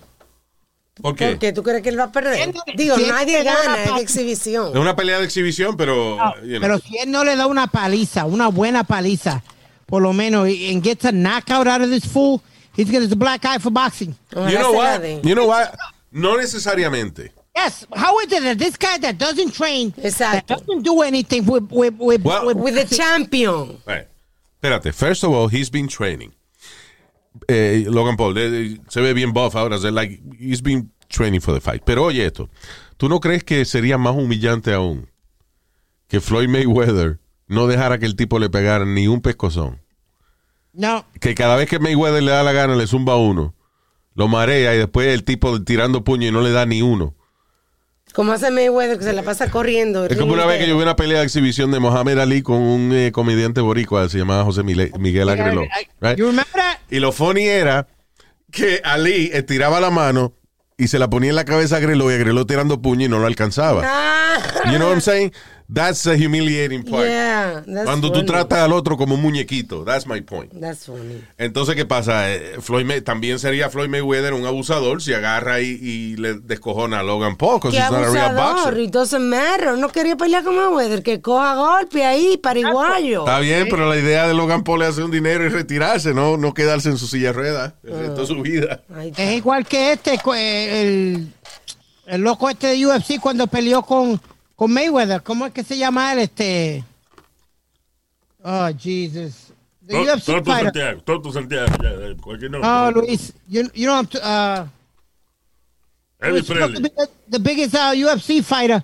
¿Por 1.01 1.14
qué? 1.14 1.29
¿Por 1.29 1.39
qué? 1.39 1.53
¿Tú 1.53 1.62
crees 1.62 1.81
que 1.81 1.91
él 1.91 1.97
va 2.01 2.05
a 2.07 2.11
perder? 2.11 2.53
Digo, 2.74 2.97
si 2.97 3.07
nadie 3.07 3.45
gana, 3.45 3.85
es 3.85 3.91
pa- 3.91 4.01
exhibición. 4.01 4.70
Es 4.72 4.81
una 4.81 4.97
pelea 4.97 5.20
de 5.20 5.26
exhibición, 5.26 5.76
pero... 5.76 6.16
you 6.43 6.59
know. 6.59 6.61
Pero 6.61 6.79
si 6.81 6.99
él 6.99 7.12
no 7.12 7.22
le 7.22 7.37
da 7.37 7.47
una 7.47 7.68
paliza, 7.68 8.24
una 8.24 8.49
buena 8.49 8.83
paliza, 8.83 9.45
por 9.87 10.03
lo 10.03 10.12
menos, 10.12 10.49
and 10.49 10.83
gets 10.83 11.05
a 11.05 11.12
knockout 11.12 11.68
out 11.68 11.83
of 11.83 11.89
this 11.91 12.05
fool, 12.05 12.43
he's 12.76 12.91
got 12.91 13.01
his 13.01 13.14
black 13.14 13.45
eye 13.45 13.61
for 13.61 13.70
boxing. 13.70 14.12
You 14.33 14.59
know 14.59 14.72
what? 14.72 15.05
You 15.22 15.37
know 15.37 15.47
what? 15.47 15.72
No 16.11 16.37
necesariamente. 16.37 17.31
Yes. 17.59 17.86
How 17.92 18.18
is 18.20 18.32
it 18.32 18.42
that 18.44 18.59
this 18.59 18.76
guy 18.76 18.98
that 18.98 19.18
doesn't 19.18 19.52
train, 19.52 19.90
that 19.96 20.04
Exacto. 20.12 20.46
doesn't 20.56 20.82
do 20.82 21.02
anything 21.02 21.44
with 21.46 21.66
with 21.70 21.94
with, 21.98 22.22
Well- 22.24 22.46
with- 22.46 22.56
With 22.64 22.74
the 22.74 22.86
champion. 22.96 23.78
Right. 23.86 24.06
Espérate, 24.62 24.92
first 24.92 25.24
of 25.24 25.30
all, 25.32 25.48
he's 25.48 25.70
been 25.70 25.88
training. 25.88 26.32
Eh, 27.48 27.84
Logan 27.88 28.16
Paul 28.16 28.34
eh, 28.38 28.78
se 28.88 29.00
ve 29.00 29.12
bien 29.12 29.32
buff 29.32 29.54
ahora, 29.54 29.78
so 29.78 29.90
like, 29.90 30.20
he's 30.38 30.61
been 30.62 30.90
training 31.09 31.40
for 31.40 31.52
the 31.54 31.61
fight. 31.61 31.82
Pero 31.84 32.04
oye 32.04 32.24
esto, 32.26 32.48
¿tú 32.96 33.09
no 33.09 33.20
crees 33.20 33.44
que 33.44 33.64
sería 33.64 33.96
más 33.98 34.14
humillante 34.16 34.72
aún 34.72 35.09
que 36.09 36.20
Floyd 36.20 36.48
Mayweather 36.48 37.18
no 37.46 37.66
dejara 37.66 37.98
que 37.98 38.06
el 38.06 38.16
tipo 38.16 38.38
le 38.38 38.50
pegara 38.50 38.84
ni 38.84 39.06
un 39.09 39.20
pescozón? 39.20 39.80
no? 40.72 41.04
Que 41.20 41.34
cada 41.34 41.56
vez 41.56 41.68
que 41.68 41.78
Mayweather 41.78 42.22
le 42.22 42.30
da 42.32 42.42
la 42.42 42.52
gana 42.52 42.74
le 42.76 42.86
zumba 42.86 43.16
uno, 43.16 43.54
lo 44.14 44.26
marea 44.28 44.74
y 44.74 44.78
después 44.78 45.09
el 45.09 45.22
tipo 45.24 45.62
tirando 45.62 46.02
puño 46.04 46.26
y 46.28 46.30
no 46.32 46.40
le 46.40 46.50
da 46.50 46.66
ni 46.66 46.82
uno. 46.82 47.14
Como 48.14 48.32
hace 48.32 48.50
Mayweather 48.50 48.98
que 48.98 49.04
se 49.04 49.12
la 49.12 49.22
pasa 49.22 49.50
corriendo. 49.50 50.06
Es 50.06 50.16
como 50.16 50.32
una 50.32 50.44
vez 50.46 50.59
que 50.59 50.66
yo 50.68 50.76
vi 50.76 50.82
una 50.82 50.96
pelea 50.96 51.18
de 51.20 51.24
exhibición 51.24 51.70
de 51.70 51.78
Mohamed 51.78 52.18
Ali 52.18 52.42
con 52.42 52.56
un 52.56 52.92
eh, 52.92 53.12
comediante 53.12 53.61
boricua, 53.61 54.09
se 54.09 54.18
llamaba 54.18 54.44
José 54.44 54.62
Mile- 54.64 54.90
Miguel 54.98 55.28
Agreló. 55.28 55.62
right? 56.00 56.18
You 56.18 56.26
remember 56.26 56.52
that? 56.54 56.78
Y 56.90 56.98
lo 56.98 57.12
funny 57.12 57.46
era 57.46 57.86
que 58.50 58.80
Ali 58.82 59.30
estiraba 59.32 59.78
la 59.80 59.90
mano 59.90 60.32
y 60.76 60.88
se 60.88 60.98
la 60.98 61.09
ponía 61.11 61.30
en 61.30 61.36
la 61.36 61.44
cabeza 61.44 61.76
a 61.76 61.78
Agreló 61.78 62.11
y 62.11 62.14
Agreló 62.14 62.46
tirando 62.46 62.80
puño 62.82 63.06
y 63.06 63.09
no 63.09 63.18
lo 63.18 63.26
alcanzaba. 63.26 63.82
Ah, 63.84 64.38
You 64.66 64.76
know 64.78 64.86
what 64.88 64.94
I'm 64.94 65.00
saying? 65.00 65.32
That's 65.70 66.02
the 66.02 66.16
humiliating 66.16 66.82
part. 66.82 67.06
yeah, 67.06 67.62
that's 67.66 67.84
Cuando 67.84 68.10
tú 68.10 68.24
tratas 68.24 68.60
al 68.60 68.72
otro 68.72 68.96
como 68.96 69.16
un 69.16 69.20
muñequito. 69.20 69.84
That's 69.84 70.06
my 70.06 70.22
point. 70.22 70.50
That's 70.58 70.86
funny. 70.86 71.22
Entonces, 71.36 71.74
¿qué 71.74 71.84
pasa? 71.84 72.32
Eh, 72.34 72.56
Floyd 72.60 72.86
May- 72.86 73.02
también 73.02 73.38
sería 73.38 73.68
Floyd 73.68 73.90
Mayweather 73.90 74.32
un 74.32 74.46
abusador 74.46 75.02
si 75.02 75.12
agarra 75.12 75.60
y, 75.60 75.66
y 75.80 76.16
le 76.16 76.38
descojona 76.38 77.00
a 77.00 77.02
Logan 77.02 77.36
Paul 77.36 77.56
because 77.60 77.76
Qué 77.76 77.82
he's 77.82 77.90
not 77.90 78.02
a 78.04 78.10
real 78.10 78.38
abusador. 78.38 78.78
entonces 78.78 79.20
Merro 79.20 79.76
no 79.76 79.90
quería 79.90 80.16
pelear 80.16 80.42
con 80.42 80.56
Mayweather. 80.56 81.02
Que 81.02 81.20
coja 81.20 81.54
golpe 81.56 82.02
ahí, 82.02 82.38
pariguayo. 82.38 83.20
Está 83.26 83.38
bien, 83.40 83.66
pero 83.68 83.90
la 83.90 83.98
idea 83.98 84.26
de 84.26 84.32
Logan 84.32 84.64
Paul 84.64 84.80
es 84.82 84.88
hacer 84.88 85.04
un 85.04 85.10
dinero 85.10 85.44
y 85.44 85.50
retirarse, 85.50 86.14
no, 86.14 86.38
no 86.38 86.54
quedarse 86.54 86.88
en 86.88 86.96
su 86.96 87.06
silla 87.06 87.26
de 87.28 87.32
ruedas 87.34 87.72
el 87.84 87.90
resto 87.92 88.20
de 88.22 88.26
su 88.26 88.40
vida. 88.40 88.80
Es 89.18 89.36
igual 89.36 89.66
que 89.66 89.92
este, 89.92 90.14
eh, 90.14 90.80
el, 90.80 91.28
el 92.06 92.20
loco 92.22 92.48
este 92.48 92.68
de 92.68 92.86
UFC 92.86 93.20
cuando 93.20 93.46
peleó 93.48 93.82
con, 93.82 94.18
con 94.59 94.72
Mayweather. 94.72 95.22
¿Cómo 95.22 95.46
es 95.46 95.52
que 95.52 95.62
se 95.62 95.78
llama 95.78 96.12
él? 96.12 96.18
Este. 96.18 96.84
Oh, 98.42 98.68
Jesus. 98.76 99.52
The 99.86 99.94
To- 99.94 100.02
UFC 100.02 100.26
Toto 100.26 100.44
fighter. 100.44 100.64
Santiago, 100.64 101.00
Toto 101.02 101.32
Santiago, 101.32 101.66
ya, 101.80 101.90
eh, 101.90 102.16
cualquier 102.20 102.50
nombre. 102.50 102.68
No, 102.68 102.90
Luis. 102.90 103.32
You, 103.48 103.70
you 103.72 103.86
know, 103.86 103.94
I'm 103.96 104.06
t- 104.06 104.18
uh, 104.20 104.64
Presley. 106.18 106.42
the, 106.82 107.09
the 107.28 107.38
biggest 107.38 107.74
uh, 107.76 107.92
UFC 107.94 108.42
fighter. 108.42 108.82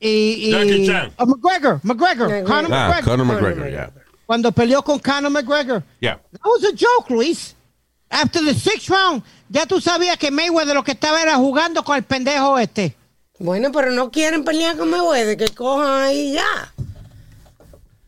Y, 0.00 0.08
y- 0.08 0.50
Jackie 0.50 0.86
Chan. 0.86 1.12
uh, 1.18 1.26
McGregor. 1.26 1.80
McGregor. 1.82 2.28
McGregor. 2.28 2.46
Conor 2.46 2.72
Ah, 2.72 2.88
McGregor. 2.90 3.04
Conor 3.04 3.24
McGregor, 3.26 3.70
yeah. 3.70 3.90
Cuando 4.26 4.50
peleó 4.50 4.82
con 4.82 4.98
Conor 4.98 5.30
McGregor. 5.30 5.82
Yeah. 6.00 6.16
That 6.32 6.40
was 6.44 6.64
a 6.64 6.72
joke, 6.72 7.10
Luis. 7.10 7.54
After 8.10 8.42
the 8.42 8.54
sixth 8.54 8.88
round, 8.88 9.22
ya 9.50 9.66
tú 9.66 9.80
sabías 9.80 10.16
que 10.16 10.30
Mayweather 10.30 10.74
lo 10.74 10.82
que 10.82 10.92
estaba 10.92 11.20
era 11.20 11.36
jugando 11.36 11.82
con 11.84 11.96
el 11.96 12.02
pendejo 12.04 12.58
este. 12.58 12.94
Bueno, 13.38 13.70
pero 13.72 13.90
no 13.90 14.10
quieren 14.10 14.44
pelear 14.44 14.76
con 14.76 14.90
Mayweather. 14.90 15.36
Que 15.36 15.48
cojan 15.54 16.02
ahí 16.04 16.32
ya. 16.32 16.72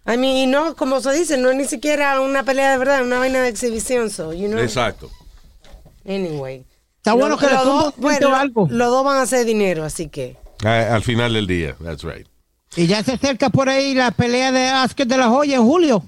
I 0.06 0.16
mean, 0.16 0.36
y 0.36 0.46
no, 0.46 0.74
como 0.74 1.00
se 1.00 1.12
dice, 1.12 1.36
no 1.36 1.50
es 1.50 1.56
ni 1.56 1.66
siquiera 1.66 2.20
una 2.20 2.42
pelea 2.44 2.72
de 2.72 2.78
verdad, 2.78 3.02
una 3.04 3.18
vaina 3.18 3.42
de 3.42 3.48
exhibición. 3.48 4.08
So, 4.10 4.32
you 4.32 4.48
know. 4.48 4.58
Exacto. 4.58 5.10
Anyway. 6.06 6.64
Está 6.96 7.12
bueno 7.12 7.36
que 7.36 7.46
los 7.46 7.64
dos- 7.64 7.94
bueno, 7.98 8.34
algo. 8.34 8.66
Los 8.70 8.90
dos 8.90 9.04
van 9.04 9.18
a 9.18 9.22
hacer 9.22 9.44
dinero, 9.44 9.84
así 9.84 10.08
que. 10.08 10.36
Al 10.64 11.02
final 11.02 11.34
del 11.34 11.46
día, 11.46 11.76
that's 11.82 12.02
right. 12.02 12.26
Y 12.76 12.86
ya 12.86 13.02
se 13.02 13.12
acerca 13.12 13.48
por 13.50 13.68
ahí 13.68 13.94
la 13.94 14.10
pelea 14.10 14.50
de 14.52 14.72
Oscar 14.84 15.06
de 15.06 15.16
la 15.16 15.30
Hoya 15.30 15.56
en 15.56 15.62
julio. 15.64 16.02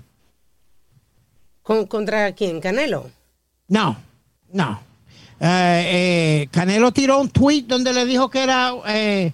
¿Con- 1.63 1.87
¿Contra 1.87 2.33
quién? 2.33 2.61
¿Canelo? 2.61 3.11
No, 3.69 3.97
no. 4.53 4.83
Eh, 5.41 5.85
eh, 6.43 6.49
Canelo 6.51 6.93
tiró 6.93 7.19
un 7.21 7.31
tweet 7.31 7.63
donde 7.67 7.93
le 7.95 8.05
dijo 8.05 8.29
que 8.29 8.43
era 8.43 8.73
eh, 8.89 9.33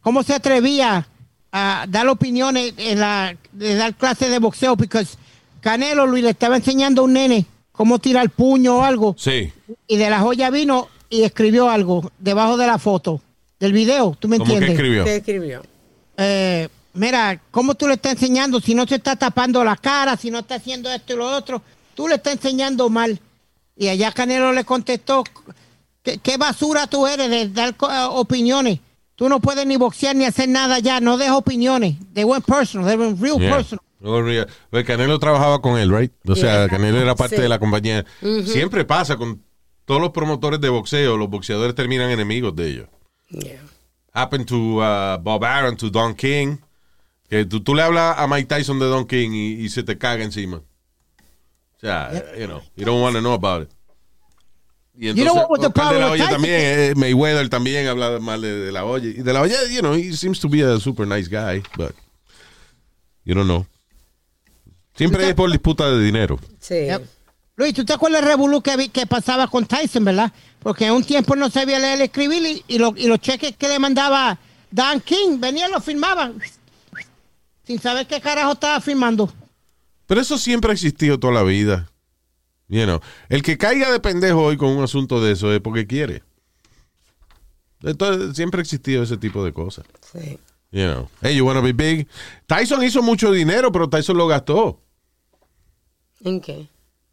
cómo 0.00 0.22
se 0.22 0.34
atrevía 0.34 1.06
a 1.52 1.84
dar 1.88 2.08
opiniones 2.08 2.72
en 2.78 3.00
la 3.00 3.36
de 3.52 3.74
dar 3.74 3.94
clases 3.94 4.30
de 4.30 4.38
boxeo 4.38 4.76
porque 4.76 5.06
Canelo 5.60 6.06
Luis 6.06 6.24
le 6.24 6.30
estaba 6.30 6.56
enseñando 6.56 7.02
a 7.02 7.04
un 7.04 7.12
nene 7.12 7.44
cómo 7.72 7.98
tirar 7.98 8.30
puño 8.30 8.76
o 8.78 8.82
algo 8.82 9.14
Sí. 9.18 9.52
y 9.86 9.96
de 9.98 10.08
la 10.08 10.20
joya 10.20 10.48
vino 10.50 10.88
y 11.10 11.22
escribió 11.22 11.68
algo 11.68 12.10
debajo 12.18 12.56
de 12.56 12.66
la 12.66 12.78
foto 12.78 13.20
del 13.60 13.72
video, 13.72 14.16
¿tú 14.18 14.28
me 14.28 14.38
¿Cómo 14.38 14.48
que 14.48 14.52
entiendes? 14.54 14.78
escribió? 14.78 15.04
¿Qué 15.04 15.16
escribió? 15.16 15.62
eh, 16.16 16.68
mira, 16.94 17.40
¿cómo 17.50 17.74
tú 17.74 17.86
le 17.86 17.94
estás 17.94 18.12
enseñando 18.14 18.58
si 18.60 18.74
no 18.74 18.86
se 18.86 18.94
está 18.96 19.16
tapando 19.16 19.62
la 19.62 19.76
cara, 19.76 20.16
si 20.16 20.30
no 20.30 20.38
está 20.38 20.54
haciendo 20.56 20.90
esto 20.90 21.12
y 21.12 21.16
lo 21.16 21.26
otro? 21.36 21.60
Tú 21.94 22.08
le 22.08 22.14
estás 22.16 22.34
enseñando 22.34 22.88
mal. 22.88 23.20
Y 23.76 23.88
allá 23.88 24.10
Canelo 24.12 24.52
le 24.52 24.64
contestó, 24.64 25.22
¿qué, 26.02 26.18
qué 26.18 26.36
basura 26.38 26.86
tú 26.86 27.06
eres 27.06 27.28
de 27.30 27.48
dar 27.48 27.70
eh, 27.70 28.06
opiniones? 28.10 28.80
Tú 29.16 29.28
no 29.28 29.40
puedes 29.40 29.66
ni 29.66 29.76
boxear 29.76 30.14
ni 30.16 30.24
hacer 30.24 30.48
nada 30.48 30.78
ya, 30.78 31.00
no 31.00 31.16
des 31.18 31.30
opiniones. 31.30 31.96
They 32.14 32.24
went 32.24 32.44
personal, 32.44 32.86
they 32.86 32.96
went 32.96 33.20
real 33.20 33.38
Yeah. 33.38 33.56
personal. 33.56 33.82
Canelo 34.84 35.18
trabajaba 35.18 35.60
con 35.60 35.78
él, 35.78 35.90
right? 35.90 36.12
O 36.28 36.34
sea, 36.36 36.66
Yeah. 36.66 36.68
Canelo 36.68 36.98
era 37.00 37.14
parte 37.14 37.36
Sí. 37.36 37.42
de 37.42 37.48
la 37.48 37.58
compañía. 37.58 38.04
Siempre 38.44 38.84
pasa 38.84 39.16
con 39.16 39.42
todos 39.84 40.00
los 40.00 40.10
promotores 40.10 40.60
de 40.60 40.68
boxeo, 40.68 41.16
los 41.16 41.28
boxeadores 41.30 41.74
terminan 41.74 42.10
enemigos 42.10 42.54
de 42.56 42.68
ellos. 42.68 42.88
Yeah. 43.30 43.62
Happened 44.12 44.46
to 44.46 44.78
uh, 44.80 45.18
Bob 45.18 45.44
Arum, 45.44 45.76
to 45.76 45.90
Don 45.90 46.14
King. 46.14 46.58
Que 47.28 47.44
tú, 47.44 47.60
tú 47.60 47.74
le 47.74 47.82
hablas 47.82 48.16
a 48.18 48.26
Mike 48.28 48.46
Tyson 48.46 48.78
de 48.78 48.86
Don 48.86 49.04
King 49.06 49.30
y, 49.32 49.64
y 49.64 49.68
se 49.68 49.82
te 49.82 49.98
caga 49.98 50.22
encima. 50.22 50.62
O 51.76 51.80
sea, 51.80 52.10
you 52.38 52.46
know, 52.46 52.62
you 52.76 52.84
don't 52.84 53.00
want 53.02 53.14
to 53.16 53.20
know 53.20 53.34
about 53.34 53.62
it. 53.62 53.70
Y 54.98 55.12
You 55.12 55.24
know 55.24 55.34
what 55.34 55.50
was 55.50 55.60
the 55.60 55.68
de 55.68 55.68
la 55.68 55.72
problem 55.74 56.02
Hoya 56.10 56.24
Tyson? 56.24 56.32
también, 56.42 56.60
eh, 56.62 56.94
Mayweather 56.96 57.48
también 57.50 57.86
habla 57.86 58.18
mal 58.18 58.40
de, 58.40 58.50
de 58.60 58.72
la 58.72 58.84
olla. 58.86 59.06
Y 59.06 59.12
de 59.22 59.32
la 59.32 59.42
olla, 59.42 59.56
you 59.70 59.80
know, 59.80 59.92
he 59.94 60.12
seems 60.14 60.40
to 60.40 60.48
be 60.48 60.62
a 60.62 60.80
super 60.80 61.06
nice 61.06 61.28
guy, 61.28 61.62
but 61.76 61.94
you 63.24 63.34
don't 63.34 63.46
know. 63.46 63.66
Siempre 64.94 65.28
es 65.28 65.34
por 65.34 65.50
disputa 65.50 65.90
de 65.90 66.02
dinero. 66.02 66.38
Sí. 66.60 66.86
Yep. 66.86 67.02
Luis, 67.56 67.74
¿tú 67.74 67.84
te 67.84 67.92
acuerdas 67.92 68.22
del 68.22 68.30
revolú 68.30 68.62
que, 68.62 68.74
vi- 68.76 68.88
que 68.88 69.06
pasaba 69.06 69.46
con 69.48 69.66
Tyson, 69.66 70.04
verdad? 70.04 70.32
Porque 70.60 70.86
en 70.86 70.92
un 70.92 71.04
tiempo 71.04 71.36
no 71.36 71.50
sabía 71.50 71.78
leer 71.78 72.00
y 72.00 72.02
escribir 72.04 72.42
y, 72.46 72.64
y, 72.74 72.78
lo- 72.78 72.94
y 72.96 73.06
los 73.06 73.18
cheques 73.20 73.54
que 73.56 73.68
le 73.68 73.78
mandaba 73.78 74.38
Dan 74.70 75.00
King, 75.00 75.38
venía 75.38 75.68
y 75.68 75.72
los 75.72 75.84
firmaba 75.84 76.32
sin 77.66 77.78
saber 77.80 78.06
qué 78.06 78.20
carajo 78.20 78.52
estaba 78.52 78.80
firmando. 78.80 79.30
Pero 80.06 80.20
eso 80.20 80.38
siempre 80.38 80.70
ha 80.70 80.74
existido 80.74 81.18
toda 81.18 81.32
la 81.34 81.42
vida. 81.42 81.90
You 82.68 82.84
know, 82.84 83.00
el 83.28 83.42
que 83.42 83.56
caiga 83.58 83.92
de 83.92 84.00
pendejo 84.00 84.42
hoy 84.42 84.56
con 84.56 84.70
un 84.70 84.82
asunto 84.82 85.22
de 85.22 85.32
eso 85.32 85.52
es 85.52 85.60
porque 85.60 85.86
quiere. 85.86 86.22
Entonces, 87.82 88.34
siempre 88.36 88.60
ha 88.60 88.62
existido 88.62 89.02
ese 89.02 89.16
tipo 89.16 89.44
de 89.44 89.52
cosas. 89.52 89.84
sí. 90.12 90.38
You 90.72 90.82
know, 90.82 91.08
hey, 91.22 91.34
you 91.36 91.46
wanna 91.46 91.60
be 91.60 91.72
big. 91.72 92.08
Tyson 92.46 92.82
hizo 92.82 93.00
mucho 93.00 93.30
dinero, 93.30 93.70
pero 93.70 93.88
Tyson 93.88 94.16
lo 94.16 94.26
gastó 94.26 94.82
¿En 96.22 96.40
qué? 96.40 96.68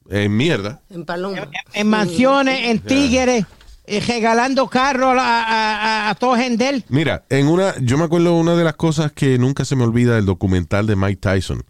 en 0.09 0.35
mierda. 0.35 0.81
En 0.89 1.05
Paloma. 1.05 1.47
En 1.71 1.87
mansiones, 1.87 2.67
en 2.69 2.79
tigres, 2.79 3.45
eh, 3.85 4.01
regalando 4.01 4.67
carros 4.67 5.15
a, 5.17 5.43
a, 5.43 6.07
a, 6.07 6.09
a 6.09 6.15
todo 6.15 6.35
Gendel. 6.35 6.83
Mira, 6.89 7.25
en 7.29 7.47
una, 7.47 7.75
yo 7.79 7.97
me 7.97 8.05
acuerdo 8.05 8.33
una 8.35 8.55
de 8.55 8.63
las 8.63 8.75
cosas 8.75 9.11
que 9.11 9.37
nunca 9.37 9.63
se 9.65 9.75
me 9.75 9.83
olvida 9.83 10.15
del 10.15 10.25
documental 10.25 10.87
de 10.87 10.95
Mike 10.95 11.17
Tyson 11.21 11.63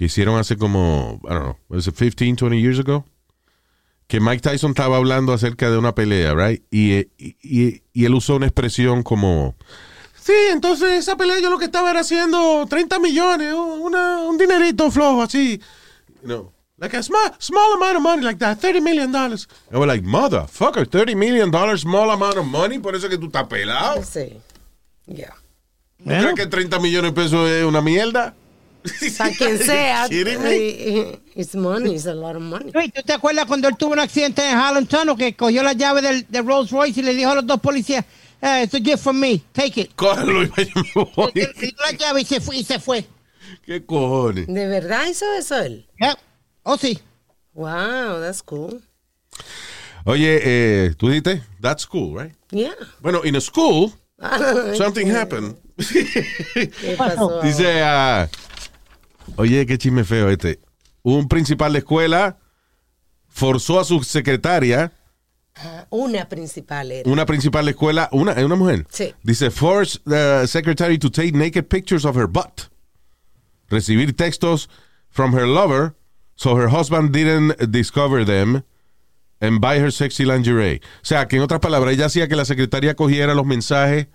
que 0.00 0.06
hicieron 0.06 0.38
hace 0.38 0.56
como, 0.56 1.20
I 1.24 1.28
don't 1.28 1.42
know, 1.42 1.56
was 1.68 1.86
it 1.86 1.94
15, 1.94 2.34
20 2.36 2.58
years 2.58 2.78
ago? 2.78 3.04
Que 4.06 4.18
Mike 4.18 4.40
Tyson 4.40 4.70
estaba 4.70 4.96
hablando 4.96 5.34
acerca 5.34 5.70
de 5.70 5.76
una 5.76 5.94
pelea, 5.94 6.32
right? 6.34 6.62
Y, 6.70 6.92
eh, 6.92 7.08
y, 7.18 7.36
y- 7.42 7.82
y 7.92 8.04
él 8.06 8.14
usó 8.14 8.36
una 8.36 8.46
expresión 8.46 9.02
como, 9.02 9.54
sí, 10.18 10.32
entonces 10.52 10.92
esa 11.00 11.18
pelea 11.18 11.38
yo 11.40 11.50
lo 11.50 11.58
que 11.58 11.66
estaba 11.66 11.90
era 11.90 12.00
haciendo 12.00 12.64
30 12.66 12.98
millones, 12.98 13.52
una, 13.52 14.20
un 14.20 14.38
dinerito 14.38 14.90
flojo 14.90 15.20
así, 15.20 15.60
you 16.22 16.28
know, 16.28 16.50
like 16.78 16.96
a 16.96 17.02
small, 17.02 17.32
small 17.38 17.74
amount 17.74 17.96
of 17.98 18.02
money 18.02 18.22
like 18.22 18.38
that, 18.38 18.58
30 18.58 18.80
million 18.80 19.12
dollars. 19.12 19.46
And 19.70 19.78
we're 19.80 19.86
like, 19.86 20.02
motherfucker, 20.02 20.86
30 20.88 21.14
million 21.14 21.50
dollars, 21.50 21.82
small 21.82 22.10
amount 22.10 22.38
of 22.38 22.46
money, 22.46 22.78
por 22.78 22.96
eso 22.96 23.06
que 23.10 23.18
tú 23.18 23.26
estás 23.26 23.46
pelado. 23.48 24.02
Sí. 24.02 24.40
Ya. 25.06 25.34
¿Tú 25.98 26.04
crees 26.06 26.34
que 26.36 26.46
30 26.46 26.78
millones 26.78 27.12
de 27.14 27.22
pesos 27.22 27.50
es 27.50 27.64
una 27.66 27.82
mierda? 27.82 28.34
Para 29.18 29.30
quien 29.34 29.58
sea. 29.64 30.06
Me? 30.10 30.56
eh, 30.56 31.18
It's 31.34 31.54
money, 31.54 31.94
it's 31.94 32.06
a 32.06 32.14
lot 32.14 32.36
of 32.36 32.42
money. 32.42 32.70
Luis, 32.72 32.92
¿tú 32.92 33.02
te 33.02 33.12
acuerdas 33.12 33.46
cuando 33.46 33.68
él 33.68 33.76
tuvo 33.76 33.92
un 33.92 33.98
accidente 34.00 34.42
en 34.48 34.56
Harlem 34.56 34.86
Tunnel 34.86 35.16
que 35.16 35.34
cogió 35.36 35.62
la 35.62 35.72
llave 35.72 36.00
del, 36.02 36.26
del 36.28 36.46
Rolls 36.46 36.70
Royce 36.70 37.00
y 37.00 37.02
le 37.02 37.14
dijo 37.14 37.30
a 37.30 37.34
los 37.36 37.46
dos 37.46 37.60
policías, 37.60 38.04
eh, 38.42 38.62
it's 38.64 38.74
a 38.74 38.78
gift 38.80 39.02
from 39.02 39.18
me, 39.18 39.40
take 39.52 39.80
it. 39.80 39.90
Cógelo 39.94 40.42
y 40.42 40.46
vaya, 40.46 40.70
me 40.74 41.04
voy. 41.14 41.32
Le 41.34 41.52
dio 41.60 41.70
la 41.84 41.92
llave 41.96 42.20
y 42.22 42.24
se 42.24 42.40
fue. 42.40 42.56
Y 42.56 42.64
se 42.64 42.78
fue. 42.78 43.06
¿Qué 43.64 43.84
cojones? 43.84 44.46
¿De 44.46 44.66
verdad 44.66 45.06
hizo 45.08 45.26
eso 45.38 45.56
él? 45.60 45.86
Yep. 46.00 46.18
Oh, 46.62 46.76
sí. 46.76 46.98
Wow, 47.54 48.20
that's 48.20 48.42
cool. 48.42 48.80
Oye, 50.04 50.40
eh, 50.42 50.94
tú 50.96 51.08
dijiste, 51.08 51.42
that's 51.60 51.86
cool, 51.86 52.16
right? 52.18 52.32
Yeah. 52.50 52.74
Bueno, 53.00 53.22
in 53.24 53.36
a 53.36 53.40
school, 53.40 53.92
something 54.76 55.06
happened. 55.10 55.56
¿Qué 55.76 56.94
pasó? 56.96 57.40
Dice, 57.42 57.82
ah, 57.82 58.28
oye, 59.36 59.66
qué 59.66 59.78
chisme 59.78 60.04
feo 60.04 60.28
este. 60.30 60.60
Un 61.02 61.28
principal 61.28 61.72
de 61.72 61.78
escuela 61.80 62.38
forzó 63.28 63.80
a 63.80 63.84
su 63.84 64.02
secretaria, 64.02 64.92
Una 65.90 66.28
principal 66.28 66.90
era. 66.92 67.10
una 67.10 67.26
principal 67.26 67.64
de 67.64 67.72
escuela, 67.72 68.08
una, 68.12 68.32
¿es 68.32 68.44
una 68.44 68.54
mujer. 68.56 68.86
Sí. 68.90 69.14
Dice, 69.22 69.50
force 69.50 69.98
the 70.06 70.46
secretary 70.46 70.98
to 70.98 71.10
take 71.10 71.32
naked 71.32 71.64
pictures 71.68 72.04
of 72.04 72.16
her 72.16 72.26
butt. 72.26 72.68
Recibir 73.68 74.14
textos 74.16 74.68
from 75.10 75.32
her 75.34 75.46
lover, 75.46 75.94
so 76.34 76.56
her 76.56 76.68
husband 76.68 77.12
didn't 77.12 77.70
discover 77.70 78.24
them 78.24 78.62
and 79.40 79.60
buy 79.60 79.78
her 79.80 79.90
sexy 79.90 80.24
lingerie. 80.24 80.80
O 81.02 81.04
sea, 81.04 81.26
que 81.28 81.36
en 81.36 81.42
otras 81.42 81.60
palabras, 81.60 81.94
ella 81.94 82.06
hacía 82.06 82.28
que 82.28 82.36
la 82.36 82.44
secretaria 82.44 82.94
cogiera 82.94 83.34
los 83.34 83.46
mensajes 83.46 84.06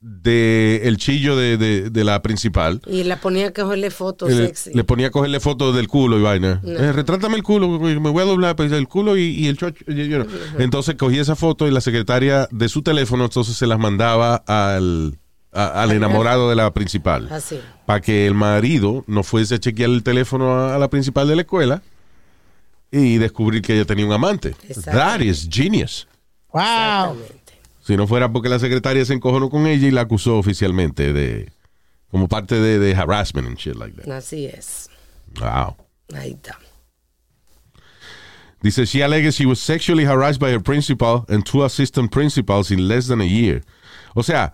de 0.00 0.82
el 0.84 0.96
chillo 0.96 1.36
de, 1.36 1.56
de- 1.56 1.90
de 1.90 2.04
la 2.04 2.22
principal. 2.22 2.80
Y 2.86 3.02
la 3.04 3.20
ponía 3.20 3.48
a 3.48 3.52
cogerle 3.52 3.90
fotos 3.90 4.30
Le, 4.30 4.46
sexy. 4.46 4.70
le 4.72 4.84
ponía 4.84 5.08
a 5.08 5.10
cogerle 5.10 5.40
fotos 5.40 5.74
del 5.74 5.88
culo 5.88 6.18
y 6.18 6.22
vaina. 6.22 6.60
No. 6.62 6.78
Eh, 6.78 6.92
retrátame 6.92 7.36
el 7.36 7.42
culo, 7.42 7.68
me 7.80 7.96
voy 7.98 8.22
a 8.22 8.26
doblar 8.26 8.54
pues, 8.56 8.70
el 8.70 8.86
culo 8.86 9.16
y, 9.16 9.22
y 9.30 9.48
el 9.48 9.56
chocho. 9.56 9.84
you 9.86 10.06
know. 10.06 10.26
Entonces 10.58 10.94
cogía 10.94 11.20
esa 11.22 11.34
foto 11.34 11.66
y 11.66 11.72
la 11.72 11.80
secretaria 11.80 12.46
de 12.52 12.68
su 12.68 12.82
teléfono 12.82 13.24
entonces 13.24 13.56
se 13.56 13.66
las 13.66 13.78
mandaba 13.80 14.36
al, 14.46 15.18
a- 15.52 15.82
al 15.82 15.90
enamorado 15.90 16.48
de 16.48 16.54
la 16.54 16.72
principal. 16.72 17.28
Así. 17.32 17.58
Para 17.84 18.00
que 18.00 18.26
el 18.26 18.34
marido 18.34 19.02
no 19.08 19.24
fuese 19.24 19.56
a 19.56 19.58
chequear 19.58 19.90
el 19.90 20.04
teléfono 20.04 20.52
a, 20.54 20.76
a 20.76 20.78
la 20.78 20.88
principal 20.88 21.26
de 21.26 21.34
la 21.36 21.42
escuela 21.42 21.82
y 22.92 23.16
descubrir 23.18 23.62
que 23.62 23.74
ella 23.74 23.84
tenía 23.84 24.06
un 24.06 24.12
amante. 24.12 24.54
Exacto. 24.68 24.92
That 24.92 25.20
is 25.20 25.48
genius. 25.50 26.06
Wow. 26.52 27.16
Si 27.88 27.96
no 27.96 28.06
fuera 28.06 28.30
porque 28.30 28.50
la 28.50 28.58
secretaria 28.58 29.02
se 29.06 29.14
encojonó 29.14 29.48
con 29.48 29.66
ella 29.66 29.88
y 29.88 29.90
la 29.90 30.02
acusó 30.02 30.36
oficialmente 30.36 31.14
de 31.14 31.50
como 32.10 32.28
parte 32.28 32.60
de, 32.60 32.78
de 32.78 32.94
harassment 32.94 33.48
and 33.48 33.56
shit 33.56 33.76
like 33.76 33.96
that. 33.96 34.14
Así 34.14 34.44
es. 34.44 34.90
Wow. 35.40 35.74
Ahí 36.14 36.32
está. 36.32 36.58
Dice, 38.60 38.84
she 38.84 39.02
alleges 39.02 39.36
she 39.36 39.46
was 39.46 39.58
sexually 39.58 40.04
harassed 40.04 40.38
by 40.38 40.52
her 40.52 40.60
principal 40.62 41.24
and 41.30 41.46
two 41.46 41.64
assistant 41.64 42.10
principals 42.12 42.70
in 42.70 42.86
less 42.88 43.06
than 43.06 43.22
a 43.22 43.26
year. 43.26 43.62
O 44.14 44.22
sea, 44.22 44.52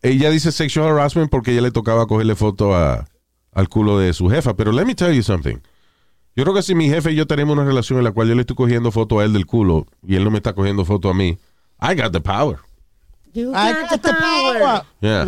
ella 0.00 0.30
dice 0.30 0.50
sexual 0.50 0.88
harassment 0.88 1.30
porque 1.30 1.52
ella 1.52 1.60
le 1.60 1.70
tocaba 1.70 2.06
cogerle 2.06 2.34
foto 2.34 2.74
a, 2.74 3.06
al 3.52 3.68
culo 3.68 3.98
de 3.98 4.14
su 4.14 4.30
jefa. 4.30 4.56
Pero 4.56 4.72
let 4.72 4.86
me 4.86 4.94
tell 4.94 5.12
you 5.12 5.22
something. 5.22 5.58
Yo 6.34 6.44
creo 6.44 6.54
que 6.54 6.62
si 6.62 6.74
mi 6.74 6.88
jefe 6.88 7.12
y 7.12 7.16
yo 7.16 7.26
tenemos 7.26 7.52
una 7.52 7.66
relación 7.66 7.98
en 7.98 8.04
la 8.04 8.12
cual 8.12 8.28
yo 8.28 8.34
le 8.34 8.40
estoy 8.40 8.56
cogiendo 8.56 8.90
foto 8.90 9.20
a 9.20 9.24
él 9.26 9.34
del 9.34 9.44
culo 9.44 9.86
y 10.02 10.14
él 10.14 10.24
no 10.24 10.30
me 10.30 10.38
está 10.38 10.54
cogiendo 10.54 10.86
foto 10.86 11.10
a 11.10 11.14
mí, 11.14 11.36
I 11.80 11.94
got 11.94 12.12
the 12.12 12.20
power. 12.20 12.60
You 13.32 13.50
I 13.54 13.72
got 13.72 13.90
got 13.90 14.02
the 14.02 14.08
the 14.08 14.14
power. 14.14 14.58
power. 14.60 14.82
Yeah. 15.00 15.24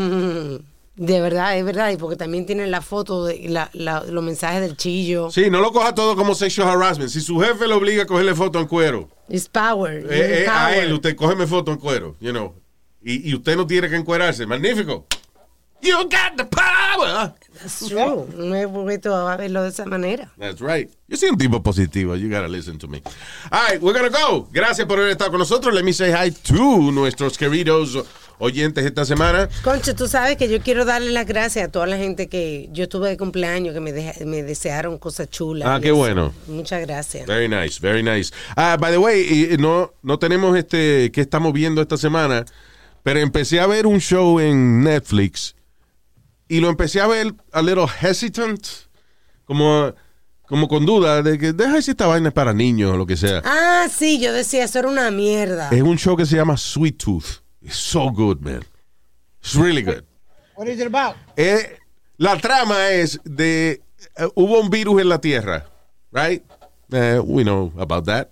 De 0.98 1.20
verdad, 1.20 1.58
es 1.58 1.64
verdad. 1.64 1.90
Y 1.92 1.96
porque 1.98 2.16
también 2.16 2.46
tienen 2.46 2.70
la 2.70 2.80
foto 2.80 3.24
de 3.26 3.48
la, 3.50 3.68
la- 3.74 4.04
los 4.04 4.24
mensajes 4.24 4.62
del 4.62 4.76
chillo. 4.76 5.30
Sí, 5.30 5.50
no 5.50 5.60
lo 5.60 5.70
coja 5.72 5.94
todo 5.94 6.16
como 6.16 6.34
sexual 6.34 6.68
harassment. 6.68 7.10
Si 7.10 7.20
su 7.20 7.38
jefe 7.40 7.66
le 7.68 7.74
obliga 7.74 8.04
a 8.04 8.06
cogerle 8.06 8.34
foto 8.34 8.58
en 8.60 8.66
cuero, 8.66 9.10
It's 9.28 9.48
power. 9.48 10.06
Eh, 10.10 10.44
eh, 10.44 10.46
a 10.48 10.68
power. 10.68 10.84
él, 10.84 10.92
usted 10.94 11.14
cógeme 11.16 11.46
foto 11.46 11.72
en 11.72 11.78
cuero, 11.78 12.16
you 12.20 12.30
know. 12.30 12.54
Y, 13.02 13.28
y 13.30 13.34
usted 13.34 13.56
no 13.56 13.66
tiene 13.66 13.90
que 13.90 13.96
encuerarse. 13.96 14.46
Magnífico. 14.46 15.06
You 15.82 16.04
got 16.08 16.36
the 16.36 16.44
power. 16.44 17.32
That's 17.60 17.88
true. 17.88 18.26
No 18.34 18.98
tú 18.98 19.10
vas 19.10 19.34
a 19.34 19.36
verlo 19.36 19.62
de 19.62 19.68
esa 19.68 19.84
manera. 19.86 20.30
That's 20.38 20.60
right. 20.60 20.90
Yo 21.08 21.16
soy 21.16 21.30
un 21.30 21.38
tipo 21.38 21.62
positivo. 21.62 22.16
You 22.16 22.28
gotta 22.28 22.48
listen 22.48 22.78
to 22.78 22.88
me. 22.88 23.02
All 23.50 23.60
right, 23.70 23.80
we're 23.80 23.92
gonna 23.98 24.10
go. 24.10 24.48
Gracias 24.52 24.86
por 24.86 24.98
haber 24.98 25.10
estado 25.12 25.30
con 25.30 25.38
nosotros. 25.38 25.74
Let 25.74 25.84
me 25.84 25.92
say 25.92 26.12
hi 26.12 26.30
to 26.30 26.90
nuestros 26.92 27.38
queridos 27.38 28.04
oyentes 28.38 28.84
esta 28.84 29.04
semana. 29.04 29.48
Concho, 29.62 29.94
tú 29.94 30.08
sabes 30.08 30.36
que 30.36 30.48
yo 30.48 30.60
quiero 30.60 30.84
darle 30.84 31.10
las 31.12 31.26
gracias 31.26 31.68
a 31.68 31.70
toda 31.70 31.86
la 31.86 31.96
gente 31.96 32.28
que 32.28 32.68
yo 32.72 32.88
tuve 32.88 33.10
de 33.10 33.16
cumpleaños, 33.16 33.72
que 33.72 33.80
me, 33.80 33.92
deja- 33.92 34.24
me 34.24 34.42
desearon 34.42 34.98
cosas 34.98 35.28
chulas. 35.30 35.68
Ah, 35.68 35.78
qué 35.80 35.88
eso. 35.88 35.96
bueno. 35.96 36.32
Muchas 36.48 36.80
gracias. 36.82 37.26
Very 37.26 37.48
nice, 37.48 37.78
very 37.80 38.02
nice. 38.02 38.32
Ah, 38.56 38.76
by 38.78 38.90
the 38.90 38.98
way, 38.98 39.56
no, 39.58 39.92
no 40.02 40.18
tenemos 40.18 40.56
este 40.56 41.10
que 41.12 41.20
estamos 41.22 41.52
viendo 41.52 41.80
esta 41.80 41.96
semana, 41.96 42.44
pero 43.02 43.20
empecé 43.20 43.60
a 43.60 43.66
ver 43.66 43.86
un 43.86 44.00
show 44.00 44.40
en 44.40 44.82
Netflix 44.82 45.54
y 46.48 46.60
lo 46.60 46.68
empecé 46.68 47.00
a 47.00 47.06
ver 47.06 47.34
a 47.52 47.62
little 47.62 47.86
hesitant, 48.00 48.64
como, 49.44 49.92
como 50.46 50.68
con 50.68 50.86
duda 50.86 51.22
de 51.22 51.38
que 51.38 51.52
deja 51.52 51.80
si 51.82 51.92
esta 51.92 52.06
vaina 52.06 52.28
es 52.28 52.34
para 52.34 52.52
niños 52.52 52.92
o 52.92 52.96
lo 52.96 53.06
que 53.06 53.16
sea. 53.16 53.42
Ah, 53.44 53.86
sí, 53.90 54.20
yo 54.20 54.32
decía, 54.32 54.64
eso 54.64 54.78
era 54.78 54.88
una 54.88 55.10
mierda. 55.10 55.70
Es 55.70 55.82
un 55.82 55.98
show 55.98 56.16
que 56.16 56.26
se 56.26 56.36
llama 56.36 56.56
Sweet 56.56 56.98
Tooth. 56.98 57.42
It's 57.60 57.76
so 57.76 58.10
good, 58.10 58.40
man. 58.40 58.64
It's 59.40 59.54
really 59.54 59.82
good. 59.82 60.04
What 60.56 60.68
is 60.68 60.80
it 60.80 60.86
about? 60.86 61.16
Eh, 61.36 61.78
la 62.16 62.38
trama 62.38 62.90
es 62.90 63.20
de 63.24 63.82
eh, 64.16 64.28
hubo 64.34 64.60
un 64.60 64.70
virus 64.70 65.00
en 65.00 65.08
la 65.08 65.20
Tierra, 65.20 65.68
right? 66.12 66.42
Eh, 66.92 67.20
we 67.24 67.42
know 67.42 67.72
about 67.78 68.06
that. 68.06 68.28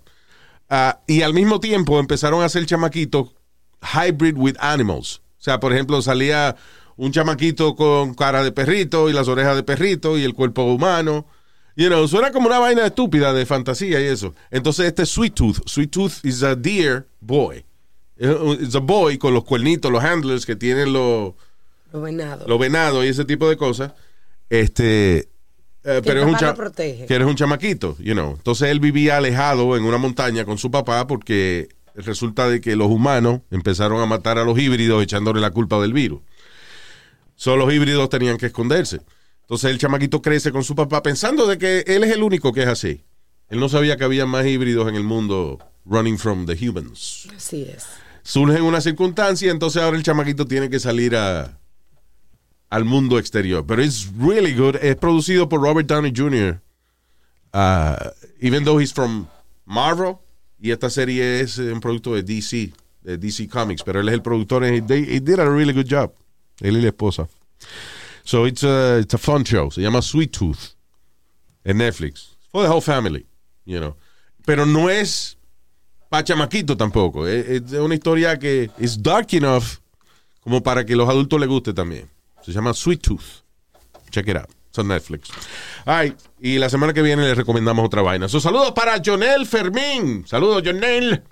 Ah, 0.69 0.99
y 1.07 1.21
al 1.21 1.33
mismo 1.33 1.59
tiempo 1.59 1.99
empezaron 1.99 2.41
a 2.41 2.45
hacer 2.45 2.65
chamaquitos 2.65 3.35
hybrid 3.81 4.35
with 4.37 4.55
animals. 4.59 5.21
O 5.39 5.43
sea, 5.45 5.59
por 5.59 5.73
ejemplo, 5.73 6.01
salía 6.01 6.55
un 6.97 7.11
chamaquito 7.11 7.75
con 7.75 8.13
cara 8.13 8.43
de 8.43 8.51
perrito 8.51 9.09
y 9.09 9.13
las 9.13 9.27
orejas 9.27 9.55
de 9.55 9.63
perrito 9.63 10.17
y 10.17 10.23
el 10.23 10.33
cuerpo 10.33 10.63
humano. 10.63 11.25
You 11.77 11.87
know, 11.87 12.07
suena 12.07 12.31
como 12.31 12.47
una 12.47 12.57
vaina 12.59 12.85
estúpida 12.85 13.33
de 13.33 13.45
fantasía 13.45 13.99
y 13.99 14.05
eso. 14.05 14.33
Entonces 14.49 14.85
este 14.87 15.03
es 15.03 15.09
Sweet 15.09 15.33
Tooth. 15.33 15.57
Sweet 15.67 15.91
Tooth 15.91 16.23
is 16.23 16.41
a 16.43 16.55
deer 16.55 17.05
boy. 17.19 17.65
It's 18.17 18.75
a 18.75 18.79
boy 18.79 19.17
con 19.17 19.33
los 19.33 19.43
cuernitos, 19.43 19.91
los 19.91 20.01
handlers 20.01 20.45
que 20.45 20.55
tienen 20.55 20.93
los 20.93 21.33
Los 21.91 22.01
venados. 22.01 22.47
los 22.47 22.57
venados 22.59 23.03
y 23.03 23.09
ese 23.09 23.25
tipo 23.25 23.49
de 23.49 23.57
cosas, 23.57 23.91
este, 24.49 25.27
eh, 25.83 26.01
pero 26.03 26.21
es 26.21 26.25
un, 26.27 26.35
cha- 26.37 26.53
que 27.07 27.13
eres 27.13 27.27
un 27.27 27.35
chamaquito, 27.35 27.97
you 27.99 28.13
know. 28.13 28.31
Entonces 28.37 28.69
él 28.69 28.79
vivía 28.79 29.17
alejado 29.17 29.75
en 29.75 29.83
una 29.83 29.97
montaña 29.97 30.45
con 30.45 30.57
su 30.57 30.71
papá 30.71 31.07
porque 31.07 31.67
resulta 31.95 32.47
de 32.49 32.61
que 32.61 32.75
los 32.77 32.87
humanos 32.87 33.41
empezaron 33.51 34.01
a 34.01 34.05
matar 34.05 34.37
a 34.37 34.45
los 34.45 34.57
híbridos 34.57 35.03
echándole 35.03 35.41
la 35.41 35.51
culpa 35.51 35.79
del 35.81 35.93
virus. 35.93 36.21
Solo 37.35 37.65
los 37.65 37.73
híbridos 37.73 38.09
tenían 38.09 38.37
que 38.37 38.47
esconderse. 38.47 39.01
Entonces 39.41 39.69
el 39.71 39.77
chamaquito 39.77 40.21
crece 40.21 40.51
con 40.51 40.63
su 40.63 40.75
papá 40.75 41.03
pensando 41.03 41.45
de 41.45 41.57
que 41.57 41.83
él 41.87 42.03
es 42.03 42.11
el 42.11 42.23
único 42.23 42.51
que 42.51 42.63
es 42.63 42.67
así. 42.67 43.03
Él 43.49 43.59
no 43.59 43.69
sabía 43.69 43.95
que 43.97 44.03
había 44.03 44.25
más 44.25 44.45
híbridos 44.45 44.87
en 44.89 44.95
el 44.95 45.03
mundo 45.03 45.59
running 45.85 46.17
from 46.17 46.47
the 46.47 46.55
humans 46.55 47.27
Así 47.37 47.61
es. 47.63 47.85
surge 48.23 48.59
una 48.59 48.81
circunstancia, 48.81 49.51
entonces 49.51 49.83
ahora 49.83 49.97
el 49.97 50.03
chamaquito 50.03 50.47
tiene 50.47 50.67
que 50.67 50.79
salir 50.79 51.15
a, 51.15 51.59
al 52.69 52.85
mundo 52.85 53.19
exterior. 53.19 53.63
Pero 53.67 53.83
es 53.83 54.09
really 54.17 54.53
good. 54.53 54.77
Es 54.81 54.95
producido 54.95 55.47
por 55.47 55.61
Robert 55.61 55.87
Downey 55.87 56.11
Jr. 56.15 56.59
Uh, 57.53 58.09
even 58.41 58.63
though 58.63 58.79
he's 58.81 58.91
from 58.93 59.27
Marvel. 59.65 60.17
Y 60.59 60.71
esta 60.71 60.89
serie 60.89 61.41
es 61.41 61.59
eh, 61.59 61.71
un 61.71 61.79
producto 61.79 62.15
de 62.15 62.23
DC, 62.23 62.73
de 63.01 63.17
DC 63.17 63.47
Comics. 63.47 63.83
Pero 63.83 63.99
él 63.99 64.07
es 64.07 64.13
el 64.15 64.21
productor. 64.23 64.65
y 64.65 64.81
they, 64.81 65.03
he 65.03 65.19
did 65.19 65.39
a 65.39 65.47
really 65.47 65.73
good 65.73 65.85
job. 65.87 66.11
Él 66.61 66.77
y 66.77 66.81
la 66.81 66.87
esposa. 66.89 67.27
So 68.23 68.45
it's 68.47 68.63
a, 68.63 68.99
it's 68.99 69.13
a 69.13 69.17
fun 69.17 69.43
show. 69.43 69.69
Se 69.71 69.81
llama 69.81 70.01
Sweet 70.01 70.31
Tooth. 70.31 70.75
En 71.63 71.77
Netflix. 71.77 72.35
For 72.51 72.63
the 72.63 72.69
whole 72.69 72.81
family. 72.81 73.25
You 73.65 73.79
know. 73.79 73.95
Pero 74.45 74.65
no 74.65 74.89
es 74.89 75.37
para 76.09 76.23
chamaquito 76.23 76.77
tampoco. 76.77 77.27
Es, 77.27 77.71
una 77.73 77.95
historia 77.95 78.37
que 78.37 78.69
es 78.79 79.01
dark 79.01 79.27
enough 79.33 79.63
como 80.41 80.61
para 80.61 80.85
que 80.85 80.95
los 80.95 81.09
adultos 81.09 81.39
les 81.39 81.49
guste 81.49 81.73
también. 81.73 82.09
Se 82.43 82.51
llama 82.51 82.73
Sweet 82.73 83.01
Tooth. 83.01 83.43
Check 84.11 84.27
it 84.27 84.37
out. 84.37 84.49
It's 84.69 84.77
on 84.77 84.87
Netflix. 84.87 85.29
Ay, 85.85 86.15
y 86.39 86.57
la 86.59 86.69
semana 86.69 86.93
que 86.93 87.01
viene 87.01 87.23
les 87.27 87.35
recomendamos 87.37 87.85
otra 87.85 88.01
vaina. 88.01 88.27
So, 88.27 88.39
saludos 88.39 88.71
para 88.73 89.01
Jonel 89.03 89.45
Fermín. 89.45 90.25
Saludos, 90.27 90.61
Jonel. 90.65 91.23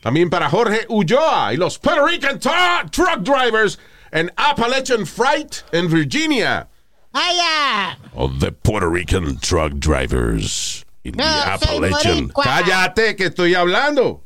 También 0.00 0.30
para 0.30 0.48
Jorge 0.50 0.86
Ulloa 0.88 1.52
y 1.52 1.56
los 1.56 1.78
Puerto 1.78 2.06
Rican 2.06 2.38
Tru- 2.40 2.90
Truck 2.90 3.20
Drivers 3.20 3.78
en 4.12 4.30
Appalachian 4.36 5.06
Freight 5.06 5.62
in 5.72 5.88
Virginia. 5.88 6.68
¡Vaya! 7.12 7.96
Of 8.14 8.40
the 8.40 8.52
Puerto 8.52 8.88
Rican 8.88 9.38
truck 9.40 9.72
drivers 9.78 10.84
in 11.04 11.14
No, 11.16 11.24
the 11.24 11.50
Appalachian. 11.52 12.28
boricua. 12.28 12.44
Cállate 12.44 13.16
que 13.16 13.26
estoy 13.30 13.54
hablando. 13.54 14.20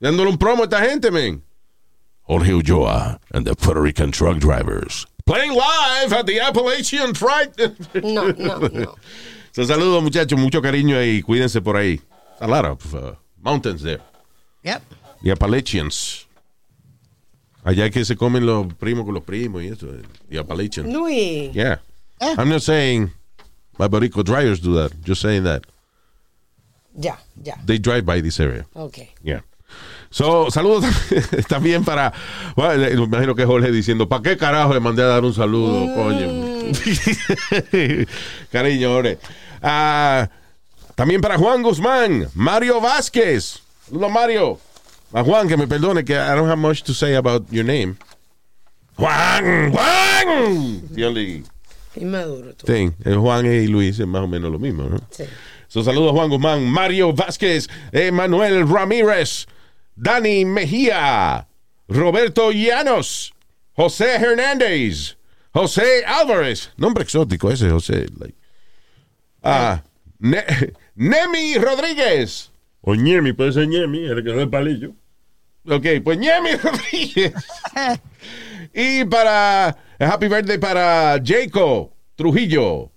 Dándole 0.00 0.28
un 0.30 0.38
promo 0.38 0.62
a 0.62 0.64
esta 0.64 0.80
gente, 0.80 1.10
men. 1.10 1.42
Jorge 2.22 2.52
Ulloa 2.52 3.18
and 3.32 3.46
the 3.46 3.54
Puerto 3.56 3.80
Rican 3.80 4.12
truck 4.12 4.38
drivers. 4.38 5.06
Playing 5.26 5.52
live 5.52 6.12
at 6.12 6.26
the 6.26 6.40
Appalachian 6.40 7.14
Freight. 7.14 7.56
No, 8.02 8.30
no, 8.30 8.58
no. 8.58 8.94
So, 9.52 9.64
saludos, 9.64 10.02
muchachos. 10.02 10.38
Mucho 10.38 10.60
cariño 10.62 11.02
y 11.02 11.20
cuídense 11.22 11.60
por 11.64 11.74
ahí. 11.76 12.00
A 12.40 12.46
lot 12.46 12.64
of 12.64 12.94
uh, 12.94 13.12
mountains 13.42 13.82
there. 13.82 13.98
Yep. 14.62 14.82
The 15.24 15.32
Appalachians. 15.32 16.26
Allá 17.68 17.90
que 17.90 18.02
se 18.02 18.16
comen 18.16 18.46
los 18.46 18.72
primos 18.74 19.04
con 19.04 19.12
los 19.12 19.22
primos 19.22 19.62
y 19.62 19.68
eso. 19.68 19.88
The 20.30 20.38
Appalachians. 20.38 20.90
Luis. 20.90 21.52
Yeah. 21.52 21.80
Eh. 22.18 22.34
I'm 22.38 22.48
not 22.48 22.62
saying 22.62 23.12
my 23.78 23.86
Borico 23.88 24.24
drivers 24.24 24.58
do 24.58 24.74
that. 24.76 24.90
Just 25.04 25.20
saying 25.20 25.44
that. 25.44 25.64
Ya, 26.94 27.18
ya. 27.36 27.56
They 27.66 27.78
drive 27.78 28.06
by 28.06 28.22
this 28.22 28.40
area. 28.40 28.64
Ok. 28.72 29.00
Yeah. 29.22 29.42
So, 30.08 30.50
saludos 30.50 30.86
también 31.48 31.84
para. 31.84 32.14
Bueno, 32.56 32.78
me 32.78 33.04
imagino 33.04 33.34
que 33.34 33.44
Jorge 33.44 33.70
diciendo, 33.70 34.08
¿para 34.08 34.22
qué 34.22 34.38
carajo 34.38 34.72
le 34.72 34.80
mandé 34.80 35.02
a 35.02 35.06
dar 35.08 35.22
un 35.22 35.34
saludo, 35.34 35.94
coño? 35.94 36.72
Cariño, 38.50 38.94
Jorge. 38.94 39.18
Ah, 39.60 40.30
también 40.94 41.20
para 41.20 41.36
Juan 41.36 41.62
Guzmán, 41.62 42.28
Mario 42.32 42.80
Vázquez. 42.80 43.60
Saludos, 43.86 44.10
Mario. 44.10 44.58
A 45.12 45.22
Juan, 45.24 45.48
que 45.48 45.56
me 45.56 45.66
perdone, 45.66 46.04
que 46.04 46.14
I 46.14 46.34
don't 46.34 46.48
have 46.48 46.58
much 46.58 46.82
to 46.84 46.92
say 46.94 47.14
about 47.14 47.50
your 47.50 47.64
name. 47.64 47.96
Juan, 48.96 49.70
Juan. 49.72 50.88
The 50.92 51.04
only 51.06 51.44
Inmaduro 51.96 52.52
tú. 52.54 52.66
thing. 52.66 52.92
Juan 53.04 53.46
y 53.46 53.66
Luis 53.68 53.98
es 53.98 54.06
más 54.06 54.22
o 54.22 54.26
menos 54.28 54.50
lo 54.52 54.58
mismo, 54.58 54.84
¿no? 54.84 54.98
Sí. 55.10 55.24
So, 55.68 55.82
saludos 55.82 56.10
a 56.10 56.14
Juan 56.14 56.30
Guzmán, 56.30 56.66
Mario 56.66 57.12
Vázquez, 57.12 57.68
Emanuel 57.92 58.68
Ramírez, 58.68 59.46
Dani 59.96 60.44
Mejía, 60.44 61.46
Roberto 61.88 62.50
Llanos, 62.52 63.32
José 63.74 64.14
Hernández, 64.16 65.16
José 65.52 66.04
Álvarez. 66.06 66.70
Nombre 66.76 67.02
exótico 67.04 67.50
ese, 67.50 67.70
José. 67.70 68.06
like. 68.18 68.34
Ah, 69.42 69.82
Ne- 70.20 70.44
Nemi 70.96 71.54
Rodríguez. 71.58 72.50
O 72.90 72.94
Ñemi, 72.94 73.34
puede 73.34 73.52
ser 73.52 73.68
Ñemi, 73.68 74.06
el 74.06 74.24
que 74.24 74.32
no 74.32 74.40
es 74.40 74.48
palillo. 74.48 74.94
Ok, 75.68 75.84
pues 76.02 76.18
Rodríguez. 76.62 77.34
y 78.74 79.04
para 79.04 79.76
Happy 79.98 80.26
Birthday 80.26 80.56
para 80.56 81.20
Jaco 81.22 81.92
Trujillo. 82.16 82.90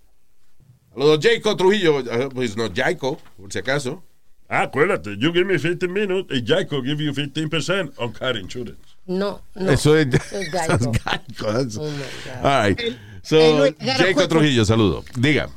Saludos, 0.94 1.20
Jaco 1.22 1.58
Trujillo. 1.58 1.98
Uh, 1.98 2.30
Pues 2.34 2.56
no, 2.56 2.70
Jaco, 2.74 3.20
por 3.36 3.52
si 3.52 3.60
acaso. 3.60 4.02
Ah, 4.48 4.62
acuérdate, 4.62 5.18
you 5.18 5.34
give 5.34 5.44
me 5.44 5.58
15 5.60 5.90
minutes 5.90 6.38
y 6.38 6.42
Jaico 6.42 6.82
give 6.82 7.04
you 7.04 7.12
15% 7.12 7.92
on 7.98 8.14
car 8.14 8.38
insurance. 8.38 8.96
No, 9.08 9.42
no. 9.56 9.72
Eso 9.72 9.98
es, 9.98 10.08
es 10.08 10.52
Geico. 10.52 10.94
Geico, 10.94 11.48
Oh, 11.82 11.90
my 11.90 12.06
God. 12.26 12.46
All 12.46 12.70
right. 12.70 12.80
So, 13.24 13.68
Jaco 13.78 14.26
Trujillo, 14.30 14.64
saludo. 14.64 15.04
Diga. 15.18 15.50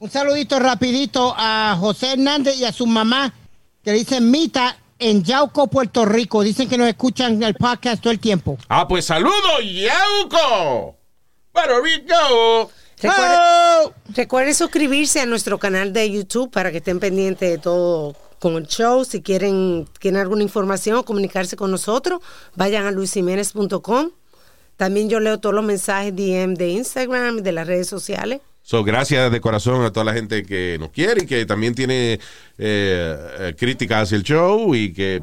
Un 0.00 0.10
saludito 0.10 0.58
rapidito 0.58 1.34
a 1.34 1.76
José 1.80 2.12
Hernández 2.12 2.58
y 2.58 2.64
a 2.66 2.72
su 2.72 2.86
mamá, 2.86 3.32
que 3.82 3.92
dicen 3.92 4.30
Mita 4.30 4.76
en 4.98 5.22
Yauco, 5.22 5.68
Puerto 5.68 6.04
Rico. 6.04 6.42
Dicen 6.42 6.68
que 6.68 6.78
nos 6.78 6.88
escuchan 6.88 7.42
el 7.42 7.54
podcast 7.54 8.02
todo 8.02 8.12
el 8.12 8.20
tiempo. 8.20 8.58
Ah, 8.68 8.86
pues 8.86 9.06
saludo, 9.06 9.60
Yauco. 9.62 10.96
Puerto 11.52 11.80
Rico. 11.82 12.70
Recuerde-. 13.00 13.94
Recuerden 14.14 14.54
suscribirse 14.54 15.20
a 15.20 15.26
nuestro 15.26 15.58
canal 15.58 15.92
de 15.92 16.10
YouTube 16.10 16.50
para 16.50 16.70
que 16.70 16.78
estén 16.78 17.00
pendientes 17.00 17.50
de 17.50 17.58
todo 17.58 18.14
con 18.38 18.56
el 18.56 18.66
show. 18.66 19.04
Si 19.04 19.22
quieren, 19.22 19.88
tienen 19.98 20.20
alguna 20.20 20.42
información 20.42 20.96
o 20.96 21.04
comunicarse 21.04 21.56
con 21.56 21.70
nosotros, 21.70 22.20
vayan 22.56 22.86
a 22.86 22.90
luisiménez.com. 22.90 24.10
También 24.76 25.08
yo 25.08 25.20
leo 25.20 25.38
todos 25.38 25.54
los 25.54 25.64
mensajes 25.64 26.14
DM 26.14 26.54
de 26.54 26.70
Instagram 26.70 27.38
y 27.38 27.42
de 27.42 27.52
las 27.52 27.66
redes 27.66 27.86
sociales. 27.86 28.40
So, 28.62 28.84
gracias 28.84 29.32
de 29.32 29.40
corazón 29.40 29.84
a 29.84 29.92
toda 29.92 30.04
la 30.04 30.12
gente 30.12 30.44
que 30.44 30.76
nos 30.78 30.90
quiere 30.90 31.24
y 31.24 31.26
que 31.26 31.44
también 31.46 31.74
tiene 31.74 32.14
eh, 32.14 32.18
eh, 32.58 33.54
críticas 33.58 34.04
hacia 34.04 34.16
el 34.16 34.22
show 34.22 34.74
y 34.74 34.92
que 34.92 35.22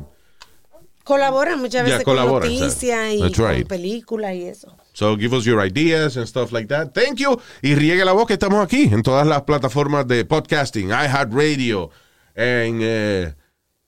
Colaboran 1.08 1.62
muchas 1.62 1.86
veces 1.86 2.04
con 2.04 2.18
noticias 2.18 3.14
y 3.14 3.32
con 3.32 3.64
películas 3.64 4.36
y 4.36 4.44
eso. 4.44 4.76
So 4.92 5.16
give 5.16 5.34
us 5.38 5.46
your 5.46 5.66
ideas 5.66 6.18
and 6.18 6.28
stuff 6.28 6.52
like 6.52 6.68
that. 6.68 6.92
Thank 6.92 7.20
you. 7.20 7.40
Y 7.62 7.76
riegue 7.76 8.04
la 8.04 8.12
voz 8.12 8.28
que 8.28 8.34
estamos 8.34 8.62
aquí 8.62 8.90
en 8.92 9.04
todas 9.04 9.26
las 9.26 9.44
plataformas 9.44 10.06
de 10.06 10.26
podcasting, 10.26 10.90
iHeartRadio, 10.90 11.92
en 12.36 12.80
eh, 12.82 13.34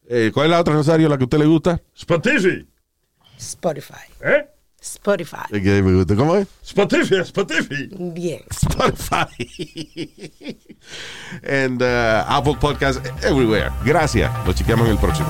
eh, 0.08 0.32
¿cuál 0.34 0.46
es 0.46 0.52
la 0.52 0.62
otra 0.62 0.74
Rosario 0.74 1.10
la 1.10 1.18
que 1.18 1.24
a 1.24 1.26
usted 1.26 1.40
le 1.40 1.46
gusta? 1.46 1.82
Spotify. 1.94 2.66
Spotify. 3.38 4.08
¿Eh? 4.24 4.48
Spotify. 4.82 5.46
Me 5.52 5.94
gusta. 5.94 6.16
¿Cómo 6.16 6.36
es? 6.36 6.48
Spotify, 6.64 7.22
Spotify. 7.22 7.90
Bien. 7.92 8.42
Spotify. 8.50 10.58
and 11.48 11.82
uh, 11.82 12.26
Apple 12.28 12.56
Podcast 12.56 13.06
everywhere. 13.24 13.72
Gracias. 13.84 14.32
Lo 14.46 14.54
chequeamos 14.54 14.88
en 14.88 14.94
el 14.94 15.00
próximo. 15.00 15.30